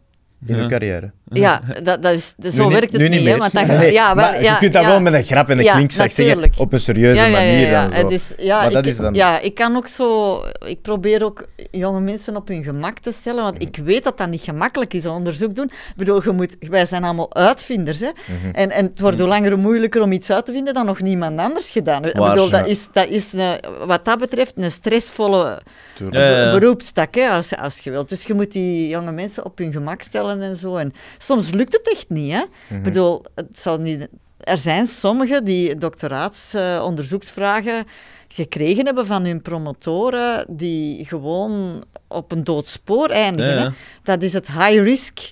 in 0.46 0.56
Ja. 0.56 0.62
je 0.62 0.68
carrière. 0.68 1.10
Ja, 1.24 1.60
dat, 1.82 2.02
dat 2.02 2.12
is, 2.12 2.34
zo 2.38 2.58
Nu 2.62 2.62
niet- 2.62 2.72
werkt 2.78 2.92
het 2.92 3.00
nu 3.00 3.08
niet. 3.08 3.18
hè, 3.18 3.24
meer. 3.24 3.38
want 3.38 3.52
dan, 3.52 3.66
Nee, 3.66 3.76
nee, 3.76 3.92
ja, 3.92 4.14
wel, 4.14 4.24
maar 4.24 4.42
ja, 4.42 4.52
je 4.52 4.58
kunt 4.58 4.72
dat 4.72 4.82
ja. 4.82 4.88
wel 4.88 5.00
met 5.00 5.12
een 5.12 5.24
grap 5.24 5.48
en 5.48 5.58
een 5.58 5.64
Ja, 5.64 5.74
klinkzak 5.74 6.10
zeggen, 6.10 6.50
op 6.56 6.72
een 6.72 6.80
serieuze 6.80 7.20
ja, 7.20 7.26
ja, 7.26 7.38
ja, 7.40 7.46
manier. 7.46 7.68
ja. 7.70 7.84
en 7.90 8.00
zo. 8.00 8.06
Dus, 8.08 8.32
ja, 8.38 8.60
Maar 8.60 8.70
dat 8.70 8.84
ik, 8.86 8.90
is 8.92 8.96
dan- 8.96 9.14
ja, 9.14 9.40
ik 9.40 9.54
kan 9.54 9.76
ook 9.76 9.88
zo... 9.88 10.40
Ik 10.66 10.82
probeer 10.82 11.24
ook 11.24 11.46
jonge 11.70 12.00
mensen 12.00 12.36
op 12.36 12.48
hun 12.48 12.62
gemak 12.64 12.98
te 12.98 13.12
stellen, 13.12 13.42
want 13.42 13.62
ik 13.62 13.76
weet 13.84 14.04
dat 14.04 14.18
dat 14.18 14.28
niet 14.28 14.42
gemakkelijk 14.42 14.94
is, 14.94 15.06
onderzoek 15.06 15.54
doen. 15.54 15.64
Ik 15.64 15.92
bedoel, 15.96 16.22
je 16.22 16.30
moet, 16.30 16.56
wij 16.60 16.86
zijn 16.86 17.04
allemaal 17.04 17.34
uitvinders, 17.34 18.00
hè. 18.00 18.10
Mhm. 18.26 18.54
En, 18.54 18.70
en 18.70 18.84
het 18.86 19.00
wordt 19.00 19.18
hoe 19.18 19.28
langer 19.28 19.50
hoe 19.52 19.60
moeilijker 19.60 20.02
om 20.02 20.12
iets 20.12 20.30
uit 20.30 20.44
te 20.46 20.52
vinden 20.52 20.74
dan 20.74 20.86
nog 20.86 21.00
niemand 21.00 21.38
anders 21.38 21.70
gedaan. 21.70 22.04
Ik 22.04 22.12
bedoel, 22.12 22.50
dat 22.50 22.66
is, 22.66 22.88
dat 22.92 23.08
is 23.08 23.32
een, 23.32 23.54
wat 23.86 24.04
dat 24.04 24.18
betreft 24.18 24.52
een 24.56 24.70
stressvolle 24.70 25.58
Tuurlijk. 25.94 26.16
Ja, 26.18 26.30
ja, 26.30 26.44
ja. 26.52 26.58
beroepstak, 26.58 27.14
hè, 27.14 27.28
als, 27.28 27.56
als 27.56 27.78
je 27.78 27.90
wilt. 27.90 28.08
Dus 28.08 28.24
je 28.24 28.34
moet 28.34 28.52
die 28.52 28.88
jonge 28.88 29.12
mensen 29.12 29.44
op 29.44 29.58
hun 29.58 29.72
gemak 29.72 30.02
stellen 30.02 30.33
en 30.42 30.56
zo. 30.56 30.76
En 30.76 30.92
soms 31.18 31.50
lukt 31.50 31.72
het 31.72 31.90
echt 31.92 32.08
niet, 32.08 32.32
hè. 32.32 32.42
Mhm. 32.68 32.76
Ik 32.76 32.82
bedoel, 32.82 33.24
het 33.34 33.58
zou 33.58 33.80
niet... 33.80 34.08
Er 34.38 34.58
zijn 34.58 34.86
sommigen 34.86 35.44
die 35.44 35.76
doctoraatsonderzoeksvragen 35.76 37.84
gekregen 38.28 38.84
hebben 38.84 39.06
van 39.06 39.24
hun 39.24 39.42
promotoren 39.42 40.44
die 40.48 41.06
gewoon 41.06 41.84
op 42.08 42.32
een 42.32 42.44
dood 42.44 42.66
spoor 42.66 43.10
eindigen. 43.10 43.52
Ja, 43.52 43.58
ja. 43.58 43.62
Hè. 43.62 43.70
Dat 44.02 44.22
is 44.22 44.32
het 44.32 44.46
high 44.46 44.82
risk 44.82 45.30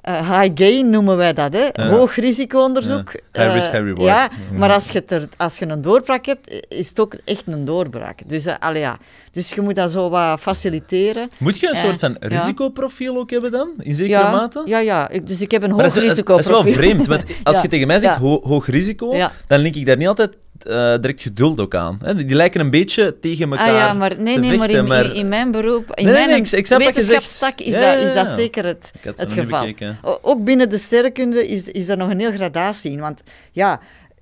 eh, 0.00 0.40
high 0.40 0.50
gain 0.54 0.90
noemen 0.90 1.16
wij 1.16 1.32
dat, 1.32 1.52
hè? 1.52 1.68
Ja. 1.72 1.88
hoog 1.88 2.14
risico-onderzoek. 2.16 3.12
Ja. 3.32 3.42
High 3.42 3.54
risk, 3.54 3.66
Eh, 3.66 3.72
high 3.72 3.84
reward. 3.84 4.02
Ja, 4.02 4.28
Mhm. 4.48 4.58
maar 4.58 4.72
als 4.72 4.88
je, 4.90 4.98
het 4.98 5.10
er, 5.10 5.24
als 5.36 5.58
je 5.58 5.66
een 5.68 5.80
doorbraak 5.80 6.26
hebt, 6.26 6.64
is 6.68 6.88
het 6.88 7.00
ook 7.00 7.14
echt 7.24 7.42
een 7.46 7.64
doorbraak. 7.64 8.18
Dus, 8.28 8.46
allee, 8.58 8.80
ja. 8.80 8.96
dus 9.32 9.50
je 9.50 9.60
moet 9.60 9.74
dat 9.74 9.90
zo 9.90 10.08
wat 10.10 10.40
faciliteren. 10.40 11.28
Moet 11.38 11.58
je 11.58 11.68
een 11.68 11.76
soort 11.76 11.98
van 11.98 12.16
risicoprofiel 12.20 13.16
ook 13.18 13.30
hebben 13.30 13.50
dan? 13.50 13.68
In 13.78 13.94
zekere 13.94 14.22
mate? 14.30 14.62
Ja, 14.64 14.78
ja. 14.78 15.08
Ik, 15.08 15.26
dus 15.26 15.40
ik 15.40 15.50
heb 15.50 15.62
een 15.62 15.70
hoog 15.70 15.84
is, 15.84 15.94
dat 15.94 16.02
is 16.02 16.08
risicoprofiel. 16.08 16.62
wel 16.64 16.72
vreemd, 16.72 17.06
want 17.06 17.22
als 17.42 17.60
je 17.60 17.68
tegen 17.68 17.86
mij 17.86 17.98
zegt 17.98 18.16
ho- 18.16 18.40
hoog 18.44 18.66
risico, 18.66 19.14
dan 19.46 19.58
link 19.60 19.74
ik 19.74 19.86
daar 19.86 19.96
niet 19.96 20.08
altijd 20.08 20.30
eh, 20.64 20.94
direct 21.00 21.22
geduld 21.22 21.60
ook 21.60 21.74
aan. 21.74 21.98
Hè? 22.02 22.14
Die 22.14 22.24
die 22.24 22.36
lijken 22.36 22.60
een 22.60 22.70
beetje 22.70 23.16
tegen 23.20 23.50
elkaar 23.50 23.68
Ah 23.70 23.76
ja, 23.76 23.92
maar 23.92 24.14
nee, 24.18 24.38
nee, 24.38 24.58
maar 24.58 24.70
in, 24.70 24.86
in, 24.86 25.14
in 25.14 25.28
mijn 25.28 25.50
beroep, 25.50 25.94
in 25.94 26.04
Nee, 26.04 26.14
nee, 26.14 26.26
mijn 26.26 26.44
ik- 26.44 26.66
wetenschapstak 26.66 27.60
is, 27.60 27.66
Ja, 27.74 27.94
dat, 27.94 28.04
is 28.04 28.14
dat 28.14 28.26
zeker 28.26 28.64
het, 28.66 28.92
het 29.16 29.32
geval. 29.32 29.60
bekeken. 29.60 29.98
Ook 30.22 30.44
binnen 30.44 30.68
de 30.70 30.78
sterrenkunde 30.78 31.46
is, 31.48 31.64
is 31.68 31.88
er 31.88 31.96
nog 31.96 32.10
een 32.10 32.18
heel 32.20 32.32
gradatie 32.32 32.90
in. 32.90 33.00
Want 33.00 33.22
ja, 33.52 33.80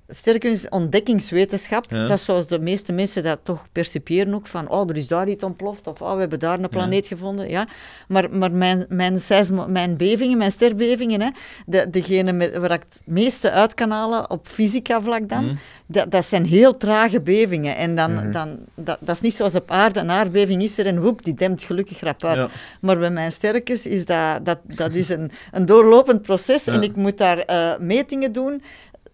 sterrenkunde 0.09 0.55
is 0.55 0.69
ontdekkingswetenschap. 0.69 1.85
Ja. 1.89 2.05
Dat 2.07 2.17
is 2.17 2.25
zoals 2.25 2.47
de 2.47 2.59
meeste 2.59 2.91
mensen 2.91 3.23
dat 3.23 3.39
toch 3.43 3.67
percipiëren 3.71 4.33
ook. 4.33 4.47
Van, 4.47 4.69
oh, 4.69 4.89
er 4.89 4.97
is 4.97 5.07
daar 5.07 5.27
iets 5.29 5.43
ontploft. 5.43 5.87
Of, 5.87 6.01
oh, 6.01 6.13
we 6.13 6.19
hebben 6.19 6.39
daar 6.39 6.59
een 6.59 6.69
planeet 6.69 7.07
gevonden. 7.07 7.49
Ja. 7.49 7.67
Maar, 8.07 8.29
maar 8.31 8.51
mijn, 8.51 8.85
mijn, 8.89 9.19
seismo- 9.19 9.67
mijn 9.67 9.97
bevingen, 9.97 10.37
mijn 10.37 10.51
sterbevingen, 10.51 11.21
hè, 11.21 11.29
de, 11.65 11.89
degene 11.89 12.31
met, 12.31 12.57
waar 12.57 12.71
ik 12.71 12.83
het 12.89 12.99
meeste 13.05 13.51
uit 13.51 13.73
kan 13.73 13.91
halen 13.91 14.29
op 14.29 14.47
fysica 14.47 15.01
vlak 15.01 15.29
dan, 15.29 15.45
Mhm. 15.45 15.55
dat, 15.85 16.11
dat 16.11 16.25
zijn 16.25 16.45
heel 16.45 16.77
trage 16.77 17.21
bevingen. 17.21 17.75
En 17.77 17.95
dan, 17.95 18.13
Mhm. 18.13 18.31
dan, 18.31 18.57
dat, 18.75 18.97
dat 19.01 19.15
is 19.15 19.21
niet 19.21 19.33
zoals 19.35 19.55
op 19.55 19.71
aarde. 19.71 19.99
Een 19.99 20.11
aardbeving 20.11 20.63
is 20.63 20.77
er 20.77 20.85
en 20.85 21.01
woep, 21.01 21.23
die 21.23 21.33
dempt 21.33 21.63
gelukkig 21.63 21.99
rap 22.01 22.23
uit. 22.23 22.35
Ja. 22.37 22.49
Maar 22.81 22.97
bij 22.97 23.11
mijn 23.11 23.31
sterkes 23.31 23.85
is 23.85 24.05
dat, 24.05 24.45
dat, 24.45 24.57
dat 24.63 24.93
is 24.93 25.09
een, 25.09 25.31
een 25.51 25.65
doorlopend 25.65 26.21
proces 26.21 26.67
en 26.67 26.81
ik 26.83 26.95
moet 26.95 27.17
daar 27.17 27.37
eh, 27.39 27.77
metingen 27.79 28.31
doen. 28.31 28.61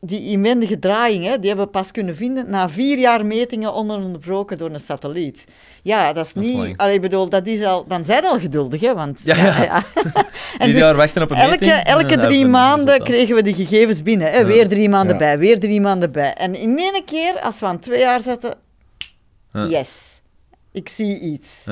Die 0.02 0.30
inwendige 0.32 0.80
draaiing, 0.80 1.24
hè, 1.24 1.40
die 1.40 1.48
hebben 1.48 1.66
we 1.66 1.72
pas 1.72 1.92
kunnen 1.92 2.16
vinden 2.16 2.50
na 2.50 2.70
vier 2.70 2.98
jaar 2.98 3.26
metingen 3.26 3.74
ononderbroken 3.74 4.58
door 4.58 4.70
een 4.70 4.80
satelliet. 4.80 5.46
Ja, 5.84 6.14
dat 6.14 6.26
is 6.26 6.34
Dat 6.34 6.44
is 6.44 6.54
niet... 6.54 6.78
allee, 6.78 6.94
ik 6.94 7.02
bedoel, 7.02 7.30
dat 7.30 7.48
is 7.48 7.64
al, 7.64 7.86
dan 7.88 8.06
zijn 8.06 8.22
we 8.22 8.28
al 8.28 8.40
geduldig, 8.40 8.82
hè, 8.82 8.94
want... 8.94 9.22
Ja, 9.24 9.36
ja. 9.64 9.84
En 10.58 10.64
Vier 10.66 10.74
dus 10.74 10.82
jaar 10.82 10.96
wachten 10.96 11.22
op 11.22 11.32
een 11.32 11.38
elke, 11.38 11.50
meting. 11.66 11.72
elke 11.84 12.18
Ja, 12.18 12.28
drie 12.28 12.46
maanden 12.46 13.04
kregen 13.04 13.36
we 13.36 13.42
de 13.42 13.54
gegevens 13.54 14.04
binnen. 14.04 14.32
Hè. 14.32 14.38
Ja. 14.38 14.46
Weer 14.46 14.68
drie 14.68 14.90
maanden 14.90 15.14
Ja. 15.16 15.20
bij, 15.22 15.40
weer 15.40 15.60
drie 15.60 15.82
maanden 15.82 16.12
bij. 16.12 16.34
En 16.34 16.56
in 16.56 16.78
één 16.78 17.04
keer, 17.06 17.40
als 17.40 17.60
we 17.60 17.66
aan 17.66 17.80
twee 17.80 18.00
jaar 18.00 18.22
zetten... 18.22 18.54
Ja. 19.54 19.66
Yes, 19.66 20.22
ik 20.72 20.90
zie 20.90 21.20
iets. 21.20 21.64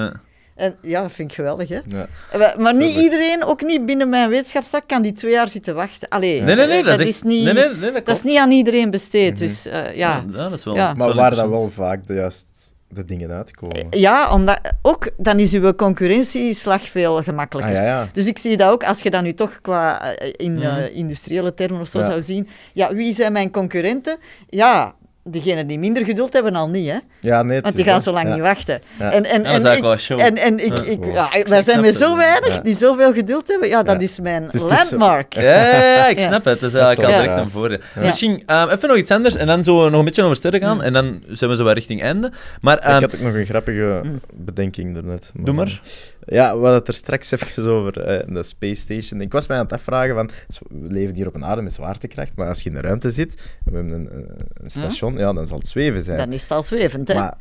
Ja. 0.58 0.64
En, 0.64 0.76
ja, 0.82 1.02
dat 1.02 1.12
vind 1.12 1.30
ik 1.30 1.36
geweldig, 1.36 1.70
hè. 1.70 1.80
Ja. 1.88 2.08
Maar- 2.38 2.56
Maar 2.58 2.76
niet 2.76 2.96
iedereen, 2.98 3.44
ook 3.44 3.62
niet 3.62 3.86
binnen 3.86 4.10
mijn 4.10 4.30
wetenschapsvak, 4.30 4.84
kan 4.88 5.02
die 5.02 5.12
twee 5.14 5.32
jaar 5.32 5.48
zitten 5.48 5.76
wachten. 5.76 6.10
Allee, 6.10 6.42
Nee, 6.42 6.56
nee, 6.56 6.68
nee, 6.68 6.80
eh, 6.80 6.86
dat, 6.86 7.00
is, 7.00 7.08
echt- 7.10 7.24
niet, 7.24 7.44
nee, 7.44 7.54
nee, 7.54 7.70
nee, 7.76 7.92
dat, 7.92 8.06
dat 8.06 8.16
is 8.16 8.24
niet 8.24 8.38
aan 8.38 8.52
iedereen 8.52 8.92
besteed. 8.92 9.32
Mhm. 9.34 9.40
Dus 9.40 9.66
eh, 9.68 9.82
ja. 9.96 10.24
Ja, 10.32 10.50
dat 10.50 10.52
is 10.52 10.64
wel... 10.64 10.76
Ja. 10.76 10.88
dat 10.88 10.92
is 10.98 10.98
Maar 11.06 11.16
waar 11.16 11.30
dat 11.30 11.40
interessant. 11.40 11.76
wel 11.76 11.86
vaak 11.88 12.08
de, 12.08 12.14
juist 12.14 12.46
de 12.88 13.06
dingen 13.06 13.32
uitkomen. 13.32 13.88
ja, 13.90 14.34
omdat 14.34 14.60
ook 14.82 15.10
dan 15.18 15.40
is 15.40 15.54
uw 15.54 15.74
concurrentieslag 15.76 16.82
veel 16.90 17.24
gemakkelijker. 17.24 17.76
Ah, 17.76 17.82
ja, 17.82 17.88
ja. 17.88 18.08
Dus 18.14 18.26
ik 18.28 18.38
zie 18.38 18.58
dat 18.58 18.72
ook, 18.72 18.84
als 18.84 19.02
je 19.02 19.10
dat 19.10 19.22
nu 19.22 19.34
toch 19.34 19.60
qua 19.62 20.16
eh, 20.16 20.34
in 20.38 20.62
eh, 20.62 20.72
Mhm. 20.78 20.84
industriële 20.94 21.54
termen 21.54 21.82
of 21.82 21.88
zo 21.88 22.00
Ja. 22.00 22.06
zou 22.06 22.22
zien. 22.22 22.48
Ja, 22.74 22.94
wie 22.94 23.14
zijn 23.14 23.32
mijn 23.32 23.52
concurrenten? 23.52 24.18
Ja, 24.50 24.96
degenen 25.24 25.68
die 25.68 25.80
minder 25.80 26.06
geduld 26.06 26.34
hebben 26.34 26.56
al 26.56 26.70
niet, 26.70 26.90
hè. 26.90 26.98
Ja, 27.20 27.44
nee, 27.44 27.62
Want 27.62 27.76
die 27.76 27.84
gaan 27.86 28.02
zo 28.02 28.12
lang 28.12 28.28
Ja. 28.28 28.34
niet 28.34 28.42
wachten. 28.42 28.82
Ja. 29.00 29.12
En, 29.12 29.24
en, 29.26 29.44
Ja, 29.44 29.52
dat 29.52 29.58
is 29.64 29.70
en, 29.70 29.76
ik, 29.78 30.08
wel 30.10 30.18
en, 30.20 30.38
en 30.38 30.66
ik, 30.66 30.78
Ja. 30.78 30.84
ik, 30.84 31.00
Wow. 31.04 31.14
ja, 31.14 31.34
Ik 31.34 31.48
wij 31.48 31.62
zijn 31.62 31.82
met 31.82 31.96
zo 31.96 32.18
weinig 32.18 32.56
Ja. 32.56 32.62
die 32.62 32.76
zoveel 32.76 33.14
geduld 33.14 33.48
hebben. 33.48 33.68
Ja, 33.70 33.84
dat 33.84 33.96
Ja. 33.96 34.02
is 34.02 34.20
mijn 34.20 34.50
Dus 34.52 34.62
het 34.62 34.72
is 34.72 34.78
zo- 34.78 34.98
landmark. 34.98 35.34
Ja, 35.34 36.08
ik 36.08 36.20
snap 36.20 36.46
het. 36.46 36.60
Dat 36.60 36.70
is 36.70 36.72
Dat 36.72 36.72
is 36.74 36.76
eigenlijk 36.88 37.10
al 37.14 37.16
wel 37.16 37.22
direct 37.22 37.40
een 37.46 37.52
voordeel. 37.52 37.80
Ja. 37.96 38.02
Misschien 38.02 38.44
eh, 38.46 38.68
even 38.72 38.88
nog 38.90 38.98
iets 38.98 39.12
anders 39.12 39.36
en 39.36 39.48
dan 39.48 39.64
zo 39.64 39.90
nog 39.90 40.00
een 40.00 40.06
beetje 40.06 40.24
over 40.24 40.36
sterren 40.36 40.62
gaan. 40.62 40.82
En 40.84 40.94
dan 40.94 41.24
zijn 41.30 41.50
we 41.50 41.56
zo 41.56 41.64
wat 41.64 41.74
richting 41.74 42.02
einde. 42.02 42.32
Maar 42.62 42.78
Ik 42.78 42.84
ehm, 42.84 43.02
had 43.02 43.16
ook 43.16 43.22
nog 43.22 43.34
een 43.34 43.46
grappige 43.46 44.02
bedenking 44.34 44.94
daarnet. 44.94 45.32
doe 45.40 45.54
maar. 45.54 45.82
Ja, 46.26 46.44
we 46.54 46.60
hadden 46.60 46.74
het 46.74 46.88
er 46.88 46.94
straks 46.94 47.32
even 47.32 47.68
over 47.72 48.02
eh, 48.04 48.24
de 48.34 48.44
Space 48.44 48.82
Station. 48.82 49.22
Ik 49.22 49.32
was 49.32 49.48
mij 49.48 49.58
aan 49.58 49.64
het 49.64 49.74
afvragen 49.74 50.16
van, 50.16 50.30
we 50.70 50.94
leven 50.94 51.16
hier 51.16 51.28
op 51.28 51.36
een 51.36 51.46
aarde 51.46 51.62
met 51.62 51.74
zwaartekracht, 51.74 52.32
maar 52.36 52.48
als 52.48 52.62
je 52.64 52.70
in 52.70 52.76
de 52.76 52.82
ruimte 52.82 53.10
zit, 53.12 53.34
we 53.66 53.72
hebben 53.76 53.92
een, 53.94 54.10
een- 54.14 54.28
een 54.64 54.92
ja, 55.18 55.34
dan 55.34 55.48
zal 55.48 55.58
het 55.58 55.68
zweven 55.68 56.02
zijn. 56.02 56.18
Dan 56.18 56.32
is 56.34 56.42
het 56.42 56.52
al 56.52 56.64
zwevend, 56.64 57.08
hè. 57.08 57.14
Maar 57.14 57.34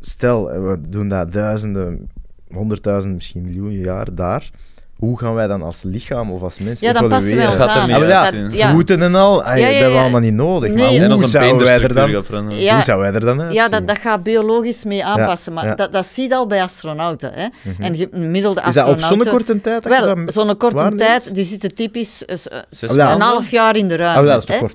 stel, 0.00 0.44
we 0.44 0.78
doen 0.88 1.08
dat 1.08 1.32
duizenden, 1.32 2.10
honderdduizenden, 2.50 3.16
misschien 3.16 3.42
miljoenen 3.44 3.78
jaar 3.80 4.14
daar. 4.14 4.50
Hoe 4.96 5.18
gaan 5.18 5.34
wij 5.34 5.46
dan 5.46 5.62
als 5.62 5.82
lichaam 5.82 6.30
of 6.30 6.42
als 6.42 6.58
mensen 6.58 6.86
ja, 6.86 6.92
dan 6.92 7.08
passen 7.08 7.36
wij 7.36 7.46
ons 7.46 7.60
Gaat 7.60 7.68
er 7.68 7.74
aan. 7.80 7.86
niet 8.02 8.10
Ah. 8.12 8.30
Dat- 8.32 8.54
ja. 8.54 8.70
Voeten 8.70 9.02
en 9.02 9.14
al, 9.14 9.42
ah, 9.42 9.46
Ja, 9.46 9.54
ja, 9.56 9.62
dat 9.64 9.70
hebben 9.72 9.88
we 9.88 9.94
ja. 9.94 10.00
allemaal 10.02 10.20
niet 10.20 10.34
nodig. 10.34 10.68
Nee. 10.72 10.78
Maar 10.78 10.88
En 10.94 11.02
en 11.02 11.04
hoe 11.04 11.12
onze 11.14 11.28
zouden 11.28 11.66
wij 11.66 11.82
er 11.82 11.94
dan. 11.94 12.10
Ja. 12.56 12.74
hoe 12.74 12.82
zou 12.82 13.00
wij 13.00 13.12
er 13.12 13.20
dan 13.20 13.40
uitzien? 13.40 13.60
Ja, 13.60 13.68
dat, 13.68 13.88
dat 13.88 13.98
gaat 13.98 14.22
biologisch 14.22 14.84
mee 14.84 15.04
aanpassen, 15.04 15.52
maar 15.52 15.66
ja. 15.66 15.74
Dat, 15.74 15.92
dat 15.92 16.06
zie 16.06 16.28
je 16.28 16.34
al 16.34 16.46
bij 16.46 16.62
astronauten. 16.62 17.30
Hè. 17.34 17.46
En 17.78 17.96
je, 17.96 18.08
gemiddelde 18.12 18.62
Is 18.66 18.74
dat 18.74 18.86
op 18.88 18.94
astronauten... 18.96 19.30
zo'n 19.30 19.32
korte 19.44 19.60
tijd? 19.60 19.84
Wel, 19.84 20.16
zo'n 20.26 20.56
korte 20.56 20.94
tijd, 20.96 21.34
die 21.34 21.44
zitten 21.44 21.74
typisch 21.74 22.24
eh, 22.24 22.36
een 22.80 23.20
half 23.20 23.50
jaar 23.50 23.76
in 23.76 23.88
de 23.88 23.94
Ah, 23.94 24.00
ruimte. 24.00 24.22
wel, 24.22 24.32
dat 24.32 24.42
is 24.42 24.48
toch 24.48 24.58
kort. 24.58 24.74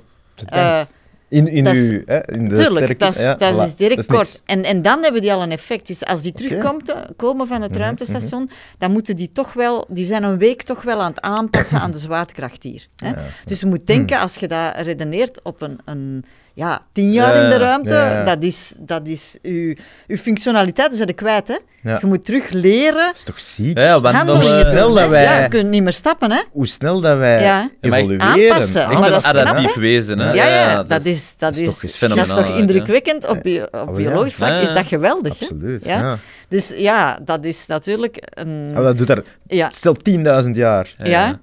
Tijd. 0.49 0.91
In, 1.34 1.47
in, 1.47 1.63
dat 1.63 1.75
uw, 1.75 2.01
hè, 2.05 2.31
in 2.31 2.49
de 2.49 2.55
Tuurlijk, 2.55 2.69
sterke... 2.69 2.95
dat 2.95 3.15
ja, 3.17 3.36
dat 3.36 3.53
voilà. 3.53 3.65
is 3.65 3.75
direct 3.75 4.05
kort. 4.05 4.41
En, 4.45 4.63
en 4.63 4.81
dan 4.81 5.03
hebben 5.03 5.21
die 5.21 5.34
al 5.34 5.41
een 5.41 5.51
effect. 5.51 5.88
Dus 5.88 6.05
als 6.05 6.21
die 6.21 6.34
Oké. 6.34 6.43
terugkomt, 6.43 6.89
eh, 6.89 7.01
komen 7.15 7.47
van 7.47 7.61
het 7.61 7.71
Mhm, 7.71 7.79
ruimtestation, 7.79 8.49
dan 8.77 8.91
moeten 8.91 9.15
die 9.15 9.31
toch 9.31 9.53
wel, 9.53 9.86
die 9.89 10.05
zijn 10.05 10.23
een 10.23 10.38
week 10.38 10.61
toch 10.61 10.81
wel 10.81 11.01
aan 11.01 11.09
het 11.09 11.21
aanpassen 11.21 11.79
aan 11.79 11.91
de 11.91 11.97
zwaartekracht 11.97 12.63
hier. 12.63 12.88
Hè? 12.95 13.09
Ja. 13.09 13.15
Dus 13.45 13.59
je 13.59 13.65
moet 13.65 13.88
denken, 13.88 14.19
als 14.19 14.36
je 14.36 14.47
dat 14.47 14.75
redeneert 14.75 15.39
op 15.43 15.61
een, 15.61 15.79
een 15.86 16.25
ja, 16.54 16.80
tien 16.93 17.12
jaar 17.12 17.36
Ja, 17.38 17.43
in 17.43 17.49
de 17.49 17.58
ruimte, 17.58 17.93
Ja, 17.93 18.12
ja. 18.12 18.24
dat 18.24 18.43
is, 18.43 18.74
dat 18.80 19.08
is 19.08 19.38
uw, 19.41 19.74
uw 20.08 20.18
functionaliteit 20.18 20.95
zijn 20.95 21.08
er 21.08 21.14
kwijt. 21.14 21.47
Hè? 21.47 21.58
Ja. 21.89 21.97
Je 22.01 22.06
moet 22.06 22.26
terug 22.26 22.49
leren 22.49 23.06
Dat 23.06 23.16
is 23.16 23.24
toch 23.24 23.39
ziek? 23.39 23.78
Ja, 23.78 24.01
wandelen. 24.01 24.16
handelingen 24.16 24.60
snel 24.72 24.86
doen. 24.88 24.95
dat 24.95 25.04
hè. 25.04 25.10
wij- 25.10 25.24
Ja, 25.24 25.41
je 25.41 25.47
kunt 25.47 25.70
niet 25.70 25.84
meer 25.84 25.93
stappen, 25.93 26.32
hè? 26.32 26.41
Hoe 26.51 26.68
snel 26.68 27.01
dat 27.01 27.18
wij 27.18 27.68
evolueren. 27.82 28.22
aanpassen. 28.22 28.82
Echt 28.82 28.93
maar 28.99 29.04
een 29.04 29.12
dat 29.12 29.22
knap, 29.24 29.36
adaptief 29.36 29.74
wezen, 29.74 30.20
hè? 30.20 30.34
Ja, 30.34 30.47
ja, 30.47 30.84
dat, 30.84 31.06
is, 31.06 31.36
dat, 31.38 31.56
is 31.56 31.62
is, 31.84 31.99
toch 31.99 32.10
dat 32.10 32.28
is 32.28 32.34
toch 32.36 32.58
indrukwekkend 32.58 33.28
op, 33.28 33.39
bio- 33.41 33.64
op 33.64 33.74
Oh, 33.74 33.86
ja. 33.88 33.91
biologisch 33.95 34.34
vlak, 34.36 34.49
Ja, 34.49 34.60
is 34.60 34.74
dat 34.74 34.88
geweldig. 34.88 35.39
Hè? 35.39 35.45
Absoluut, 35.45 35.86
Ja. 35.86 35.99
ja. 35.99 36.18
Dus 36.49 36.74
ja, 36.78 37.20
dat 37.26 37.43
is 37.45 37.66
natuurlijk 37.68 38.18
een... 38.30 38.68
Oh, 38.72 38.84
dat 38.84 38.97
doet 38.97 39.10
er... 39.10 39.24
ja, 39.47 39.70
Stel 39.74 39.95
10.000 40.43 40.49
jaar. 40.51 40.93
ja. 40.97 41.39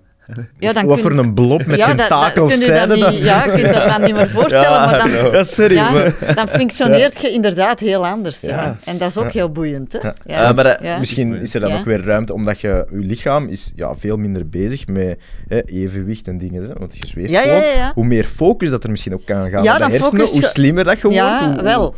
Ja, 0.59 0.73
dan 0.73 0.87
Wat 0.87 1.01
kun- 1.01 1.11
voor 1.11 1.19
een 1.19 1.35
blob 1.35 1.67
met 1.67 1.77
ja, 1.77 1.87
dat- 1.87 1.97
dat 1.99 2.09
tentakels 2.09 2.67
dat 2.67 2.89
dat? 2.89 3.11
niet, 3.11 3.19
Ja, 3.19 3.57
je 3.57 3.63
dat 3.63 3.89
dan 3.89 4.03
niet 4.03 4.15
meer 4.15 4.31
voorstellen, 4.41 4.71
Ja, 4.71 4.87
maar 4.87 4.99
dan, 4.99 5.11
hallo. 5.11 5.33
Ja, 5.33 5.43
sorry, 5.45 5.75
ja, 5.75 5.91
maar... 5.91 6.15
dan 6.35 6.49
functioneert 6.49 7.21
je 7.21 7.31
inderdaad 7.31 7.81
heel 7.81 8.07
anders. 8.07 8.41
Ja. 8.41 8.49
Ja. 8.49 8.77
En 8.85 8.99
dat 8.99 9.09
is 9.09 9.17
ook 9.17 9.25
Ja. 9.25 9.31
heel 9.33 9.51
boeiend. 9.53 9.93
Hè? 9.93 9.99
Ja. 10.03 10.15
Ja. 10.25 10.49
Eh, 10.49 10.55
maar, 10.55 10.67
eh, 10.67 10.85
Ja. 10.85 10.99
Misschien 10.99 11.35
is 11.35 11.55
er 11.55 11.61
dan 11.61 11.71
Ja. 11.71 11.79
ook 11.79 11.85
weer 11.85 12.05
ruimte, 12.05 12.33
omdat 12.35 12.61
je, 12.61 12.87
je 12.91 12.99
lichaam 12.99 13.49
is 13.49 13.73
ja, 13.75 13.97
veel 13.97 14.17
minder 14.17 14.49
bezig 14.49 14.87
met 14.87 15.19
hè, 15.49 15.61
evenwicht 15.65 16.29
en 16.29 16.39
dingen. 16.39 16.63
Hè, 16.63 16.69
want 16.79 16.97
je 16.97 17.07
zweeft 17.07 17.31
Ja, 17.31 17.41
ja, 17.41 17.47
gewoon. 17.47 17.63
ja, 17.63 17.73
ja. 17.77 17.93
Hoe 17.95 18.05
meer 18.05 18.25
focus 18.25 18.71
dat 18.71 18.85
er 18.85 18.91
misschien 18.91 19.15
ook 19.15 19.25
kan 19.25 19.51
gaan 19.51 19.63
Ja, 19.63 19.73
op 19.73 19.79
de 19.79 19.83
dan 19.85 19.91
hersenen, 19.91 20.27
hoe 20.27 20.43
slimmer 20.43 20.85
dat 20.85 20.97
je 20.97 21.03
wordt. 21.03 21.17
Ja, 21.17 21.53
hoe- 21.55 21.63
wel. 21.63 21.95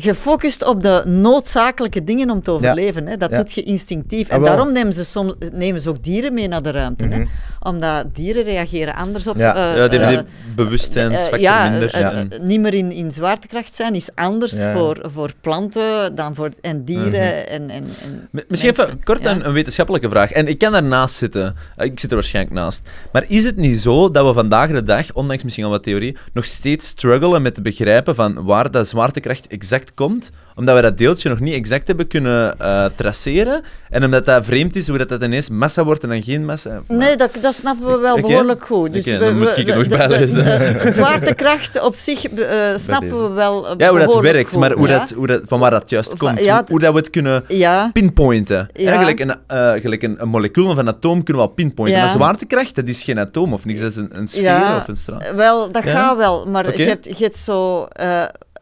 Gefocust 0.00 0.64
op 0.64 0.82
de 0.82 1.02
noodzakelijke 1.06 2.04
dingen 2.04 2.30
om 2.30 2.42
te 2.42 2.50
overleven. 2.50 3.06
Hè. 3.06 3.16
Dat 3.16 3.30
Ja. 3.30 3.36
doet 3.36 3.52
je 3.52 3.62
instinctief. 3.62 4.28
Ah, 4.30 4.36
En 4.36 4.42
daarom 4.42 4.72
nemen 4.72 4.94
ze, 4.94 5.04
soms, 5.04 5.34
nemen 5.52 5.80
ze 5.80 5.88
ook 5.88 6.02
dieren 6.04 6.34
mee 6.34 6.48
naar 6.48 6.62
de 6.62 6.70
ruimte. 6.70 7.04
hè. 7.06 7.18
Mhm. 7.18 7.26
Omdat 7.62 8.04
dieren 8.14 8.42
reageren 8.44 8.94
anders 8.94 9.26
op... 9.26 9.36
Ja. 9.36 9.54
eh, 9.56 9.76
Ja, 9.76 9.88
die 9.88 9.98
eh, 9.98 10.08
die 10.08 10.18
bewustzijnsfactor 10.54 11.40
ja, 11.40 11.68
minder. 11.70 11.98
Ja. 11.98 12.12
eh, 12.12 12.40
niet 12.40 12.60
meer 12.60 12.74
in, 12.74 12.92
in 12.92 13.12
zwaartekracht 13.12 13.74
zijn 13.74 13.94
is 13.94 14.08
anders 14.14 14.52
Ja. 14.52 14.72
voor, 14.76 14.98
voor 15.02 15.30
planten 15.40 16.14
dan 16.14 16.34
voor 16.34 16.50
en 16.60 16.84
dieren 16.84 17.10
Mhm. 17.10 17.48
en, 17.48 17.70
en, 17.70 17.70
en 17.70 18.28
Misschien 18.30 18.48
mensen. 18.48 18.68
even 18.84 19.04
kort 19.04 19.22
Ja. 19.22 19.30
een, 19.30 19.46
een 19.46 19.52
wetenschappelijke 19.52 20.08
vraag. 20.08 20.32
En 20.32 20.46
ik 20.46 20.58
kan 20.58 20.72
daarnaast 20.72 21.14
zitten. 21.16 21.54
Ik 21.76 22.00
zit 22.00 22.10
er 22.10 22.16
waarschijnlijk 22.16 22.54
naast. 22.54 22.82
Maar 23.12 23.24
is 23.28 23.44
het 23.44 23.56
niet 23.56 23.78
zo 23.80 24.10
dat 24.10 24.26
we 24.26 24.32
vandaag 24.32 24.70
de 24.70 24.82
dag, 24.82 25.12
ondanks 25.12 25.42
misschien 25.44 25.64
al 25.64 25.70
wat 25.70 25.82
theorie, 25.82 26.16
nog 26.32 26.44
steeds 26.44 26.86
struggelen 26.88 27.42
met 27.42 27.54
te 27.54 27.62
begrijpen 27.62 28.14
van 28.14 28.44
waar 28.44 28.70
dat 28.70 28.88
zwaartekracht 28.88 29.46
exact 29.46 29.87
komt? 29.94 30.30
Omdat 30.54 30.74
we 30.74 30.82
dat 30.82 30.98
deeltje 30.98 31.28
nog 31.28 31.40
niet 31.40 31.54
exact 31.54 31.86
hebben 31.86 32.06
kunnen 32.06 32.58
eh, 32.58 32.84
traceren. 32.94 33.62
En 33.90 34.04
omdat 34.04 34.26
dat 34.26 34.44
vreemd 34.44 34.76
is, 34.76 34.88
hoe 34.88 34.98
dat, 34.98 35.08
dat 35.08 35.22
ineens 35.22 35.48
massa 35.48 35.84
wordt 35.84 36.02
en 36.02 36.08
dan 36.08 36.22
geen 36.22 36.44
massa. 36.44 36.80
Nee, 36.88 37.16
dat, 37.16 37.30
dat 37.42 37.54
snappen 37.54 37.86
we 37.86 37.98
wel 37.98 38.20
behoorlijk 38.20 38.64
goed. 38.66 38.92
Dus 38.92 39.06
Oké, 39.06 39.18
we- 39.18 39.24
dan 39.24 39.38
moet 39.38 39.56
ik 39.56 39.74
nog 39.74 39.88
bijlezen. 39.88 40.92
Zwaartekracht 40.92 41.82
op 41.82 41.94
zich 41.94 42.24
eh, 42.24 42.56
snappen 42.76 43.22
we 43.28 43.34
wel 43.34 43.68
eh, 43.68 43.74
Ja, 43.76 43.88
hoe 43.88 43.98
dat 43.98 44.06
behoorlijk 44.06 44.34
werkt, 44.34 44.50
goed, 44.50 44.58
maar 44.60 44.72
hoe 44.72 44.88
ja. 44.88 44.98
dat, 44.98 45.10
hoe 45.10 45.26
dat, 45.26 45.40
van 45.44 45.60
waar 45.60 45.70
dat 45.70 45.90
juist 45.90 46.16
komt. 46.16 46.44
ja, 46.44 46.64
hoe, 46.68 46.80
dat 46.80 46.92
we 46.92 46.98
het 46.98 47.10
kunnen 47.10 47.44
Ja, 47.48 47.90
pinpointen. 47.92 48.68
Eigenlijk 48.72 49.20
een, 49.20 49.34
eh, 49.46 49.72
gelijk 49.72 50.02
een, 50.02 50.14
een 50.22 50.28
molecuul 50.28 50.68
of 50.68 50.76
een 50.76 50.88
atoom 50.88 51.22
kunnen 51.22 51.42
we 51.42 51.48
al 51.48 51.54
pinpointen. 51.54 52.00
Maar 52.00 52.08
zwaartekracht, 52.10 52.74
dat 52.74 52.88
is 52.88 53.02
geen 53.02 53.18
atoom 53.18 53.52
of 53.52 53.64
niks. 53.64 53.80
Dat 53.80 53.90
is 53.90 53.96
een, 53.96 54.08
een 54.12 54.28
sfeer 54.28 54.76
of 54.76 54.88
een 54.88 54.96
straal. 54.96 55.20
wel, 55.36 55.72
dat 55.72 55.82
gaat 55.84 56.16
wel. 56.16 56.46
Maar 56.46 56.76
je, 56.76 56.82
hebt, 56.82 57.04
je 57.18 57.24
hebt 57.24 57.36
zo... 57.36 57.88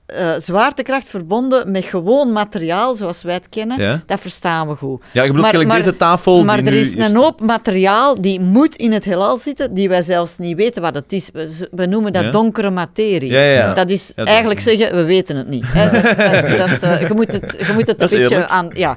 eh, 0.07 0.31
zwaartekracht 0.39 1.09
verbonden 1.09 1.71
met 1.71 1.85
gewoon 1.85 2.33
materiaal 2.33 2.95
zoals 2.95 3.23
wij 3.23 3.35
het 3.35 3.49
kennen, 3.49 3.81
Ja. 3.81 4.03
dat 4.07 4.21
verstaan 4.21 4.69
we 4.69 4.77
goed. 4.77 5.03
Ja, 5.13 5.23
ik 5.23 5.33
bedoel, 5.33 5.65
Maar- 5.67 5.77
deze 5.77 5.97
tafel 5.97 6.45
Maar 6.45 6.57
die 6.57 6.67
er 6.67 6.73
nu 6.73 6.79
is 6.79 6.93
een 7.09 7.17
hoop 7.17 7.41
materiaal 7.41 8.21
die 8.21 8.41
moet 8.41 8.77
in 8.77 8.93
het 8.93 9.05
heelal 9.05 9.37
zitten, 9.37 9.75
die 9.75 9.89
wij 9.89 10.03
zelfs 10.03 10.37
niet 10.39 10.57
weten 10.57 10.83
wat 10.83 10.95
het 10.95 11.13
is. 11.13 11.31
We, 11.33 11.69
we 11.71 11.87
noemen 11.87 12.13
dat 12.13 12.23
Ja. 12.23 12.31
donkere 12.31 12.71
materie. 12.71 13.31
Ja. 13.31 13.75
Dat 13.75 13.91
is 13.91 14.13
dat- 14.15 14.27
eigenlijk 14.27 14.61
zeggen, 14.61 14.95
we 14.95 15.05
weten 15.05 15.37
het 15.37 15.49
niet. 15.49 15.65
Hè. 15.67 15.91
Dat 15.91 16.05
is, 16.05 16.17
dat 16.17 16.45
is, 16.51 16.57
dat 16.59 16.71
is, 16.71 16.81
eh, 16.81 17.09
je 17.09 17.15
moet 17.15 17.33
het, 17.33 17.57
je 17.67 17.73
moet 17.73 17.87
het 17.87 17.99
een 18.01 18.07
is 18.07 18.11
beetje 18.13 18.35
eerlijk. 18.35 18.51
aan... 18.51 18.71
Ja. 18.73 18.97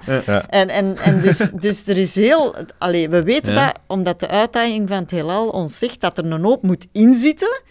En, 0.49 0.69
en, 0.69 0.97
en 1.03 1.21
dus, 1.21 1.37
dus 1.65 1.87
er 1.87 1.97
is 1.97 2.15
heel... 2.15 2.55
Allee, 2.77 3.09
we 3.09 3.23
weten 3.23 3.55
dat 3.55 3.71
omdat 3.87 4.19
de 4.19 4.27
uitdaging 4.27 4.87
van 4.89 4.97
het 4.97 5.11
heelal 5.11 5.47
ons 5.49 5.77
zegt 5.77 6.01
dat 6.01 6.17
er 6.17 6.31
een 6.31 6.43
hoop 6.43 6.63
moet 6.63 6.87
inzitten, 6.91 7.61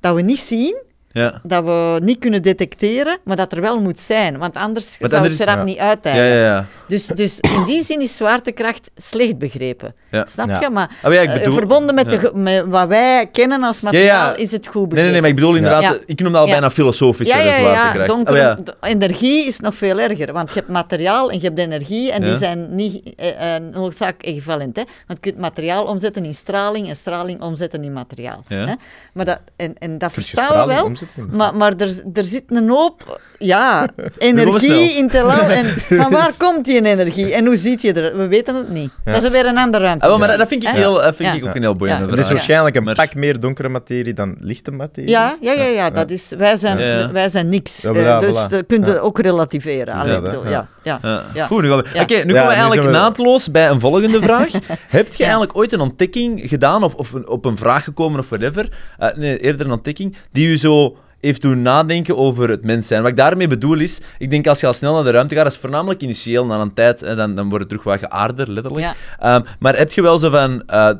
dat 0.00 0.14
we 0.14 0.22
niet 0.22 0.38
zien, 0.38 0.76
Ja. 1.14 1.40
dat 1.42 1.64
we 1.64 1.98
niet 2.02 2.18
kunnen 2.18 2.42
detecteren, 2.42 3.18
maar 3.24 3.36
dat 3.36 3.52
er 3.52 3.60
wel 3.60 3.80
moet 3.80 4.00
zijn. 4.00 4.38
Want 4.38 4.56
anders 4.56 4.92
zou 5.00 5.12
anders- 5.14 5.38
het 5.38 5.48
rap 5.48 5.56
ja. 5.56 5.62
niet 5.62 5.78
uitdaging. 5.78 6.22
Ja, 6.24 6.28
ja, 6.34 6.44
ja. 6.44 6.66
Dus, 6.88 7.06
dus 7.06 7.40
in 7.40 7.64
die 7.66 7.82
zin 7.84 8.00
is 8.00 8.16
zwaartekracht 8.16 8.90
slecht 8.96 9.38
begrepen. 9.38 9.94
Ja. 10.10 10.26
Snap 10.26 10.48
Ja. 10.48 10.60
je? 10.60 10.70
Maar 10.70 10.90
Ah, 11.02 11.14
eh, 11.22 11.32
bedoel- 11.32 11.54
verbonden 11.54 11.94
met, 11.94 12.10
ja. 12.10 12.18
de, 12.18 12.30
met 12.34 12.64
wat 12.66 12.88
wij 12.88 13.26
kennen 13.32 13.62
als 13.62 13.80
materiaal 13.80 14.30
ja. 14.30 14.36
is 14.36 14.52
het 14.52 14.66
goed 14.66 14.72
begrepen. 14.88 15.02
nee, 15.02 15.10
nee, 15.12 15.20
maar 15.20 15.30
ik 15.30 15.36
bedoel 15.36 15.54
inderdaad, 15.54 15.82
Ja. 15.82 15.96
ik 16.06 16.20
noem 16.20 16.32
dat 16.32 16.40
al 16.40 16.46
Ja. 16.46 16.52
bijna 16.52 16.70
filosofischer, 16.70 17.38
ja, 17.38 17.44
ja, 17.44 17.56
ja, 17.56 17.58
zwaartekracht. 17.60 18.08
donkere, 18.08 18.38
Oh, 18.38 18.42
ja. 18.44 18.72
d- 18.72 18.76
energie 18.80 19.46
is 19.46 19.60
nog 19.60 19.74
veel 19.74 20.00
erger, 20.00 20.32
want 20.32 20.48
je 20.48 20.54
hebt 20.54 20.68
materiaal 20.68 21.30
en 21.30 21.36
je 21.40 21.46
hebt 21.46 21.58
energie 21.58 22.12
en 22.12 22.22
Ja. 22.22 22.28
die 22.28 22.38
zijn 22.38 22.74
niet 22.74 23.14
eh, 23.16 23.56
eh, 23.56 23.62
noodzakelijk 23.72 24.22
equivalent. 24.22 24.76
Hè? 24.76 24.82
Want 25.06 25.18
je 25.24 25.30
kunt 25.30 25.38
materiaal 25.42 25.84
omzetten 25.84 26.24
in 26.24 26.34
straling 26.34 26.88
en 26.88 26.96
straling 26.96 27.40
omzetten 27.40 27.84
in 27.84 27.92
materiaal. 27.92 28.44
Ja. 28.48 28.56
Hè? 28.66 28.72
Maar 29.12 29.24
dat, 29.24 29.38
en, 29.56 29.74
en 29.78 29.98
dat 29.98 30.12
verstaan 30.12 30.68
we 30.68 30.74
wel, 30.74 30.92
maar, 31.30 31.54
maar 31.56 31.72
er, 31.76 32.02
er 32.14 32.24
zit 32.24 32.42
een 32.48 32.68
hoop 32.68 33.20
ja, 33.38 33.88
energie 34.18 34.92
in 34.96 35.02
het 35.04 35.12
heelal. 35.12 35.40
En 35.48 35.66
van 36.02 36.10
waar 36.10 36.32
komt 36.38 36.64
die 36.64 36.84
energie 36.86 37.32
en 37.34 37.46
hoe 37.46 37.56
ziet 37.56 37.82
je 37.82 37.92
er? 37.92 38.16
We 38.16 38.28
weten 38.28 38.54
het 38.54 38.68
niet. 38.68 38.90
Ja. 39.04 39.12
Dat 39.12 39.22
is 39.22 39.30
weer 39.30 39.46
een 39.46 39.58
andere 39.58 39.84
ruimte. 39.84 40.04
Ah, 40.04 40.10
wel, 40.10 40.18
maar 40.18 40.28
dat, 40.28 40.38
dat 40.38 40.48
vind 40.48 40.62
ik, 40.62 40.68
heel, 40.68 40.94
dat 40.94 41.16
vind 41.16 41.28
Ja. 41.28 41.34
ik 41.34 41.44
ook 41.44 41.54
een 41.54 41.62
heel 41.62 41.76
boeiende 41.76 42.04
Ja. 42.04 42.10
Er 42.12 42.18
is 42.18 42.24
vraag. 42.24 42.36
waarschijnlijk 42.36 42.76
een 42.76 42.94
pak 42.94 43.14
meer 43.14 43.40
donkere 43.40 43.68
materie 43.68 44.14
dan 44.14 44.36
lichte 44.40 44.70
materie. 44.70 45.10
Ja, 45.10 45.36
ja, 45.40 45.52
ja, 45.52 45.64
ja, 45.64 45.90
dat 45.90 46.10
is, 46.10 46.32
wij, 46.38 46.56
zijn, 46.56 47.12
wij 47.12 47.28
zijn 47.30 47.48
niks. 47.48 47.80
Ja, 47.80 47.90
Eh, 47.92 48.16
voilà, 48.16 48.20
dus 48.20 48.30
voilà. 48.30 48.48
dat 48.48 48.64
kun 48.66 48.84
je 48.84 48.92
Ja. 48.92 48.98
ook 48.98 49.18
relativeren. 49.18 49.94
Allee, 49.94 50.20
bedoel, 50.20 50.48
ja. 50.48 50.68
Ja, 50.82 50.98
Ja. 51.02 51.22
ja. 51.34 51.46
Goed, 51.46 51.62
nu 51.62 51.68
gaan 51.68 51.78
we... 51.78 51.88
Ja. 51.94 52.02
Oké, 52.02 52.14
nu 52.14 52.18
Ja, 52.18 52.24
komen 52.26 52.46
we 52.48 52.54
eigenlijk 52.54 52.90
naadloos 52.90 53.50
bij 53.50 53.68
een 53.68 53.80
volgende 53.80 54.22
vraag. 54.28 54.52
Heb 54.88 55.14
je 55.14 55.22
eigenlijk 55.22 55.56
ooit 55.56 55.72
een 55.72 55.80
ontdekking 55.80 56.42
gedaan, 56.48 56.82
of, 56.82 56.94
op 57.24 57.44
een 57.44 57.56
vraag 57.56 57.84
gekomen, 57.84 58.20
of 58.20 58.28
whatever, 58.28 58.68
eh, 58.98 59.08
nee, 59.16 59.38
eerder 59.38 59.66
een 59.66 59.72
ontdekking, 59.72 60.16
die 60.32 60.48
u 60.48 60.58
zo 60.58 60.93
heeft 61.24 61.42
doen 61.42 61.62
nadenken 61.62 62.16
over 62.16 62.50
het 62.50 62.64
mens 62.64 62.86
zijn? 62.86 63.02
Wat 63.02 63.10
ik 63.10 63.16
daarmee 63.16 63.48
bedoel 63.48 63.78
is, 63.78 64.00
ik 64.18 64.30
denk 64.30 64.46
als 64.46 64.60
je 64.60 64.66
al 64.66 64.72
snel 64.72 64.94
naar 64.94 65.04
de 65.04 65.10
ruimte 65.10 65.34
gaat, 65.34 65.44
dat 65.44 65.52
is 65.52 65.58
voornamelijk 65.58 66.00
initieel, 66.00 66.46
na 66.46 66.60
een 66.60 66.74
tijd, 66.74 67.00
dan, 67.00 67.34
dan 67.34 67.48
wordt 67.48 67.58
het 67.58 67.68
terug 67.68 67.84
wat 67.84 67.98
geaarder, 67.98 68.50
letterlijk. 68.50 68.84
Ja. 68.84 68.94
Ehm, 69.18 69.42
maar 69.58 69.76
heb 69.76 69.92
je 69.92 70.02
wel 70.02 70.18
zo 70.18 70.30
van... 70.30 70.62
eh, 70.66 70.90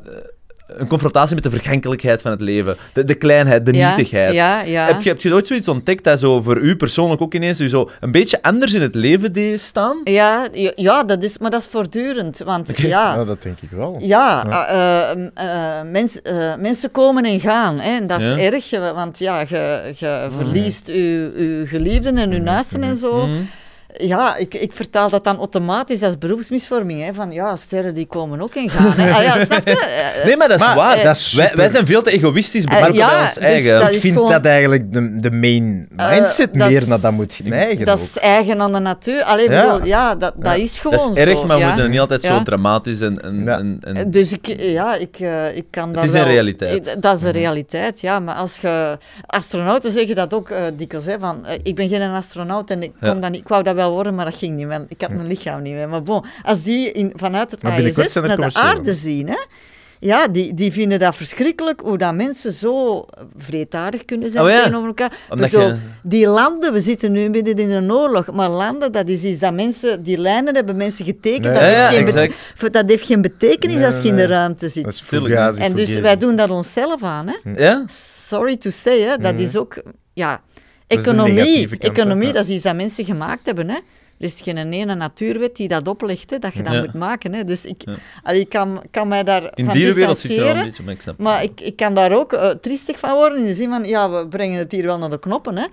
een 0.76 0.86
confrontatie 0.86 1.34
met 1.34 1.44
de 1.44 1.50
vergankelijkheid 1.50 2.22
van 2.22 2.30
het 2.30 2.40
leven. 2.40 2.76
De, 2.92 3.04
de 3.04 3.14
kleinheid, 3.14 3.66
de 3.66 3.72
Ja, 3.72 3.88
nietigheid. 3.88 4.34
Ja, 4.34 4.62
ja. 4.62 4.86
Heb, 4.86 5.02
je, 5.02 5.08
heb 5.08 5.20
je 5.20 5.32
ooit 5.32 5.46
zoiets 5.46 5.68
ontdekt 5.68 6.04
dat 6.04 6.18
zo 6.18 6.42
voor 6.42 6.58
u 6.58 6.76
persoonlijk 6.76 7.20
ook 7.20 7.34
ineens 7.34 7.60
u 7.60 7.68
zo 7.68 7.90
een 8.00 8.10
beetje 8.10 8.42
anders 8.42 8.72
in 8.74 8.82
het 8.82 8.94
leven 8.94 9.32
deed 9.32 9.60
staan? 9.60 10.00
Ja, 10.04 10.46
ja, 10.52 10.72
ja, 10.74 11.04
dat 11.04 11.22
is, 11.22 11.38
maar 11.38 11.50
dat 11.50 11.60
is 11.60 11.66
voortdurend. 11.66 12.38
Want 12.44 12.78
ja, 12.78 13.24
dat 13.24 13.42
denk 13.42 13.60
ik 13.60 13.70
wel. 13.70 13.96
ja, 14.00 14.44
eh, 14.46 15.10
eh, 15.10 15.78
eh, 15.80 15.86
mens- 15.86 16.22
eh, 16.22 16.54
mensen 16.58 16.90
komen 16.90 17.24
en 17.24 17.40
gaan. 17.40 17.80
Hè, 17.80 17.96
en 17.96 18.06
dat 18.06 18.20
is 18.22 18.28
Ja. 18.28 18.38
erg, 18.38 18.70
want 18.94 19.18
ja, 19.18 19.40
je, 19.48 19.80
je 19.96 20.26
verliest 20.36 20.86
je, 20.86 20.94
je 21.36 21.62
geliefden 21.66 22.18
en 22.18 22.30
je 22.30 22.40
naasten 22.40 22.82
en 22.82 22.96
zo. 22.96 23.26
Mhm. 23.26 23.36
Ja, 23.96 24.36
ik, 24.36 24.54
ik 24.54 24.72
vertaal 24.72 25.08
dat 25.08 25.24
dan 25.24 25.36
automatisch 25.36 26.02
als 26.02 26.18
beroepsmisvorming. 26.18 27.04
Hè, 27.04 27.14
van 27.14 27.30
ja, 27.32 27.56
sterren 27.56 27.94
die 27.94 28.06
komen 28.06 28.40
ook 28.42 28.54
en 28.54 28.70
gaan. 28.70 28.92
Hè. 28.92 29.12
Ah, 29.12 29.22
ja, 29.22 29.44
snap 29.44 29.66
je? 29.66 29.78
Eh, 29.78 30.24
Nee, 30.26 30.36
maar 30.36 30.48
dat 30.48 30.60
is 30.60 30.66
Maar, 30.66 30.76
waar. 30.76 30.96
eh, 30.96 31.04
dat 31.04 31.16
is 31.16 31.32
wij, 31.54 31.68
zijn 31.68 31.86
veel 31.86 32.02
te 32.02 32.10
egoïstisch 32.10 32.64
betrokken 32.64 32.94
ja, 32.94 33.08
bij 33.10 33.20
ons 33.20 33.34
dus 33.34 33.42
eigen. 33.44 33.78
dat 33.78 33.88
Ik 33.88 33.94
is 33.94 34.00
vind 34.00 34.14
gewoon- 34.14 34.30
dat 34.30 34.44
eigenlijk 34.44 34.92
de, 34.92 35.16
de 35.20 35.30
main 35.30 35.88
Eh, 35.96 36.10
mindset 36.10 36.54
dat 36.54 36.68
meer 36.68 36.88
naar 36.88 37.00
dat 37.00 37.12
moet 37.12 37.40
neigen. 37.44 37.84
Dat 37.84 37.98
ook. 37.98 38.04
is 38.04 38.18
eigen 38.18 38.60
aan 38.60 38.72
de 38.72 38.78
natuur. 38.78 39.22
Allee, 39.22 39.50
Ja. 39.50 39.72
bedoel, 39.72 39.86
ja, 39.86 40.14
dat, 40.14 40.32
dat 40.36 40.56
is 40.56 40.78
gewoon 40.78 40.96
Dat 40.96 41.16
is 41.16 41.24
erg, 41.24 41.38
zo. 41.38 41.46
maar 41.46 41.56
we 41.56 41.62
ja. 41.62 41.68
moeten 41.68 41.90
niet 41.90 42.00
altijd 42.00 42.22
zo 42.22 42.42
dramatisch 42.42 43.00
en... 43.00 43.22
en, 43.22 43.44
Ja. 43.44 43.58
en, 43.58 43.78
en- 43.80 44.10
Dus 44.10 44.32
ik, 44.32 44.46
ja, 44.60 44.94
ik, 44.94 45.16
eh, 45.20 45.56
ik 45.56 45.64
kan 45.70 45.92
daar 45.92 46.04
is 46.04 46.12
een 46.12 46.24
realiteit. 46.24 46.86
Ik- 46.86 47.02
Dat 47.02 47.16
is 47.16 47.22
een 47.22 47.30
realiteit, 47.32 48.00
ja. 48.00 48.20
Maar 48.20 48.34
als 48.34 48.58
je... 48.58 48.98
Astronauten 49.26 49.92
zeggen 49.92 50.14
dat 50.14 50.34
ook 50.34 50.50
eh, 50.50 50.58
dikwijls, 50.76 51.06
hè, 51.06 51.14
van... 51.20 51.46
eh, 51.46 51.58
ik 51.62 51.74
ben 51.74 51.88
geen 51.88 52.02
astronaut 52.10 52.70
en 52.70 52.82
ik, 52.82 52.92
kon 53.00 53.08
Ja. 53.08 53.14
dat 53.14 53.30
niet, 53.30 53.40
ik 53.40 53.48
wou 53.48 53.62
dat 53.62 53.74
wel 53.74 53.83
worden, 53.90 54.14
maar 54.14 54.24
dat 54.24 54.34
ging 54.34 54.56
niet. 54.56 54.84
Ik 54.88 55.00
had 55.00 55.10
mijn 55.10 55.26
lichaam 55.26 55.62
niet 55.62 55.74
meer. 55.74 55.88
Maar 55.88 56.00
bon, 56.02 56.24
als 56.42 56.62
die 56.62 56.92
in, 56.92 57.12
vanuit 57.16 57.50
het 57.50 57.62
ISS 57.98 58.14
naar 58.14 58.36
de 58.36 58.50
aarde 58.54 58.94
zien, 58.94 59.28
hè, 59.28 59.38
ja, 60.00 60.28
die, 60.28 60.54
die 60.54 60.72
vinden 60.72 60.98
dat 60.98 61.16
verschrikkelijk, 61.16 61.80
hoe 61.80 61.98
dat 61.98 62.14
mensen 62.14 62.52
zo 62.52 63.04
vreedtaardig 63.38 64.04
kunnen 64.04 64.30
zijn 64.30 64.44
Oh 64.44 64.50
ja, 64.50 64.58
tegenover 64.58 64.86
elkaar. 64.88 65.12
Bedoel, 65.28 65.60
je- 65.60 65.76
Die 66.02 66.26
landen, 66.28 66.72
we 66.72 66.80
zitten 66.80 67.12
nu 67.12 67.28
midden 67.28 67.56
in 67.56 67.70
een 67.70 67.92
oorlog, 67.92 68.32
maar 68.32 68.48
landen, 68.50 68.92
dat 68.92 69.08
is 69.08 69.22
iets 69.22 69.38
dat 69.38 69.54
mensen, 69.54 70.02
die 70.02 70.18
lijnen 70.18 70.54
hebben 70.54 70.76
mensen 70.76 71.04
getekend, 71.04 71.42
Nee. 71.44 71.52
dat, 71.52 71.62
Ja, 71.62 71.88
heeft 71.88 72.12
geen 72.56 72.72
dat 72.72 72.88
heeft 72.90 73.06
geen 73.06 73.22
betekenis 73.22 73.76
Nee, 73.76 73.86
als 73.86 73.96
je 73.96 74.08
in 74.08 74.16
de 74.16 74.26
ruimte 74.26 74.68
zit. 74.68 74.84
Dat 74.84 74.92
is 74.92 75.00
fugazi, 75.00 75.60
En 75.60 75.74
dus 75.74 75.94
wij 75.98 76.16
doen 76.16 76.36
dat 76.36 76.50
onszelf 76.50 77.02
aan. 77.02 77.26
Hè? 77.28 77.64
Ja? 77.64 77.82
Sorry 78.26 78.56
to 78.56 78.70
say, 78.70 79.00
hè? 79.00 79.16
dat 79.16 79.38
is 79.38 79.56
ook... 79.56 79.82
Ja, 80.12 80.40
economie, 80.86 81.68
hè? 81.68 81.76
economie 81.76 82.32
dat 82.32 82.44
is 82.44 82.54
iets 82.54 82.62
dat 82.62 82.74
mensen 82.74 83.04
gemaakt 83.04 83.46
hebben. 83.46 83.68
Hè? 83.68 83.78
Er 84.18 84.24
is 84.26 84.40
geen 84.42 84.72
ene 84.72 84.94
natuurwet 84.94 85.56
die 85.56 85.68
dat 85.68 85.88
oplegt, 85.88 86.30
hè, 86.30 86.38
dat 86.38 86.54
je 86.54 86.62
dat 86.62 86.72
Ja. 86.72 86.80
moet 86.80 86.94
maken. 86.94 87.32
Hè? 87.34 87.44
Dus 87.44 87.64
ik, 87.64 87.82
Ja. 87.84 87.92
allee, 88.22 88.40
ik 88.40 88.48
kan, 88.48 88.82
kan 88.90 89.08
mij 89.08 89.24
daar 89.24 89.50
In 89.54 89.64
van 89.64 89.74
dierenwereld 89.74 90.18
zit 90.18 90.30
je 90.30 90.40
wel 90.40 90.46
een 90.48 90.54
distancieren. 90.54 90.70
beetje, 90.70 90.82
maar 90.82 90.92
ik 90.94 91.00
snap 91.00 91.18
Maar 91.18 91.42
ik, 91.42 91.60
ik 91.60 91.76
kan 91.76 91.94
daar 91.94 92.12
ook 92.12 92.32
uh, 92.32 92.46
triestig 92.46 92.98
van 92.98 93.14
worden 93.14 93.38
in 93.38 93.44
de 93.44 93.54
zin 93.54 93.68
van, 93.70 93.84
ja, 93.84 94.10
we 94.10 94.26
brengen 94.28 94.58
het 94.58 94.72
hier 94.72 94.84
wel 94.84 94.98
naar 94.98 95.10
de 95.10 95.18
knoppen. 95.18 95.56
Hè. 95.56 95.64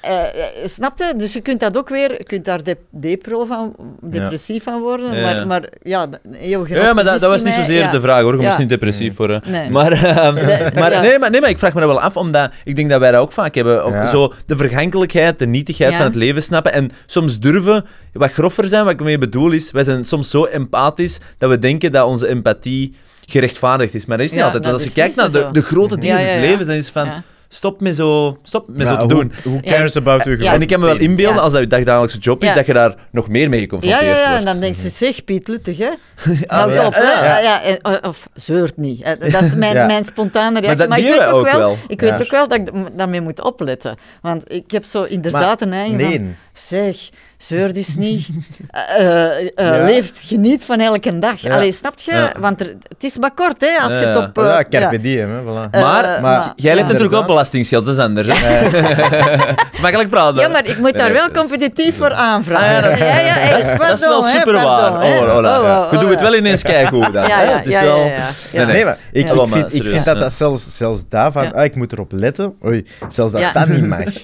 Eh, 0.00 0.22
eh, 0.22 0.46
snap 0.64 0.98
je? 0.98 1.12
Dus 1.16 1.32
je 1.32 1.40
kunt 1.40 1.60
dat 1.60 1.76
ook 1.76 1.88
weer, 1.88 2.10
je 2.12 2.24
kunt 2.24 2.44
daar 2.44 2.62
de, 2.62 2.76
depro 2.90 3.44
van, 3.44 3.74
depressief 4.02 4.62
van 4.62 4.80
worden. 4.80 5.22
Maar, 5.22 5.46
maar 5.46 5.68
ja, 5.82 6.06
eeuwige 6.40 6.74
Ja, 6.74 6.92
maar 6.92 7.04
dat, 7.04 7.20
was 7.20 7.42
niet 7.42 7.54
zozeer 7.54 7.78
ja. 7.78 7.90
de 7.90 8.00
vraag 8.00 8.22
hoor. 8.22 8.34
Je 8.34 8.40
Ja. 8.40 8.46
moest 8.46 8.58
niet 8.58 8.68
depressief 8.68 9.16
worden. 9.16 9.42
Nee. 9.46 9.70
Maar, 9.70 9.92
ehm, 10.04 10.34
Nee, 10.34 10.58
maar, 10.80 10.92
ja. 10.92 11.00
nee, 11.00 11.18
maar, 11.18 11.30
nee, 11.30 11.40
maar 11.40 11.50
ik 11.50 11.58
vraag 11.58 11.74
me 11.74 11.80
dat 11.80 11.88
wel 11.88 12.00
af, 12.00 12.16
omdat 12.16 12.50
ik 12.64 12.76
denk 12.76 12.90
dat 12.90 13.00
wij 13.00 13.10
dat 13.10 13.20
ook 13.20 13.32
vaak 13.32 13.54
hebben. 13.54 14.08
Zo 14.08 14.32
de 14.46 14.56
vergankelijkheid, 14.56 15.38
de 15.38 15.46
nietigheid 15.46 15.90
Ja. 15.90 15.96
van 15.96 16.06
het 16.06 16.14
leven 16.14 16.42
snappen. 16.42 16.72
En 16.72 16.90
soms 17.06 17.38
durven 17.38 17.75
wat 18.12 18.32
groffer 18.32 18.68
zijn. 18.68 18.84
Wat 18.84 18.92
ik 18.92 19.00
mee 19.00 19.18
bedoel 19.18 19.50
is, 19.50 19.70
wij 19.70 19.84
zijn 19.84 20.04
soms 20.04 20.30
zo 20.30 20.44
empathisch 20.44 21.18
dat 21.38 21.50
we 21.50 21.58
denken 21.58 21.92
dat 21.92 22.06
onze 22.06 22.28
empathie 22.28 22.94
gerechtvaardigd 23.26 23.94
is. 23.94 24.06
Maar 24.06 24.16
dat 24.16 24.26
is 24.26 24.32
niet 24.32 24.40
Ja, 24.40 24.46
altijd. 24.46 24.64
Want 24.64 24.76
als 24.76 24.84
je 24.84 24.92
kijkt 24.92 25.16
naar 25.16 25.52
de, 25.52 25.62
grote 25.62 25.98
dingen 25.98 26.16
Ja, 26.16 26.20
ja, 26.22 26.26
des 26.26 26.34
ja. 26.34 26.40
levens, 26.40 26.66
dan 26.66 26.76
is 26.76 26.84
het 26.84 26.92
van... 26.92 27.04
Ja. 27.06 27.22
Stop 27.48 27.80
met 27.80 27.96
zo, 27.96 28.38
stop 28.42 28.68
met 28.68 28.86
Ja, 28.86 28.92
zo 29.00 29.06
te 29.06 29.14
who- 29.14 29.20
doen. 29.22 29.32
Who 29.42 29.60
cares 29.60 29.96
about 29.96 30.24
your 30.24 30.42
Ja. 30.42 30.52
En 30.52 30.62
ik 30.62 30.68
kan 30.68 30.80
me 30.80 30.86
wel 30.86 30.96
inbeelden, 30.98 31.36
Ja. 31.36 31.40
als 31.42 31.52
dat 31.52 31.60
je 31.60 31.66
dagdagelijkse 31.66 32.18
job 32.18 32.42
is, 32.42 32.48
Ja. 32.48 32.54
dat 32.54 32.66
je 32.66 32.72
daar 32.72 32.94
nog 33.10 33.28
meer 33.28 33.48
mee 33.48 33.60
geconfronteerd 33.60 34.02
ja, 34.04 34.16
ja, 34.16 34.24
en 34.24 34.30
wordt. 34.30 34.44
dan 34.46 34.60
denk 34.60 34.74
je, 34.74 34.88
zeg, 34.88 35.24
Piet 35.24 35.48
Luttig, 35.48 35.78
hè. 35.78 35.88
Ah, 36.46 36.58
Houd 36.58 36.86
op, 36.86 36.94
hè. 36.94 37.00
Ja. 37.02 37.38
Ja, 37.38 37.62
en- 37.62 37.80
eh, 37.80 37.92
of 38.08 38.28
zeurt 38.34 38.76
niet. 38.76 39.04
hè. 39.04 39.16
Dat 39.30 39.42
is 39.42 39.54
mijn, 39.54 39.74
Ja. 39.80 39.86
mijn 39.86 40.04
spontane 40.04 40.60
reactie. 40.60 40.76
dat 40.78 40.88
Maar, 40.88 40.98
ik 40.98 41.04
weet 41.06 41.20
ook 41.20 41.34
ook 41.34 41.44
wel, 41.50 41.58
wel. 41.58 41.76
Ik 41.88 42.00
Ja. 42.00 42.10
weet 42.10 42.22
ook 42.22 42.30
wel 42.30 42.48
dat 42.48 42.58
ik 42.58 42.68
daarmee 42.96 43.20
moet 43.20 43.42
opletten. 43.42 43.96
Want 44.22 44.52
ik 44.52 44.70
heb 44.70 44.84
zo 44.84 45.02
inderdaad 45.02 45.60
een 45.62 45.72
van... 45.72 45.96
Nee. 45.96 46.34
Zeg, 46.58 46.96
zeur 47.38 47.72
dus 47.72 47.94
niet. 47.96 48.26
Eh, 48.70 49.06
eh, 49.06 49.40
eh, 49.40 49.48
Ja. 49.54 49.84
Leef, 49.84 50.26
geniet 50.26 50.64
van 50.64 50.80
elke 50.80 51.18
dag. 51.18 51.40
Ja. 51.40 51.54
Allee, 51.54 51.72
snap 51.72 51.92
je? 52.00 52.12
Ja. 52.12 52.32
Want 52.38 52.60
er, 52.60 52.66
het 52.66 53.04
is 53.04 53.18
maar 53.18 53.30
kort, 53.34 53.60
hè, 53.60 53.82
als 53.82 53.92
Ja, 53.94 54.00
je 54.00 54.06
het 54.06 54.16
op... 54.16 54.38
eh, 54.38 54.44
ja, 54.44 54.64
carpe 54.70 54.96
ja. 54.96 55.02
diem, 55.02 55.30
hè, 55.30 55.40
voilà. 55.42 55.44
Maar- 55.70 55.70
maar- 55.80 56.20
maar- 56.20 56.52
Jij 56.56 56.74
leeft 56.74 56.86
natuurlijk 56.86 57.14
ook 57.14 57.26
belastingsgeld, 57.26 57.84
dat 57.84 57.94
is 57.96 58.00
anders. 58.02 58.28
Hè? 58.28 58.34
Het 58.34 59.72
is 59.72 59.80
makkelijk 59.86 60.08
praten. 60.10 60.40
Ja, 60.40 60.48
maar 60.48 60.66
ik 60.66 60.78
moet 60.78 60.98
daar 60.98 61.12
wel 61.12 61.28
dat 61.32 61.36
competitief 61.36 61.96
voor 61.96 62.12
aanvragen. 62.12 62.66
Ah, 62.66 62.72
ja, 62.74 62.80
dat- 62.80 62.98
ja, 62.98 63.50
dat, 63.50 63.58
is, 63.62 63.76
dat 63.78 63.98
is 63.98 64.04
wel 64.04 64.22
super 64.22 64.52
waar. 64.52 64.92
Oh, 64.92 65.00
voilà. 65.00 65.28
Oh, 65.28 65.36
oh, 65.36 65.88
Je 65.90 65.96
oh, 65.96 66.00
doet 66.00 66.10
het 66.10 66.20
wel 66.20 66.34
ineens 66.34 66.62
kijken 66.62 67.12
dan. 67.12 67.26
Ja, 67.26 67.38
hè? 67.38 67.42
ja, 67.44 67.56
Het 67.56 67.66
is 67.66 67.72
ja, 67.72 67.82
wel... 67.82 67.98
ja, 68.04 68.28
ja. 68.52 68.64
Nee, 68.64 68.84
maar 68.84 68.98
ik, 69.12 69.28
vind, 69.28 69.74
ik 69.74 69.84
vind 69.86 70.04
dat 70.04 70.18
dat 70.18 70.32
zelfs, 70.32 70.76
zelfs 70.76 71.08
daarvan, 71.08 71.42
Ja. 71.42 71.50
ah, 71.50 71.64
ik 71.64 71.74
moet 71.74 71.92
erop 71.92 72.12
letten, 72.12 72.54
oei, 72.64 72.86
zelfs 73.08 73.32
dat 73.32 73.40
Ja. 73.40 73.52
dat 73.52 73.68
niet 73.68 73.86
mag. 73.88 74.04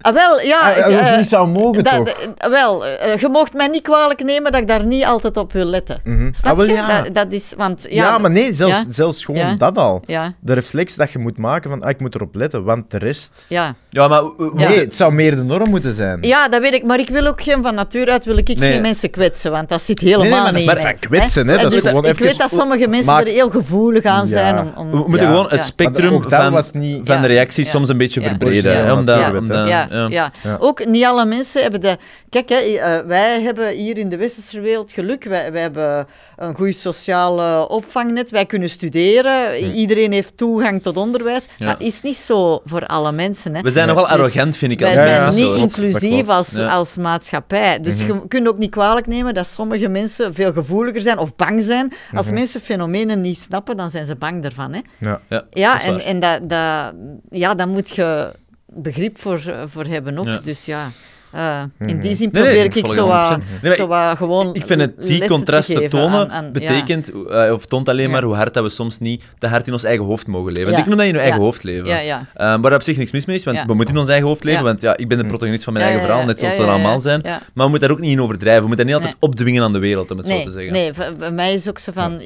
Ah, 0.00 0.14
wel, 0.14 0.40
ja... 0.40 0.60
Ah, 0.60 0.86
of 0.86 0.92
eh, 0.92 1.16
niet 1.16 1.28
zou 1.28 1.48
mogen, 1.48 1.84
dat- 1.84 1.94
toch? 2.06 2.14
dat- 2.36 2.50
wel, 2.50 2.86
eh, 2.86 3.16
je 3.20 3.28
mocht 3.28 3.52
mij 3.54 3.66
niet 3.66 3.82
kwalijk 3.82 4.22
nemen 4.24 4.52
dat 4.52 4.60
ik 4.60 4.68
daar 4.68 4.84
niet 4.84 5.04
altijd 5.04 5.36
op 5.36 5.52
wil 5.52 5.64
letten. 5.64 6.00
Snap 6.32 6.52
Ah, 6.52 6.56
wel, 6.58 6.66
je? 6.66 6.72
ja. 6.72 7.02
Dat, 7.02 7.14
dat 7.14 7.32
is, 7.32 7.52
want, 7.56 7.86
Ja, 7.90 8.04
ja, 8.04 8.18
maar 8.18 8.30
nee, 8.30 8.52
zelfs, 8.52 8.74
Ja. 8.76 8.84
zelfs 8.88 9.24
gewoon 9.24 9.56
dat 9.58 9.76
al. 9.78 10.00
Ja, 10.04 10.34
De 10.40 10.52
reflex 10.52 10.94
dat 10.96 11.10
je 11.10 11.18
moet 11.18 11.38
maken 11.38 11.70
van, 11.70 11.82
ah, 11.82 11.90
ik 11.90 12.00
moet 12.00 12.14
erop 12.14 12.34
letten, 12.34 12.64
want 12.64 12.90
de 12.90 12.98
rest... 12.98 13.46
ja. 13.48 13.74
Ja, 13.96 14.08
maar... 14.08 14.22
Ja. 14.22 14.68
Nee, 14.68 14.78
het 14.78 14.94
zou 14.94 15.12
meer 15.12 15.36
de 15.36 15.42
norm 15.42 15.70
moeten 15.70 15.92
zijn. 15.92 16.18
Ja, 16.20 16.48
dat 16.48 16.60
weet 16.60 16.74
ik. 16.74 16.82
Maar 16.84 16.98
ik 16.98 17.08
wil 17.08 17.26
ook 17.26 17.42
geen, 17.42 17.62
van 17.62 17.74
nature 17.74 18.10
uit 18.10 18.24
wil 18.24 18.36
ik 18.36 18.56
Nee. 18.58 18.72
geen 18.72 18.80
mensen 18.82 19.10
kwetsen, 19.10 19.50
want 19.50 19.68
dat 19.68 19.82
zit 19.82 20.00
helemaal 20.00 20.22
Nee, 20.22 20.30
nee, 20.30 20.40
maar 20.42 20.52
dat 20.52 20.60
is 20.60 20.66
maar 20.66 20.80
van 20.80 20.98
kwetsen, 20.98 21.48
hè. 21.48 21.56
Dat 21.56 21.72
is 21.72 21.80
dus 21.80 21.88
gewoon 21.88 22.04
ik 22.04 22.10
even- 22.10 22.26
weet 22.26 22.38
dat 22.38 22.50
sommige 22.54 22.88
mensen 22.88 23.12
Maak- 23.12 23.26
er 23.26 23.32
heel 23.32 23.50
gevoelig 23.50 24.04
aan 24.04 24.24
Ja. 24.26 24.30
zijn 24.32 24.58
om... 24.58 24.72
om 24.76 24.90
We 24.90 24.96
moeten 24.96 25.20
Ja. 25.20 25.26
gewoon 25.26 25.48
het 25.50 25.64
spectrum 25.64 26.22
van, 26.28 26.52
was 26.52 26.72
niet- 26.72 27.00
van 27.04 27.20
de 27.20 27.26
reacties 27.26 27.64
Ja. 27.64 27.70
soms 27.70 27.88
een 27.88 27.96
beetje 27.96 28.20
Ja. 28.20 28.28
verbreden. 28.28 28.76
hè, 28.76 28.86
Ja. 28.86 28.92
omdat, 28.94 29.20
Ja. 29.20 29.36
omdat- 29.38 29.68
ja, 29.68 29.86
ja. 29.90 30.06
ja. 30.08 30.30
Ja. 30.42 30.56
ook 30.60 30.86
niet 30.86 31.04
alle 31.04 31.24
mensen 31.24 31.62
hebben 31.62 31.80
de... 31.80 31.96
Kijk, 32.30 32.48
hè, 32.48 32.56
eh, 32.56 33.06
wij 33.06 33.42
hebben 33.42 33.68
hier 33.68 33.98
in 33.98 34.08
de 34.08 34.16
westerse 34.16 34.60
wereld 34.60 34.92
geluk. 34.92 35.24
Wij, 35.24 35.52
wij 35.52 35.60
hebben 35.60 36.06
een 36.36 36.54
goed 36.54 36.74
sociaal 36.76 37.40
eh, 37.40 37.64
opvangnet. 37.68 38.30
Wij 38.30 38.46
kunnen 38.46 38.68
studeren. 38.68 39.56
Iedereen 39.74 40.12
heeft 40.12 40.36
toegang 40.36 40.82
tot 40.82 40.96
onderwijs. 40.96 41.44
Ja. 41.58 41.66
Dat 41.66 41.80
is 41.80 42.02
niet 42.02 42.16
zo 42.16 42.60
voor 42.64 42.86
alle 42.86 43.12
mensen. 43.12 43.54
Hè. 43.54 43.60
We 43.62 43.70
zijn 43.70 43.85
Nee. 43.86 43.94
nogal 43.94 44.10
Dus 44.10 44.18
arrogant, 44.20 44.56
vind 44.56 44.72
ik. 44.72 44.78
Wij 44.78 44.88
Als 44.88 44.96
zijn 44.96 45.08
ja, 45.46 45.52
niet 45.52 45.60
inclusief 45.60 46.28
als, 46.28 46.50
Ja. 46.50 46.68
als 46.68 46.96
maatschappij. 46.96 47.80
Dus 47.80 48.02
Mhm. 48.02 48.06
je 48.12 48.28
kunt 48.28 48.48
ook 48.48 48.58
niet 48.58 48.70
kwalijk 48.70 49.06
nemen 49.06 49.34
dat 49.34 49.46
sommige 49.46 49.88
mensen 49.88 50.34
veel 50.34 50.52
gevoeliger 50.52 51.00
zijn 51.02 51.18
of 51.18 51.36
bang 51.36 51.62
zijn. 51.62 51.92
Als 52.14 52.26
Mhm. 52.26 52.34
mensen 52.34 52.60
fenomenen 52.60 53.20
niet 53.20 53.38
snappen, 53.38 53.76
dan 53.76 53.90
zijn 53.90 54.04
ze 54.06 54.16
bang 54.16 54.42
daarvan. 54.42 54.72
Hè. 54.72 54.80
Ja. 54.98 55.20
Ja, 55.50 55.82
en, 55.82 56.00
en 56.00 56.20
dat, 56.20 56.48
dat, 56.48 56.92
ja, 57.30 57.54
daar 57.54 57.68
moet 57.68 57.90
je 57.90 58.32
begrip 58.66 59.20
voor, 59.20 59.40
voor 59.68 59.84
hebben 59.84 60.18
ook. 60.18 60.26
Ja. 60.26 60.38
Dus 60.38 60.64
ja, 60.64 60.88
eh, 61.36 61.60
in 61.78 61.86
Mhm. 61.86 62.00
die 62.00 62.14
zin 62.14 62.28
Nee, 62.32 62.42
nee, 62.42 62.52
probeer 62.52 62.76
ik 62.84 62.86
zo, 62.86 63.06
wat- 63.06 63.28
100%. 63.28 63.42
Nee, 63.50 63.58
maar 63.62 63.74
zo 63.76 63.86
wat 63.86 64.16
gewoon 64.16 64.54
Ik 64.54 64.66
vind 64.66 64.80
het, 64.80 64.92
die 65.06 65.26
contrast 65.26 65.68
te 65.74 65.88
tonen, 65.88 66.20
aan- 66.20 66.30
aan- 66.30 66.44
ja. 66.44 66.50
betekent, 66.50 67.10
eh, 67.30 67.52
of 67.52 67.66
toont 67.66 67.88
alleen 67.88 68.06
Ja. 68.06 68.10
maar 68.12 68.22
hoe 68.22 68.34
hard 68.34 68.54
dat 68.54 68.62
we 68.62 68.68
soms 68.68 68.98
niet 68.98 69.22
te 69.38 69.46
hard 69.46 69.66
in 69.66 69.72
ons 69.72 69.84
eigen 69.84 70.04
hoofd 70.04 70.26
mogen 70.26 70.52
leven. 70.52 70.64
Want 70.64 70.74
Ja. 70.76 70.82
ik 70.82 70.88
noem 70.88 70.96
dat 70.96 71.06
in 71.06 71.12
je 71.12 71.18
eigen 71.18 71.38
Ja. 71.38 71.44
hoofd 71.44 71.62
leven. 71.62 71.86
Ja, 71.88 71.98
ja. 71.98 72.60
Waar 72.60 72.74
op 72.74 72.82
zich 72.82 72.96
niks 72.96 73.12
mis 73.12 73.26
mee 73.26 73.36
is, 73.36 73.44
want 73.44 73.56
Ja. 73.56 73.66
we 73.66 73.74
moeten 73.74 73.94
in 73.94 74.00
ons 74.00 74.08
eigen 74.10 74.26
hoofd 74.28 74.44
leven, 74.44 74.60
Ja. 74.60 74.66
want 74.66 74.80
ja, 74.80 74.96
ik 74.96 75.08
ben 75.08 75.18
de 75.18 75.24
protagonist 75.26 75.64
van 75.64 75.72
mijn 75.72 75.84
Ja, 75.84 75.90
eigen 75.90 76.08
verhaal, 76.08 76.26
net 76.26 76.38
zoals 76.38 76.54
Ja, 76.54 76.60
we 76.60 76.66
ja, 76.66 76.72
allemaal 76.72 77.00
zijn. 77.00 77.20
Ja. 77.24 77.30
Maar 77.54 77.64
we 77.64 77.70
moeten 77.70 77.88
daar 77.88 77.96
ook 77.96 78.02
niet 78.02 78.12
in 78.12 78.20
overdrijven. 78.22 78.62
We 78.62 78.66
moeten 78.68 78.86
dat 78.86 78.94
niet 78.94 79.04
altijd 79.04 79.20
Nee. 79.22 79.30
opdwingen 79.30 79.62
aan 79.62 79.72
de 79.72 79.78
wereld, 79.78 80.10
om 80.10 80.16
het 80.16 80.26
zo 80.26 80.32
Nee, 80.32 80.44
te 80.44 80.50
zeggen. 80.50 80.72
nee, 80.72 80.92
voor- 80.94 81.12
bij 81.18 81.30
mij 81.30 81.52
is 81.54 81.68
ook 81.68 81.78
zo 81.78 81.92
van, 81.94 82.18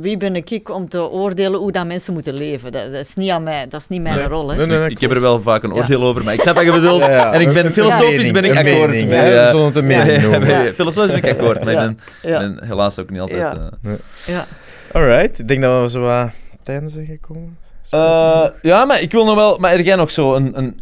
wie 0.00 0.16
ben 0.16 0.36
ik 0.36 0.70
om 0.74 0.88
te 0.88 1.10
oordelen 1.10 1.60
hoe 1.60 1.72
dat 1.72 1.86
mensen 1.86 2.12
moeten 2.12 2.34
leven? 2.34 2.72
Dat, 2.72 2.82
is 2.92 3.14
niet 3.14 3.30
aan 3.30 3.42
mij, 3.42 3.66
dat 3.68 3.80
is 3.80 3.88
niet 3.88 4.02
mijn 4.02 4.28
rol. 4.28 4.52
Ik 4.86 5.00
heb 5.00 5.10
er 5.10 5.20
wel 5.20 5.40
vaak 5.40 5.62
een 5.62 5.72
oordeel 5.72 6.02
over, 6.02 6.24
maar 6.24 6.34
ik 6.34 6.40
snap 6.40 6.54
wat 6.54 6.64
je 6.64 6.70
bedoelt. 6.72 7.02
En 7.34 7.40
ik 7.40 7.52
ben 7.52 7.66
Een- 7.84 8.23
filosofisch 8.26 8.32
ben 8.32 8.44
ik 8.44 8.64
mening, 8.64 8.74
akkoord. 8.82 8.90
mening, 8.90 9.10
hè. 9.10 9.40
We 9.42 9.46
zullen 9.50 9.64
het 9.66 9.76
een 9.76 9.86
mening 9.86 10.22
ja, 10.22 10.28
noemen. 10.28 10.64
ja, 10.64 10.72
Filosofisch 10.72 11.20
ben 11.20 11.30
ik 11.30 11.30
akkoord, 11.38 11.64
maar 11.64 11.72
ik 11.72 11.78
ben, 11.78 11.98
Ja. 12.22 12.38
ben 12.38 12.64
helaas 12.64 12.98
ook 12.98 13.10
niet 13.10 13.20
altijd... 13.20 13.40
Ja. 13.40 13.70
eh, 13.82 13.92
Ja. 14.26 14.46
Alright, 14.92 15.38
ik 15.38 15.48
denk 15.48 15.62
dat 15.62 15.82
we 15.82 15.90
zo 15.90 16.00
wat 16.00 16.28
tijdens 16.62 16.92
zijn 16.92 17.06
gekomen. 17.06 17.58
Eh, 17.90 18.44
ja, 18.62 18.84
maar 18.84 19.00
ik 19.00 19.12
wil 19.12 19.24
nog 19.24 19.34
wel... 19.34 19.58
Maar 19.58 19.72
er 19.72 19.80
jij 19.82 19.96
nog 19.96 20.10
zo 20.10 20.34
een, 20.34 20.58
een... 20.58 20.80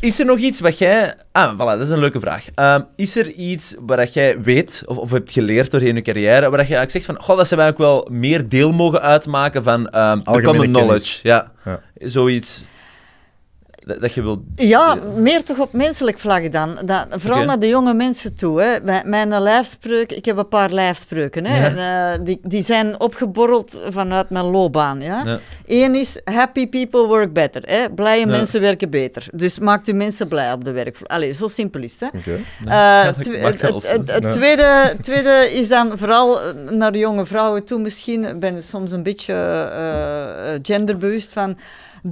Is 0.00 0.18
er 0.18 0.26
nog 0.26 0.38
iets 0.38 0.60
wat 0.60 0.78
jij... 0.78 1.14
Ah, 1.32 1.54
voilà, 1.54 1.56
dat 1.64 1.80
is 1.80 1.90
een 1.90 1.98
leuke 1.98 2.20
vraag. 2.20 2.44
Ehm, 2.54 2.80
is 2.96 3.16
er 3.16 3.30
iets 3.30 3.74
waar 3.86 3.96
dat 3.96 4.12
jij 4.12 4.40
weet, 4.42 4.82
of, 4.86 4.96
of 4.96 5.10
hebt 5.10 5.32
geleerd 5.32 5.70
doorheen 5.70 5.94
je 5.94 6.02
carrière, 6.02 6.40
waar 6.48 6.58
dat 6.58 6.68
je 6.68 6.74
eigenlijk 6.76 6.90
zegt 6.90 7.04
van, 7.04 7.20
goh, 7.20 7.36
dat 7.36 7.48
ze 7.48 7.56
wij 7.56 7.68
ook 7.68 7.78
wel 7.78 8.08
meer 8.10 8.48
deel 8.48 8.72
mogen 8.72 9.00
uitmaken 9.00 9.62
van 9.62 9.88
ehm 9.88 10.18
de 10.18 10.24
Algemene 10.24 10.48
common 10.48 10.72
knowledge. 10.72 11.18
Ja. 11.22 11.52
Zoiets 11.94 12.64
dat, 13.84 14.00
dat 14.00 14.14
je 14.14 14.22
wilt... 14.22 14.40
Ja, 14.56 14.98
meer 15.16 15.42
toch 15.42 15.58
op 15.58 15.72
menselijk 15.72 16.18
vlak 16.18 16.52
dan. 16.52 16.78
Dat, 16.84 17.06
vooral 17.10 17.44
naar 17.44 17.58
de 17.58 17.68
jonge 17.68 17.94
mensen 17.94 18.36
toe. 18.36 18.62
Hè. 18.62 18.80
Mijn, 18.82 19.08
mijn 19.08 19.40
lijfspreuk, 19.40 20.12
ik 20.12 20.24
heb 20.24 20.36
een 20.36 20.48
paar 20.48 20.70
lijfspreuken. 20.70 21.46
Hè. 21.46 21.64
En, 21.64 21.78
eh, 21.78 22.24
die, 22.24 22.38
die 22.42 22.64
zijn 22.64 23.00
opgeborreld 23.00 23.78
vanuit 23.88 24.30
mijn 24.30 24.44
loopbaan. 24.44 25.00
Ja. 25.00 25.22
Ja. 25.24 25.38
Eén 25.66 25.94
is, 25.94 26.20
happy 26.24 26.68
people 26.68 27.06
work 27.06 27.32
better. 27.32 27.62
Hè. 27.66 27.90
Blije 27.90 28.20
Ja. 28.20 28.26
mensen 28.26 28.60
werken 28.60 28.90
beter. 28.90 29.26
Dus 29.32 29.58
maakt 29.58 29.88
u 29.88 29.92
mensen 29.92 30.28
blij 30.28 30.52
op 30.52 30.64
de 30.64 30.72
werkvloer. 30.72 31.08
Allee, 31.08 31.32
zo 31.32 31.48
simpel 31.48 31.82
is 31.82 31.96
het. 31.98 32.12
Hè. 32.12 32.34
Eh, 32.66 33.04
het 34.06 34.32
tweede, 34.32 34.96
tweede 35.00 35.50
is 35.52 35.68
dan 35.68 35.98
vooral 35.98 36.38
naar 36.70 36.92
de 36.92 36.98
jonge 36.98 37.26
vrouwen 37.26 37.64
toe 37.64 37.78
misschien. 37.78 38.24
Ik 38.24 38.40
ben 38.40 38.62
soms 38.62 38.90
een 38.90 39.02
beetje 39.02 39.34
eh, 39.34 40.58
genderbewust 40.62 41.32
van... 41.32 41.56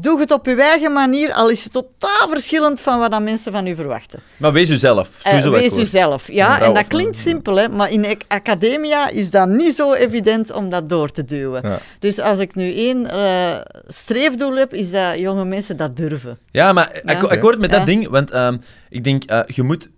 Doe 0.00 0.20
het 0.20 0.30
op 0.30 0.46
uw 0.46 0.56
eigen 0.58 0.92
manier, 0.92 1.32
al 1.32 1.48
is 1.50 1.64
het 1.64 1.72
totaal 1.72 2.28
verschillend 2.28 2.80
van 2.80 2.98
wat 2.98 3.10
dan 3.10 3.24
mensen 3.24 3.52
van 3.52 3.66
u 3.66 3.74
verwachten. 3.74 4.20
Maar 4.36 4.52
wees 4.52 4.70
uzelf. 4.70 5.08
Ik 5.24 5.42
wees 5.42 5.76
uzelf. 5.76 6.32
Ja, 6.32 6.60
en 6.60 6.74
dat 6.74 6.86
klinkt 6.86 7.16
simpel, 7.18 7.56
hè, 7.56 7.68
maar 7.68 7.90
in 7.90 8.04
ac- 8.06 8.22
academia 8.28 9.08
is 9.08 9.30
dat 9.30 9.48
niet 9.48 9.74
zo 9.74 9.92
evident 9.92 10.52
om 10.52 10.70
dat 10.70 10.88
door 10.88 11.10
te 11.10 11.24
duwen. 11.24 11.68
Ja. 11.68 11.78
Dus 11.98 12.18
als 12.18 12.38
ik 12.38 12.54
nu 12.54 12.74
één 12.74 13.10
eh, 13.10 13.60
streefdoel 13.88 14.54
heb, 14.56 14.74
is 14.74 14.90
dat 14.90 15.18
jonge 15.18 15.44
mensen 15.44 15.76
dat 15.76 15.96
durven. 15.96 16.38
Ja, 16.50 16.72
maar 16.72 17.00
ik, 17.02 17.22
akkoord 17.22 17.58
met 17.58 17.70
dat 17.70 17.86
ding, 17.86 18.08
want 18.08 18.30
ehm, 18.30 18.58
ik 18.88 19.04
denk, 19.04 19.22
eh, 19.24 19.40
je 19.46 19.62
moet 19.62 19.88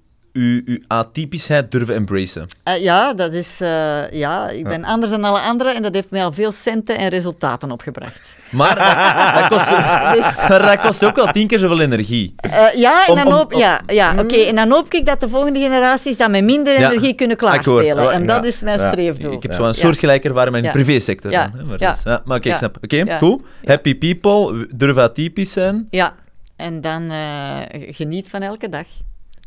je, 0.43 0.63
je 0.65 0.83
atypischheid 0.87 1.73
durven 1.73 1.95
embracen. 1.95 2.47
Eh, 2.63 2.83
ja, 2.83 3.15
dat 3.15 3.33
is, 3.33 3.61
eh, 3.61 4.11
ja, 4.11 4.49
ik 4.49 4.65
ben 4.65 4.85
anders 4.85 5.13
dan 5.13 5.25
alle 5.25 5.39
anderen 5.41 5.75
en 5.75 5.83
dat 5.83 5.95
heeft 5.95 6.11
mij 6.11 6.25
al 6.25 6.33
veel 6.33 6.53
centen 6.53 6.99
en 6.99 7.09
resultaten 7.09 7.71
opgebracht. 7.71 8.39
Maar 8.51 8.75
dat, 8.75 9.41
dat, 9.41 9.49
kost, 9.49 9.69
Dus, 10.17 10.49
maar 10.49 10.63
dat 10.63 10.81
kost 10.81 11.05
ook 11.05 11.17
wel 11.17 11.27
tien 11.27 11.47
keer 11.47 11.59
zoveel 11.59 11.81
energie. 11.81 12.35
eh, 12.37 12.75
ja, 12.75 13.05
en 13.07 13.11
Om- 13.13 13.17
dan 13.19 13.27
om- 13.27 13.33
hoop, 13.33 13.53
ja, 13.53 13.81
ja, 13.87 14.15
oké, 14.19 14.35
en 14.37 14.57
dan 14.57 14.71
hoop 14.71 14.95
ik 14.95 15.07
dat 15.07 15.21
de 15.21 15.29
volgende 15.29 15.59
generaties 15.61 16.17
dat 16.17 16.31
met 16.31 16.45
minder 16.45 16.79
Ja, 16.81 16.91
energie 16.91 17.15
kunnen 17.15 17.37
klaarspelen. 17.37 18.13
En 18.13 18.27
dat 18.27 18.37
Ja, 18.43 18.49
is 18.49 18.63
mijn 18.63 18.79
ja. 18.79 18.91
streefdoel. 18.91 19.33
Ik 19.33 19.43
heb 19.43 19.51
Ja. 19.59 19.73
zo'n 19.73 19.95
ervaring 20.11 20.51
met 20.55 20.65
Ja. 20.65 20.73
de 20.73 20.79
privésector. 20.79 21.31
Ja. 21.31 21.49
dan, 21.49 21.61
hè, 21.61 21.77
Maar, 22.05 22.21
maar 22.25 22.37
oké, 22.37 22.49
ik 22.51 22.57
snap. 22.57 22.77
Oké, 22.83 22.97
Ja. 22.97 23.19
goed. 23.19 23.43
Ja. 23.63 23.69
Happy 23.71 23.95
people, 23.99 24.67
durf 24.75 24.97
atypisch 24.97 25.53
zijn. 25.53 25.87
Ja, 25.91 26.15
en 26.57 26.81
dan 26.81 27.11
eh, 27.11 27.57
geniet 27.91 28.29
van 28.29 28.41
elke 28.43 28.69
dag. 28.69 28.87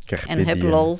Carpe 0.08 0.28
En 0.28 0.48
heb 0.48 0.62
lol. 0.62 1.00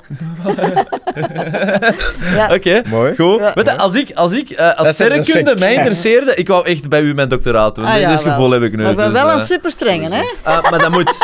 ja. 2.36 2.54
Oké, 2.54 2.82
Mooi. 2.86 3.16
goed. 3.16 3.38
Ja. 3.40 3.52
Weet 3.54 3.66
je, 3.66 3.76
als 3.76 3.94
ik, 3.94 4.10
als, 4.14 4.32
ik 4.32 4.50
eh, 4.50 4.74
als 4.74 4.88
sterrenkunde 4.88 5.56
mij 5.58 5.74
interesseerde, 5.74 6.34
ik 6.34 6.48
wou 6.48 6.66
echt 6.66 6.88
bij 6.88 7.02
u 7.02 7.14
mijn 7.14 7.28
doctoraat 7.28 7.74
doen. 7.74 7.84
Ah, 7.84 8.00
ja, 8.00 8.10
Dit 8.10 8.22
gevoel 8.22 8.50
heb 8.50 8.62
ik 8.62 8.76
nu. 8.76 8.82
Maar 8.82 8.90
ik 8.90 8.96
ben 8.96 9.10
dus, 9.10 9.20
wel 9.20 9.30
eh, 9.30 9.34
een 9.34 9.46
superstrenge, 9.46 10.08
hè? 10.14 10.22
ah, 10.52 10.70
maar 10.70 10.78
dat 10.78 10.90
moet. 10.90 11.16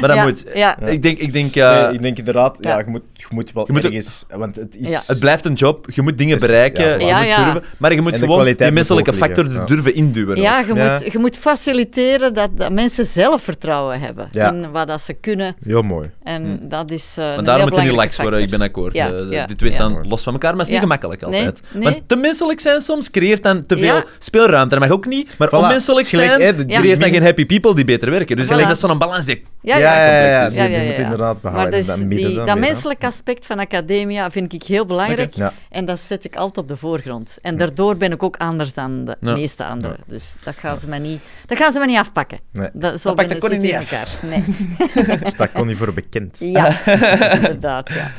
Maar 0.00 0.08
dat 0.08 0.18
Ja, 0.18 0.24
moet. 0.24 0.44
ja. 0.54 0.78
Ik 0.78 1.02
denk, 1.02 1.18
ik 1.18 1.32
denk 1.32 1.56
eh, 1.56 1.82
Nee, 1.82 1.92
ik 1.92 2.02
denk 2.02 2.18
inderdaad, 2.18 2.56
ja, 2.60 2.70
Ja. 2.70 2.78
je, 2.78 2.84
moet, 2.90 3.02
je 3.12 3.26
moet 3.30 3.52
wel 3.52 3.64
Je 3.66 3.72
moet 3.72 3.86
ook- 3.86 3.92
ergens... 3.92 4.24
Want 4.28 4.56
het 4.56 4.76
is... 4.76 4.90
Ja. 4.90 5.00
het 5.06 5.18
blijft 5.20 5.44
een 5.44 5.52
job. 5.52 5.86
Je 5.90 6.02
moet 6.02 6.18
dingen 6.18 6.38
bereiken. 6.38 7.00
ja, 7.00 7.44
durven. 7.44 7.62
Maar 7.78 7.92
je 7.94 8.00
moet 8.00 8.18
gewoon 8.18 8.44
die 8.54 8.70
menselijke 8.70 9.12
factor 9.12 9.66
durven 9.66 9.94
induwen. 9.94 10.36
Ja, 10.40 10.58
je, 10.58 10.74
Ja. 10.74 10.90
Moet, 10.90 11.12
je 11.12 11.18
moet 11.18 11.36
faciliteren 11.36 12.34
dat, 12.34 12.50
dat 12.56 12.72
mensen 12.72 13.04
zelfvertrouwen 13.06 14.00
hebben 14.00 14.28
Ja. 14.30 14.52
in 14.52 14.70
wat 14.70 14.86
dat 14.88 15.00
ze 15.02 15.12
kunnen. 15.12 15.56
Heel 15.64 15.82
mooi. 15.82 16.10
En 16.22 16.60
dat 16.68 16.90
is 16.90 17.09
Maar 17.16 17.26
daarom 17.26 17.46
heel 17.54 17.60
moeten 17.62 17.82
die 17.82 18.00
likes 18.00 18.16
worden, 18.16 18.40
ik 18.40 18.50
ben 18.50 18.60
akkoord. 18.60 18.92
Ja, 18.94 19.08
Eh, 19.10 19.30
ja, 19.30 19.46
die 19.46 19.56
twee 19.56 19.70
ja. 19.70 19.76
staan 19.76 20.08
los 20.08 20.22
van 20.22 20.32
elkaar, 20.32 20.50
maar 20.50 20.58
het 20.58 20.66
is 20.68 20.72
niet 20.72 20.82
gemakkelijk 20.82 21.22
altijd. 21.22 21.60
nee. 21.72 21.82
Want 21.82 22.02
te 22.08 22.16
menselijk 22.16 22.60
zijn 22.60 22.80
soms 22.80 23.10
creëert 23.10 23.42
dan 23.42 23.66
te 23.66 23.76
veel 23.76 23.94
Ja. 23.94 24.04
speelruimte. 24.18 24.78
Dat 24.78 24.88
mag 24.88 24.96
ook 24.96 25.06
niet. 25.06 25.34
Maar 25.38 25.48
Voilà. 25.48 25.50
onmenselijk 25.52 26.06
is 26.06 26.10
gelijk, 26.12 26.30
zijn 26.30 26.42
hè, 26.42 26.56
de- 26.56 26.74
creëert 26.74 27.00
dan 27.00 27.10
geen 27.10 27.22
happy 27.22 27.46
people 27.46 27.74
die 27.74 27.84
beter 27.84 28.10
werken. 28.10 28.36
Dus 28.36 28.44
ik 28.44 28.50
Voilà. 28.52 28.54
denk 28.56 28.68
dat 28.68 28.76
is 28.76 28.82
zo'n 28.88 28.98
balans 28.98 29.24
die 29.24 29.44
Ja, 29.62 29.76
ja, 29.76 29.94
ja. 29.94 29.94
ja, 29.94 30.12
ja, 30.16 30.20
complex 30.20 30.46
is. 30.46 30.52
die- 30.52 30.62
Ja, 30.62 30.66
die 30.68 30.76
ja, 30.76 30.82
moet 30.86 30.96
ja. 30.96 31.02
inderdaad 31.02 31.40
behouden. 31.40 31.70
Maar 31.70 31.78
dus 31.80 31.86
dat 31.86 32.10
die, 32.10 32.42
dat 32.44 32.58
menselijke 32.58 33.06
aspect 33.06 33.46
van 33.46 33.58
academia 33.58 34.30
vind 34.30 34.52
ik 34.52 34.62
heel 34.62 34.86
belangrijk. 34.86 35.34
Ja. 35.34 35.52
En 35.70 35.84
dat 35.84 35.98
zet 36.00 36.24
ik 36.24 36.36
altijd 36.36 36.58
op 36.58 36.68
de 36.68 36.76
voorgrond. 36.76 37.36
En 37.40 37.56
daardoor 37.56 37.96
ben 37.96 38.12
ik 38.12 38.22
ook 38.22 38.36
anders 38.36 38.72
dan 38.74 39.04
de 39.04 39.16
Ja. 39.20 39.32
meeste 39.32 39.64
anderen. 39.64 39.96
Dus 40.06 40.34
dat 40.44 40.54
gaan 40.58 40.78
ze 40.80 40.88
mij 40.88 40.98
niet, 40.98 41.20
dat 41.46 41.58
gaan 41.58 41.72
ze 41.72 41.78
mij 41.78 41.86
niet 41.86 41.98
afpakken. 41.98 42.38
Nee. 42.52 42.68
Dat, 42.72 43.00
zo 43.00 43.14
Dat 43.14 43.26
pakt 43.28 43.50
niet 43.58 43.72
elkaar. 43.72 44.08
Nee. 44.22 44.44
Dus 45.24 45.36
daar 45.36 45.48
kon 45.48 45.66
niet 45.66 45.76
voor 45.76 45.92
bekend. 45.94 46.36
Ja, 46.38 46.72
inderdaad. 47.36 47.92
Ja. 47.92 48.10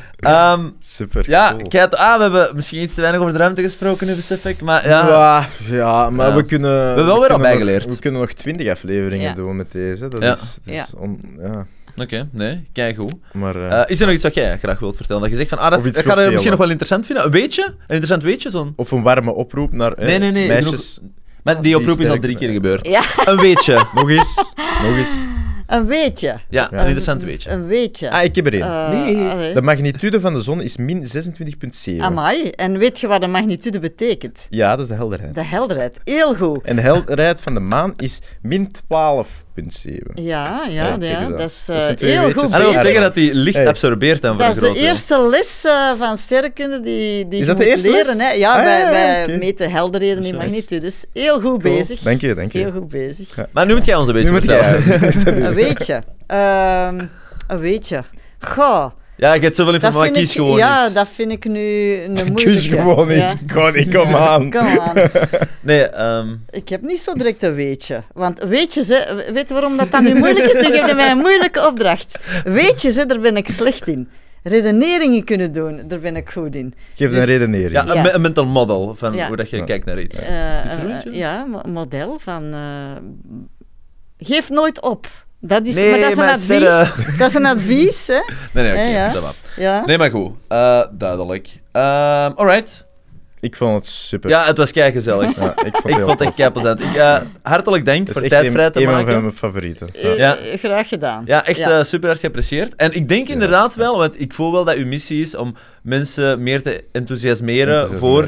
Ehm, 0.52 0.68
Super. 0.80 1.24
ja, 1.30 1.50
cool. 1.50 1.68
kijk, 1.68 1.94
ah, 1.94 2.16
we 2.16 2.22
hebben 2.22 2.50
misschien 2.54 2.82
iets 2.82 2.94
te 2.94 3.00
weinig 3.00 3.20
over 3.20 3.32
de 3.32 3.38
ruimte 3.38 3.62
gesproken 3.62 4.06
nu, 4.06 4.14
besef 4.14 4.44
ik. 4.44 4.60
Maar 4.60 4.88
ja, 4.88 5.08
Ja, 5.08 5.46
ja, 5.76 6.10
maar 6.10 6.28
Ja. 6.28 6.34
we 6.34 6.44
kunnen... 6.44 6.70
We 6.80 6.86
hebben 6.86 7.06
wel 7.06 7.20
weer 7.20 7.30
al 7.30 7.38
nog- 7.38 7.46
bijgeleerd. 7.46 7.84
We 7.86 7.98
kunnen 7.98 8.20
nog 8.20 8.32
twintig 8.32 8.68
afleveringen 8.68 9.28
Ja. 9.28 9.34
doen 9.34 9.56
met 9.56 9.72
deze. 9.72 10.08
Dat 10.08 10.22
Ja. 10.22 10.32
is, 10.32 10.38
dat 10.64 10.74
is 10.74 10.74
Ja. 10.74 10.86
on- 10.98 11.20
ja. 11.40 11.66
oké, 12.02 12.28
nee, 12.32 12.68
kijk 12.72 12.96
goed. 12.96 13.14
Maar... 13.32 13.56
eh, 13.56 13.80
Eh, 13.80 13.84
is 13.90 14.00
er 14.00 14.06
nog 14.06 14.14
iets 14.14 14.24
wat 14.24 14.34
jij 14.34 14.58
graag 14.58 14.78
wilt 14.78 14.96
vertellen? 14.96 15.22
Dat 15.22 15.30
je 15.30 15.36
zegt 15.36 15.48
van, 15.48 15.58
ah, 15.58 15.70
dat, 15.70 15.84
dat 15.84 15.98
ga 16.04 16.20
je 16.20 16.30
misschien 16.30 16.50
nog 16.50 16.60
wel 16.60 16.68
interessant 16.70 17.06
vinden. 17.06 17.24
Een 17.24 17.30
weetje? 17.30 17.64
Een 17.64 17.74
interessant 17.86 18.22
weetje? 18.22 18.50
Zo'n... 18.50 18.72
Of 18.76 18.90
een 18.90 19.02
warme 19.02 19.32
oproep 19.34 19.72
naar 19.72 19.92
eh, 19.92 20.06
Nee, 20.06 20.18
nee, 20.18 20.30
nee, 20.30 20.48
meisjes. 20.48 21.00
Maar 21.42 21.54
die 21.54 21.62
Die 21.62 21.76
oproep 21.76 22.00
is 22.00 22.08
al 22.08 22.18
drie 22.18 22.36
keer 22.36 22.50
gebeurd. 22.52 22.86
ja, 22.86 23.02
Een 23.24 23.36
weetje. 23.40 23.74
Nog 23.94 24.10
eens. 24.10 24.36
nog 24.82 24.96
eens. 24.96 25.26
Een 25.72 25.86
weetje. 25.86 26.40
Ja, 26.48 26.66
een 26.72 26.78
Een- 26.78 26.84
interessant 26.84 27.22
weetje. 27.22 27.50
Een 27.50 27.66
weetje. 27.66 28.10
Ah, 28.10 28.22
ik 28.24 28.34
heb 28.34 28.46
er 28.46 28.52
één. 28.52 28.62
Eh, 28.62 29.30
allee. 29.32 29.54
De 29.54 29.62
magnitude 29.62 30.20
van 30.20 30.34
de 30.34 30.40
zon 30.42 30.60
is 30.60 30.76
min 30.76 31.06
26,7. 31.06 32.00
Amai. 32.00 32.50
En 32.50 32.78
weet 32.78 33.00
je 33.00 33.06
wat 33.06 33.20
de 33.20 33.26
magnitude 33.26 33.78
betekent? 33.78 34.46
Ja, 34.50 34.70
dat 34.70 34.80
is 34.84 34.88
de 34.88 34.94
helderheid. 34.94 35.34
De 35.34 35.44
helderheid. 35.44 36.00
Heel 36.04 36.34
goed. 36.34 36.62
En 36.64 36.76
de 36.76 36.82
helderheid 36.82 37.40
van 37.40 37.54
de 37.54 37.60
maan 37.60 37.92
is 37.96 38.20
min 38.42 38.70
12 38.88 39.44
Ja, 39.54 40.12
ja, 40.14 40.66
Ja, 40.70 40.96
ja, 41.00 41.28
dat 41.28 41.50
is 41.50 41.64
Dat 41.66 42.00
eh, 42.00 42.08
heel 42.08 42.32
goed 42.32 42.42
En 42.42 42.50
dat 42.50 42.60
wil 42.72 42.72
zeggen 42.80 43.00
dat 43.00 43.14
die 43.14 43.34
licht 43.34 43.56
Hey. 43.56 43.68
absorbeert 43.68 44.22
dan 44.22 44.38
Dat 44.38 44.56
is 44.56 44.62
de 44.62 44.74
eerste 44.78 45.28
les 45.30 45.64
eh, 45.64 45.90
van 45.98 46.16
sterrenkunde 46.16 46.80
die, 46.80 47.28
die 47.28 47.40
Is 47.40 47.46
je 47.46 47.52
dat 47.52 47.58
de 47.58 47.66
eerste 47.66 47.90
leren. 47.90 48.16
les? 48.16 48.26
Hè? 48.26 48.32
Ja, 48.32 48.50
Ah, 48.54 48.64
wij, 48.64 48.80
ja, 48.80 48.90
wij 48.90 49.22
oké. 49.24 49.36
meten 49.36 49.70
helderheden 49.70 50.24
in 50.24 50.34
Nice. 50.34 50.36
magnitude. 50.44 50.80
Dus 50.80 51.04
heel 51.12 51.34
goed 51.34 51.42
Cool. 51.42 51.58
bezig. 51.76 52.00
Dank 52.00 52.20
je, 52.20 52.34
dank 52.34 52.52
je. 52.52 52.58
Heel 52.58 52.72
goed 52.72 52.88
bezig. 52.88 53.28
Maar 53.52 53.66
nu 53.66 53.74
moet 53.74 53.84
jij 53.84 53.94
ons 53.96 54.08
een 54.08 54.14
beetje 54.14 54.30
Nu 54.30 54.34
moet 54.36 54.44
vertellen. 54.44 55.44
Een 55.46 55.54
weetje. 55.54 56.02
Ehm, 56.26 57.04
een 57.46 57.58
weetje. 57.58 58.02
Goh, 58.40 58.86
Ja, 59.16 59.32
je 59.34 59.40
hebt 59.40 59.56
zoveel 59.56 59.74
informatie, 59.74 60.02
vind 60.14 60.16
kies 60.24 60.30
ik, 60.34 60.36
gewoon 60.40 60.56
ja, 60.56 60.84
iets. 60.84 60.94
dat 60.94 61.08
vind 61.14 61.32
ik 61.32 61.44
nu 61.44 61.92
een 62.02 62.10
moeilijke. 62.12 62.42
Kies 62.44 62.66
gewoon 62.66 63.08
Ja. 63.14 63.24
iets. 63.24 63.34
Connie, 63.54 63.92
kom 63.92 64.14
aan. 64.14 64.50
Kom 64.50 64.66
aan. 64.78 64.94
Nee, 65.60 65.82
ehm, 65.88 66.34
Ik 66.50 66.68
heb 66.68 66.82
niet 66.82 67.00
zo 67.00 67.12
direct 67.14 67.42
een 67.42 67.54
weetje. 67.54 68.02
Want 68.12 68.38
weetjes, 68.40 68.88
hè, 68.88 68.98
weet 69.32 69.48
je 69.48 69.54
waarom 69.54 69.76
dat 69.76 69.90
dan 69.90 70.04
nu 70.04 70.14
moeilijk 70.14 70.46
is? 70.46 70.54
Nu 70.68 70.74
geef 70.74 70.88
je 70.88 70.94
mij 70.94 71.10
een 71.10 71.18
moeilijke 71.18 71.66
opdracht. 71.66 72.18
Weetjes, 72.44 72.96
hè, 72.96 73.06
daar 73.06 73.20
ben 73.20 73.36
ik 73.36 73.48
slecht 73.48 73.86
in. 73.88 74.08
Redeneringen 74.42 75.24
kunnen 75.24 75.52
doen, 75.52 75.80
daar 75.86 75.98
ben 76.00 76.16
ik 76.16 76.28
goed 76.30 76.54
in. 76.54 76.74
Geef 76.94 77.08
Dus- 77.10 77.18
een 77.18 77.24
redenering. 77.24 77.72
ja, 77.72 77.88
een, 77.88 77.94
Ja. 77.94 78.02
me- 78.02 78.10
een 78.12 78.20
mental 78.20 78.46
model 78.46 78.94
van 78.96 79.14
Ja. 79.14 79.26
hoe 79.26 79.36
dat 79.36 79.50
je 79.50 79.56
Ja. 79.56 79.64
kijkt 79.64 79.84
naar 79.86 80.00
iets. 80.00 80.18
Eh, 80.18 80.58
eh, 80.82 81.00
ja, 81.10 81.44
mo- 81.44 81.62
model 81.66 82.18
van... 82.18 82.52
eh, 82.52 82.58
geef 84.18 84.50
nooit 84.50 84.80
op. 84.82 85.06
Dat 85.44 85.66
is, 85.66 85.74
Nee, 85.74 85.90
maar 85.90 85.98
dat 86.00 86.10
is 86.10 86.16
een 86.16 86.24
advies. 86.24 86.42
sterren- 86.42 86.88
Dat 87.18 87.28
is 87.28 87.34
een 87.34 87.46
advies, 87.46 88.06
hè. 88.06 88.20
Nee, 88.52 88.64
nee, 88.64 88.72
oké, 88.72 88.82
Ja, 88.82 89.32
ja. 89.56 89.82
Nee, 89.86 89.98
maar 89.98 90.10
goed. 90.10 90.30
Eh, 90.48 90.80
duidelijk. 90.92 91.48
Ehm 91.72 92.30
alright. 92.36 92.86
Ik 93.40 93.56
vond 93.56 93.74
het 93.74 93.86
super. 93.88 94.30
Ja, 94.30 94.44
het 94.44 94.56
was 94.56 94.72
kei 94.72 94.92
gezellig. 94.92 95.36
Ja, 95.36 95.50
ik 95.50 95.56
vond 95.56 95.56
het 95.56 95.94
Ik 95.96 96.00
vond 96.00 96.10
het 96.10 96.20
echt 96.20 96.34
kei 96.34 96.50
plezant. 96.50 96.80
Ik, 96.80 96.94
eh, 96.94 97.16
hartelijk 97.42 97.84
dank 97.84 98.12
voor 98.12 98.22
tijd 98.22 98.50
vrij 98.52 98.64
een, 98.66 98.72
te 98.72 98.80
een 98.82 98.86
maken. 98.90 99.12
van 99.12 99.22
mijn 99.22 99.34
favorieten. 99.34 99.88
Ja. 99.92 100.00
Eh, 100.00 100.16
Ja. 100.16 100.36
Graag 100.58 100.88
gedaan. 100.88 101.22
Ja, 101.26 101.44
echt 101.46 101.58
Ja. 101.58 101.84
super 101.84 102.08
hard 102.08 102.20
geapprecieerd. 102.20 102.74
En 102.76 102.92
ik 102.92 103.08
denk 103.08 103.26
Ja. 103.26 103.32
inderdaad 103.32 103.74
wel, 103.74 103.98
want 103.98 104.20
ik 104.20 104.32
voel 104.32 104.52
wel 104.52 104.64
dat 104.64 104.74
uw 104.76 104.86
missie 104.86 105.20
is 105.20 105.34
om 105.36 105.54
mensen 105.82 106.42
meer 106.42 106.62
te 106.62 106.84
enthousiasmeren, 106.92 107.80
Enthousiasmeren, 107.80 107.98
voor 107.98 108.22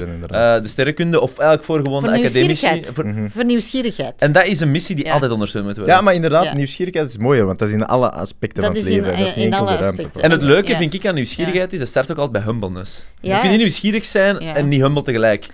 eh, 0.56 0.62
de 0.62 0.68
sterrenkunde, 0.68 1.20
of 1.20 1.28
eigenlijk 1.30 1.64
voor 1.64 1.76
gewoon 1.76 2.00
Voor 2.00 2.12
de 2.12 2.80
voor- 2.94 3.06
Mhm. 3.06 3.28
Voor 3.28 3.44
nieuwsgierigheid. 3.44 4.14
En 4.18 4.32
dat 4.32 4.46
is 4.46 4.60
een 4.60 4.70
missie 4.70 4.96
die 4.96 5.04
Ja. 5.04 5.12
altijd 5.12 5.30
ondersteund 5.32 5.64
moet 5.66 5.76
worden. 5.76 5.94
Ja, 5.94 6.00
maar 6.00 6.14
inderdaad, 6.14 6.44
Ja. 6.44 6.54
nieuwsgierigheid 6.54 7.08
is 7.08 7.16
mooi, 7.18 7.42
want 7.42 7.58
dat 7.58 7.68
is 7.68 7.74
in 7.74 7.84
alle 7.86 8.10
aspecten 8.10 8.62
Dat 8.62 8.72
van 8.72 8.80
het 8.82 8.90
in- 8.92 9.00
leven. 9.02 9.18
dat 9.18 9.26
is 9.26 9.34
in 9.34 9.42
enkel 9.42 9.58
alle 9.58 9.70
de 9.70 9.76
ruimte. 9.76 9.96
aspecten. 10.02 10.22
En 10.22 10.30
het 10.30 10.42
leuke 10.42 10.70
Ja. 10.70 10.76
vind 10.78 10.94
ik 10.94 11.06
aan 11.06 11.14
nieuwsgierigheid 11.14 11.72
is, 11.72 11.78
dat 11.78 11.88
start 11.88 12.10
ook 12.10 12.18
altijd 12.18 12.44
bij 12.44 12.52
humbleness. 12.52 13.06
Ja. 13.20 13.34
Je 13.34 13.38
kunt 13.40 13.50
niet 13.50 13.60
nieuwsgierig 13.60 14.04
zijn 14.04 14.36
Ja. 14.40 14.54
en 14.54 14.68
niet 14.68 14.80
humble 14.80 15.02
tegelijk. 15.02 15.46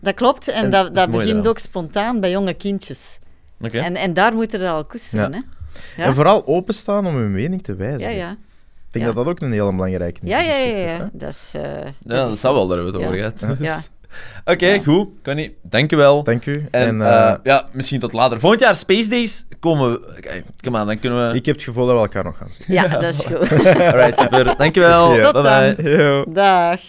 Dat 0.00 0.14
klopt. 0.14 0.48
En, 0.48 0.64
En 0.64 0.70
dat, 0.70 0.94
dat 0.94 1.10
begint 1.10 1.48
ook 1.48 1.58
spontaan 1.58 2.20
bij 2.20 2.30
jonge 2.30 2.54
kindjes. 2.54 3.18
Oké. 3.60 3.78
En, 3.78 3.96
en 3.96 4.14
daar 4.14 4.34
moeten 4.34 4.60
er 4.60 4.70
al 4.70 4.84
koesteren, 4.84 5.32
Ja. 5.32 5.36
hè. 5.38 5.42
Ja. 6.02 6.08
En 6.08 6.14
vooral 6.14 6.46
openstaan 6.46 7.06
om 7.06 7.14
hun 7.16 7.32
mening 7.32 7.62
te 7.62 7.74
wijzen. 7.74 8.10
Ja, 8.10 8.16
ja. 8.16 8.36
Ik 8.92 8.96
denk 8.96 9.08
Ja. 9.08 9.12
dat 9.14 9.24
dat 9.24 9.34
ook 9.34 9.40
een 9.40 9.52
hele 9.52 9.70
belangrijke 9.70 10.20
is. 10.22 10.28
Ja, 10.28 10.38
ja, 10.40 10.54
ja. 10.56 11.10
Dat 11.12 11.28
is... 11.28 11.52
eh, 11.56 11.62
Ja, 11.84 11.90
dat 12.24 12.32
is 12.32 12.40
zou 12.40 12.54
wel, 12.54 12.66
daar 12.68 12.76
hebben 12.78 12.92
we 12.94 12.98
het 13.06 13.08
Ja. 13.14 13.22
over 13.24 13.46
gehad. 13.46 13.58
Ja. 13.60 13.78
Oké, 14.52 14.66
Ja. 14.66 14.82
goed. 14.82 15.08
Connie, 15.22 15.56
dankjewel. 15.62 16.22
Dank 16.22 16.46
u. 16.46 16.66
En, 16.70 16.86
En, 16.86 17.02
eh, 17.02 17.28
eh, 17.28 17.34
ja, 17.42 17.68
misschien 17.72 18.00
tot 18.00 18.12
later. 18.12 18.40
Volgend 18.40 18.60
jaar 18.62 18.74
Space 18.74 19.08
Days 19.08 19.46
komen 19.60 19.90
we... 19.92 20.14
Oké, 20.18 20.42
kom 20.64 20.76
aan, 20.76 20.86
dan 20.86 20.98
kunnen 20.98 21.28
we... 21.30 21.34
ik 21.34 21.46
heb 21.46 21.54
het 21.54 21.64
gevoel 21.64 21.86
dat 21.86 21.94
we 21.94 22.00
elkaar 22.00 22.24
nog 22.24 22.36
gaan 22.36 22.48
zien. 22.50 22.64
Ja, 22.74 22.88
dat 22.88 23.02
is 23.02 23.24
goed. 23.26 23.66
Alright, 23.66 24.18
super. 24.18 24.56
Dankjewel. 24.56 25.20
Tot 25.20 25.32
Bye 25.32 25.42
bye. 25.42 25.82
dan. 25.82 25.92
Yo. 25.92 26.24
Dag. 26.32 26.80